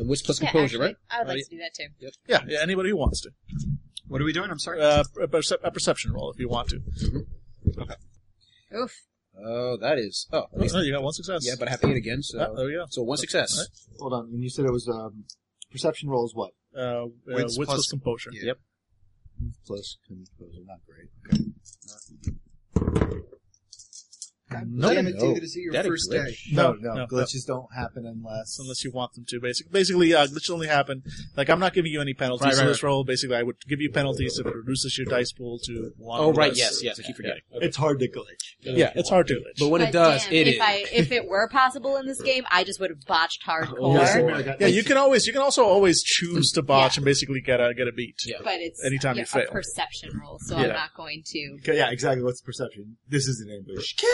Uh, 0.01 0.05
wits 0.05 0.23
plus 0.23 0.41
Yeah, 0.41 0.51
composure, 0.51 0.77
actually, 0.77 0.87
right? 0.87 0.97
I 1.11 1.19
would 1.19 1.29
like 1.29 1.35
Right. 1.37 1.45
to 1.45 1.51
do 1.51 1.59
that 1.59 1.75
too. 1.75 2.11
Yeah, 2.27 2.39
yeah. 2.49 2.61
Anybody 2.63 2.89
who 2.91 2.97
wants 2.97 3.21
to, 3.21 3.31
What 4.09 4.21
are 4.23 4.25
we 4.25 4.33
doing? 4.33 4.51
I'm 4.51 4.59
sorry. 4.59 4.81
uh, 4.81 5.05
a, 5.21 5.29
percep- 5.29 5.63
a 5.63 5.71
perception 5.71 6.13
roll 6.13 6.31
if 6.33 6.39
you 6.41 6.49
want 6.49 6.71
to. 6.71 6.81
Okay. 7.79 7.95
Oof. 8.75 9.03
Oh, 9.45 9.77
that 9.81 9.99
is. 9.99 10.27
Oh, 10.33 10.45
at 10.53 10.61
least- 10.61 10.75
Oh, 10.77 10.81
you 10.81 10.93
got 10.93 11.03
one 11.03 11.13
success. 11.13 11.47
yeah, 11.47 11.55
but 11.59 11.69
I 11.69 11.71
have 11.73 11.81
to 11.83 11.89
hit 11.89 11.97
again. 11.97 12.23
So, 12.23 12.39
Oh, 12.41 12.57
there 12.57 12.67
we 12.67 12.73
go. 12.73 12.85
so 12.91 13.03
one 13.03 13.19
success. 13.19 13.57
Alright. 13.57 13.69
Hold 14.01 14.13
on, 14.13 14.25
and 14.33 14.43
you 14.43 14.51
said 14.51 14.65
it 14.65 14.73
was 14.73 14.89
um, 14.89 15.25
perception 15.71 16.09
roll 16.09 16.25
is 16.27 16.35
what? 16.35 16.53
Uh, 16.77 16.81
uh, 16.81 17.07
Wits 17.27 17.57
wits, 17.57 17.57
plus- 17.57 17.67
plus 17.67 17.87
composure. 17.89 18.31
yeah. 18.33 18.47
Yep. 18.47 18.59
Plus 19.67 19.99
composure, 20.07 20.65
not 20.67 20.81
great. 20.87 21.11
Okay. 23.15 23.21
No, 24.51 24.95
Damn 24.95 25.07
it, 25.07 25.15
no. 25.17 25.21
David, 25.21 25.43
is 25.43 25.55
it 25.57 25.61
your 25.61 25.73
That 25.73 25.85
first 25.87 26.11
day? 26.11 26.37
No, 26.53 26.73
No, 26.73 26.79
no, 26.81 26.95
no, 26.95 27.07
glitches 27.07 27.47
don't 27.47 27.67
happen 27.77 28.07
unless 28.07 28.59
unless 28.59 28.83
you 28.85 28.91
want 28.91 29.13
them 29.15 29.25
to. 29.29 29.41
Basically, 29.41 29.71
basically, 29.73 30.15
uh, 30.15 30.27
glitches 30.27 30.51
only 30.51 30.67
happen. 30.69 31.03
Like 31.37 31.51
I'm 31.51 31.61
not 31.61 31.75
giving 31.75 31.93
you 31.93 32.01
any 32.01 32.15
penalties 32.15 32.45
Right, 32.47 32.55
for 32.55 32.61
right, 32.61 32.67
this 32.69 32.83
roll. 32.83 33.05
Basically, 33.05 33.37
I 33.37 33.43
would 33.43 33.57
give 33.69 33.81
you 33.81 33.91
penalties 33.91 34.39
if 34.39 34.47
it 34.47 34.55
reduces 34.55 34.97
your 34.97 35.07
dice 35.07 35.33
pool 35.33 35.59
to 35.65 35.93
one. 35.99 36.21
Oh, 36.21 36.33
right. 36.33 36.49
less. 36.51 36.59
Yes, 36.59 36.83
yes. 36.83 36.99
I 37.01 37.03
keep 37.03 37.17
forgetting. 37.17 37.43
Okay. 37.55 37.67
it's 37.67 37.77
hard 37.77 37.99
to 38.01 38.09
glitch. 38.09 38.57
Yeah, 38.61 38.93
it's 38.95 39.11
hard 39.11 39.27
to 39.29 39.35
glitch. 39.35 39.59
But 39.59 39.69
when 39.69 39.83
it 39.83 39.93
does, 39.93 40.25
damn, 40.25 40.33
it 40.33 40.49
if 40.49 40.55
is. 40.55 40.61
I 40.61 40.85
if 40.93 41.13
it 41.13 41.29
were 41.29 41.49
possible 41.49 41.97
in 41.97 42.07
this 42.07 42.21
game, 42.23 42.45
I 42.51 42.65
just 42.65 42.81
would 42.81 42.91
have 42.91 43.05
botched 43.07 43.45
hardcore. 43.47 43.77
Oh, 43.81 43.95
Yeah, 43.95 44.55
yeah, 44.61 44.67
you 44.67 44.83
can 44.83 44.97
always 44.97 45.27
you 45.27 45.33
can 45.33 45.43
also 45.43 45.65
always 45.65 46.03
choose 46.03 46.53
to 46.53 46.63
botch 46.63 46.97
Yeah. 46.97 47.01
and 47.01 47.05
basically 47.05 47.41
get 47.41 47.61
a 47.61 47.75
get 47.75 47.87
a 47.89 47.93
beat. 47.93 48.17
Yeah. 48.27 48.37
But 48.43 48.55
it's 48.61 48.85
Anytime 48.85 49.17
you 49.17 49.23
a 49.23 49.27
fail. 49.27 49.47
perception 49.51 50.19
roll, 50.21 50.39
so 50.41 50.57
Yeah. 50.57 50.63
I'm 50.63 50.69
not 50.71 50.95
going 50.97 51.23
to. 51.27 51.59
Yeah, 51.67 51.91
exactly. 51.91 52.23
What's 52.25 52.41
the 52.41 52.47
perception? 52.47 52.97
This 53.09 53.27
is 53.29 53.41
an 53.41 53.53
ambush. 53.55 53.95
Kill. 53.95 54.09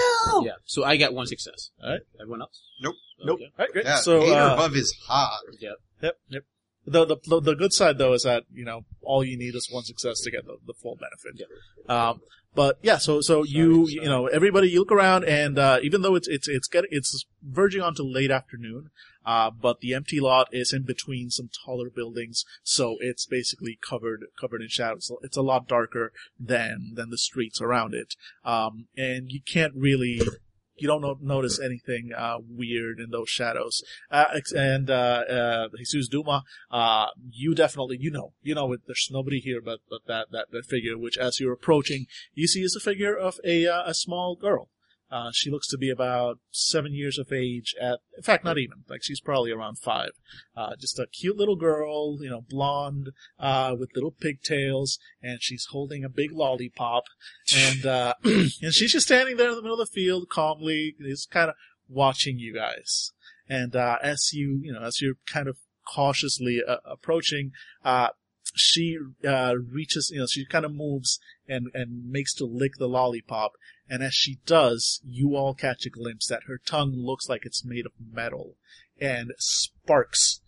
Yeah. 0.45 0.53
So 0.65 0.85
I 0.85 0.97
got 0.97 1.15
one 1.15 1.27
success. 1.27 1.71
All 1.83 1.91
right. 1.91 2.01
Everyone 2.21 2.43
else? 2.43 2.63
Nope. 2.81 2.95
Nope. 3.25 3.37
Okay. 3.41 3.45
All 3.59 3.65
right, 3.65 3.73
great. 3.73 3.85
Yeah, 3.85 3.97
so 3.97 4.23
eight 4.23 4.31
or 4.31 4.35
uh, 4.39 4.55
above 4.55 4.77
is 4.77 4.95
hot. 5.07 5.41
Yep. 5.61 5.75
Yep, 6.03 6.17
yep. 6.29 6.43
The, 6.87 7.07
the 7.07 7.41
the 7.41 7.55
good 7.55 7.73
side 7.73 7.99
though 7.99 8.13
is 8.13 8.25
that 8.25 8.45
you 8.53 8.65
know 8.65 8.85
all 9.03 9.25
you 9.25 9.39
need 9.39 9.55
is 9.55 9.69
one 9.71 9.85
success 9.85 10.21
to 10.21 10.31
get 10.31 10.45
the, 10.45 10.59
the 10.67 10.75
full 10.75 10.97
benefit. 10.97 11.49
Um, 11.89 12.21
but 12.55 12.79
yeah, 12.83 12.99
so 12.99 13.21
so 13.21 13.43
you 13.43 13.89
you 13.89 14.05
know 14.05 14.27
everybody 14.27 14.69
you 14.69 14.81
look 14.81 14.93
around 14.93 15.25
and 15.25 15.59
uh, 15.59 15.79
even 15.83 16.03
though 16.03 16.15
it's 16.15 16.29
it's 16.29 16.47
it's 16.47 16.69
getting 16.69 16.91
it's 16.93 17.25
verging 17.43 17.83
onto 17.83 18.03
late 18.03 18.31
afternoon, 18.31 18.91
uh, 19.27 19.51
but 19.51 19.81
the 19.81 19.93
empty 19.93 20.21
lot 20.21 20.49
is 20.53 20.73
in 20.73 20.83
between 20.83 21.31
some 21.31 21.49
taller 21.65 21.91
buildings, 21.91 22.45
so 22.63 22.97
it's 23.01 23.27
basically 23.27 23.79
covered 23.89 24.27
covered 24.41 24.63
in 24.63 24.69
shadows. 24.69 25.11
It's 25.23 25.37
a 25.37 25.43
lot 25.43 25.67
darker 25.67 26.13
than 26.39 26.93
than 26.95 27.11
the 27.11 27.19
streets 27.19 27.61
around 27.61 27.95
it, 27.95 28.15
um, 28.45 28.87
and 28.97 29.31
you 29.31 29.41
can't 29.41 29.75
really. 29.75 30.21
You 30.77 30.89
don't 30.89 31.03
no- 31.03 31.19
notice 31.21 31.61
anything 31.61 32.11
uh, 32.17 32.39
weird 32.49 32.99
in 32.99 33.11
those 33.11 33.29
shadows, 33.29 33.83
uh, 34.11 34.41
and 34.55 34.91
uh, 34.91 35.23
uh, 35.29 35.69
Jesus 35.79 36.09
Duma, 36.09 36.43
uh, 36.71 37.07
you 37.31 37.55
definitely 37.55 37.99
you 38.01 38.11
know 38.11 38.33
you 38.43 38.55
know 38.55 38.77
there's 38.87 39.09
nobody 39.11 39.41
here 39.41 39.61
but 39.61 39.81
but 39.89 40.01
that, 40.07 40.27
that 40.33 40.47
that 40.51 40.67
figure 40.67 40.99
which 40.99 41.17
as 41.19 41.41
you're 41.41 41.53
approaching 41.53 42.07
you 42.35 42.47
see 42.47 42.63
is 42.63 42.77
a 42.77 42.81
figure 42.81 43.17
of 43.17 43.39
a 43.45 43.67
uh, 43.67 43.83
a 43.87 43.95
small 43.95 44.37
girl 44.37 44.69
uh, 45.11 45.31
she 45.33 45.51
looks 45.51 45.69
to 45.69 45.79
be 45.79 45.91
about 45.91 46.39
seven 46.51 46.93
years 46.93 47.19
of 47.19 47.33
age 47.33 47.75
at 47.81 48.01
in 48.17 48.23
fact 48.23 48.45
not 48.45 48.59
even. 48.59 48.85
Like 48.89 49.03
she's 49.03 49.21
probably 49.21 49.51
around 49.51 49.79
five. 49.79 50.11
Uh, 50.57 50.77
just 50.79 50.99
a 50.99 51.07
cute 51.07 51.37
little 51.37 51.57
girl 51.57 52.23
you 52.23 52.31
know 52.31 52.43
blonde 52.49 53.11
uh, 53.39 53.75
with 53.79 53.91
little 53.95 54.11
pigtails 54.11 54.99
and 55.23 55.43
she's 55.43 55.69
holding 55.71 56.05
a 56.05 56.09
big 56.09 56.33
lollipop. 56.33 57.05
And 57.55 57.87
uh, 57.87 58.15
and 58.25 58.73
she's 58.73 58.93
just 58.93 59.07
standing 59.07 59.37
there 59.37 59.51
in 59.51 59.57
the 59.57 59.63
middle 59.63 59.81
of 59.81 59.89
the 59.89 59.95
field 59.95 60.29
calmly 60.29 60.97
is 60.99 61.27
kind 61.31 61.51
of 61.51 61.57
watching 61.89 62.39
you 62.39 62.55
guys. 62.55 63.13
And 63.49 63.77
uh, 63.77 63.99
as 64.03 64.31
you 64.33 64.61
you 64.63 64.73
know 64.73 64.83
as 64.83 65.01
you're 65.01 65.17
kind 65.27 65.49
of 65.49 65.59
cautiously 65.87 66.63
uh, 66.67 66.79
approaching 66.85 67.53
uh, 67.85 68.09
she 68.55 68.99
uh, 69.27 69.55
reaches 69.71 70.11
you 70.13 70.21
know 70.21 70.27
she 70.27 70.45
kind 70.47 70.65
of 70.65 70.73
moves 70.73 71.19
and 71.49 71.69
and 71.75 72.11
makes 72.11 72.35
to 72.35 72.45
lick 72.45 72.73
the 72.79 72.89
lollipop 72.89 73.53
and 73.89 74.03
as 74.03 74.15
she 74.15 74.39
does 74.47 75.01
you 75.05 75.37
all 75.37 75.55
catch 75.55 75.85
a 75.87 75.91
glimpse 75.91 76.29
that 76.29 76.45
her 76.47 76.59
tongue 76.59 76.95
looks 76.95 77.29
like 77.29 77.45
it's 77.45 77.65
made 77.65 77.87
of 77.87 77.93
metal 78.13 78.57
and 79.01 79.33
sparks 79.39 80.41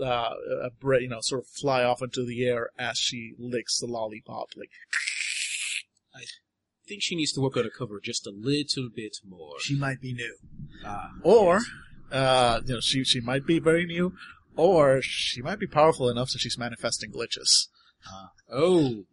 uh, 0.00 0.30
a 0.62 0.70
you 1.00 1.08
know 1.08 1.20
sort 1.20 1.42
of 1.42 1.48
fly 1.48 1.82
off 1.82 2.02
into 2.02 2.24
the 2.24 2.44
air 2.44 2.70
as 2.78 2.98
she 2.98 3.34
licks 3.38 3.78
the 3.78 3.86
lollipop 3.86 4.48
like 4.56 4.70
I 6.14 6.24
think 6.88 7.02
she 7.02 7.16
needs 7.16 7.32
to 7.32 7.40
work 7.40 7.56
on 7.56 7.64
her 7.64 7.70
cover 7.70 8.00
just 8.02 8.26
a 8.26 8.30
little 8.30 8.88
bit 8.94 9.18
more. 9.28 9.54
She 9.60 9.76
might 9.76 10.00
be 10.00 10.14
new. 10.14 10.36
Ah, 10.84 11.10
or 11.22 11.60
uh, 12.10 12.60
you 12.64 12.74
know 12.74 12.80
she 12.80 13.04
she 13.04 13.20
might 13.20 13.46
be 13.46 13.58
very 13.58 13.84
new 13.84 14.14
or 14.58 15.00
she 15.00 15.40
might 15.40 15.58
be 15.58 15.66
powerful 15.66 16.10
enough 16.10 16.28
so 16.28 16.36
she's 16.36 16.58
manifesting 16.58 17.10
glitches 17.10 17.68
oh, 18.50 19.04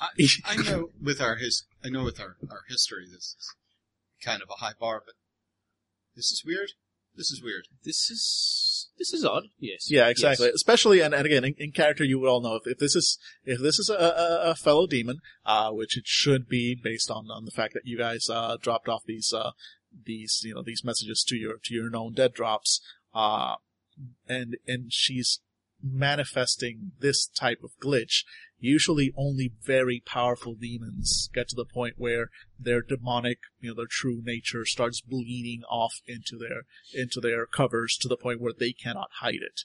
I, 0.00 0.08
I 0.44 0.56
know 0.56 0.90
with 1.02 1.20
our 1.20 1.36
his, 1.36 1.64
I 1.84 1.88
know 1.88 2.04
with 2.04 2.20
our, 2.20 2.36
our 2.50 2.62
history, 2.68 3.06
this 3.06 3.34
is 3.38 3.54
kind 4.22 4.42
of 4.42 4.48
a 4.50 4.64
high 4.64 4.74
bar, 4.78 5.02
but 5.04 5.14
this 6.14 6.26
is 6.26 6.42
weird. 6.44 6.70
This 7.14 7.30
is 7.30 7.42
weird. 7.42 7.64
this 7.82 8.10
is 8.10 8.90
this 8.98 9.14
is 9.14 9.24
odd. 9.24 9.44
Yes. 9.58 9.90
Yeah, 9.90 10.08
exactly. 10.08 10.46
Yes. 10.46 10.56
Especially, 10.56 11.00
and, 11.00 11.14
and 11.14 11.24
again, 11.24 11.44
in, 11.44 11.54
in 11.56 11.72
character, 11.72 12.04
you 12.04 12.18
would 12.18 12.28
all 12.28 12.42
know 12.42 12.56
if, 12.56 12.66
if 12.66 12.78
this 12.78 12.94
is 12.94 13.18
if 13.44 13.58
this 13.58 13.78
is 13.78 13.88
a, 13.88 13.94
a, 13.94 14.50
a 14.50 14.54
fellow 14.54 14.86
demon, 14.86 15.20
uh, 15.46 15.70
which 15.70 15.96
it 15.96 16.06
should 16.06 16.46
be 16.46 16.74
based 16.74 17.10
on 17.10 17.30
on 17.30 17.46
the 17.46 17.50
fact 17.50 17.72
that 17.72 17.86
you 17.86 17.96
guys 17.96 18.28
uh, 18.28 18.58
dropped 18.60 18.88
off 18.88 19.02
these 19.06 19.32
uh, 19.32 19.52
these 20.04 20.42
you 20.44 20.54
know 20.54 20.62
these 20.62 20.84
messages 20.84 21.24
to 21.28 21.36
your 21.36 21.54
to 21.64 21.74
your 21.74 21.88
known 21.88 22.12
dead 22.12 22.34
drops, 22.34 22.82
uh, 23.14 23.54
and 24.28 24.56
and 24.66 24.92
she's 24.92 25.40
manifesting 25.82 26.92
this 27.00 27.26
type 27.26 27.60
of 27.62 27.70
glitch. 27.82 28.24
Usually, 28.58 29.12
only 29.16 29.52
very 29.62 30.02
powerful 30.04 30.54
demons 30.54 31.28
get 31.34 31.48
to 31.48 31.56
the 31.56 31.66
point 31.66 31.94
where 31.98 32.30
their 32.58 32.80
demonic, 32.80 33.38
you 33.60 33.70
know, 33.70 33.76
their 33.76 33.86
true 33.88 34.22
nature 34.24 34.64
starts 34.64 35.02
bleeding 35.02 35.62
off 35.68 36.00
into 36.06 36.38
their 36.38 36.62
into 36.94 37.20
their 37.20 37.46
covers 37.46 37.96
to 38.00 38.08
the 38.08 38.16
point 38.16 38.40
where 38.40 38.54
they 38.58 38.72
cannot 38.72 39.10
hide 39.20 39.42
it. 39.42 39.62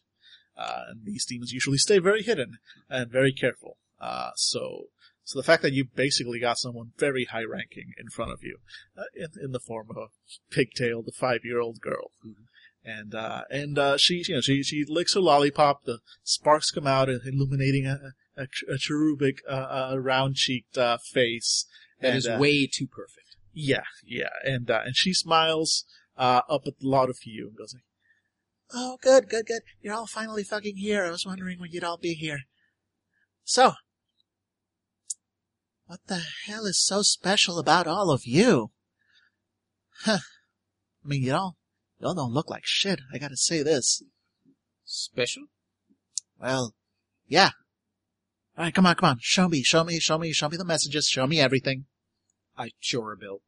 Uh, 0.58 0.84
and 0.90 1.06
these 1.06 1.26
demons 1.26 1.53
usually 1.53 1.78
stay 1.78 1.99
very 1.99 2.22
hidden 2.22 2.58
and 2.90 3.10
very 3.10 3.32
careful. 3.32 3.78
Uh, 3.99 4.32
so, 4.36 4.88
so 5.24 5.40
the 5.40 5.44
fact 5.44 5.64
that 5.64 5.74
you 5.74 5.86
basically 5.95 6.40
got 6.40 6.58
someone 6.60 6.91
very 6.98 7.26
high 7.26 7.44
ranking 7.44 7.94
in 7.98 8.10
front 8.10 8.32
of 8.32 8.44
you, 8.44 8.58
uh, 8.98 9.03
in, 9.16 9.30
in 9.41 9.52
the 9.52 9.60
form 9.60 9.88
of 9.90 9.98
a 9.98 10.08
pigtailed 10.53 11.08
five-year-old 11.16 11.80
girl. 11.80 12.12
And, 12.84 13.14
uh, 13.14 13.44
and, 13.52 13.78
uh, 13.78 13.98
she, 13.98 14.24
you 14.28 14.36
know, 14.36 14.41
she, 14.41 14.64
she 14.64 14.84
licks 14.88 15.14
her 15.14 15.20
lollipop, 15.20 15.84
the 15.84 15.99
sparks 16.24 16.72
come 16.72 16.88
out, 16.88 17.10
illuminating 17.10 17.86
a, 17.86 18.14
a, 18.36 18.48
a 18.68 18.78
cherubic, 18.78 19.38
uh, 19.48 19.91
uh, 19.91 19.98
round-cheeked, 19.99 20.78
uh, 20.78 20.98
face. 20.98 21.68
That 21.99 22.10
and, 22.10 22.18
is 22.18 22.28
uh, 22.28 22.38
way 22.40 22.66
too 22.66 22.88
perfect. 22.88 23.36
yeah, 23.53 23.84
yeah, 24.03 24.30
and 24.44 24.72
uh, 24.72 24.82
and 24.86 24.95
she 24.95 25.14
smiles 25.14 25.86
uh, 26.18 26.41
up 26.49 26.64
at 26.66 26.80
the 26.80 26.88
lot 26.88 27.10
of 27.10 27.20
you 27.26 27.49
and 27.49 27.58
goes 27.58 27.76
like, 27.76 27.84
"Oh, 28.74 28.98
good, 29.02 29.30
good, 29.30 29.45
good. 29.45 29.62
You're 29.82 29.94
all 29.94 30.08
finally 30.08 30.44
fucking 30.44 30.78
here. 30.78 31.06
I 31.06 31.12
was 31.12 31.28
wondering 31.28 31.60
when 31.60 31.72
you'd 31.72 31.84
all 31.84 31.98
be 31.98 32.16
here. 32.16 32.40
So, 33.44 33.74
what 35.86 35.99
the 36.08 36.24
hell 36.48 36.66
is 36.66 36.84
so 36.84 37.03
special 37.03 37.60
about 37.60 37.86
all 37.86 38.10
of 38.10 38.26
you? 38.26 38.72
Huh? 40.03 40.20
I 41.06 41.08
mean, 41.08 41.22
you 41.22 41.36
all, 41.36 41.58
you 42.02 42.07
all 42.07 42.15
don't 42.15 42.34
look 42.34 42.49
like 42.49 42.64
shit. 42.65 42.99
I 43.14 43.18
gotta 43.18 43.38
say 43.38 43.61
this. 43.64 44.02
Special? 44.86 45.44
Well, 46.40 46.73
yeah. 47.28 47.52
All 48.57 48.65
right, 48.65 48.73
come 48.73 48.86
on, 48.86 48.95
come 48.95 49.10
on. 49.10 49.18
Show 49.22 49.48
me, 49.48 49.64
show 49.64 49.84
me, 49.84 49.99
show 49.99 50.18
me, 50.18 50.34
show 50.34 50.49
me 50.49 50.57
the 50.57 50.65
messages. 50.65 51.07
Show 51.07 51.28
me 51.28 51.40
everything. 51.40 51.86
I 52.57 52.72
show 52.80 52.99
sure 53.02 53.15
Bill. 53.15 53.41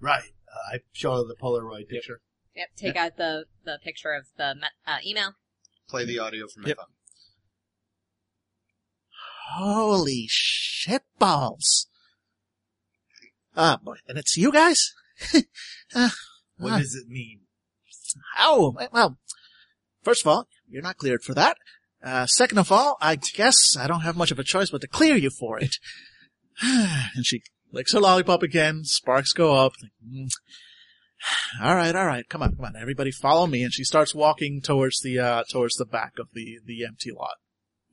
Right. 0.00 0.30
Uh, 0.48 0.76
I 0.76 0.78
show 0.92 1.16
her 1.16 1.24
the 1.24 1.36
Polaroid 1.40 1.88
picture. 1.88 2.20
Yep. 2.56 2.68
Take 2.76 2.96
out 2.96 3.16
the 3.16 3.44
the 3.64 3.78
picture 3.84 4.12
of 4.12 4.26
the 4.36 4.54
me- 4.56 4.68
uh, 4.86 4.98
email. 5.06 5.34
Play 5.88 6.04
the 6.04 6.18
audio 6.18 6.46
from 6.48 6.62
my 6.62 6.68
Yep. 6.68 6.76
phone. 6.78 6.86
Holy 9.56 10.26
shit 10.28 11.02
balls. 11.18 11.86
Ah, 13.56 13.78
boy. 13.82 13.96
And 14.08 14.16
it's 14.18 14.36
you 14.36 14.52
guys? 14.52 14.92
uh, 15.94 16.10
What 16.58 16.72
uh, 16.72 16.78
does 16.78 16.94
it 16.94 17.08
mean? 17.08 17.40
Oh, 18.38 18.76
well, 18.92 19.18
first 20.02 20.22
of 20.22 20.28
all, 20.28 20.48
you're 20.68 20.82
not 20.82 20.96
cleared 20.96 21.22
for 21.22 21.34
that. 21.34 21.56
Uh, 22.02 22.26
second 22.26 22.58
of 22.58 22.72
all, 22.72 22.96
I 23.00 23.16
guess 23.16 23.76
I 23.78 23.86
don't 23.86 24.00
have 24.00 24.16
much 24.16 24.30
of 24.30 24.38
a 24.38 24.44
choice 24.44 24.70
but 24.70 24.80
to 24.80 24.88
clear 24.88 25.16
you 25.16 25.30
for 25.30 25.58
it. 25.58 25.76
and 26.62 27.24
she 27.24 27.42
licks 27.72 27.92
her 27.92 28.00
lollipop 28.00 28.42
again, 28.42 28.84
sparks 28.84 29.32
go 29.32 29.54
up. 29.54 29.72
Mm. 30.06 30.28
All 31.62 31.74
right, 31.74 31.94
all 31.94 32.06
right, 32.06 32.26
come 32.30 32.42
on, 32.42 32.56
come 32.56 32.64
on, 32.64 32.76
everybody 32.80 33.10
follow 33.10 33.46
me. 33.46 33.62
And 33.62 33.74
she 33.74 33.84
starts 33.84 34.14
walking 34.14 34.62
towards 34.62 35.00
the, 35.02 35.18
uh, 35.18 35.44
towards 35.50 35.74
the 35.74 35.84
back 35.84 36.14
of 36.18 36.28
the, 36.32 36.60
the 36.64 36.82
empty 36.82 37.10
lot. 37.12 37.34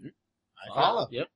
I 0.02 0.74
follow. 0.74 1.08
Yep. 1.12 1.28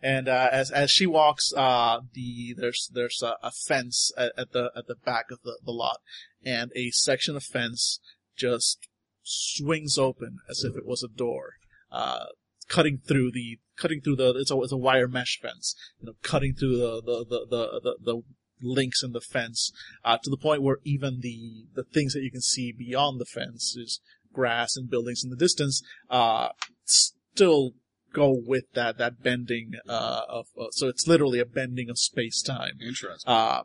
And 0.00 0.28
uh, 0.28 0.48
as 0.52 0.70
as 0.70 0.90
she 0.90 1.06
walks, 1.06 1.52
uh, 1.56 2.00
the 2.12 2.54
there's 2.56 2.90
there's 2.94 3.22
a, 3.22 3.36
a 3.42 3.50
fence 3.50 4.12
at, 4.16 4.32
at 4.36 4.52
the 4.52 4.70
at 4.76 4.86
the 4.86 4.94
back 4.94 5.30
of 5.32 5.40
the, 5.42 5.58
the 5.64 5.72
lot, 5.72 5.98
and 6.44 6.70
a 6.76 6.90
section 6.90 7.34
of 7.34 7.42
fence 7.42 7.98
just 8.36 8.86
swings 9.22 9.98
open 9.98 10.38
as 10.48 10.62
if 10.64 10.76
it 10.76 10.86
was 10.86 11.02
a 11.02 11.08
door, 11.08 11.54
uh, 11.90 12.26
cutting 12.68 12.98
through 12.98 13.32
the 13.32 13.58
cutting 13.76 14.00
through 14.00 14.16
the 14.16 14.30
it's 14.36 14.52
a 14.52 14.60
it's 14.60 14.72
a 14.72 14.76
wire 14.76 15.08
mesh 15.08 15.38
fence, 15.42 15.74
you 16.00 16.06
know, 16.06 16.14
cutting 16.22 16.54
through 16.54 16.76
the 16.76 17.02
the 17.04 17.24
the 17.28 17.46
the, 17.50 17.80
the, 17.82 17.96
the 18.04 18.22
links 18.60 19.02
in 19.02 19.12
the 19.12 19.20
fence 19.20 19.72
uh, 20.04 20.18
to 20.22 20.30
the 20.30 20.36
point 20.36 20.62
where 20.62 20.78
even 20.84 21.20
the 21.20 21.66
the 21.74 21.84
things 21.84 22.12
that 22.12 22.22
you 22.22 22.30
can 22.30 22.40
see 22.40 22.72
beyond 22.72 23.20
the 23.20 23.24
fence 23.24 23.76
is 23.76 24.00
grass 24.32 24.76
and 24.76 24.90
buildings 24.90 25.22
in 25.24 25.30
the 25.30 25.36
distance 25.36 25.82
uh, 26.10 26.48
still 26.84 27.72
go 28.12 28.34
with 28.46 28.64
that 28.74 28.98
that 28.98 29.22
bending 29.22 29.72
uh, 29.88 30.22
of 30.28 30.46
uh, 30.60 30.66
so 30.70 30.88
it's 30.88 31.06
literally 31.06 31.38
a 31.40 31.44
bending 31.44 31.90
of 31.90 31.98
space 31.98 32.42
time 32.42 32.72
Interesting. 32.80 33.30
uh, 33.30 33.62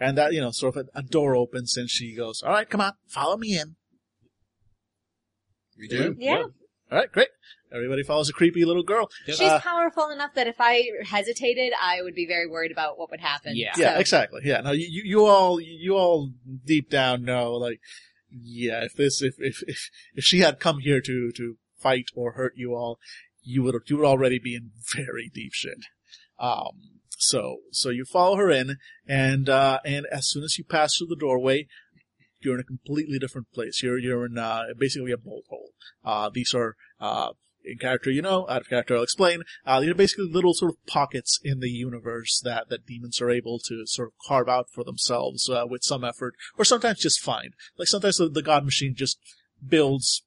and 0.00 0.16
that 0.18 0.32
you 0.32 0.40
know 0.40 0.50
sort 0.50 0.76
of 0.76 0.86
a, 0.94 0.98
a 0.98 1.02
door 1.02 1.36
opens 1.36 1.76
and 1.76 1.90
she 1.90 2.14
goes 2.16 2.42
all 2.42 2.52
right 2.52 2.68
come 2.70 2.80
on 2.80 2.92
follow 3.08 3.36
me 3.36 3.58
in 3.58 3.76
We 5.78 5.88
do? 5.88 6.14
Yeah. 6.18 6.42
all 6.90 6.98
right 6.98 7.10
great 7.10 7.28
everybody 7.72 8.02
follows 8.02 8.28
a 8.28 8.32
creepy 8.32 8.64
little 8.64 8.82
girl 8.82 9.10
She's 9.26 9.40
Uh, 9.40 9.60
powerful 9.60 10.08
enough 10.10 10.34
that 10.34 10.46
if 10.46 10.56
I 10.58 10.84
hesitated, 11.04 11.72
I 11.80 12.02
would 12.02 12.14
be 12.14 12.26
very 12.26 12.46
worried 12.46 12.70
about 12.70 12.98
what 12.98 13.10
would 13.10 13.20
happen. 13.20 13.52
Yeah. 13.56 13.72
yeah 13.76 13.94
So- 13.94 14.00
exactly 14.00 14.40
yeah 14.44 14.60
no 14.60 14.72
you, 14.72 14.86
you 14.90 15.02
you 15.04 15.24
all 15.26 15.60
you 15.60 15.96
all 15.96 16.30
deep 16.64 16.90
down 16.90 17.24
know 17.24 17.52
like 17.54 17.80
yeah 18.30 18.84
if 18.84 18.94
this 18.94 19.22
if 19.22 19.34
if 19.38 19.62
if, 19.66 19.90
if 20.14 20.24
she 20.24 20.38
had 20.40 20.58
come 20.60 20.78
here 20.80 21.00
to 21.00 21.30
to 21.32 21.56
fight 21.78 22.06
or 22.14 22.32
hurt 22.32 22.52
you 22.56 22.74
all 22.74 22.98
you 23.42 23.62
would 23.62 23.74
you 23.86 23.96
would 23.96 24.06
already 24.06 24.38
be 24.38 24.54
in 24.54 24.70
very 24.94 25.30
deep 25.32 25.52
shit 25.52 25.78
um 26.38 27.00
so 27.18 27.58
so 27.70 27.88
you 27.88 28.04
follow 28.04 28.36
her 28.36 28.50
in 28.50 28.76
and 29.06 29.48
uh 29.48 29.78
and 29.84 30.06
as 30.10 30.28
soon 30.28 30.42
as 30.42 30.58
you 30.58 30.64
pass 30.64 30.96
through 30.96 31.06
the 31.06 31.16
doorway 31.16 31.66
you're 32.40 32.54
in 32.54 32.60
a 32.60 32.64
completely 32.64 33.18
different 33.18 33.50
place 33.52 33.82
you're 33.82 33.98
you're 33.98 34.26
in 34.26 34.38
uh 34.38 34.62
basically 34.78 35.12
a 35.12 35.16
bolt 35.16 35.44
hole 35.48 35.70
uh 36.04 36.30
these 36.32 36.54
are 36.54 36.76
uh 37.00 37.30
in 37.64 37.78
character, 37.78 38.10
you 38.10 38.22
know, 38.22 38.46
out 38.48 38.62
of 38.62 38.68
character, 38.68 38.96
I'll 38.96 39.02
explain. 39.02 39.42
Uh, 39.64 39.80
these 39.80 39.90
are 39.90 39.94
basically 39.94 40.28
little 40.28 40.54
sort 40.54 40.72
of 40.72 40.86
pockets 40.86 41.38
in 41.42 41.60
the 41.60 41.70
universe 41.70 42.40
that, 42.44 42.68
that 42.68 42.86
demons 42.86 43.20
are 43.20 43.30
able 43.30 43.58
to 43.66 43.86
sort 43.86 44.08
of 44.08 44.14
carve 44.26 44.48
out 44.48 44.68
for 44.70 44.84
themselves, 44.84 45.48
uh, 45.48 45.64
with 45.68 45.82
some 45.84 46.04
effort, 46.04 46.34
or 46.58 46.64
sometimes 46.64 47.00
just 47.00 47.20
find. 47.20 47.54
Like 47.78 47.88
sometimes 47.88 48.16
the, 48.16 48.28
the 48.28 48.42
God 48.42 48.64
Machine 48.64 48.94
just 48.96 49.18
builds 49.66 50.24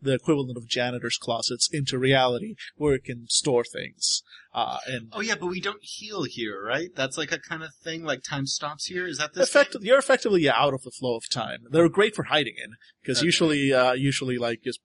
the 0.00 0.14
equivalent 0.14 0.56
of 0.56 0.68
janitor's 0.68 1.16
closets 1.16 1.68
into 1.72 1.98
reality 1.98 2.54
where 2.76 2.94
it 2.94 3.04
can 3.04 3.26
store 3.28 3.64
things. 3.64 4.22
Uh, 4.54 4.78
and 4.86 5.08
Oh 5.12 5.20
yeah, 5.20 5.34
but 5.38 5.46
we 5.46 5.60
don't 5.60 5.82
heal 5.82 6.24
here, 6.24 6.62
right? 6.64 6.88
That's 6.94 7.18
like 7.18 7.32
a 7.32 7.38
kind 7.38 7.62
of 7.62 7.70
thing, 7.82 8.04
like 8.04 8.22
time 8.22 8.46
stops 8.46 8.86
here. 8.86 9.06
Is 9.06 9.18
that 9.18 9.34
this? 9.34 9.48
effective, 9.48 9.84
you're 9.84 9.98
effectively 9.98 10.48
out 10.48 10.72
of 10.74 10.82
the 10.82 10.90
flow 10.90 11.16
of 11.16 11.28
time. 11.30 11.60
They're 11.70 11.88
great 11.88 12.14
for 12.14 12.24
hiding 12.24 12.54
in, 12.62 12.72
because 13.02 13.18
Okay. 13.18 13.26
usually, 13.26 13.72
uh, 13.72 13.92
usually 13.92 14.38
like 14.38 14.60
just, 14.64 14.80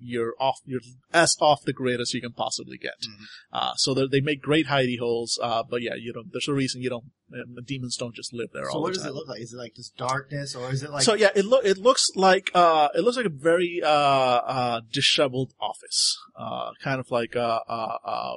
you're, 0.00 0.34
off, 0.40 0.60
you're 0.64 0.80
as 1.12 1.36
off 1.40 1.62
the 1.62 1.72
grid 1.72 2.00
as 2.00 2.12
you 2.14 2.20
can 2.20 2.32
possibly 2.32 2.78
get. 2.78 3.00
Mhm. 3.02 3.24
Uh, 3.52 3.74
so 3.76 3.94
they 3.94 4.06
they 4.06 4.20
make 4.20 4.40
great 4.40 4.66
hidey 4.66 4.98
holes, 4.98 5.38
uh, 5.42 5.62
but 5.62 5.82
yeah, 5.82 5.94
you 5.94 6.12
don't, 6.12 6.32
there's 6.32 6.48
a 6.48 6.54
reason 6.54 6.82
you 6.82 6.90
don't, 6.90 7.04
um, 7.34 7.56
demons 7.64 7.96
don't 7.96 8.14
just 8.14 8.32
live 8.32 8.50
there 8.52 8.64
So 8.66 8.76
all 8.76 8.82
what 8.82 8.94
does 8.94 9.04
it 9.04 9.14
look 9.14 9.28
like? 9.28 9.40
Is 9.40 9.52
it 9.52 9.56
like 9.56 9.74
just 9.74 9.96
darkness, 9.96 10.54
or 10.54 10.70
is 10.70 10.82
it 10.82 10.90
like? 10.90 11.02
so 11.02 11.14
yeah, 11.14 11.30
it 11.34 11.44
look 11.44 11.64
it 11.64 11.78
looks 11.78 12.08
like 12.16 12.50
uh 12.54 12.88
it 12.94 13.02
looks 13.02 13.16
like 13.16 13.26
a 13.26 13.28
very 13.28 13.80
uh 13.84 13.88
uh 13.88 14.80
disheveled 14.92 15.52
office, 15.60 16.16
uh 16.36 16.70
kind 16.82 17.00
of 17.00 17.10
like 17.10 17.34
a 17.36 17.60
uh 17.68 17.98
uh 18.04 18.34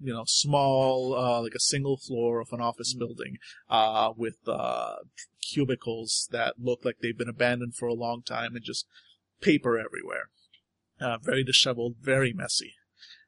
you 0.00 0.12
know 0.12 0.24
small 0.26 1.14
uh 1.14 1.40
like 1.42 1.54
a 1.54 1.60
single 1.60 1.96
floor 1.98 2.40
of 2.40 2.48
an 2.52 2.60
office 2.60 2.94
building 2.94 3.36
uh 3.68 4.10
with 4.16 4.36
uh 4.48 4.94
cubicles 5.52 6.28
that 6.32 6.54
look 6.58 6.84
like 6.84 6.96
they've 7.00 7.18
been 7.18 7.28
abandoned 7.28 7.74
for 7.74 7.86
a 7.86 7.94
long 7.94 8.22
time 8.22 8.54
and 8.56 8.64
just 8.64 8.86
paper 9.40 9.78
everywhere, 9.78 10.30
uh 11.00 11.18
very 11.22 11.44
disheveled, 11.44 11.96
very 12.00 12.32
messy, 12.32 12.74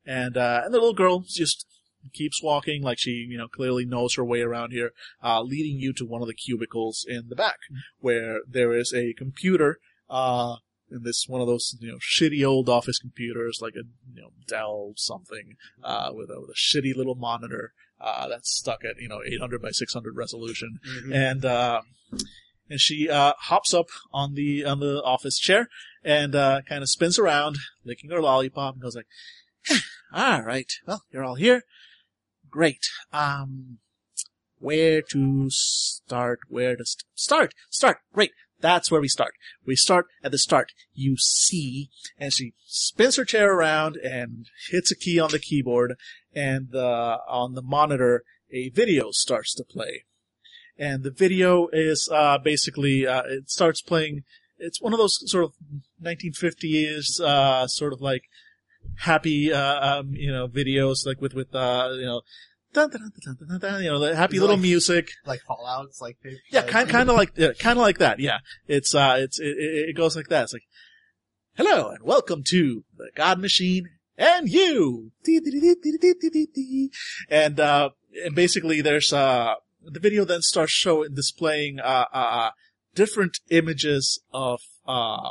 and 0.07 0.37
uh 0.37 0.63
and 0.65 0.73
the 0.75 0.79
little 0.79 0.95
girl 0.95 1.21
just 1.21 1.67
keeps 2.15 2.43
walking 2.43 2.83
like 2.83 2.99
she 2.99 3.11
you 3.29 3.37
know 3.37 3.49
clearly 3.49 3.85
knows 3.85 4.15
her 4.15 4.25
way 4.25 4.41
around 4.41 4.71
here 4.71 4.93
uh, 5.23 5.43
leading 5.43 5.79
you 5.79 5.93
to 5.93 6.05
one 6.07 6.23
of 6.23 6.29
the 6.29 6.35
cubicles 6.35 7.05
in 7.09 7.29
the 7.29 7.37
back, 7.37 7.59
where 7.99 8.41
there 8.49 8.73
is 8.73 8.95
a 8.95 9.13
computer, 9.15 9.79
uh, 10.09 10.55
in 10.91 11.03
this 11.03 11.25
one 11.29 11.41
of 11.41 11.47
those 11.47 11.77
you 11.81 11.91
know 11.91 11.99
shitty 11.99 12.47
old 12.47 12.69
office 12.69 12.99
computers, 12.99 13.59
like 13.61 13.75
a 13.75 13.83
you 14.15 14.23
know 14.23 14.31
Dell 14.47 14.93
something, 14.97 15.57
uh, 15.83 16.11
with 16.15 16.31
a, 16.31 16.41
with 16.41 16.51
a 16.51 16.55
shitty 16.55 16.95
little 16.97 17.17
monitor, 17.17 17.73
uh, 18.01 18.29
that's 18.29 18.51
stuck 18.55 18.85
at 18.85 18.95
you 19.01 19.09
know 19.09 19.21
800 19.27 19.61
by 19.61 19.71
600 19.73 20.17
resolution, 20.17 20.79
Mhm. 20.89 21.15
and 21.15 21.45
uh, 21.45 21.83
and 22.71 22.81
she 22.81 23.11
uh, 23.11 23.33
hops 23.39 23.75
up 23.75 23.89
on 24.13 24.35
the 24.35 24.65
on 24.65 24.81
the 24.81 25.03
office 25.03 25.39
chair 25.39 25.69
and 26.05 26.35
uh, 26.35 26.63
kind 26.69 26.83
of 26.83 26.89
spins 26.89 27.19
around, 27.19 27.57
licking 27.85 28.11
her 28.11 28.23
lollipop, 28.23 28.75
and 28.75 28.83
goes 28.83 28.97
like, 28.97 29.07
"All 30.13 30.43
right, 30.43 30.71
well, 30.87 31.03
you're 31.13 31.25
all 31.25 31.35
here, 31.37 31.63
great. 32.51 32.87
Um, 33.13 33.79
where 34.59 35.03
to 35.13 35.47
start? 35.51 36.41
Where 36.49 36.77
to 36.77 36.85
st- 36.85 37.05
start? 37.15 37.55
Start. 37.71 37.99
Great. 38.13 38.33
That's 38.61 38.91
where 38.91 39.01
we 39.01 39.07
start. 39.09 39.35
We 39.65 39.77
start 39.77 40.07
at 40.25 40.33
the 40.33 40.39
start. 40.39 40.73
You 40.93 41.17
see, 41.17 41.91
and 42.19 42.33
she 42.33 42.55
spins 42.67 43.15
her 43.17 43.25
chair 43.25 43.53
around 43.53 43.97
and 43.97 44.47
hits 44.71 44.91
a 44.91 44.97
key 44.97 45.21
on 45.21 45.31
the 45.31 45.39
keyboard, 45.39 45.95
and 46.35 46.75
on 46.75 47.55
the 47.55 47.63
monitor, 47.63 48.25
a 48.53 48.71
video 48.71 49.11
starts 49.13 49.55
to 49.55 49.65
play. 49.65 50.05
and 50.77 51.03
the 51.03 51.11
video 51.11 51.69
is 51.73 52.09
uh, 52.13 52.39
basically 52.39 53.07
uh, 53.07 53.23
it 53.27 53.51
starts 53.51 53.81
playing. 53.83 54.25
It's 54.59 54.81
one 54.81 54.93
of 54.93 54.99
those 54.99 55.19
sort 55.31 55.45
of 55.45 55.53
1950s 56.03 57.21
uh, 57.21 57.67
sort 57.67 57.93
of 57.93 58.01
like 58.01 58.23
happy 59.01 59.53
uh, 59.53 60.01
um, 60.01 60.15
you 60.15 60.33
know 60.33 60.49
videos 60.49 61.07
like 61.07 61.21
with 61.21 61.35
with 61.35 61.55
uh, 61.55 61.91
you 61.93 62.07
know. 62.07 62.23
Dun, 62.71 62.91
dun, 62.91 63.59
dun, 63.61 63.83
you 63.83 63.89
know, 63.89 63.99
the 63.99 64.15
happy 64.15 64.39
little 64.39 64.57
like- 64.57 64.63
music. 64.63 65.09
Like 65.25 65.41
Fallout's 65.41 66.03
like 66.03 66.19
Yeah, 66.51 66.63
kind 66.63 66.87
kind 66.87 67.09
of 67.09 67.17
like 67.17 67.33
yeah, 67.35 67.53
kind 67.59 67.79
of 67.79 67.83
like 67.83 67.97
that. 67.97 68.21
Yeah, 68.21 68.41
it's 68.67 68.95
uh, 68.95 69.17
it's 69.19 69.41
it, 69.41 69.57
it 69.57 69.89
it 69.91 69.97
goes 69.97 70.15
like 70.15 70.29
that. 70.29 70.45
It's 70.45 70.53
like, 70.53 70.65
hello 71.57 71.89
and 71.89 72.03
welcome 72.03 72.43
to 72.49 72.85
the 72.95 73.11
God 73.15 73.41
Machine 73.41 73.89
and 74.19 74.49
you. 74.51 75.13
And 77.31 77.61
uh, 77.61 77.91
and 78.25 78.35
basically 78.35 78.81
there's 78.83 79.13
uh, 79.13 79.55
the 79.83 80.01
video 80.01 80.25
then 80.25 80.43
starts 80.43 80.73
showing 80.73 81.15
displaying 81.15 81.81
uh, 81.81 82.05
uh, 82.13 82.17
uh 82.17 82.51
different 82.99 83.39
images 83.49 84.21
of 84.35 84.61
uh, 84.85 85.31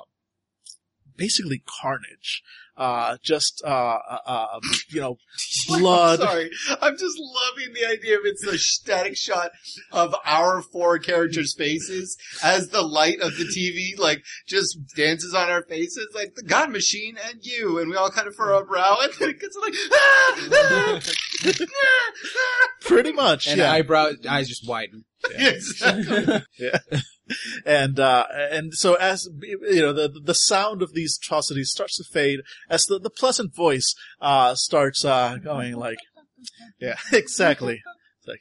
basically 1.17 1.61
carnage. 1.81 2.41
Uh, 2.77 3.17
just 3.23 3.63
uh, 3.65 3.97
uh, 4.07 4.19
uh 4.27 4.59
you 4.89 5.01
know, 5.01 5.17
blood. 5.67 6.21
I'm 6.21 6.27
sorry. 6.27 6.49
I'm 6.79 6.95
just 6.95 7.19
loving 7.19 7.73
the 7.73 7.87
idea 7.87 8.19
of 8.19 8.21
it's 8.23 8.45
a 8.45 8.57
static 8.57 9.17
shot 9.17 9.49
of 9.91 10.15
our 10.23 10.61
four 10.61 10.99
characters' 10.99 11.55
faces 11.57 12.15
as 12.43 12.69
the 12.69 12.83
light 12.83 13.19
of 13.19 13.35
the 13.35 13.45
TV 13.45 13.99
like 13.99 14.21
just 14.47 14.77
dances 14.95 15.33
on 15.33 15.49
our 15.49 15.63
faces, 15.63 16.07
like 16.13 16.35
the 16.35 16.43
God 16.43 16.69
Machine 16.69 17.17
and 17.27 17.39
you, 17.41 17.79
and 17.79 17.89
we 17.89 17.97
all 17.97 18.11
kind 18.11 18.27
of 18.27 18.35
furrow 18.35 18.59
a 18.59 18.65
brow, 18.65 18.97
and 19.01 19.11
then 19.19 19.31
it 19.31 19.41
gets 19.41 19.57
like, 19.59 19.73
ah, 19.91 20.49
ah, 20.53 20.99
ah, 21.45 22.11
ah. 22.23 22.67
Pretty 22.81 23.11
much, 23.11 23.47
And 23.47 23.57
yeah. 23.57 23.71
eyebrow 23.71 24.11
eyes 24.29 24.47
just 24.47 24.67
widen. 24.67 25.03
Exactly. 25.35 26.43
and 27.65 27.99
uh 27.99 28.25
and 28.31 28.73
so 28.73 28.95
as 28.95 29.27
you 29.41 29.81
know 29.81 29.93
the 29.93 30.09
the 30.23 30.35
sound 30.35 30.81
of 30.81 30.93
these 30.93 31.17
atrocities 31.21 31.69
starts 31.69 31.97
to 31.97 32.03
fade 32.03 32.39
as 32.69 32.85
the 32.85 32.99
the 32.99 33.09
pleasant 33.09 33.55
voice 33.55 33.93
uh 34.21 34.55
starts 34.55 35.03
uh 35.03 35.37
going 35.37 35.75
like 35.75 35.99
yeah 36.79 36.95
exactly. 37.13 37.81
It's 38.19 38.27
like 38.27 38.39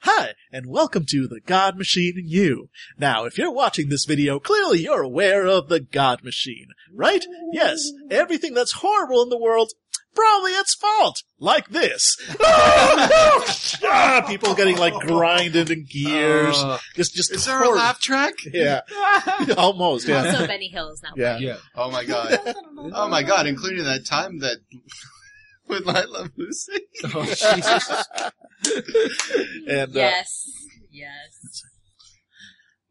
hi 0.00 0.32
and 0.52 0.66
welcome 0.66 1.04
to 1.08 1.26
the 1.28 1.40
god 1.40 1.76
machine 1.76 2.14
and 2.16 2.28
you 2.28 2.68
now 2.98 3.24
if 3.24 3.36
you're 3.38 3.52
watching 3.52 3.88
this 3.88 4.04
video 4.04 4.38
clearly 4.38 4.80
you're 4.80 5.02
aware 5.02 5.46
of 5.46 5.68
the 5.68 5.80
god 5.80 6.22
machine 6.22 6.68
right? 6.92 7.24
Yes 7.52 7.90
everything 8.10 8.54
that's 8.54 8.72
horrible 8.72 9.22
in 9.22 9.28
the 9.28 9.38
world 9.38 9.72
probably 10.18 10.52
its 10.52 10.74
fault 10.74 11.22
like 11.38 11.68
this 11.68 12.16
ah, 12.40 14.24
people 14.26 14.54
getting 14.54 14.76
like 14.76 14.94
grinded 14.94 15.70
in 15.70 15.84
gears 15.84 16.56
Uh, 16.58 16.78
just 16.94 17.14
just 17.14 17.32
Is 17.32 17.44
there 17.46 17.56
a 17.56 17.58
horrible. 17.58 17.76
laugh 17.78 18.00
track? 18.00 18.34
Yeah, 18.52 18.80
almost. 19.56 20.08
Yeah, 20.08 20.26
Also, 20.26 20.46
Benny 20.46 20.68
Hill 20.68 20.90
is 20.90 21.02
now. 21.02 21.10
yeah. 21.16 21.38
yeah. 21.38 21.56
Oh 21.74 21.90
my 21.90 22.04
god. 22.04 22.38
Oh 22.92 23.08
my 23.08 23.22
god, 23.22 23.46
including 23.46 23.84
that 23.84 24.04
time 24.06 24.40
that 24.40 24.58
with 25.68 25.88
I 25.88 26.02
Love 26.04 26.30
Lucy. 26.36 26.80
Oh, 27.14 27.24
Jesus. 27.24 28.06
And 29.68 29.90
uh, 29.90 29.98
Yes. 29.98 30.44
Yes. 30.90 31.62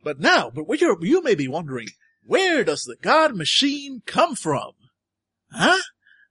but 0.04 0.20
now, 0.20 0.50
but 0.54 0.68
what 0.68 0.80
you're, 0.80 0.98
you 1.04 1.22
may 1.22 1.36
be 1.36 1.48
wondering, 1.48 1.88
where 2.24 2.64
does 2.64 2.84
the 2.84 2.96
God 3.02 3.36
Machine 3.36 4.02
come 4.06 4.36
from? 4.36 4.72
Huh? 5.52 5.80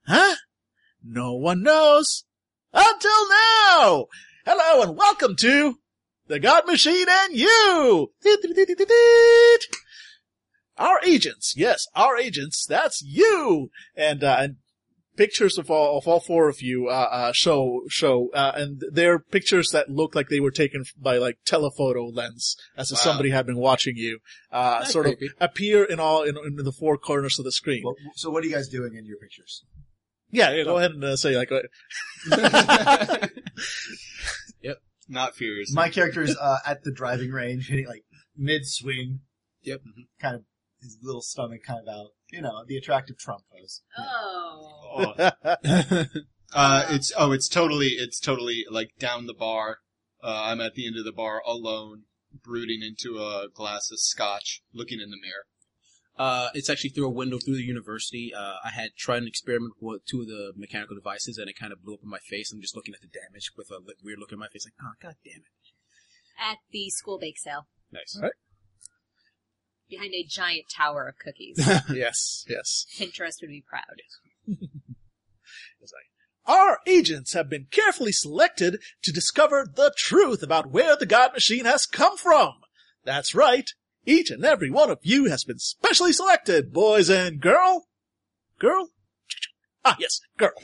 Huh? 0.07 0.35
No 1.09 1.35
one 1.35 1.63
knows 1.63 2.25
until 2.73 3.29
now. 3.29 4.07
Hello 4.45 4.81
and 4.81 4.97
welcome 4.97 5.37
to 5.37 5.79
the 6.27 6.37
God 6.37 6.67
Machine 6.67 7.07
and 7.09 7.33
you. 7.33 8.11
Our 10.77 10.99
agents, 11.05 11.53
yes, 11.55 11.85
our 11.95 12.17
agents. 12.17 12.65
That's 12.67 13.01
you. 13.01 13.69
And 13.95 14.21
uh, 14.21 14.35
and 14.37 14.55
pictures 15.15 15.57
of 15.57 15.71
all 15.71 15.97
of 15.97 16.09
all 16.09 16.19
four 16.19 16.49
of 16.49 16.61
you 16.61 16.89
uh, 16.89 17.07
uh, 17.09 17.31
show 17.33 17.83
show, 17.87 18.29
uh, 18.33 18.51
and 18.55 18.83
they're 18.91 19.17
pictures 19.17 19.69
that 19.71 19.89
look 19.89 20.13
like 20.13 20.27
they 20.27 20.41
were 20.41 20.51
taken 20.51 20.83
by 20.97 21.17
like 21.17 21.37
telephoto 21.45 22.07
lens, 22.07 22.57
as 22.75 22.91
if 22.91 22.97
somebody 22.97 23.29
had 23.29 23.45
been 23.45 23.57
watching 23.57 23.95
you. 23.95 24.19
Uh, 24.51 24.83
sort 24.83 25.05
creepy. 25.05 25.27
of 25.27 25.31
appear 25.39 25.85
in 25.85 26.01
all 26.01 26.23
in, 26.23 26.35
in 26.37 26.57
the 26.57 26.73
four 26.73 26.97
corners 26.97 27.39
of 27.39 27.45
the 27.45 27.51
screen. 27.53 27.83
Well, 27.85 27.95
so 28.15 28.29
what 28.29 28.43
are 28.43 28.47
you 28.47 28.53
guys 28.53 28.67
doing 28.67 28.93
in 28.93 29.05
your 29.05 29.17
pictures? 29.17 29.63
Yeah, 30.31 30.51
yeah, 30.51 30.63
go 30.63 30.77
ahead 30.77 30.91
and 30.91 31.03
uh, 31.03 31.15
say 31.15 31.37
like. 31.37 31.51
yep. 34.61 34.77
Not 35.07 35.35
furious. 35.35 35.73
My 35.73 35.89
character 35.89 36.21
is 36.21 36.35
uh, 36.37 36.59
at 36.65 36.83
the 36.83 36.91
driving 36.91 37.31
range, 37.31 37.69
hitting 37.69 37.87
like 37.87 38.03
mid 38.35 38.65
swing. 38.65 39.21
Yep. 39.63 39.81
Kind 40.19 40.35
of 40.35 40.43
his 40.81 40.97
little 41.01 41.21
stomach 41.21 41.61
kind 41.65 41.79
of 41.87 41.93
out. 41.93 42.11
You 42.31 42.41
know, 42.41 42.65
the 42.67 42.77
attractive 42.77 43.17
Trump 43.17 43.43
pose. 43.51 43.81
Oh. 43.97 45.13
Oh. 45.17 46.05
Uh, 46.53 46.85
it's 46.89 47.13
oh, 47.17 47.31
it's 47.31 47.47
totally, 47.47 47.87
it's 47.87 48.19
totally 48.19 48.65
like 48.69 48.91
down 48.99 49.27
the 49.27 49.33
bar. 49.33 49.77
Uh, 50.21 50.43
I'm 50.45 50.59
at 50.59 50.73
the 50.73 50.85
end 50.85 50.97
of 50.97 51.05
the 51.05 51.13
bar 51.13 51.41
alone, 51.45 52.03
brooding 52.43 52.81
into 52.81 53.17
a 53.19 53.47
glass 53.53 53.91
of 53.91 53.99
scotch, 53.99 54.61
looking 54.73 54.99
in 54.99 55.09
the 55.09 55.17
mirror. 55.21 55.45
Uh, 56.17 56.49
it's 56.53 56.69
actually 56.69 56.89
through 56.89 57.07
a 57.07 57.11
window 57.11 57.37
through 57.37 57.55
the 57.55 57.63
university. 57.63 58.33
Uh, 58.35 58.55
I 58.63 58.69
had 58.69 58.91
tried 58.97 59.21
an 59.21 59.27
experiment 59.27 59.73
with 59.79 60.05
two 60.05 60.21
of 60.21 60.27
the 60.27 60.53
mechanical 60.55 60.95
devices, 60.95 61.37
and 61.37 61.49
it 61.49 61.57
kind 61.59 61.71
of 61.71 61.83
blew 61.83 61.93
up 61.93 61.99
in 62.03 62.09
my 62.09 62.19
face. 62.19 62.51
I'm 62.51 62.61
just 62.61 62.75
looking 62.75 62.93
at 62.93 63.01
the 63.01 63.07
damage 63.07 63.51
with 63.57 63.69
a 63.71 63.77
li- 63.77 63.95
weird 64.03 64.19
look 64.19 64.31
in 64.31 64.39
my 64.39 64.47
face, 64.47 64.65
like, 64.65 64.73
oh, 64.81 64.93
god 65.01 65.15
damn 65.23 65.41
it. 65.41 66.51
At 66.51 66.57
the 66.71 66.89
school 66.89 67.17
bake 67.19 67.37
sale. 67.37 67.67
Nice. 67.91 68.19
Right. 68.21 68.31
Behind 69.89 70.13
a 70.13 70.25
giant 70.27 70.65
tower 70.75 71.07
of 71.07 71.17
cookies. 71.17 71.57
yes, 71.93 72.45
yes. 72.49 72.85
Pinterest 72.99 73.41
would 73.41 73.49
be 73.49 73.63
proud. 73.67 73.83
It's 75.79 75.93
our 76.45 76.79
agents 76.85 77.33
have 77.33 77.49
been 77.49 77.67
carefully 77.71 78.11
selected 78.11 78.81
to 79.03 79.11
discover 79.11 79.65
the 79.73 79.93
truth 79.95 80.43
about 80.43 80.71
where 80.71 80.95
the 80.95 81.05
God 81.05 81.33
Machine 81.33 81.65
has 81.65 81.85
come 81.85 82.17
from. 82.17 82.53
That's 83.05 83.33
right. 83.33 83.69
Each 84.07 84.31
and 84.31 84.45
every 84.45 84.71
one 84.71 84.89
of 84.89 84.99
you 85.01 85.25
has 85.25 85.43
been 85.43 85.59
specially 85.59 86.13
selected, 86.13 86.71
boys 86.71 87.09
and 87.09 87.41
girl. 87.41 87.89
Girl? 88.57 88.87
Ah, 89.83 89.97
yes, 89.99 90.21
girl. 90.37 90.51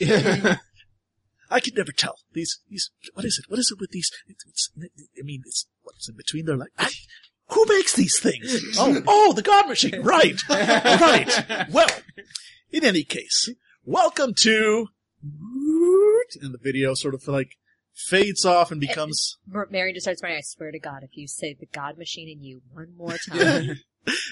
I 1.50 1.60
can 1.60 1.74
never 1.76 1.92
tell. 1.92 2.16
These, 2.32 2.60
these, 2.70 2.90
what 3.12 3.26
is 3.26 3.38
it? 3.38 3.50
What 3.50 3.60
is 3.60 3.70
it 3.70 3.78
with 3.78 3.90
these? 3.90 4.10
It's, 4.28 4.46
it's, 4.48 4.70
I 4.78 5.22
mean, 5.22 5.42
it's, 5.44 5.66
what's 5.82 6.08
in 6.08 6.16
between 6.16 6.46
their 6.46 6.56
legs? 6.56 7.06
Who 7.48 7.66
makes 7.68 7.92
these 7.92 8.18
things? 8.18 8.78
Oh, 8.78 9.02
oh, 9.06 9.32
the 9.34 9.42
God 9.42 9.68
Machine. 9.68 10.00
Right. 10.00 10.40
right. 10.48 11.66
Well, 11.70 11.90
in 12.70 12.82
any 12.82 13.04
case, 13.04 13.50
welcome 13.84 14.32
to, 14.38 14.88
and 16.40 16.54
the 16.54 16.58
video 16.62 16.94
sort 16.94 17.12
of 17.12 17.28
like 17.28 17.58
fades 17.94 18.44
off 18.44 18.70
and 18.70 18.80
becomes, 18.80 19.36
Mar- 19.46 19.68
Mary 19.70 19.92
just 19.92 20.04
starts 20.04 20.20
crying. 20.20 20.36
I 20.36 20.40
swear 20.42 20.70
to 20.72 20.78
God, 20.78 21.02
if 21.02 21.16
you 21.16 21.26
say 21.28 21.54
the 21.58 21.66
God 21.66 21.96
machine 21.98 22.28
in 22.28 22.42
you 22.44 22.60
one 22.72 22.94
more 22.96 23.16
time. 23.28 23.80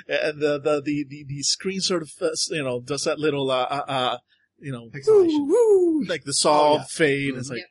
and 0.08 0.40
the, 0.40 0.60
the, 0.62 0.82
the, 0.84 1.04
the, 1.08 1.24
the 1.26 1.42
screen 1.42 1.80
sort 1.80 2.02
of, 2.02 2.10
uh, 2.20 2.28
you 2.50 2.62
know, 2.62 2.80
does 2.80 3.04
that 3.04 3.18
little, 3.18 3.50
uh, 3.50 3.62
uh, 3.64 3.84
uh 3.86 4.18
you 4.58 4.70
know, 4.70 4.90
woo, 5.08 5.46
woo, 5.48 6.04
like 6.04 6.22
the 6.24 6.32
saw 6.32 6.72
Oh, 6.72 6.76
yeah. 6.76 6.84
fade. 6.88 7.34
It's 7.36 7.48
Mhm. 7.50 7.54
like, 7.54 7.64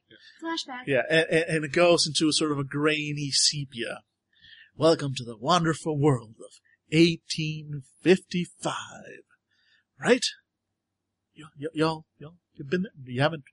Flashback. 0.44 0.88
Yeah, 0.88 1.04
and, 1.10 1.28
and, 1.30 1.44
and 1.50 1.66
it 1.66 1.72
goes 1.72 2.08
into 2.08 2.28
a 2.28 2.34
sort 2.34 2.52
of 2.52 2.58
a 2.60 2.64
grainy 2.64 3.30
sepia. 3.32 4.00
Welcome 4.76 5.14
to 5.18 5.24
the 5.24 5.38
wonderful 5.38 5.98
world 6.00 6.36
of 6.40 6.52
1855. 6.92 8.74
Right? 10.00 10.26
Y- 11.38 11.44
y- 11.60 11.68
y'all, 11.74 12.06
y'all, 12.18 12.36
you've 12.56 12.70
been 12.70 12.84
there? 12.84 12.92
You 13.06 13.22
haven't? 13.22 13.44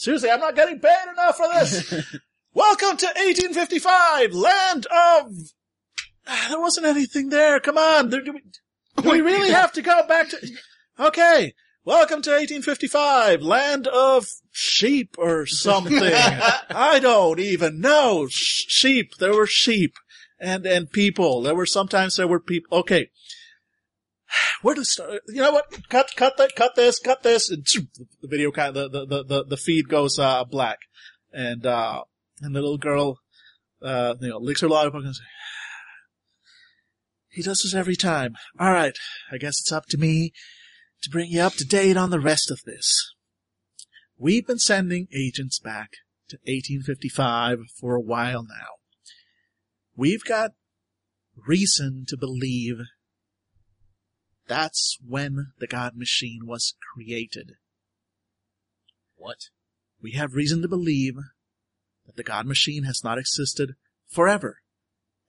Seriously, 0.00 0.30
I'm 0.30 0.40
not 0.40 0.56
getting 0.56 0.78
paid 0.78 1.10
enough 1.12 1.36
for 1.36 1.46
this! 1.52 1.92
Welcome 2.54 2.96
to 2.96 3.04
1855, 3.04 4.32
land 4.32 4.86
of... 4.86 5.30
Ah, 6.26 6.46
There 6.48 6.58
wasn't 6.58 6.86
anything 6.86 7.28
there, 7.28 7.60
come 7.60 7.76
on! 7.76 8.08
There, 8.08 8.22
do, 8.22 8.32
we, 8.32 8.40
do 9.02 9.10
we 9.10 9.20
really 9.20 9.50
have 9.60 9.72
to 9.72 9.82
go 9.82 10.06
back 10.08 10.30
to... 10.30 10.38
Okay, 10.98 11.52
welcome 11.84 12.22
to 12.22 12.30
1855, 12.30 13.42
land 13.42 13.88
of 13.88 14.26
sheep 14.50 15.16
or 15.18 15.44
something. 15.44 16.00
I 16.02 16.98
don't 16.98 17.38
even 17.38 17.78
know. 17.82 18.26
Sh- 18.30 18.64
sheep. 18.68 19.16
There 19.18 19.34
were 19.34 19.46
sheep 19.46 19.96
and, 20.40 20.64
and 20.64 20.90
people. 20.90 21.42
There 21.42 21.54
were 21.54 21.66
sometimes 21.66 22.16
there 22.16 22.26
were 22.26 22.40
people. 22.40 22.78
Okay. 22.78 23.10
Where 24.62 24.74
to 24.74 24.84
start? 24.84 25.22
You 25.28 25.42
know 25.42 25.52
what? 25.52 25.88
Cut, 25.88 26.10
cut 26.16 26.36
that, 26.36 26.54
cut 26.54 26.74
this, 26.76 26.98
cut 26.98 27.22
this. 27.22 27.50
And 27.50 27.66
the 28.20 28.28
video 28.28 28.50
kind 28.50 28.76
of, 28.76 28.92
the, 28.92 29.06
the, 29.06 29.24
the, 29.24 29.44
the 29.44 29.56
feed 29.56 29.88
goes, 29.88 30.18
uh, 30.18 30.44
black. 30.44 30.78
And, 31.32 31.64
uh, 31.66 32.04
and 32.40 32.54
the 32.54 32.60
little 32.60 32.78
girl, 32.78 33.18
uh, 33.82 34.14
you 34.20 34.28
know, 34.28 34.38
licks 34.38 34.60
her 34.60 34.68
lollipop 34.68 35.02
and 35.02 35.14
says, 35.14 35.20
he 37.28 37.42
does 37.42 37.62
this 37.62 37.74
every 37.74 37.96
time. 37.96 38.34
All 38.58 38.72
right. 38.72 38.96
I 39.32 39.38
guess 39.38 39.60
it's 39.60 39.72
up 39.72 39.86
to 39.90 39.98
me 39.98 40.32
to 41.02 41.10
bring 41.10 41.30
you 41.30 41.40
up 41.40 41.54
to 41.54 41.64
date 41.64 41.96
on 41.96 42.10
the 42.10 42.20
rest 42.20 42.50
of 42.50 42.60
this. 42.66 43.14
We've 44.18 44.46
been 44.46 44.58
sending 44.58 45.06
agents 45.14 45.58
back 45.58 45.92
to 46.28 46.36
1855 46.44 47.58
for 47.80 47.94
a 47.94 48.00
while 48.00 48.42
now. 48.42 48.76
We've 49.96 50.24
got 50.24 50.52
reason 51.46 52.04
to 52.08 52.16
believe 52.16 52.76
that's 54.50 54.98
when 55.06 55.52
the 55.60 55.68
God 55.68 55.92
machine 55.96 56.40
was 56.44 56.74
created. 56.92 57.52
What? 59.14 59.50
We 60.02 60.10
have 60.12 60.34
reason 60.34 60.60
to 60.62 60.68
believe 60.68 61.14
that 62.04 62.16
the 62.16 62.24
God 62.24 62.46
machine 62.46 62.82
has 62.82 63.04
not 63.04 63.16
existed 63.16 63.76
forever. 64.08 64.58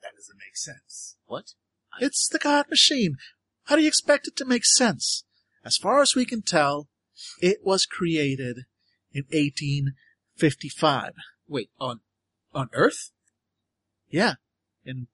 That 0.01 0.15
doesn't 0.17 0.39
make 0.39 0.57
sense. 0.57 1.17
What? 1.27 1.53
It's 1.99 2.27
the 2.27 2.39
God 2.39 2.65
machine. 2.67 3.17
How 3.65 3.75
do 3.75 3.83
you 3.83 3.87
expect 3.87 4.27
it 4.27 4.35
to 4.37 4.45
make 4.45 4.65
sense? 4.65 5.23
As 5.63 5.77
far 5.77 6.01
as 6.01 6.15
we 6.15 6.25
can 6.25 6.41
tell, 6.41 6.87
it 7.39 7.59
was 7.63 7.85
created 7.85 8.61
in 9.11 9.25
1855. 9.29 11.11
Wait, 11.47 11.69
on 11.79 11.99
on 12.53 12.69
Earth? 12.73 13.11
Yeah. 14.09 14.35
In, 14.83 15.09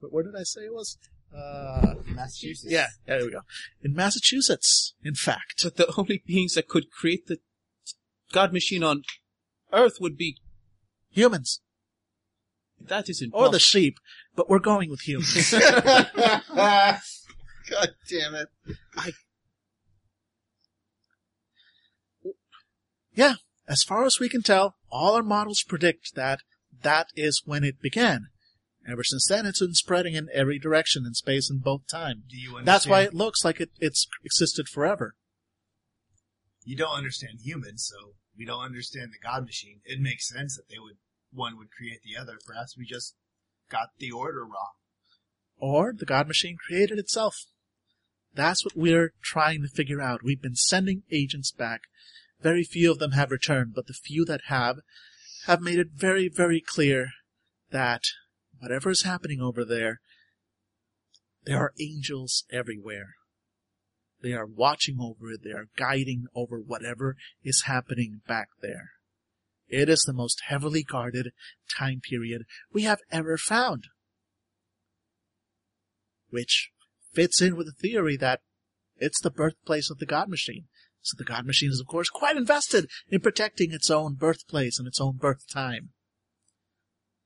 wh- 0.00 0.12
where 0.12 0.22
did 0.22 0.36
I 0.38 0.42
say 0.42 0.66
it 0.66 0.74
was? 0.74 0.98
Uh, 1.34 1.94
Massachusetts. 2.06 2.70
yeah, 2.70 2.88
yeah, 3.06 3.16
there 3.16 3.24
we 3.26 3.30
go. 3.32 3.40
In 3.82 3.94
Massachusetts, 3.94 4.94
in 5.04 5.14
fact. 5.14 5.62
But 5.62 5.76
the 5.76 5.94
only 5.96 6.22
beings 6.26 6.54
that 6.54 6.68
could 6.68 6.90
create 6.90 7.26
the 7.26 7.38
God 8.32 8.52
machine 8.52 8.82
on 8.82 9.02
Earth 9.72 9.98
would 10.00 10.16
be 10.16 10.36
Humans. 11.10 11.60
that 12.80 13.08
is 13.08 13.20
in 13.20 13.30
Or 13.32 13.48
the 13.48 13.58
sheep, 13.58 13.98
but 14.36 14.48
we're 14.48 14.58
going 14.60 14.90
with 14.90 15.00
humans. 15.00 15.50
God 16.50 17.00
damn 18.08 18.34
it. 18.34 18.48
I... 18.96 19.12
yeah, 23.14 23.34
as 23.68 23.82
far 23.82 24.04
as 24.04 24.18
we 24.18 24.28
can 24.28 24.42
tell, 24.42 24.76
all 24.90 25.14
our 25.14 25.22
models 25.22 25.62
predict 25.62 26.14
that 26.14 26.40
that 26.82 27.08
is 27.14 27.42
when 27.44 27.64
it 27.64 27.80
began. 27.80 28.28
Ever 28.88 29.04
since 29.04 29.26
then, 29.28 29.46
it's 29.46 29.60
been 29.60 29.74
spreading 29.74 30.14
in 30.14 30.28
every 30.32 30.58
direction 30.58 31.04
in 31.06 31.14
space 31.14 31.50
and 31.50 31.62
both 31.62 31.86
time. 31.86 32.24
Do 32.28 32.36
you 32.36 32.48
understand? 32.48 32.66
That's 32.66 32.86
why 32.86 33.02
it 33.02 33.14
looks 33.14 33.44
like 33.44 33.60
it, 33.60 33.70
it's 33.78 34.06
existed 34.24 34.68
forever. 34.68 35.14
you 36.64 36.76
don't 36.76 36.96
understand 36.96 37.40
humans, 37.42 37.90
so 37.92 38.14
we 38.36 38.44
don't 38.44 38.64
understand 38.64 39.10
the 39.12 39.26
God 39.26 39.44
machine. 39.44 39.80
It 39.84 40.00
makes 40.00 40.28
sense 40.28 40.56
that 40.56 40.68
they 40.68 40.78
would 40.78 40.96
one 41.32 41.56
would 41.58 41.70
create 41.70 42.00
the 42.02 42.20
other. 42.20 42.38
Perhaps 42.44 42.76
we 42.76 42.84
just 42.84 43.14
got 43.70 43.90
the 43.98 44.10
order 44.10 44.44
wrong. 44.44 44.72
Or 45.58 45.92
the 45.96 46.06
God 46.06 46.26
machine 46.26 46.56
created 46.66 46.98
itself. 46.98 47.44
That's 48.34 48.64
what 48.64 48.76
we're 48.76 49.12
trying 49.22 49.62
to 49.62 49.68
figure 49.68 50.00
out. 50.00 50.22
We've 50.24 50.42
been 50.42 50.56
sending 50.56 51.02
agents 51.12 51.52
back. 51.52 51.82
Very 52.40 52.64
few 52.64 52.90
of 52.90 52.98
them 52.98 53.12
have 53.12 53.30
returned, 53.30 53.74
but 53.74 53.86
the 53.86 53.92
few 53.92 54.24
that 54.24 54.42
have, 54.46 54.78
have 55.46 55.60
made 55.60 55.78
it 55.78 55.88
very, 55.94 56.28
very 56.28 56.60
clear 56.60 57.10
that 57.70 58.02
whatever 58.60 58.90
is 58.90 59.02
happening 59.02 59.40
over 59.40 59.64
there, 59.64 60.00
there 61.44 61.58
are 61.58 61.72
angels 61.80 62.44
everywhere. 62.52 63.14
They 64.22 64.32
are 64.32 64.46
watching 64.46 64.98
over 65.00 65.32
it. 65.32 65.40
They 65.42 65.50
are 65.50 65.68
guiding 65.76 66.26
over 66.34 66.58
whatever 66.58 67.16
is 67.42 67.64
happening 67.66 68.20
back 68.28 68.48
there. 68.60 68.90
It 69.68 69.88
is 69.88 70.02
the 70.06 70.12
most 70.12 70.42
heavily 70.46 70.82
guarded 70.82 71.32
time 71.76 72.00
period 72.08 72.42
we 72.72 72.82
have 72.82 73.00
ever 73.10 73.36
found 73.36 73.84
which 76.30 76.70
fits 77.12 77.42
in 77.42 77.56
with 77.56 77.66
the 77.66 77.88
theory 77.88 78.16
that 78.16 78.40
it's 78.96 79.20
the 79.20 79.30
birthplace 79.30 79.90
of 79.90 79.98
the 79.98 80.06
God 80.06 80.28
Machine. 80.28 80.66
So 81.02 81.14
the 81.16 81.24
God 81.24 81.46
Machine 81.46 81.70
is, 81.70 81.80
of 81.80 81.86
course, 81.86 82.08
quite 82.08 82.36
invested 82.36 82.88
in 83.08 83.20
protecting 83.20 83.72
its 83.72 83.90
own 83.90 84.14
birthplace 84.14 84.78
and 84.78 84.86
its 84.86 85.00
own 85.00 85.16
birth 85.16 85.48
time. 85.52 85.90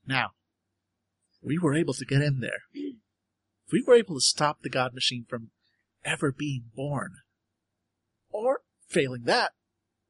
Now, 0.07 0.31
we 1.45 1.59
were 1.59 1.75
able 1.75 1.95
to 1.95 2.05
get 2.05 2.23
in 2.23 2.41
there. 2.41 2.63
If 2.73 3.73
we 3.73 3.85
were 3.87 3.95
able 3.95 4.17
to 4.17 4.21
stop 4.21 4.63
the 4.63 4.71
God 4.71 4.95
Machine 4.95 5.27
from 5.29 5.51
ever 6.05 6.33
being 6.33 6.71
born, 6.75 7.13
or 8.31 8.61
failing 8.89 9.25
that, 9.25 9.53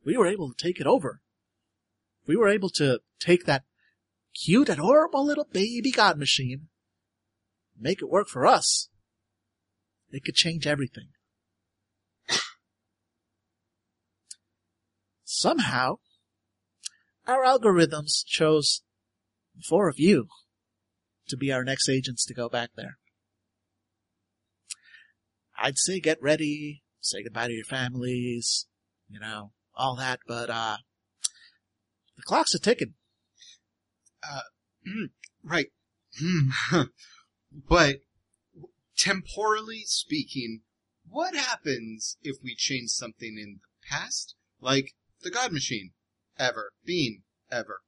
we 0.05 0.17
were 0.17 0.27
able 0.27 0.53
to 0.53 0.63
take 0.63 0.81
it 0.81 0.87
over. 0.87 1.21
We 2.27 2.37
were 2.37 2.49
able 2.49 2.71
to 2.71 3.01
take 3.19 3.45
that 3.47 3.65
cute, 4.35 4.69
adorable 4.69 5.25
little 5.25 5.47
baby 5.53 5.91
God 5.91 6.19
Machine 6.19 6.69
make 7.79 8.01
it 8.01 8.09
work 8.09 8.29
for 8.29 8.47
us, 8.47 8.89
it 10.11 10.25
could 10.25 10.35
change 10.35 10.67
everything. 10.67 11.09
Somehow, 15.25 15.97
our 17.27 17.45
algorithms 17.45 18.25
chose 18.25 18.83
the 19.57 19.63
four 19.63 19.89
of 19.89 19.99
you 19.99 20.29
to 21.29 21.37
be 21.37 21.53
our 21.53 21.65
next 21.65 21.89
agents 21.89 22.25
to 22.27 22.35
go 22.35 22.49
back 22.49 22.71
there. 22.77 22.99
I'd 25.57 25.79
say 25.79 26.01
get 26.01 26.23
ready, 26.23 26.83
say 27.01 27.23
goodbye 27.23 27.49
to 27.49 27.53
your 27.53 27.65
families, 27.65 28.67
you 29.09 29.21
know, 29.21 29.53
all 29.75 29.97
that, 29.97 30.21
but, 30.27 30.51
uh, 30.51 30.79
the 32.17 32.23
clock's 32.23 32.55
a 32.55 32.59
ticking. 32.59 32.95
Right. 35.43 35.67
Hmm. 36.19 36.49
but 37.69 37.97
temporally 38.97 39.83
speaking, 39.85 40.63
what 41.07 41.35
happens 41.35 42.17
if 42.23 42.37
we 42.43 42.55
change 42.55 42.91
something 42.91 43.37
in 43.39 43.61
the 43.61 43.89
past? 43.91 44.35
Like 44.61 44.95
the 45.23 45.31
God 45.31 45.53
machine. 45.53 45.91
Ever. 46.39 46.73
Being. 46.85 47.23
Ever. 47.51 47.83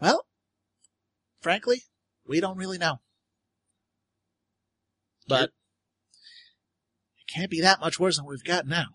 Well, 0.00 0.24
frankly, 1.42 1.82
we 2.26 2.40
don't 2.40 2.56
really 2.56 2.78
know. 2.78 3.00
But 5.28 5.50
it 7.18 7.32
can't 7.32 7.50
be 7.50 7.60
that 7.60 7.80
much 7.80 8.00
worse 8.00 8.16
than 8.16 8.26
we've 8.26 8.44
got 8.44 8.66
now. 8.66 8.86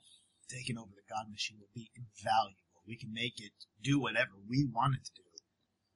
Taking 0.50 0.78
over 0.78 0.92
the 0.96 1.14
God 1.14 1.30
machine 1.30 1.58
will 1.60 1.68
be 1.76 1.92
invaluable. 1.96 2.56
We 2.88 2.98
can 2.98 3.14
make 3.14 3.34
it 3.38 3.52
do 3.84 4.00
whatever 4.00 4.32
we 4.48 4.66
want 4.66 4.96
it 4.96 5.06
to 5.06 5.12
do. 5.16 5.24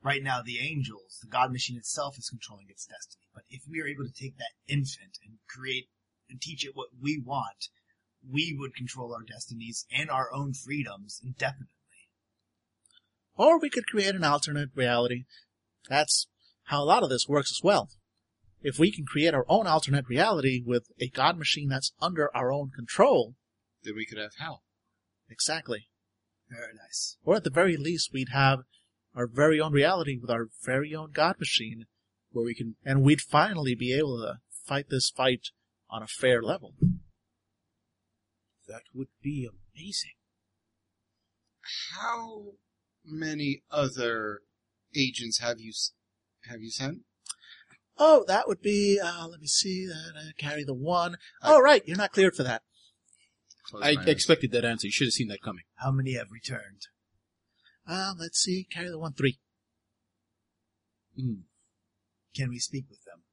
Right 0.04 0.24
now, 0.24 0.42
the 0.42 0.60
angels, 0.60 1.20
the 1.22 1.30
God 1.30 1.52
machine 1.52 1.78
itself 1.78 2.18
is 2.18 2.30
controlling 2.30 2.66
its 2.70 2.86
destiny. 2.86 3.28
But 3.34 3.44
if 3.50 3.62
we 3.70 3.80
are 3.80 3.88
able 3.88 4.06
to 4.06 4.12
take 4.12 4.38
that 4.38 4.58
infant 4.68 5.20
and 5.24 5.38
create 5.48 5.90
and 6.30 6.42
teach 6.42 6.66
it 6.66 6.72
what 6.74 6.90
we 7.00 7.22
want, 7.24 7.70
we 8.28 8.56
would 8.58 8.76
control 8.76 9.14
our 9.14 9.24
destinies 9.24 9.86
and 9.92 10.10
our 10.10 10.34
own 10.34 10.54
freedoms 10.54 11.22
indefinitely. 11.24 11.68
Or 13.36 13.60
we 13.60 13.70
could 13.70 13.88
create 13.88 14.16
an 14.16 14.24
alternate 14.24 14.70
reality. 14.76 15.26
That's 15.88 16.28
how 16.66 16.82
a 16.82 16.86
lot 16.86 17.04
of 17.04 17.10
this 17.10 17.28
works 17.28 17.52
as 17.52 17.60
well. 17.64 17.90
If 18.62 18.78
we 18.78 18.92
can 18.92 19.06
create 19.06 19.34
our 19.34 19.46
own 19.50 19.66
alternate 19.68 20.08
reality 20.08 20.62
with 20.66 20.88
a 21.00 21.10
God 21.10 21.38
machine 21.38 21.70
that's 21.70 21.94
under 22.00 22.30
our 22.36 22.52
own 22.52 22.70
control, 22.70 23.36
Then 23.84 23.96
we 23.96 24.06
could 24.06 24.20
have 24.20 24.36
hell. 24.38 24.64
exactly. 25.30 25.88
Very 26.50 26.74
nice. 26.76 27.18
Or 27.24 27.38
at 27.38 27.44
the 27.44 27.50
very 27.50 27.78
least, 27.78 28.12
we'd 28.14 28.30
have 28.30 28.60
our 29.16 29.26
very 29.28 29.60
own 29.60 29.72
reality 29.74 30.18
with 30.20 30.30
our 30.30 30.50
very 30.64 30.94
own 30.94 31.12
God 31.12 31.38
machine, 31.40 31.86
where 32.32 32.46
we 32.46 32.54
can 32.54 32.76
and 32.86 33.02
we'd 33.04 33.22
finally 33.22 33.74
be 33.76 33.94
able 33.94 34.18
to 34.20 34.40
fight 34.66 34.90
this 34.90 35.10
fight 35.10 35.48
on 35.90 36.04
a 36.04 36.08
fair 36.08 36.42
level. 36.44 36.76
that 38.68 38.84
would 38.94 39.10
be 39.22 39.46
amazing. 39.50 40.14
How 41.94 42.54
many 43.04 43.64
other 43.70 44.42
agents 44.96 45.40
have 45.40 45.60
you 45.60 45.70
s- 45.72 45.92
have 46.50 46.62
you 46.62 46.72
sent? 46.72 47.00
Oh, 47.98 48.24
that 48.28 48.48
would 48.48 48.62
be, 48.62 49.00
uh, 49.04 49.28
let 49.28 49.40
me 49.42 49.48
see, 49.48 49.86
that 49.86 50.14
uh, 50.18 50.32
carry 50.38 50.64
the 50.64 50.74
one. 50.74 51.18
Oh, 51.44 51.62
right, 51.62 51.84
you're 51.86 51.98
not 51.98 52.14
cleared 52.14 52.36
for 52.36 52.44
that. 52.44 52.64
I 53.82 53.92
expected 54.08 54.52
that 54.52 54.66
answer. 54.66 54.88
You 54.88 54.92
should 54.92 55.08
have 55.08 55.14
seen 55.14 55.28
that 55.30 55.42
coming. 55.42 55.64
How 55.76 55.92
many 55.92 56.16
have 56.16 56.32
returned? 56.32 56.88
Uh, 57.88 58.14
let's 58.18 58.40
see, 58.42 58.68
carry 58.72 58.90
the 58.90 59.00
one, 59.00 59.14
three. 59.14 59.40
Mm. 61.20 61.42
Can 62.36 62.50
we 62.50 62.60
speak 62.60 62.86
with 62.90 63.04
them? 63.06 63.24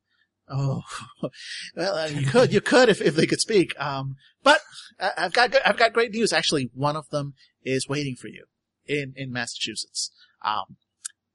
Oh, 0.50 0.82
well, 1.76 1.94
uh, 1.94 2.06
you 2.06 2.26
could, 2.26 2.52
you 2.52 2.60
could 2.60 2.88
if, 2.88 3.00
if 3.00 3.14
they 3.14 3.26
could 3.26 3.40
speak. 3.40 3.78
Um, 3.80 4.16
but 4.42 4.60
I- 5.00 5.12
I've 5.18 5.32
got, 5.32 5.54
I've 5.64 5.76
got 5.76 5.92
great 5.92 6.12
news. 6.12 6.32
Actually, 6.32 6.70
one 6.74 6.96
of 6.96 7.08
them 7.10 7.34
is 7.62 7.88
waiting 7.88 8.16
for 8.16 8.28
you 8.28 8.44
in, 8.86 9.12
in 9.16 9.32
Massachusetts. 9.32 10.10
Um, 10.44 10.76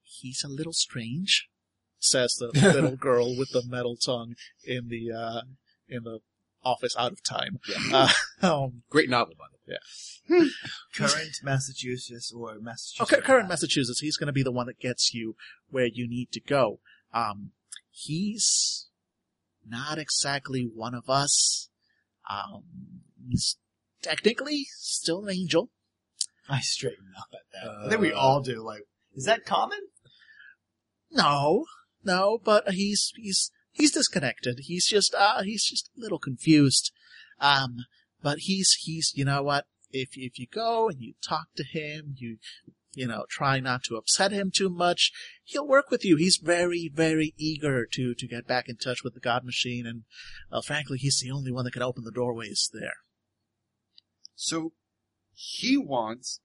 he's 0.02 0.44
a 0.44 0.50
little 0.50 0.74
strange, 0.74 1.48
says 2.04 2.36
the 2.36 2.52
little 2.74 2.96
girl 2.96 3.36
with 3.38 3.52
the 3.52 3.64
metal 3.68 3.96
tongue 3.96 4.36
in 4.64 4.90
the, 4.90 5.12
uh, 5.12 5.42
in 5.88 6.04
the 6.04 6.20
office 6.64 6.96
out 6.98 7.12
of 7.12 7.24
time. 7.24 7.60
Uh, 7.92 8.10
um, 8.42 8.84
Great 8.90 9.10
novel, 9.10 9.36
by 9.38 9.46
the 9.52 9.74
way. 9.74 10.50
Current 10.96 11.38
Massachusetts 11.44 12.34
or 12.36 12.56
Massachusetts? 12.60 13.14
Okay, 13.14 13.22
current 13.22 13.50
Massachusetts. 13.50 14.00
He's 14.00 14.18
going 14.18 14.28
to 14.28 14.34
be 14.34 14.44
the 14.44 14.52
one 14.52 14.68
that 14.68 14.80
gets 14.80 15.14
you 15.14 15.36
where 15.70 15.86
you 15.86 16.08
need 16.08 16.32
to 16.32 16.40
go. 16.40 16.80
Um, 17.14 17.52
he's 17.92 18.88
not 19.68 19.98
exactly 19.98 20.70
one 20.74 20.94
of 20.94 21.10
us. 21.10 21.70
Um, 22.30 22.64
he's 23.30 23.58
technically 24.02 24.66
still 24.78 25.26
an 25.26 25.36
angel. 25.36 25.70
I 26.50 26.60
straighten 26.60 27.14
up 27.18 27.28
at 27.34 27.40
that. 27.54 27.86
I 27.86 27.90
think 27.90 28.02
we 28.02 28.12
all 28.12 28.42
do. 28.42 28.62
Like, 28.62 28.84
is 29.14 29.26
that 29.26 29.46
common? 29.46 29.80
No, 31.12 31.66
no, 32.04 32.40
but 32.44 32.72
he's 32.72 33.12
he's 33.16 33.52
he's 33.72 33.92
disconnected. 33.92 34.60
He's 34.64 34.88
just 34.88 35.14
uh 35.16 35.44
he's 35.44 35.66
just 35.66 35.90
a 35.98 36.02
little 36.02 36.20
confused. 36.20 36.92
Um, 37.40 37.78
but 38.22 38.40
he's 38.40 38.74
he's 38.82 39.12
you 39.16 39.26
know 39.26 39.44
what? 39.44 39.66
If 39.92 40.10
if 40.14 40.40
you 40.40 40.48
go 40.48 40.90
and 40.90 41.00
you 41.00 41.14
talk 41.28 41.48
to 41.56 41.64
him, 41.64 42.16
you 42.18 42.38
you 42.94 43.08
know 43.08 43.26
try 43.30 43.60
not 43.60 43.84
to 43.84 43.98
upset 43.98 44.32
him 44.32 44.52
too 44.52 44.70
much. 44.70 45.12
He'll 45.44 45.68
work 45.68 45.90
with 45.92 46.06
you. 46.06 46.16
He's 46.16 46.38
very 46.38 46.90
very 46.94 47.34
eager 47.38 47.86
to 47.94 48.16
to 48.16 48.28
get 48.28 48.48
back 48.48 48.70
in 48.70 48.78
touch 48.78 49.04
with 49.04 49.14
the 49.14 49.20
God 49.20 49.44
Machine, 49.44 49.86
and 49.86 50.04
uh, 50.52 50.62
frankly, 50.62 50.98
he's 50.98 51.20
the 51.20 51.32
only 51.32 51.52
one 51.52 51.66
that 51.66 51.74
can 51.74 51.84
open 51.84 52.04
the 52.04 52.12
doorways 52.12 52.70
there. 52.74 52.98
So 54.36 54.74
he 55.34 55.78
wants 55.78 56.40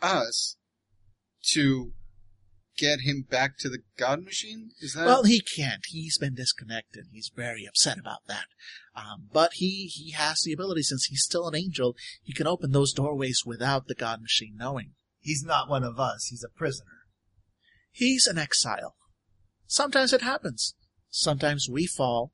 us 0.00 0.56
to 1.52 1.92
get 2.76 3.00
him 3.00 3.24
back 3.28 3.58
to 3.58 3.68
the 3.68 3.80
God 3.96 4.24
Machine. 4.24 4.70
Is 4.80 4.94
that? 4.94 5.06
Well, 5.06 5.24
he 5.24 5.40
can't. 5.40 5.82
He's 5.86 6.18
been 6.18 6.34
disconnected. 6.34 7.06
He's 7.12 7.30
very 7.34 7.66
upset 7.66 7.98
about 7.98 8.26
that. 8.26 8.46
Um, 8.96 9.28
but 9.32 9.54
he, 9.54 9.86
he 9.86 10.12
has 10.12 10.42
the 10.42 10.52
ability, 10.52 10.82
since 10.82 11.06
he's 11.06 11.24
still 11.24 11.48
an 11.48 11.56
angel, 11.56 11.96
he 12.22 12.32
can 12.32 12.46
open 12.46 12.72
those 12.72 12.92
doorways 12.92 13.42
without 13.44 13.86
the 13.86 13.94
God 13.94 14.20
machine 14.20 14.54
knowing. 14.56 14.92
He's 15.20 15.42
not 15.44 15.68
one 15.68 15.82
of 15.82 15.98
us. 15.98 16.26
He's 16.30 16.44
a 16.44 16.48
prisoner. 16.48 17.06
He's 17.90 18.26
an 18.26 18.38
exile. 18.38 18.96
Sometimes 19.66 20.12
it 20.12 20.20
happens. 20.22 20.74
Sometimes 21.10 21.68
we 21.68 21.86
fall. 21.86 22.32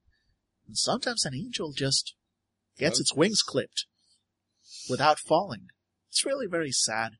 And 0.67 0.77
sometimes 0.77 1.25
an 1.25 1.35
angel 1.35 1.73
just 1.73 2.15
gets 2.79 3.01
its 3.01 3.15
wings 3.15 3.43
clipped 3.43 3.87
without 4.89 5.19
falling. 5.19 5.69
It's 6.09 6.27
really 6.27 6.47
very 6.47 6.73
sad. 6.73 7.12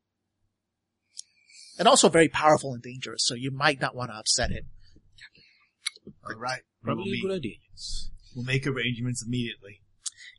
And 1.81 1.89
also 1.89 2.11
very 2.11 2.29
powerful 2.29 2.75
and 2.75 2.83
dangerous, 2.83 3.25
so 3.25 3.35
you 3.35 3.51
might 3.51 3.81
not 3.81 3.97
want 3.97 4.11
to 4.11 4.17
upset 4.19 4.51
him. 4.51 4.65
All 6.29 6.39
right. 6.39 6.61
Probably 6.85 7.05
we'll, 7.05 7.15
a 7.15 7.23
good 7.23 7.39
idea. 7.39 7.55
Yes. 7.73 8.11
we'll 8.37 8.45
make 8.45 8.67
arrangements 8.67 9.25
immediately. 9.27 9.81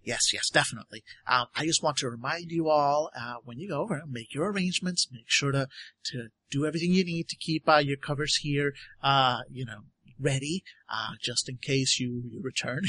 Yes, 0.03 0.31
yes, 0.31 0.51
definitely. 0.51 1.03
Um, 1.25 1.47
I 1.55 1.65
just 1.65 1.81
want 1.81 1.97
to 1.97 2.09
remind 2.09 2.51
you 2.51 2.69
all, 2.69 3.09
uh, 3.19 3.37
when 3.43 3.57
you 3.57 3.69
go 3.69 3.81
over, 3.81 4.03
make 4.07 4.35
your 4.35 4.51
arrangements, 4.51 5.07
make 5.11 5.25
sure 5.25 5.51
to, 5.51 5.67
to 6.11 6.27
do 6.51 6.67
everything 6.67 6.93
you 6.93 7.03
need 7.03 7.27
to 7.29 7.35
keep, 7.35 7.67
uh, 7.67 7.77
your 7.77 7.97
covers 7.97 8.37
here, 8.37 8.73
uh, 9.01 9.39
you 9.49 9.65
know, 9.65 9.85
ready, 10.19 10.63
uh, 10.93 11.13
just 11.19 11.49
in 11.49 11.57
case 11.57 11.99
you, 11.99 12.21
you 12.31 12.39
return. 12.43 12.83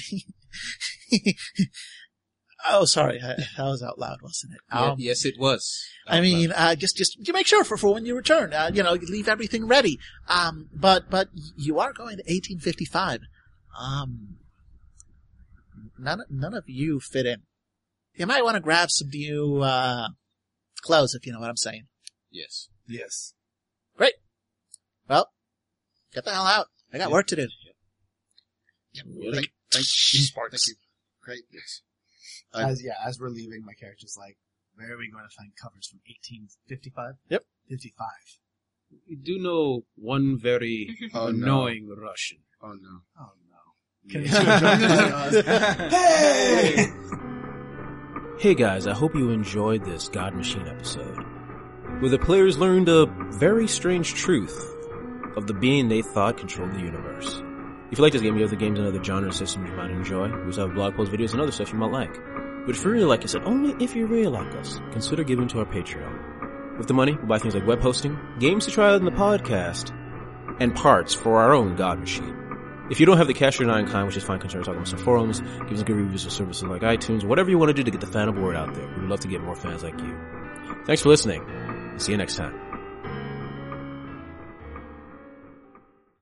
oh, 2.68 2.84
sorry, 2.84 3.20
I, 3.22 3.34
that 3.56 3.64
was 3.64 3.82
out 3.82 3.98
loud, 3.98 4.22
wasn't 4.22 4.54
it? 4.54 4.60
Um, 4.72 4.96
yes, 4.98 5.24
it 5.24 5.34
was. 5.38 5.84
I 6.06 6.20
mean, 6.20 6.52
uh, 6.52 6.74
just, 6.74 6.96
just, 6.96 7.16
you 7.26 7.32
make 7.32 7.46
sure 7.46 7.64
for, 7.64 7.76
for 7.76 7.94
when 7.94 8.06
you 8.06 8.14
return, 8.16 8.52
uh, 8.52 8.70
you 8.72 8.82
know, 8.82 8.94
you 8.94 9.06
leave 9.06 9.28
everything 9.28 9.66
ready. 9.66 9.98
Um, 10.28 10.68
but, 10.74 11.10
but 11.10 11.28
you 11.56 11.78
are 11.78 11.92
going 11.92 12.16
to 12.16 12.22
1855. 12.22 13.20
Um, 13.78 14.36
none, 15.98 16.22
none 16.30 16.54
of 16.54 16.64
you 16.66 17.00
fit 17.00 17.26
in. 17.26 17.42
You 18.14 18.26
might 18.26 18.44
want 18.44 18.56
to 18.56 18.60
grab 18.60 18.90
some 18.90 19.08
new, 19.08 19.58
uh, 19.62 20.08
clothes, 20.82 21.14
if 21.14 21.26
you 21.26 21.32
know 21.32 21.40
what 21.40 21.48
I'm 21.50 21.56
saying. 21.56 21.84
yes. 22.30 22.68
Yes. 22.88 23.32
Great. 23.96 24.14
Well, 25.08 25.28
get 26.12 26.24
the 26.24 26.32
hell 26.32 26.46
out. 26.46 26.66
I 26.92 26.98
got 26.98 27.08
Yeah. 27.08 27.12
work 27.14 27.26
to 27.28 27.36
do. 27.36 27.46
Really? 29.06 29.32
Thank, 29.34 29.46
thank, 29.70 29.84
Sparks. 29.86 30.50
thank 30.66 30.68
you. 30.68 30.74
Great. 31.22 31.42
Yes. 31.50 31.80
I- 32.54 32.68
As 32.70 32.82
yeah, 32.84 32.94
as 33.06 33.18
we're 33.20 33.28
leaving, 33.30 33.64
my 33.64 33.74
character's 33.74 34.16
like, 34.18 34.36
"Where 34.74 34.92
are 34.92 34.98
we 34.98 35.10
going 35.10 35.24
to 35.24 35.34
find 35.36 35.50
covers 35.60 35.86
from 35.88 36.00
1855?" 36.06 37.14
Yep. 37.30 37.44
55. 37.68 38.06
We 39.08 39.16
do 39.16 39.38
know 39.38 39.84
one 39.96 40.38
very 40.38 40.96
Oh, 41.14 41.30
no. 41.30 41.44
annoying 41.44 41.88
Russian. 41.88 42.38
Oh 42.62 42.72
no. 42.72 43.00
Oh 43.18 43.32
no! 43.50 44.10
Can 44.10 44.24
Yeah. 44.24 45.30
you 45.32 45.42
Hey! 45.90 46.92
Hey 48.38 48.54
guys, 48.54 48.86
I 48.86 48.92
hope 48.94 49.14
you 49.14 49.30
enjoyed 49.30 49.84
this 49.84 50.08
God 50.08 50.34
Machine 50.34 50.66
episode, 50.66 51.16
where 52.00 52.10
the 52.10 52.18
players 52.18 52.58
learned 52.58 52.88
a 52.88 53.06
very 53.38 53.68
strange 53.68 54.14
truth 54.14 54.58
of 55.36 55.46
the 55.46 55.54
being 55.54 55.88
they 55.88 56.02
thought 56.02 56.36
controlled 56.38 56.72
the 56.74 56.80
universe. 56.80 57.40
If 57.92 57.98
you 57.98 58.02
like 58.04 58.14
this 58.14 58.22
game, 58.22 58.36
you 58.36 58.40
have 58.40 58.50
the 58.50 58.56
games 58.56 58.78
and 58.78 58.88
other 58.88 59.04
genre 59.04 59.30
systems 59.30 59.68
you 59.68 59.76
might 59.76 59.90
enjoy. 59.90 60.26
We 60.26 60.46
also 60.46 60.66
have 60.66 60.74
blog 60.74 60.96
posts, 60.96 61.14
videos, 61.14 61.32
and 61.32 61.42
other 61.42 61.52
stuff 61.52 61.70
you 61.74 61.78
might 61.78 61.92
like. 61.92 62.14
But 62.64 62.74
if 62.74 62.82
you 62.82 62.90
really 62.90 63.04
like 63.04 63.22
us, 63.22 63.34
and 63.34 63.44
only 63.44 63.84
if 63.84 63.94
you 63.94 64.06
really 64.06 64.28
like 64.28 64.50
us, 64.54 64.80
consider 64.92 65.22
giving 65.24 65.46
to 65.48 65.58
our 65.58 65.66
Patreon. 65.66 66.78
With 66.78 66.88
the 66.88 66.94
money, 66.94 67.12
we'll 67.12 67.26
buy 67.26 67.38
things 67.38 67.54
like 67.54 67.66
web 67.66 67.80
hosting, 67.82 68.18
games 68.38 68.64
to 68.64 68.70
try 68.70 68.88
out 68.88 68.94
in 68.94 69.04
the 69.04 69.10
podcast, 69.10 69.94
and 70.58 70.74
parts 70.74 71.12
for 71.12 71.42
our 71.42 71.52
own 71.52 71.76
God 71.76 71.98
Machine. 71.98 72.34
If 72.90 72.98
you 72.98 73.04
don't 73.04 73.18
have 73.18 73.26
the 73.26 73.34
cash 73.34 73.60
or 73.60 73.64
nine 73.66 73.86
kind, 73.86 74.06
which 74.06 74.16
is 74.16 74.24
fine, 74.24 74.38
consider 74.38 74.62
talking 74.62 74.76
about 74.76 74.88
some 74.88 74.98
forums, 74.98 75.40
give 75.40 75.72
us 75.72 75.82
good 75.82 75.96
reviews 75.96 76.24
of 76.24 76.32
services 76.32 76.62
like 76.62 76.80
iTunes, 76.80 77.24
whatever 77.24 77.50
you 77.50 77.58
want 77.58 77.68
to 77.68 77.74
do 77.74 77.82
to 77.82 77.90
get 77.90 78.00
the 78.00 78.06
fan 78.06 78.40
word 78.40 78.56
out 78.56 78.74
there. 78.74 78.88
We'd 78.88 79.10
love 79.10 79.20
to 79.20 79.28
get 79.28 79.42
more 79.42 79.54
fans 79.54 79.82
like 79.82 80.00
you. 80.00 80.18
Thanks 80.86 81.02
for 81.02 81.10
listening. 81.10 81.44
See 81.98 82.12
you 82.12 82.16
next 82.16 82.36
time. 82.36 82.71